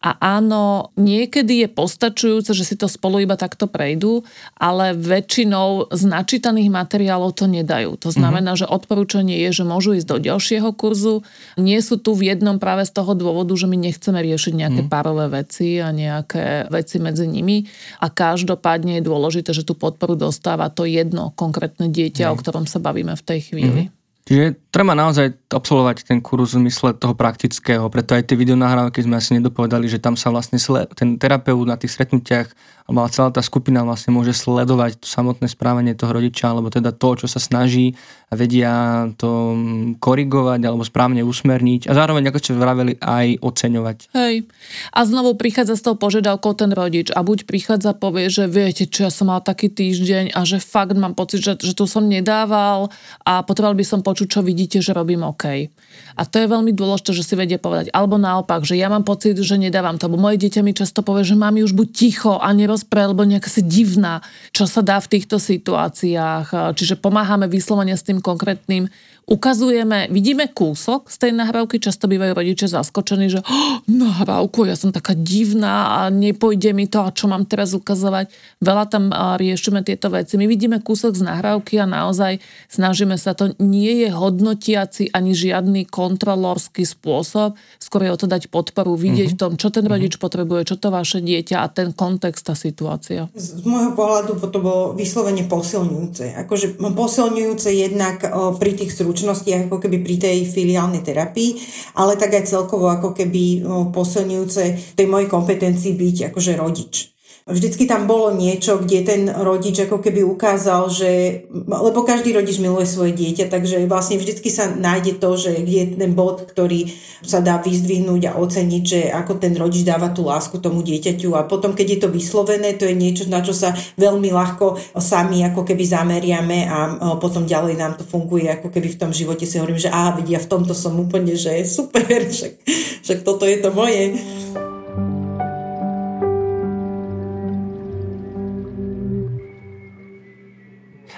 A 0.00 0.16
áno, 0.18 0.92
niekedy 0.96 1.64
je 1.64 1.68
postačujúce, 1.68 2.52
že 2.56 2.64
si 2.64 2.74
to 2.76 2.88
spolu 2.88 3.24
iba 3.24 3.36
takto 3.36 3.68
prejdú, 3.68 4.24
ale 4.56 4.96
väčšinou 4.96 5.92
z 5.92 6.02
načítaných 6.08 6.72
materiálov 6.72 7.36
to 7.36 7.46
nedajú. 7.48 8.00
To 8.00 8.10
znamená, 8.12 8.56
mm-hmm. 8.56 8.68
že 8.68 8.72
odporúčanie 8.72 9.36
je, 9.48 9.62
že 9.62 9.64
môžu 9.68 9.96
ísť 9.96 10.08
do 10.08 10.18
ďalšieho 10.20 10.70
kurzu. 10.72 11.24
Nie 11.60 11.84
sú 11.84 12.00
tu 12.00 12.16
v 12.16 12.32
jednom 12.32 12.56
práve 12.56 12.88
z 12.88 12.92
toho 12.96 13.12
dôvodu, 13.12 13.52
že 13.56 13.68
my 13.68 13.76
nechceme 13.76 14.18
riešiť 14.20 14.52
nejaké 14.56 14.82
mm-hmm. 14.84 14.92
párové 14.92 15.26
veci 15.28 15.80
a 15.80 15.92
nejaké 15.92 16.68
veci 16.72 16.96
medzi 17.00 17.28
nimi. 17.28 17.68
A 18.00 18.08
každopádne 18.08 19.00
je 19.00 19.06
dôležité, 19.06 19.52
že 19.52 19.66
tú 19.66 19.76
podporu 19.76 20.16
dostáva 20.16 20.72
to 20.72 20.88
jedno 20.88 21.36
konkrétne 21.36 21.92
dieťa, 21.92 22.28
mm. 22.28 22.32
o 22.32 22.36
ktorom 22.40 22.64
sa 22.64 22.80
bavíme 22.80 23.12
v 23.14 23.22
tej 23.24 23.40
chvíli. 23.52 23.82
Mm-hmm. 23.88 23.95
Čiže 24.26 24.58
treba 24.74 24.98
naozaj 24.98 25.54
absolvovať 25.54 26.02
ten 26.02 26.18
kurz 26.18 26.58
v 26.58 26.66
zmysle 26.66 26.98
toho 26.98 27.14
praktického, 27.14 27.86
preto 27.86 28.18
aj 28.18 28.26
tie 28.26 28.34
videonahrávky 28.34 28.98
sme 29.06 29.22
asi 29.22 29.38
nedopovedali, 29.38 29.86
že 29.86 30.02
tam 30.02 30.18
sa 30.18 30.34
vlastne 30.34 30.58
ten 30.98 31.14
terapeut 31.14 31.62
na 31.62 31.78
tých 31.78 31.94
stretnutiach 31.94 32.50
alebo 32.90 33.06
celá 33.10 33.34
tá 33.34 33.42
skupina 33.42 33.82
vlastne 33.82 34.14
môže 34.14 34.34
sledovať 34.34 35.02
to 35.02 35.06
samotné 35.06 35.50
správanie 35.50 35.94
toho 35.94 36.14
rodiča, 36.14 36.54
alebo 36.54 36.70
teda 36.70 36.94
to, 36.94 37.18
čo 37.18 37.26
sa 37.26 37.42
snaží 37.42 37.98
vedia 38.34 39.06
to 39.14 39.54
korigovať 40.02 40.60
alebo 40.66 40.82
správne 40.82 41.22
usmerniť 41.22 41.86
a 41.86 41.92
zároveň, 41.94 42.26
ako 42.26 42.38
ste 42.42 42.58
vraveli, 42.58 42.92
aj 42.98 43.38
oceňovať. 43.38 43.98
Hej. 44.18 44.50
A 44.90 45.00
znovu 45.06 45.38
prichádza 45.38 45.78
s 45.78 45.86
tou 45.86 45.94
požiadavkou 45.94 46.58
ten 46.58 46.74
rodič 46.74 47.14
a 47.14 47.22
buď 47.22 47.46
prichádza 47.46 47.94
povie, 47.94 48.26
že 48.26 48.50
viete, 48.50 48.90
čo 48.90 49.06
ja 49.06 49.10
som 49.14 49.30
mal 49.30 49.46
taký 49.46 49.70
týždeň 49.70 50.34
a 50.34 50.42
že 50.42 50.58
fakt 50.58 50.98
mám 50.98 51.14
pocit, 51.14 51.38
že, 51.38 51.54
že 51.62 51.78
tu 51.78 51.86
som 51.86 52.02
nedával 52.02 52.90
a 53.22 53.46
potreboval 53.46 53.78
by 53.78 53.86
som 53.86 54.02
počuť, 54.02 54.26
čo 54.26 54.40
vidíte, 54.42 54.82
že 54.82 54.90
robím 54.90 55.22
OK. 55.22 55.70
A 56.16 56.24
to 56.24 56.40
je 56.40 56.48
veľmi 56.48 56.72
dôležité, 56.72 57.10
že 57.12 57.26
si 57.26 57.34
vedie 57.36 57.60
povedať. 57.60 57.92
Alebo 57.92 58.16
naopak, 58.16 58.64
že 58.64 58.76
ja 58.76 58.88
mám 58.88 59.04
pocit, 59.04 59.36
že 59.36 59.56
nedávam 59.60 60.00
to. 60.00 60.08
Bo 60.08 60.16
moje 60.16 60.40
dieťa 60.40 60.64
mi 60.64 60.72
často 60.72 61.04
povie, 61.04 61.26
že 61.26 61.36
mám 61.36 61.56
už 61.56 61.76
buď 61.76 61.88
ticho 61.92 62.36
a 62.40 62.48
nerozpráva, 62.52 63.12
alebo 63.12 63.28
nejaká 63.28 63.48
si 63.48 63.64
divná, 63.64 64.24
čo 64.52 64.64
sa 64.64 64.80
dá 64.80 65.00
v 65.00 65.16
týchto 65.16 65.36
situáciách. 65.40 66.74
Čiže 66.76 67.00
pomáhame 67.00 67.48
vyslovene 67.48 67.96
s 67.96 68.04
tým 68.04 68.20
konkrétnym 68.24 68.88
ukazujeme, 69.26 70.06
vidíme 70.06 70.46
kúsok 70.46 71.10
z 71.10 71.16
tej 71.18 71.32
nahrávky, 71.34 71.82
často 71.82 72.06
bývajú 72.06 72.30
rodiče 72.38 72.70
zaskočení, 72.70 73.26
že 73.26 73.42
oh, 73.42 73.82
nahrávku, 73.90 74.62
ja 74.70 74.78
som 74.78 74.94
taká 74.94 75.18
divná 75.18 75.98
a 75.98 76.14
nepojde 76.14 76.70
mi 76.70 76.86
to 76.86 77.02
a 77.02 77.10
čo 77.10 77.26
mám 77.26 77.42
teraz 77.42 77.74
ukazovať. 77.74 78.30
Veľa 78.62 78.84
tam 78.86 79.10
riešime 79.10 79.82
tieto 79.82 80.14
veci. 80.14 80.38
My 80.38 80.46
vidíme 80.46 80.78
kúsok 80.78 81.18
z 81.18 81.26
nahrávky 81.26 81.82
a 81.82 81.90
naozaj 81.90 82.38
snažíme 82.70 83.18
sa, 83.18 83.34
to 83.34 83.50
nie 83.58 84.06
je 84.06 84.14
hodnotiaci 84.14 85.10
ani 85.10 85.34
žiadny 85.34 85.90
kontrolorský 85.90 86.86
spôsob, 86.86 87.58
skôr 87.82 88.06
je 88.06 88.14
o 88.14 88.20
to 88.22 88.30
dať 88.30 88.46
podporu, 88.46 88.94
vidieť 88.94 89.34
mm-hmm. 89.34 89.38
v 89.38 89.40
tom, 89.42 89.52
čo 89.58 89.74
ten 89.74 89.90
rodič 89.90 90.14
mm-hmm. 90.14 90.22
potrebuje, 90.22 90.70
čo 90.70 90.76
to 90.78 90.94
vaše 90.94 91.18
dieťa 91.18 91.60
a 91.60 91.66
ten 91.66 91.90
kontext, 91.90 92.46
tá 92.46 92.54
situácia. 92.54 93.26
Z 93.34 93.66
môjho 93.66 93.90
pohľadu 93.98 94.38
to 94.38 94.58
bolo 94.62 94.94
vyslovene 94.94 95.50
posilňujúce. 95.50 96.38
Akože 96.46 96.78
posilňujúce 96.78 97.74
jednak 97.74 98.22
pri 98.62 98.70
tých 98.78 98.94
zručnostiach 99.16 99.72
ako 99.72 99.80
keby 99.80 100.04
pri 100.04 100.20
tej 100.20 100.44
filiálnej 100.44 101.00
terapii, 101.00 101.56
ale 101.96 102.20
tak 102.20 102.36
aj 102.36 102.44
celkovo 102.44 102.92
ako 102.92 103.16
keby 103.16 103.64
no, 103.64 103.88
posilňujúce 103.88 104.92
tej 104.92 105.06
mojej 105.08 105.32
kompetencii 105.32 105.96
byť 105.96 106.16
akože 106.28 106.52
rodič. 106.60 107.15
Vždycky 107.46 107.86
tam 107.86 108.10
bolo 108.10 108.34
niečo, 108.34 108.82
kde 108.82 109.06
ten 109.06 109.22
rodič 109.30 109.78
ako 109.78 110.02
keby 110.02 110.26
ukázal, 110.26 110.90
že, 110.90 111.46
lebo 111.54 112.02
každý 112.02 112.34
rodič 112.34 112.58
miluje 112.58 112.90
svoje 112.90 113.14
dieťa, 113.14 113.46
takže 113.46 113.86
vlastne 113.86 114.18
vždycky 114.18 114.50
sa 114.50 114.66
nájde 114.66 115.22
to, 115.22 115.30
že 115.38 115.62
kde 115.62 115.78
je 115.78 115.86
ten 115.94 116.10
bod, 116.10 116.42
ktorý 116.42 116.90
sa 117.22 117.38
dá 117.38 117.62
vyzdvihnúť 117.62 118.34
a 118.34 118.36
oceniť, 118.42 118.82
že 118.82 119.00
ako 119.14 119.38
ten 119.38 119.54
rodič 119.54 119.86
dáva 119.86 120.10
tú 120.10 120.26
lásku 120.26 120.58
tomu 120.58 120.82
dieťaťu 120.82 121.38
a 121.38 121.46
potom, 121.46 121.70
keď 121.70 121.86
je 121.86 121.98
to 122.02 122.08
vyslovené, 122.10 122.74
to 122.74 122.82
je 122.90 122.98
niečo, 122.98 123.30
na 123.30 123.38
čo 123.38 123.54
sa 123.54 123.70
veľmi 123.94 124.26
ľahko 124.34 124.98
sami 124.98 125.46
ako 125.46 125.62
keby 125.62 125.86
zameriame 125.86 126.66
a 126.66 127.14
potom 127.22 127.46
ďalej 127.46 127.78
nám 127.78 127.94
to 127.94 128.02
funguje, 128.02 128.50
ako 128.50 128.74
keby 128.74 128.90
v 128.90 128.98
tom 129.06 129.14
živote 129.14 129.46
si 129.46 129.62
hovorím, 129.62 129.78
že 129.78 129.94
á, 129.94 130.10
vidia, 130.18 130.42
v 130.42 130.50
tomto 130.50 130.74
som 130.74 130.98
úplne, 130.98 131.38
že 131.38 131.62
super, 131.62 132.26
však, 132.34 132.58
však 133.06 133.18
toto 133.22 133.46
je 133.46 133.62
to 133.62 133.70
moje. 133.70 134.18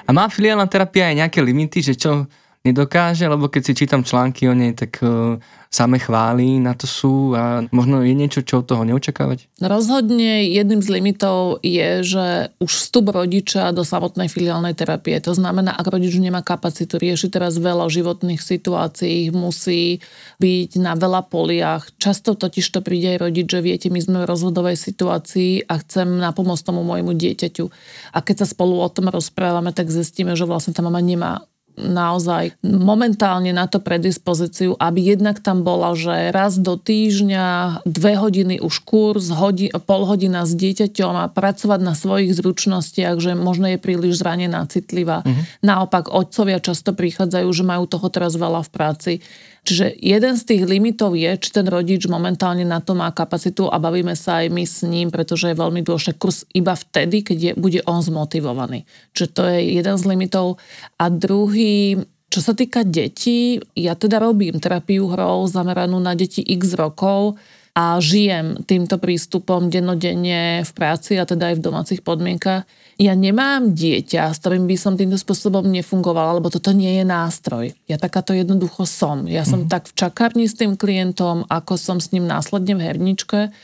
A 0.08 0.10
má 0.16 0.24
filiálna 0.32 0.64
terapia 0.64 1.12
aj 1.12 1.20
nejaké 1.20 1.38
limity, 1.44 1.84
že 1.84 1.94
čo 2.00 2.24
nedokáže, 2.66 3.28
lebo 3.28 3.46
keď 3.46 3.62
si 3.64 3.72
čítam 3.74 4.02
články 4.02 4.50
o 4.50 4.54
nej, 4.54 4.74
tak 4.74 4.98
uh, 5.00 5.38
same 5.68 6.00
chváli 6.00 6.56
na 6.56 6.72
to 6.72 6.88
sú 6.88 7.36
a 7.36 7.68
možno 7.68 8.00
je 8.00 8.16
niečo, 8.16 8.40
čo 8.40 8.64
od 8.64 8.68
toho 8.72 8.82
neočakávať? 8.88 9.52
Rozhodne 9.60 10.48
jedným 10.48 10.80
z 10.80 10.88
limitov 10.88 11.60
je, 11.60 12.00
že 12.00 12.26
už 12.56 12.72
vstup 12.72 13.12
rodiča 13.12 13.76
do 13.76 13.84
samotnej 13.84 14.32
filiálnej 14.32 14.72
terapie, 14.72 15.20
to 15.20 15.36
znamená, 15.36 15.76
ak 15.76 15.92
rodič 15.92 16.16
nemá 16.16 16.40
kapacitu 16.40 16.96
riešiť 16.96 17.28
teraz 17.36 17.60
veľa 17.60 17.84
životných 17.92 18.40
situácií, 18.40 19.28
musí 19.28 20.00
byť 20.40 20.70
na 20.80 20.96
veľa 20.96 21.28
poliach. 21.28 21.92
Často 22.00 22.32
totiž 22.32 22.64
to 22.64 22.80
príde 22.80 23.16
aj 23.16 23.28
rodič, 23.28 23.46
že 23.48 23.60
viete, 23.60 23.92
my 23.92 24.00
sme 24.00 24.18
v 24.24 24.30
rozhodovej 24.30 24.76
situácii 24.80 25.68
a 25.68 25.84
chcem 25.84 26.16
na 26.16 26.32
pomoc 26.32 26.56
tomu 26.64 26.80
môjmu 26.80 27.12
dieťaťu. 27.12 27.64
A 28.16 28.18
keď 28.24 28.44
sa 28.44 28.46
spolu 28.48 28.80
o 28.80 28.88
tom 28.88 29.12
rozprávame, 29.12 29.76
tak 29.76 29.92
zistíme, 29.92 30.32
že 30.32 30.48
vlastne 30.48 30.72
tá 30.72 30.80
mama 30.80 31.04
nemá 31.04 31.44
naozaj 31.78 32.58
momentálne 32.66 33.54
na 33.54 33.70
to 33.70 33.78
predispozíciu, 33.78 34.74
aby 34.76 35.14
jednak 35.14 35.38
tam 35.38 35.62
bola, 35.62 35.94
že 35.94 36.34
raz 36.34 36.58
do 36.58 36.74
týždňa, 36.74 37.80
dve 37.86 38.18
hodiny 38.18 38.58
už 38.58 38.82
kurz, 38.82 39.30
hodin, 39.30 39.70
pol 39.86 40.02
hodina 40.04 40.42
s 40.44 40.52
dieťaťom 40.58 41.14
a 41.14 41.30
pracovať 41.30 41.80
na 41.80 41.94
svojich 41.94 42.34
zručnostiach, 42.34 43.16
že 43.22 43.38
možno 43.38 43.70
je 43.70 43.78
príliš 43.78 44.20
zranená, 44.20 44.66
citlivá. 44.66 45.22
Uh-huh. 45.22 45.42
Naopak, 45.62 46.10
otcovia 46.10 46.58
často 46.58 46.92
prichádzajú, 46.92 47.48
že 47.48 47.64
majú 47.64 47.86
toho 47.86 48.08
teraz 48.10 48.34
veľa 48.34 48.66
v 48.66 48.70
práci 48.74 49.12
Čiže 49.64 49.98
jeden 49.98 50.34
z 50.38 50.42
tých 50.44 50.62
limitov 50.64 51.18
je, 51.18 51.34
či 51.38 51.50
ten 51.50 51.66
rodič 51.66 52.06
momentálne 52.06 52.62
na 52.62 52.78
to 52.78 52.94
má 52.94 53.10
kapacitu 53.10 53.66
a 53.66 53.76
bavíme 53.82 54.14
sa 54.14 54.44
aj 54.44 54.46
my 54.52 54.64
s 54.64 54.86
ním, 54.86 55.08
pretože 55.10 55.50
je 55.50 55.60
veľmi 55.60 55.82
dôležité 55.82 56.16
kurz 56.16 56.46
iba 56.54 56.72
vtedy, 56.72 57.26
keď 57.26 57.38
je, 57.38 57.52
bude 57.58 57.80
on 57.84 58.00
zmotivovaný. 58.00 58.88
Čiže 59.12 59.28
to 59.34 59.42
je 59.48 59.58
jeden 59.80 59.96
z 59.98 60.04
limitov. 60.08 60.62
A 60.96 61.10
druhý, 61.10 61.98
čo 62.28 62.40
sa 62.40 62.52
týka 62.52 62.84
detí, 62.84 63.58
ja 63.74 63.96
teda 63.98 64.20
robím 64.20 64.60
terapiu 64.60 65.10
hrou 65.10 65.48
zameranú 65.48 65.98
na 65.98 66.12
deti 66.14 66.44
x 66.44 66.76
rokov 66.76 67.40
a 67.78 68.02
žijem 68.02 68.58
týmto 68.66 68.98
prístupom 68.98 69.70
dennodenne 69.70 70.66
v 70.66 70.70
práci 70.74 71.14
a 71.14 71.22
teda 71.22 71.54
aj 71.54 71.62
v 71.62 71.64
domácich 71.70 72.00
podmienkach 72.02 72.66
ja 72.98 73.14
nemám 73.14 73.78
dieťa, 73.78 74.34
s 74.34 74.42
ktorým 74.42 74.66
by 74.66 74.74
som 74.74 74.98
týmto 74.98 75.14
spôsobom 75.14 75.62
nefungovala, 75.70 76.42
lebo 76.42 76.50
toto 76.50 76.74
nie 76.74 76.98
je 76.98 77.06
nástroj. 77.06 77.70
Ja 77.86 77.94
takáto 77.94 78.34
jednoducho 78.34 78.90
som. 78.90 79.30
Ja 79.30 79.46
som 79.46 79.64
mm-hmm. 79.64 79.70
tak 79.70 79.86
v 79.86 79.94
čakárni 79.94 80.50
s 80.50 80.58
tým 80.58 80.74
klientom, 80.74 81.46
ako 81.46 81.78
som 81.78 82.02
s 82.02 82.10
ním 82.10 82.26
následne 82.26 82.74
v 82.74 82.82
herničke. 82.82 83.54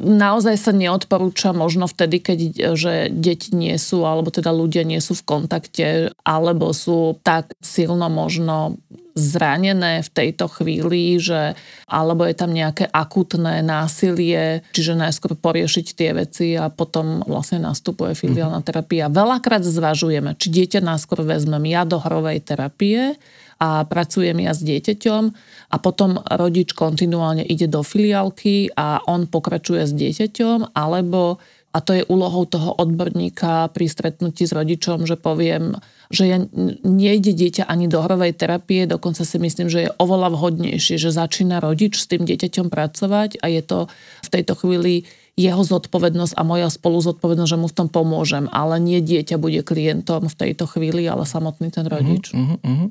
Naozaj 0.00 0.56
sa 0.56 0.72
neodporúča 0.72 1.52
možno 1.52 1.84
vtedy, 1.84 2.22
keď 2.22 2.38
že 2.78 2.92
deti 3.12 3.52
nie 3.52 3.76
sú, 3.76 4.06
alebo 4.08 4.32
teda 4.32 4.48
ľudia 4.48 4.86
nie 4.86 4.96
sú 5.02 5.12
v 5.18 5.26
kontakte, 5.26 5.86
alebo 6.24 6.72
sú 6.72 7.20
tak 7.20 7.52
silno 7.60 8.08
možno 8.08 8.80
zranené 9.20 10.00
v 10.00 10.10
tejto 10.10 10.48
chvíli, 10.48 11.20
že 11.20 11.58
alebo 11.84 12.24
je 12.24 12.32
tam 12.32 12.54
nejaké 12.54 12.88
akutné 12.88 13.60
násilie, 13.60 14.64
čiže 14.72 14.96
najskôr 14.96 15.36
poriešiť 15.36 15.86
tie 15.92 16.10
veci 16.16 16.46
a 16.56 16.72
potom 16.72 17.26
vlastne 17.26 17.60
nastupuje 17.60 18.16
filiálna 18.16 18.62
mhm. 18.62 18.66
terapia. 18.66 19.12
Veľakrát 19.12 19.66
zvažujeme, 19.66 20.38
či 20.40 20.48
dieťa 20.48 20.80
náskôr 20.80 21.26
vezmem 21.26 21.68
ja 21.68 21.84
do 21.84 22.00
hrovej 22.00 22.40
terapie, 22.40 23.20
a 23.60 23.84
pracujem 23.84 24.40
ja 24.40 24.56
s 24.56 24.64
dieťaťom 24.64 25.22
a 25.70 25.76
potom 25.76 26.16
rodič 26.24 26.72
kontinuálne 26.72 27.44
ide 27.44 27.68
do 27.68 27.84
filiálky 27.84 28.72
a 28.72 29.04
on 29.04 29.28
pokračuje 29.28 29.84
s 29.84 29.92
dieťaťom, 29.92 30.72
alebo 30.72 31.36
a 31.70 31.78
to 31.78 31.94
je 31.94 32.02
úlohou 32.10 32.50
toho 32.50 32.74
odborníka 32.74 33.70
pri 33.70 33.86
stretnutí 33.86 34.42
s 34.42 34.50
rodičom, 34.50 35.06
že 35.06 35.14
poviem, 35.14 35.78
že 36.10 36.26
ja 36.26 36.42
nejde 36.82 37.30
dieťa 37.30 37.70
ani 37.70 37.86
do 37.86 38.02
hrovej 38.02 38.34
terapie, 38.34 38.90
dokonca 38.90 39.22
si 39.22 39.38
myslím, 39.38 39.70
že 39.70 39.86
je 39.86 39.94
oveľa 40.02 40.34
vhodnejšie, 40.34 40.98
že 40.98 41.14
začína 41.14 41.62
rodič 41.62 41.94
s 41.94 42.10
tým 42.10 42.26
dieťaťom 42.26 42.74
pracovať 42.74 43.38
a 43.38 43.46
je 43.46 43.62
to 43.62 43.78
v 44.26 44.28
tejto 44.34 44.58
chvíli 44.58 45.06
jeho 45.38 45.62
zodpovednosť 45.62 46.34
a 46.34 46.42
moja 46.42 46.68
spolu 46.68 46.98
zodpovednosť, 47.06 47.50
že 47.54 47.60
mu 47.62 47.70
v 47.70 47.76
tom 47.78 47.88
pomôžem, 47.88 48.50
ale 48.50 48.82
nie 48.82 48.98
dieťa 48.98 49.38
bude 49.38 49.62
klientom 49.62 50.26
v 50.26 50.34
tejto 50.34 50.66
chvíli, 50.66 51.06
ale 51.06 51.22
samotný 51.22 51.70
ten 51.70 51.86
rodič. 51.86 52.34
Uh-huh, 52.34 52.58
uh-huh. 52.58 52.90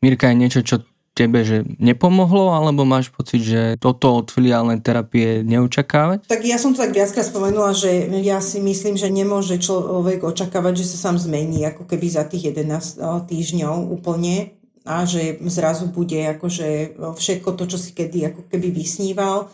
Mirka, 0.00 0.32
je 0.32 0.40
niečo, 0.40 0.60
čo 0.64 0.80
tebe, 1.12 1.44
že 1.44 1.66
nepomohlo, 1.76 2.56
alebo 2.56 2.88
máš 2.88 3.12
pocit, 3.12 3.44
že 3.44 3.76
toto 3.76 4.24
od 4.24 4.32
filiálnej 4.32 4.80
terapie 4.80 5.44
neočakávať? 5.44 6.24
Tak 6.24 6.40
ja 6.46 6.56
som 6.56 6.72
to 6.72 6.80
tak 6.80 6.96
viackrát 6.96 7.28
spomenula, 7.28 7.76
že 7.76 8.08
ja 8.24 8.40
si 8.40 8.62
myslím, 8.62 8.96
že 8.96 9.12
nemôže 9.12 9.60
človek 9.60 10.24
očakávať, 10.24 10.80
že 10.80 10.96
sa 10.96 11.10
sám 11.10 11.20
zmení 11.20 11.66
ako 11.68 11.84
keby 11.84 12.08
za 12.08 12.24
tých 12.24 12.56
11 12.56 13.28
týždňov 13.28 13.92
úplne 13.92 14.56
a 14.88 15.04
že 15.04 15.36
zrazu 15.50 15.92
bude 15.92 16.16
akože 16.40 16.96
všetko 16.96 17.52
to, 17.58 17.64
čo 17.68 17.76
si 17.76 17.92
kedy 17.92 18.32
ako 18.32 18.48
keby 18.48 18.72
vysníval. 18.72 19.52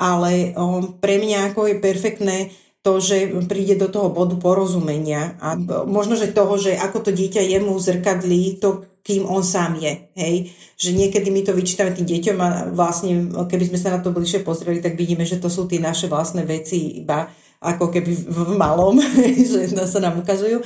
Ale 0.00 0.56
pre 1.04 1.20
mňa 1.20 1.52
ako 1.52 1.68
je 1.68 1.76
perfektné 1.76 2.36
to, 2.82 2.98
že 2.98 3.30
príde 3.46 3.78
do 3.78 3.86
toho 3.86 4.10
bodu 4.10 4.34
porozumenia 4.34 5.38
a 5.38 5.54
možno, 5.86 6.18
že 6.18 6.34
toho, 6.34 6.58
že 6.58 6.74
ako 6.74 7.08
to 7.08 7.10
dieťa 7.14 7.38
jemu 7.38 7.78
zrkadlí 7.78 8.58
to, 8.58 8.90
kým 9.06 9.26
on 9.26 9.42
sám 9.42 9.78
je. 9.78 10.10
Hej? 10.18 10.36
Že 10.78 10.90
niekedy 10.94 11.28
my 11.30 11.42
to 11.46 11.54
vyčítame 11.54 11.94
tým 11.94 12.06
deťom 12.06 12.38
a 12.42 12.48
vlastne, 12.74 13.30
keby 13.46 13.70
sme 13.70 13.78
sa 13.78 13.94
na 13.94 14.02
to 14.02 14.10
bližšie 14.10 14.42
pozreli, 14.42 14.82
tak 14.82 14.98
vidíme, 14.98 15.22
že 15.22 15.38
to 15.38 15.46
sú 15.46 15.70
tie 15.70 15.78
naše 15.78 16.10
vlastné 16.10 16.42
veci 16.42 17.02
iba 17.02 17.30
ako 17.62 17.94
keby 17.94 18.12
v 18.26 18.58
malom, 18.58 18.98
že 19.50 19.70
sa 19.86 19.98
nám 20.02 20.18
ukazujú. 20.18 20.60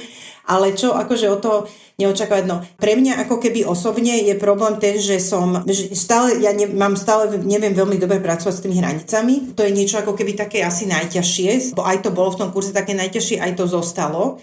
Ale 0.47 0.78
čo 0.78 0.94
akože 0.94 1.27
o 1.27 1.43
to 1.43 1.52
neočakávať? 1.98 2.44
No, 2.47 2.62
pre 2.78 2.94
mňa 2.94 3.27
ako 3.27 3.43
keby 3.43 3.66
osobne 3.66 4.14
je 4.23 4.35
problém 4.39 4.78
ten, 4.78 4.94
že 4.94 5.18
som, 5.18 5.66
že 5.66 5.90
stále, 5.98 6.39
ja 6.39 6.55
ne, 6.55 6.70
mám 6.70 6.94
stále, 6.94 7.35
neviem 7.43 7.74
veľmi 7.74 7.98
dobre 7.98 8.23
pracovať 8.23 8.55
s 8.55 8.62
tými 8.62 8.78
hranicami. 8.78 9.59
To 9.59 9.66
je 9.66 9.74
niečo 9.74 9.98
ako 9.98 10.14
keby 10.14 10.39
také 10.39 10.62
asi 10.62 10.86
najťažšie, 10.86 11.74
bo 11.74 11.82
aj 11.82 12.06
to 12.06 12.14
bolo 12.14 12.31
v 12.31 12.47
tom 12.47 12.51
kurze 12.55 12.70
také 12.70 12.94
najťažšie, 12.94 13.43
aj 13.43 13.52
to 13.59 13.66
zostalo. 13.66 14.39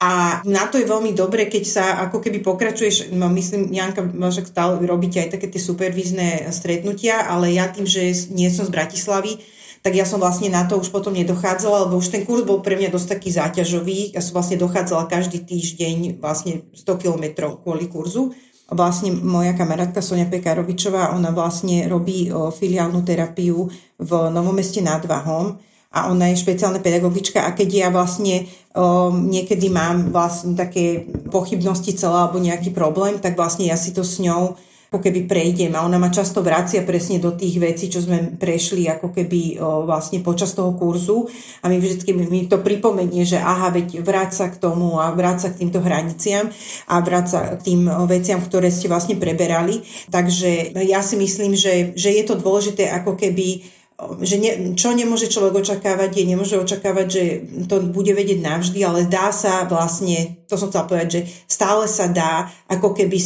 A 0.00 0.42
na 0.44 0.66
to 0.66 0.80
je 0.80 0.90
veľmi 0.90 1.14
dobre, 1.14 1.46
keď 1.46 1.64
sa 1.64 1.84
ako 2.08 2.18
keby 2.24 2.42
pokračuješ, 2.42 3.14
no 3.14 3.30
myslím, 3.30 3.70
Janka, 3.72 4.04
však 4.04 4.50
stále 4.50 4.80
robíte 4.82 5.22
aj 5.22 5.38
také 5.38 5.46
tie 5.48 5.62
supervízne 5.62 6.50
stretnutia, 6.50 7.24
ale 7.24 7.54
ja 7.54 7.70
tým, 7.70 7.86
že 7.86 8.10
nie 8.34 8.50
som 8.50 8.66
z 8.66 8.74
Bratislavy, 8.74 9.38
tak 9.84 9.92
ja 9.92 10.08
som 10.08 10.16
vlastne 10.16 10.48
na 10.48 10.64
to 10.64 10.80
už 10.80 10.88
potom 10.88 11.12
nedochádzala, 11.12 11.84
lebo 11.84 12.00
už 12.00 12.08
ten 12.08 12.24
kurz 12.24 12.40
bol 12.48 12.64
pre 12.64 12.72
mňa 12.80 12.88
dosť 12.88 13.20
taký 13.20 13.28
záťažový. 13.36 14.16
Ja 14.16 14.24
som 14.24 14.40
vlastne 14.40 14.56
dochádzala 14.56 15.12
každý 15.12 15.44
týždeň 15.44 16.24
vlastne 16.24 16.64
100 16.72 16.88
kilometrov 17.04 17.60
kvôli 17.60 17.92
kurzu. 17.92 18.32
Vlastne 18.72 19.12
moja 19.12 19.52
kamarátka 19.52 20.00
Sonia 20.00 20.24
Pekarovičová, 20.24 21.12
ona 21.12 21.28
vlastne 21.36 21.84
robí 21.84 22.32
filiálnu 22.32 23.04
terapiu 23.04 23.68
v 24.00 24.10
Novomeste 24.32 24.80
nad 24.80 25.04
Vahom 25.04 25.60
a 25.92 26.08
ona 26.08 26.32
je 26.32 26.40
špeciálna 26.40 26.80
pedagogička 26.80 27.44
a 27.44 27.52
keď 27.52 27.68
ja 27.68 27.88
vlastne 27.92 28.48
o, 28.74 29.12
niekedy 29.12 29.68
mám 29.68 30.10
vlastne 30.10 30.56
také 30.56 31.06
pochybnosti 31.28 31.92
celá 31.92 32.26
alebo 32.26 32.40
nejaký 32.40 32.72
problém, 32.72 33.20
tak 33.20 33.36
vlastne 33.36 33.68
ja 33.68 33.76
si 33.76 33.92
to 33.92 34.00
s 34.00 34.16
ňou 34.16 34.56
ako 34.94 35.02
keby 35.02 35.26
prejdem 35.26 35.74
a 35.74 35.82
ona 35.82 35.98
ma 35.98 36.06
často 36.06 36.38
vracia 36.38 36.86
presne 36.86 37.18
do 37.18 37.34
tých 37.34 37.58
vecí, 37.58 37.90
čo 37.90 37.98
sme 37.98 38.38
prešli 38.38 38.86
ako 38.86 39.10
keby 39.10 39.58
o, 39.58 39.82
vlastne 39.90 40.22
počas 40.22 40.54
toho 40.54 40.70
kurzu 40.78 41.26
a 41.58 41.66
mi 41.66 41.82
vždy 41.82 42.14
mi 42.30 42.46
to 42.46 42.62
pripomenie, 42.62 43.26
že 43.26 43.42
aha, 43.42 43.74
veď 43.74 44.06
vráť 44.06 44.54
k 44.54 44.62
tomu 44.62 45.02
a 45.02 45.10
vráť 45.10 45.38
sa 45.42 45.48
k 45.50 45.66
týmto 45.66 45.82
hraniciam 45.82 46.46
a 46.86 47.02
vráť 47.02 47.26
k 47.58 47.74
tým 47.74 47.90
veciam, 48.06 48.38
ktoré 48.38 48.70
ste 48.70 48.86
vlastne 48.86 49.18
preberali. 49.18 49.82
Takže 50.14 50.78
ja 50.86 51.02
si 51.02 51.18
myslím, 51.18 51.58
že, 51.58 51.90
že 51.98 52.14
je 52.14 52.22
to 52.22 52.38
dôležité 52.38 52.86
ako 52.94 53.18
keby 53.18 53.66
že 54.26 54.36
ne, 54.42 54.74
čo 54.74 54.90
nemôže 54.90 55.30
človek 55.30 55.62
očakávať, 55.62 56.18
je 56.18 56.24
nemôže 56.26 56.58
očakávať, 56.58 57.06
že 57.06 57.22
to 57.70 57.78
bude 57.94 58.10
vedieť 58.10 58.42
navždy, 58.42 58.82
ale 58.82 59.06
dá 59.06 59.30
sa 59.30 59.62
vlastne, 59.70 60.42
to 60.50 60.58
som 60.58 60.66
chcela 60.66 60.90
povedať, 60.90 61.08
že 61.08 61.20
stále 61.46 61.86
sa 61.86 62.10
dá 62.10 62.50
ako 62.66 62.90
keby 62.90 63.18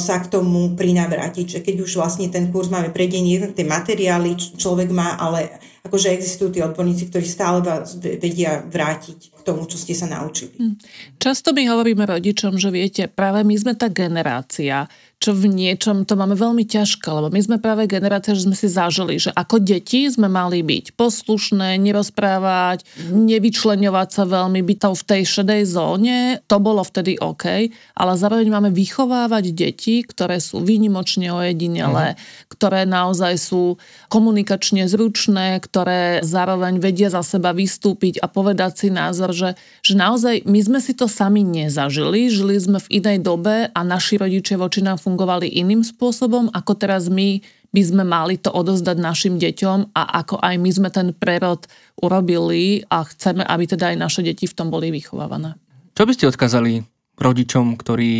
sa 0.00 0.16
k 0.24 0.32
tomu 0.32 0.72
prinavrátiť, 0.80 1.46
že 1.46 1.60
keď 1.60 1.84
už 1.84 2.00
vlastne 2.00 2.32
ten 2.32 2.48
kurz 2.48 2.72
máme 2.72 2.88
pre 2.88 3.04
deň, 3.04 3.52
tie 3.52 3.68
materiály 3.68 4.56
človek 4.56 4.88
má, 4.88 5.20
ale 5.20 5.60
akože 5.84 6.16
existujú 6.16 6.48
tí 6.56 6.60
odborníci, 6.64 7.12
ktorí 7.12 7.26
stále 7.28 7.60
vás 7.60 8.00
vedia 8.00 8.64
vrátiť 8.64 9.36
k 9.36 9.40
tomu, 9.44 9.68
čo 9.68 9.76
ste 9.76 9.92
sa 9.92 10.08
naučili. 10.08 10.56
Hm. 10.56 10.80
Často 11.20 11.52
my 11.52 11.68
hovoríme 11.68 12.08
rodičom, 12.08 12.56
že 12.56 12.72
viete, 12.72 13.04
práve 13.12 13.44
my 13.44 13.52
sme 13.52 13.76
tá 13.76 13.92
generácia, 13.92 14.88
čo 15.24 15.32
v 15.32 15.48
niečom 15.48 16.04
to 16.04 16.20
máme 16.20 16.36
veľmi 16.36 16.68
ťažké, 16.68 17.08
lebo 17.08 17.32
my 17.32 17.40
sme 17.40 17.56
práve 17.56 17.88
generácia, 17.88 18.36
že 18.36 18.44
sme 18.44 18.52
si 18.52 18.68
zažili, 18.68 19.16
že 19.16 19.32
ako 19.32 19.56
deti 19.56 20.04
sme 20.04 20.28
mali 20.28 20.60
byť 20.60 21.00
poslušné, 21.00 21.80
nerozprávať, 21.80 22.84
nevyčleňovať 23.08 24.08
sa 24.12 24.28
veľmi, 24.28 24.60
byť 24.60 24.78
tam 24.84 24.92
v 24.92 25.06
tej 25.08 25.22
šedej 25.24 25.62
zóne, 25.64 26.44
to 26.44 26.60
bolo 26.60 26.84
vtedy 26.84 27.16
OK, 27.16 27.72
ale 27.96 28.12
zároveň 28.20 28.52
máme 28.52 28.68
vychovávať 28.68 29.56
deti, 29.56 30.04
ktoré 30.04 30.36
sú 30.44 30.60
výnimočne 30.60 31.32
ojedinelé, 31.32 32.20
mm. 32.20 32.52
ktoré 32.52 32.84
naozaj 32.84 33.40
sú 33.40 33.80
komunikačne 34.12 34.84
zručné, 34.84 35.56
ktoré 35.64 36.20
zároveň 36.20 36.76
vedia 36.84 37.08
za 37.08 37.24
seba 37.24 37.56
vystúpiť 37.56 38.20
a 38.20 38.28
povedať 38.28 38.76
si 38.76 38.88
názor, 38.92 39.32
že, 39.32 39.56
že 39.80 39.96
naozaj 39.96 40.44
my 40.44 40.60
sme 40.60 40.78
si 40.84 40.92
to 40.92 41.08
sami 41.08 41.40
nezažili, 41.40 42.28
žili 42.28 42.60
sme 42.60 42.76
v 42.76 43.00
inej 43.00 43.24
dobe 43.24 43.72
a 43.72 43.80
naši 43.80 44.20
rodičia 44.20 44.60
voči 44.60 44.84
nám 44.84 45.00
fungovali 45.00 45.13
iným 45.48 45.86
spôsobom, 45.86 46.50
ako 46.50 46.72
teraz 46.74 47.08
my 47.08 47.40
by 47.74 47.82
sme 47.82 48.04
mali 48.06 48.38
to 48.38 48.54
odozdať 48.54 48.96
našim 49.02 49.34
deťom 49.42 49.98
a 49.98 50.02
ako 50.22 50.38
aj 50.38 50.54
my 50.62 50.70
sme 50.70 50.88
ten 50.94 51.10
prerod 51.10 51.66
urobili 51.98 52.86
a 52.86 53.02
chceme, 53.02 53.42
aby 53.42 53.64
teda 53.66 53.90
aj 53.90 53.96
naše 53.98 54.20
deti 54.22 54.46
v 54.46 54.54
tom 54.54 54.70
boli 54.70 54.94
vychovávané. 54.94 55.58
Čo 55.94 56.06
by 56.06 56.12
ste 56.14 56.30
odkázali 56.30 56.93
rodičom, 57.14 57.78
ktorí, 57.78 58.14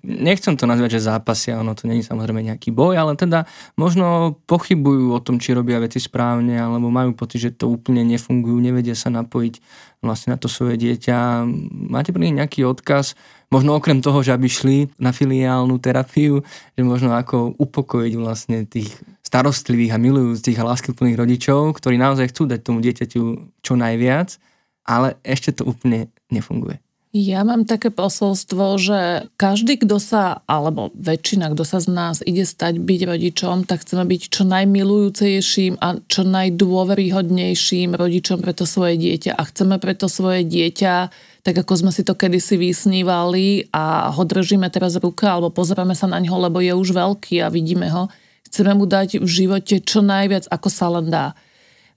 nechcem 0.00 0.56
to 0.56 0.64
nazvať, 0.64 0.96
že 0.96 1.08
zápasia, 1.12 1.60
ono 1.60 1.76
to 1.76 1.84
není 1.84 2.00
samozrejme 2.00 2.40
nejaký 2.40 2.72
boj, 2.72 2.96
ale 2.96 3.12
teda 3.12 3.44
možno 3.76 4.40
pochybujú 4.48 5.12
o 5.12 5.20
tom, 5.20 5.36
či 5.36 5.52
robia 5.52 5.76
veci 5.76 6.00
správne, 6.00 6.56
alebo 6.56 6.88
majú 6.88 7.12
pocit, 7.12 7.44
že 7.44 7.52
to 7.52 7.68
úplne 7.68 8.00
nefungujú, 8.08 8.56
nevedia 8.56 8.96
sa 8.96 9.12
napojiť 9.12 9.60
vlastne 10.00 10.32
na 10.32 10.38
to 10.40 10.48
svoje 10.48 10.80
dieťa. 10.80 11.44
Máte 11.92 12.16
pre 12.16 12.24
nich 12.24 12.40
nejaký 12.40 12.64
odkaz, 12.64 13.20
možno 13.52 13.76
okrem 13.76 14.00
toho, 14.00 14.24
že 14.24 14.32
aby 14.32 14.48
šli 14.48 14.88
na 14.96 15.12
filiálnu 15.12 15.76
terapiu, 15.76 16.40
že 16.72 16.82
možno 16.82 17.12
ako 17.12 17.52
upokojiť 17.60 18.12
vlastne 18.16 18.64
tých 18.64 18.96
starostlivých 19.28 19.92
a 19.92 20.00
milujúcich 20.00 20.56
a 20.56 20.68
láskyplných 20.72 21.20
rodičov, 21.20 21.76
ktorí 21.76 22.00
naozaj 22.00 22.32
chcú 22.32 22.48
dať 22.48 22.60
tomu 22.64 22.80
dieťaťu 22.80 23.22
čo 23.60 23.72
najviac, 23.76 24.40
ale 24.88 25.20
ešte 25.20 25.52
to 25.52 25.68
úplne 25.68 26.08
nefunguje. 26.32 26.80
Ja 27.08 27.40
mám 27.40 27.64
také 27.64 27.88
posolstvo, 27.88 28.76
že 28.76 29.32
každý, 29.40 29.80
kto 29.80 29.96
sa, 29.96 30.44
alebo 30.44 30.92
väčšina, 30.92 31.56
kto 31.56 31.64
sa 31.64 31.80
z 31.80 31.88
nás 31.88 32.20
ide 32.20 32.44
stať 32.44 32.84
byť 32.84 33.00
rodičom, 33.08 33.64
tak 33.64 33.80
chceme 33.80 34.04
byť 34.04 34.22
čo 34.28 34.44
najmilujúcejším 34.44 35.80
a 35.80 36.04
čo 36.04 36.28
najdôveryhodnejším 36.28 37.96
rodičom 37.96 38.44
pre 38.44 38.52
to 38.52 38.68
svoje 38.68 39.00
dieťa. 39.00 39.40
A 39.40 39.42
chceme 39.48 39.80
pre 39.80 39.96
to 39.96 40.04
svoje 40.04 40.44
dieťa, 40.44 41.08
tak 41.48 41.56
ako 41.56 41.80
sme 41.80 41.96
si 41.96 42.04
to 42.04 42.12
kedysi 42.12 42.60
vysnívali 42.60 43.72
a 43.72 44.12
ho 44.12 44.22
držíme 44.28 44.68
teraz 44.68 45.00
v 45.00 45.08
ruke 45.08 45.24
alebo 45.24 45.48
pozeráme 45.48 45.96
sa 45.96 46.04
na 46.12 46.20
ňo, 46.20 46.36
lebo 46.44 46.60
je 46.60 46.76
už 46.76 46.92
veľký 46.92 47.40
a 47.40 47.48
vidíme 47.48 47.88
ho, 47.88 48.12
chceme 48.52 48.76
mu 48.76 48.84
dať 48.84 49.16
v 49.16 49.28
živote 49.28 49.80
čo 49.80 50.04
najviac, 50.04 50.44
ako 50.52 50.68
sa 50.68 50.92
len 50.92 51.08
dá. 51.08 51.32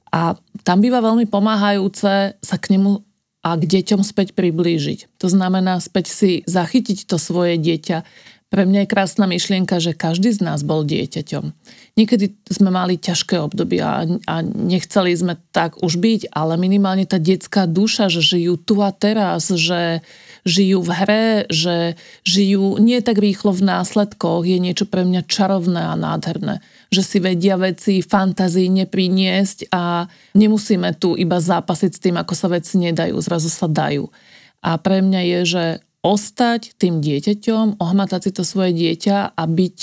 A 0.07 0.39
tam 0.63 0.79
býva 0.79 1.03
veľmi 1.03 1.27
pomáhajúce 1.27 2.39
sa 2.39 2.55
k 2.55 2.79
nemu 2.79 3.10
a 3.41 3.57
k 3.57 3.63
deťom 3.65 4.05
späť 4.05 4.37
priblížiť. 4.37 5.17
To 5.17 5.27
znamená 5.27 5.81
späť 5.81 6.13
si 6.13 6.31
zachytiť 6.45 7.09
to 7.09 7.17
svoje 7.17 7.57
dieťa. 7.57 8.05
Pre 8.51 8.67
mňa 8.67 8.83
je 8.83 8.91
krásna 8.91 9.25
myšlienka, 9.31 9.79
že 9.79 9.95
každý 9.95 10.35
z 10.35 10.43
nás 10.43 10.59
bol 10.61 10.83
dieťaťom. 10.83 11.55
Niekedy 11.95 12.35
sme 12.51 12.67
mali 12.67 12.99
ťažké 12.99 13.39
obdobia 13.39 14.03
a 14.27 14.35
nechceli 14.43 15.15
sme 15.15 15.39
tak 15.55 15.79
už 15.79 15.95
byť, 15.95 16.35
ale 16.35 16.59
minimálne 16.59 17.07
tá 17.07 17.15
detská 17.15 17.63
duša, 17.63 18.11
že 18.11 18.19
žijú 18.19 18.59
tu 18.59 18.83
a 18.83 18.91
teraz, 18.91 19.47
že 19.55 20.03
žijú 20.43 20.83
v 20.83 20.91
hre, 20.91 21.27
že 21.47 21.95
žijú 22.27 22.75
nie 22.75 22.99
tak 22.99 23.23
rýchlo 23.23 23.55
v 23.55 23.71
následkoch, 23.71 24.43
je 24.43 24.59
niečo 24.59 24.83
pre 24.83 25.07
mňa 25.07 25.31
čarovné 25.31 25.81
a 25.87 25.95
nádherné 25.95 26.59
že 26.91 27.01
si 27.07 27.17
vedia 27.23 27.55
veci 27.55 28.03
fantazíne 28.03 28.83
priniesť 28.83 29.71
a 29.71 30.11
nemusíme 30.35 30.91
tu 30.99 31.15
iba 31.15 31.39
zápasiť 31.39 31.91
s 31.95 32.03
tým, 32.03 32.19
ako 32.19 32.33
sa 32.35 32.51
veci 32.51 32.75
nedajú, 32.83 33.15
zrazu 33.23 33.47
sa 33.47 33.71
dajú. 33.71 34.11
A 34.59 34.75
pre 34.75 34.99
mňa 34.99 35.21
je, 35.23 35.39
že 35.47 35.63
ostať 36.03 36.75
tým 36.75 36.99
dieťaťom, 36.99 37.79
ohmatať 37.79 38.19
si 38.27 38.31
to 38.35 38.43
svoje 38.43 38.75
dieťa 38.75 39.33
a 39.33 39.43
byť 39.47 39.79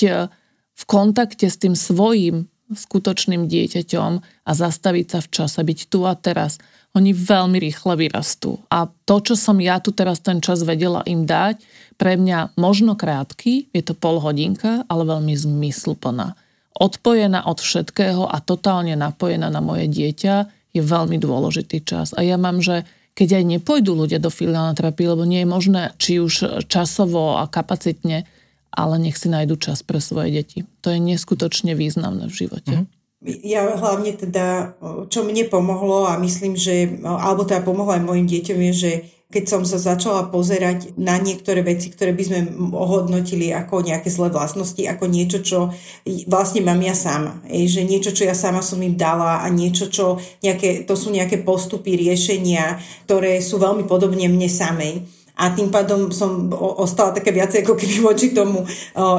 v 0.78 0.82
kontakte 0.84 1.48
s 1.48 1.56
tým 1.56 1.72
svojím 1.72 2.46
skutočným 2.68 3.48
dieťaťom 3.48 4.12
a 4.20 4.50
zastaviť 4.52 5.06
sa 5.08 5.18
v 5.24 5.28
čase, 5.32 5.58
byť 5.64 5.80
tu 5.88 6.04
a 6.04 6.12
teraz. 6.12 6.60
Oni 6.92 7.16
veľmi 7.16 7.56
rýchle 7.56 7.96
vyrastú. 7.96 8.60
A 8.68 8.88
to, 9.08 9.16
čo 9.24 9.34
som 9.36 9.56
ja 9.60 9.80
tu 9.80 9.96
teraz 9.96 10.20
ten 10.20 10.44
čas 10.44 10.60
vedela 10.64 11.00
im 11.08 11.24
dať, 11.24 11.64
pre 11.96 12.20
mňa 12.20 12.60
možno 12.60 12.94
krátky, 12.96 13.72
je 13.72 13.82
to 13.82 13.96
pol 13.96 14.20
hodinka, 14.20 14.84
ale 14.88 15.08
veľmi 15.08 15.32
zmysluplná. 15.32 16.36
Odpojená 16.78 17.42
od 17.50 17.58
všetkého 17.58 18.30
a 18.30 18.38
totálne 18.38 18.94
napojená 18.94 19.50
na 19.50 19.58
moje 19.58 19.90
dieťa 19.90 20.34
je 20.70 20.82
veľmi 20.82 21.18
dôležitý 21.18 21.82
čas. 21.82 22.14
A 22.14 22.22
ja 22.22 22.38
mám, 22.38 22.62
že 22.62 22.86
keď 23.18 23.42
aj 23.42 23.44
nepôjdu 23.58 23.98
ľudia 23.98 24.22
do 24.22 24.30
filiálnej 24.30 24.78
terapie, 24.78 25.10
lebo 25.10 25.26
nie 25.26 25.42
je 25.42 25.50
možné, 25.50 25.82
či 25.98 26.22
už 26.22 26.62
časovo 26.70 27.34
a 27.42 27.50
kapacitne, 27.50 28.30
ale 28.70 28.94
nech 29.02 29.18
si 29.18 29.26
nájdu 29.26 29.58
čas 29.58 29.82
pre 29.82 29.98
svoje 29.98 30.38
deti. 30.38 30.62
To 30.86 30.94
je 30.94 31.02
neskutočne 31.02 31.74
významné 31.74 32.30
v 32.30 32.38
živote. 32.46 32.74
Mm-hmm. 32.78 32.96
Ja 33.42 33.66
hlavne 33.74 34.14
teda, 34.14 34.78
čo 35.10 35.26
mne 35.26 35.50
pomohlo 35.50 36.06
a 36.06 36.14
myslím, 36.22 36.54
že, 36.54 37.02
alebo 37.02 37.42
teda 37.42 37.66
pomohlo 37.66 37.90
aj 37.90 38.06
mojim 38.06 38.30
deťom 38.30 38.58
je, 38.70 38.72
že 38.78 38.92
keď 39.28 39.44
som 39.44 39.62
sa 39.68 39.76
začala 39.76 40.32
pozerať 40.32 40.96
na 40.96 41.20
niektoré 41.20 41.60
veci, 41.60 41.92
ktoré 41.92 42.16
by 42.16 42.22
sme 42.24 42.40
ohodnotili 42.72 43.52
ako 43.52 43.84
nejaké 43.84 44.08
zlé 44.08 44.32
vlastnosti, 44.32 44.80
ako 44.80 45.04
niečo, 45.04 45.44
čo 45.44 45.58
vlastne 46.24 46.64
mám 46.64 46.80
ja 46.80 46.96
sama. 46.96 47.44
Ej, 47.44 47.76
že 47.76 47.82
niečo, 47.84 48.16
čo 48.16 48.24
ja 48.24 48.32
sama 48.32 48.64
som 48.64 48.80
im 48.80 48.96
dala 48.96 49.44
a 49.44 49.46
niečo, 49.52 49.92
čo 49.92 50.16
nejaké, 50.40 50.88
to 50.88 50.96
sú 50.96 51.12
nejaké 51.12 51.44
postupy, 51.44 52.00
riešenia, 52.00 52.80
ktoré 53.04 53.44
sú 53.44 53.60
veľmi 53.60 53.84
podobne 53.84 54.32
mne 54.32 54.48
samej 54.48 55.17
a 55.38 55.54
tým 55.54 55.70
pádom 55.70 56.10
som 56.10 56.50
ostala 56.82 57.14
také 57.14 57.30
viacej 57.30 57.62
ako 57.62 57.78
keby 57.78 57.96
voči 58.02 58.34
tomu 58.34 58.66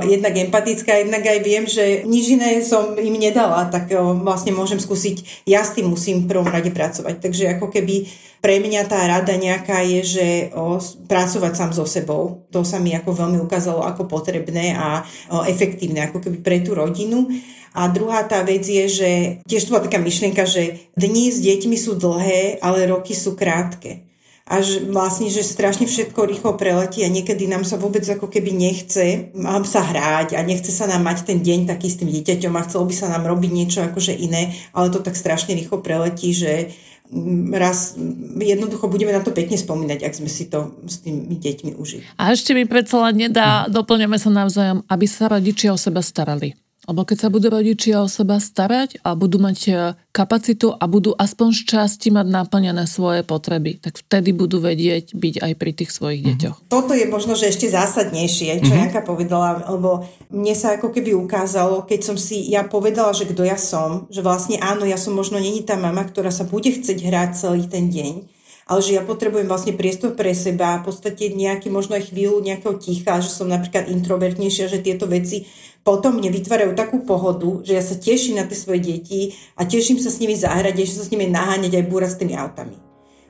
jednak 0.03 0.35
empatická, 0.35 0.99
jednak 0.99 1.23
aj 1.23 1.39
viem, 1.39 1.63
že 1.63 2.03
nič 2.03 2.35
iné 2.35 2.59
som 2.59 2.99
im 2.99 3.15
nedala, 3.15 3.71
tak 3.71 3.95
vlastne 4.19 4.51
môžem 4.51 4.83
skúsiť, 4.83 5.47
ja 5.47 5.63
s 5.63 5.79
tým 5.79 5.87
musím 5.87 6.27
v 6.27 6.35
prvom 6.35 6.51
rade 6.51 6.75
pracovať. 6.75 7.23
Takže 7.23 7.55
ako 7.55 7.71
keby 7.71 8.11
pre 8.43 8.59
mňa 8.59 8.87
tá 8.87 8.99
rada 9.03 9.35
nejaká 9.35 9.83
je, 9.83 10.01
že 10.03 10.27
o, 10.55 10.79
pracovať 11.07 11.53
sám 11.55 11.71
so 11.75 11.83
sebou. 11.83 12.47
To 12.55 12.63
sa 12.63 12.79
mi 12.79 12.95
ako 12.95 13.11
veľmi 13.11 13.39
ukázalo 13.43 13.83
ako 13.83 14.07
potrebné 14.07 14.75
a 14.75 15.03
o, 15.27 15.43
efektívne, 15.43 16.07
ako 16.07 16.23
keby 16.23 16.37
pre 16.39 16.63
tú 16.63 16.71
rodinu. 16.71 17.27
A 17.75 17.91
druhá 17.91 18.23
tá 18.25 18.41
vec 18.47 18.63
je, 18.63 18.87
že 18.87 19.11
tiež 19.43 19.67
tu 19.67 19.75
bola 19.75 19.85
taká 19.85 19.99
myšlienka, 19.99 20.47
že 20.47 20.91
dni 20.95 21.31
s 21.31 21.43
deťmi 21.43 21.75
sú 21.75 21.99
dlhé, 21.99 22.63
ale 22.63 22.87
roky 22.87 23.11
sú 23.11 23.35
krátke 23.35 24.08
a 24.49 24.65
že 24.65 24.81
vlastne, 24.89 25.29
že 25.29 25.45
strašne 25.45 25.85
všetko 25.85 26.25
rýchlo 26.25 26.57
preletí 26.57 27.05
a 27.05 27.13
niekedy 27.13 27.45
nám 27.45 27.61
sa 27.61 27.77
vôbec 27.77 28.01
ako 28.01 28.25
keby 28.25 28.49
nechce 28.49 29.29
mám 29.37 29.61
sa 29.61 29.85
hrať 29.85 30.33
a 30.33 30.41
nechce 30.41 30.73
sa 30.73 30.89
nám 30.89 31.05
mať 31.05 31.29
ten 31.29 31.45
deň 31.45 31.69
taký 31.69 31.85
s 31.85 32.01
tým 32.01 32.09
dieťaťom 32.09 32.57
a 32.57 32.65
chcelo 32.65 32.89
by 32.89 32.95
sa 32.97 33.13
nám 33.13 33.29
robiť 33.29 33.51
niečo 33.53 33.85
akože 33.85 34.17
iné, 34.17 34.57
ale 34.73 34.89
to 34.89 35.05
tak 35.05 35.13
strašne 35.13 35.53
rýchlo 35.53 35.85
preletí, 35.85 36.33
že 36.33 36.73
mm, 37.13 37.53
raz 37.53 37.93
jednoducho 38.41 38.89
budeme 38.89 39.13
na 39.13 39.21
to 39.21 39.29
pekne 39.29 39.53
spomínať, 39.53 40.01
ak 40.01 40.17
sme 40.17 40.29
si 40.33 40.49
to 40.49 40.81
s 40.89 41.05
tými 41.05 41.37
deťmi 41.37 41.77
užili. 41.77 42.01
A 42.17 42.33
ešte 42.33 42.57
mi 42.57 42.65
predsa 42.65 43.13
nedá, 43.13 43.69
doplňame 43.69 44.17
sa 44.17 44.33
navzájom, 44.33 44.81
aby 44.89 45.05
sa 45.05 45.29
rodičia 45.29 45.69
o 45.69 45.77
seba 45.77 46.01
starali. 46.01 46.57
Lebo 46.89 47.05
keď 47.05 47.17
sa 47.21 47.29
budú 47.29 47.53
rodičia 47.53 48.01
o 48.01 48.09
seba 48.09 48.41
starať 48.41 48.97
a 49.05 49.13
budú 49.13 49.37
mať 49.37 49.59
e, 49.69 49.73
kapacitu 50.09 50.73
a 50.73 50.89
budú 50.89 51.13
aspoň 51.13 51.53
z 51.53 51.61
časti 51.69 52.09
mať 52.09 52.25
naplnené 52.25 52.89
svoje 52.89 53.21
potreby, 53.21 53.77
tak 53.77 54.01
vtedy 54.01 54.33
budú 54.33 54.57
vedieť 54.57 55.13
byť 55.13 55.35
aj 55.37 55.53
pri 55.53 55.71
tých 55.77 55.93
svojich 55.93 56.25
mm-hmm. 56.25 56.39
deťoch. 56.41 56.57
Toto 56.65 56.97
je 56.97 57.05
možno, 57.05 57.37
že 57.37 57.53
ešte 57.53 57.69
zásadnejšie, 57.69 58.65
čo 58.65 58.73
mm-hmm. 58.73 58.81
Janka 58.89 59.05
povedala, 59.05 59.69
lebo 59.69 60.01
mne 60.33 60.57
sa 60.57 60.81
ako 60.81 60.89
keby 60.89 61.13
ukázalo, 61.13 61.85
keď 61.85 62.01
som 62.01 62.17
si 62.17 62.49
ja 62.49 62.65
povedala, 62.65 63.13
že 63.13 63.29
kto 63.29 63.45
ja 63.45 63.61
som, 63.61 64.09
že 64.09 64.25
vlastne 64.25 64.57
áno, 64.57 64.81
ja 64.89 64.97
som 64.97 65.13
možno 65.13 65.37
není 65.37 65.61
tá 65.61 65.77
mama, 65.77 66.01
ktorá 66.09 66.33
sa 66.33 66.49
bude 66.49 66.73
chcieť 66.73 67.05
hrať 67.05 67.29
celý 67.37 67.69
ten 67.69 67.93
deň, 67.93 68.38
ale 68.69 68.85
že 68.85 68.93
ja 68.93 69.01
potrebujem 69.01 69.49
vlastne 69.49 69.73
priestor 69.73 70.13
pre 70.13 70.37
seba, 70.37 70.77
v 70.77 70.93
podstate 70.93 71.33
nejaký 71.33 71.73
možno 71.73 71.97
aj 71.97 72.13
chvíľu 72.13 72.37
nejakého 72.45 72.77
ticha, 72.77 73.17
že 73.17 73.33
som 73.33 73.49
napríklad 73.49 73.89
introvertnejšia, 73.89 74.69
že 74.69 74.85
tieto 74.85 75.09
veci 75.09 75.49
potom 75.81 76.21
mne 76.21 76.29
vytvárajú 76.29 76.77
takú 76.77 77.01
pohodu, 77.01 77.65
že 77.65 77.73
ja 77.73 77.81
sa 77.81 77.97
teším 77.97 78.37
na 78.37 78.45
tie 78.45 78.53
svoje 78.53 78.85
deti 78.85 79.33
a 79.57 79.65
teším 79.65 79.97
sa 79.97 80.13
s 80.13 80.21
nimi 80.21 80.37
zahrať, 80.37 80.85
teším 80.85 80.97
sa 81.01 81.05
s 81.09 81.11
nimi 81.11 81.25
naháňať 81.25 81.81
aj 81.81 81.85
búrať 81.89 82.11
s 82.13 82.19
tými 82.21 82.37
autami. 82.37 82.77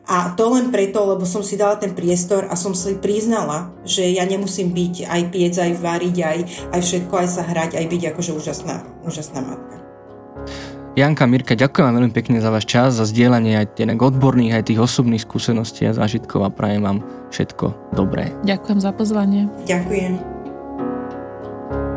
A 0.09 0.33
to 0.33 0.49
len 0.51 0.73
preto, 0.73 1.05
lebo 1.05 1.23
som 1.23 1.45
si 1.45 1.53
dala 1.53 1.77
ten 1.77 1.93
priestor 1.93 2.49
a 2.49 2.57
som 2.57 2.73
si 2.73 2.97
priznala, 2.97 3.71
že 3.85 4.09
ja 4.09 4.25
nemusím 4.25 4.73
byť 4.73 5.05
aj 5.05 5.21
piec, 5.29 5.53
aj 5.55 5.71
variť, 5.79 6.17
aj, 6.19 6.39
aj 6.73 6.81
všetko, 6.81 7.13
aj 7.13 7.29
sa 7.29 7.45
hrať, 7.45 7.77
aj 7.77 7.85
byť 7.87 8.01
akože 8.11 8.31
úžasná, 8.33 8.75
úžasná 9.05 9.39
matka. 9.45 9.78
Janka, 10.97 11.29
Mirka, 11.29 11.53
ďakujem 11.53 11.85
vám 11.85 11.95
veľmi 12.01 12.13
pekne 12.17 12.37
za 12.41 12.49
váš 12.49 12.65
čas, 12.65 12.97
za 12.97 13.05
zdieľanie 13.05 13.61
aj 13.61 13.77
tých 13.77 13.93
odborných, 13.93 14.57
aj 14.57 14.63
tých 14.73 14.81
osobných 14.81 15.21
skúseností 15.21 15.85
a 15.85 15.93
zážitkov 15.93 16.41
a 16.41 16.49
prajem 16.49 16.81
vám 16.81 17.05
všetko 17.29 17.93
dobré. 17.93 18.33
Ďakujem 18.41 18.79
za 18.81 18.91
pozvanie. 18.91 19.45
Ďakujem. 19.69 20.17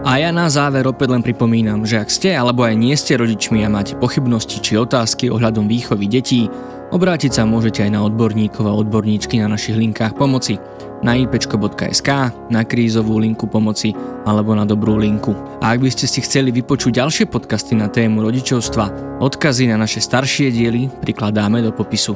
A 0.02 0.18
ja 0.18 0.34
na 0.34 0.50
záver 0.50 0.84
opäť 0.84 1.14
len 1.14 1.22
pripomínam, 1.24 1.86
že 1.88 2.02
ak 2.02 2.10
ste 2.10 2.34
alebo 2.36 2.66
aj 2.66 2.74
nie 2.74 2.92
ste 2.98 3.16
rodičmi 3.16 3.64
a 3.64 3.72
máte 3.72 3.96
pochybnosti 3.96 4.60
či 4.60 4.76
otázky 4.76 5.32
ohľadom 5.32 5.70
výchovy 5.70 6.10
detí, 6.10 6.50
obrátiť 6.92 7.32
sa 7.32 7.48
môžete 7.48 7.86
aj 7.88 7.90
na 7.96 8.04
odborníkov 8.04 8.66
a 8.66 8.76
odborníčky 8.76 9.40
na 9.40 9.48
našich 9.48 9.78
linkách 9.78 10.18
pomoci 10.18 10.60
na 11.02 11.18
ipečko.sk, 11.18 12.08
na 12.48 12.62
krízovú 12.62 13.18
linku 13.18 13.50
pomoci 13.50 13.90
alebo 14.22 14.54
na 14.54 14.62
dobrú 14.62 14.96
linku. 14.96 15.34
A 15.58 15.74
ak 15.74 15.82
by 15.82 15.90
ste 15.90 16.06
si 16.06 16.22
chceli 16.22 16.54
vypočuť 16.54 17.02
ďalšie 17.02 17.26
podcasty 17.26 17.74
na 17.74 17.90
tému 17.90 18.22
rodičovstva, 18.22 19.18
odkazy 19.18 19.66
na 19.66 19.76
naše 19.76 19.98
staršie 19.98 20.54
diely 20.54 20.86
prikladáme 21.02 21.58
do 21.58 21.74
popisu. 21.74 22.14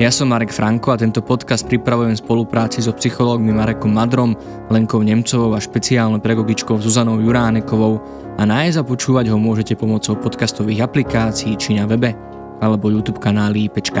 Ja 0.00 0.08
som 0.08 0.32
Marek 0.32 0.54
Franko 0.54 0.96
a 0.96 0.96
tento 0.96 1.20
podcast 1.20 1.68
pripravujem 1.68 2.16
v 2.16 2.22
spolupráci 2.24 2.80
so 2.80 2.96
psychológmi 2.96 3.52
Marekom 3.52 3.92
Madrom, 3.92 4.32
Lenkou 4.72 5.04
Nemcovou 5.04 5.52
a 5.52 5.60
špeciálnou 5.60 6.24
pedagogičkou 6.24 6.80
Zuzanou 6.80 7.20
Juránekovou 7.20 8.00
a 8.40 8.42
nájsť 8.48 8.80
a 8.80 8.86
počúvať 8.86 9.28
ho 9.28 9.36
môžete 9.36 9.76
pomocou 9.76 10.16
podcastových 10.16 10.88
aplikácií 10.88 11.52
či 11.60 11.76
na 11.76 11.84
webe 11.84 12.16
alebo 12.64 12.88
YouTube 12.88 13.20
kanály 13.20 13.68
IPčka. 13.68 14.00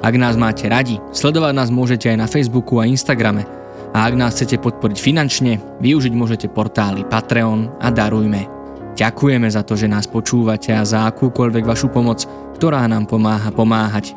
Ak 0.00 0.16
nás 0.16 0.36
máte 0.40 0.64
radi, 0.68 0.96
sledovať 1.12 1.52
nás 1.52 1.68
môžete 1.68 2.08
aj 2.08 2.16
na 2.24 2.28
Facebooku 2.28 2.80
a 2.80 2.88
Instagrame– 2.88 3.44
a 3.94 4.10
ak 4.10 4.14
nás 4.18 4.34
chcete 4.34 4.58
podporiť 4.58 4.98
finančne, 4.98 5.62
využiť 5.78 6.12
môžete 6.12 6.50
portály 6.50 7.06
Patreon 7.06 7.70
a 7.78 7.94
Darujme. 7.94 8.50
Ďakujeme 8.98 9.46
za 9.46 9.62
to, 9.62 9.78
že 9.78 9.90
nás 9.90 10.10
počúvate 10.10 10.74
a 10.74 10.82
za 10.82 11.06
akúkoľvek 11.06 11.62
vašu 11.62 11.90
pomoc, 11.90 12.26
ktorá 12.58 12.86
nám 12.90 13.06
pomáha 13.06 13.54
pomáhať. 13.54 14.14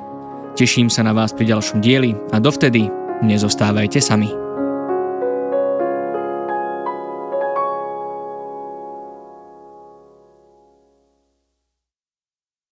Teším 0.58 0.90
sa 0.90 1.06
na 1.06 1.14
vás 1.14 1.34
pri 1.34 1.54
ďalšom 1.54 1.82
dieli 1.82 2.18
a 2.34 2.41
dovtedy 2.41 2.90
nezostávajte 3.22 4.02
sami. 4.02 4.47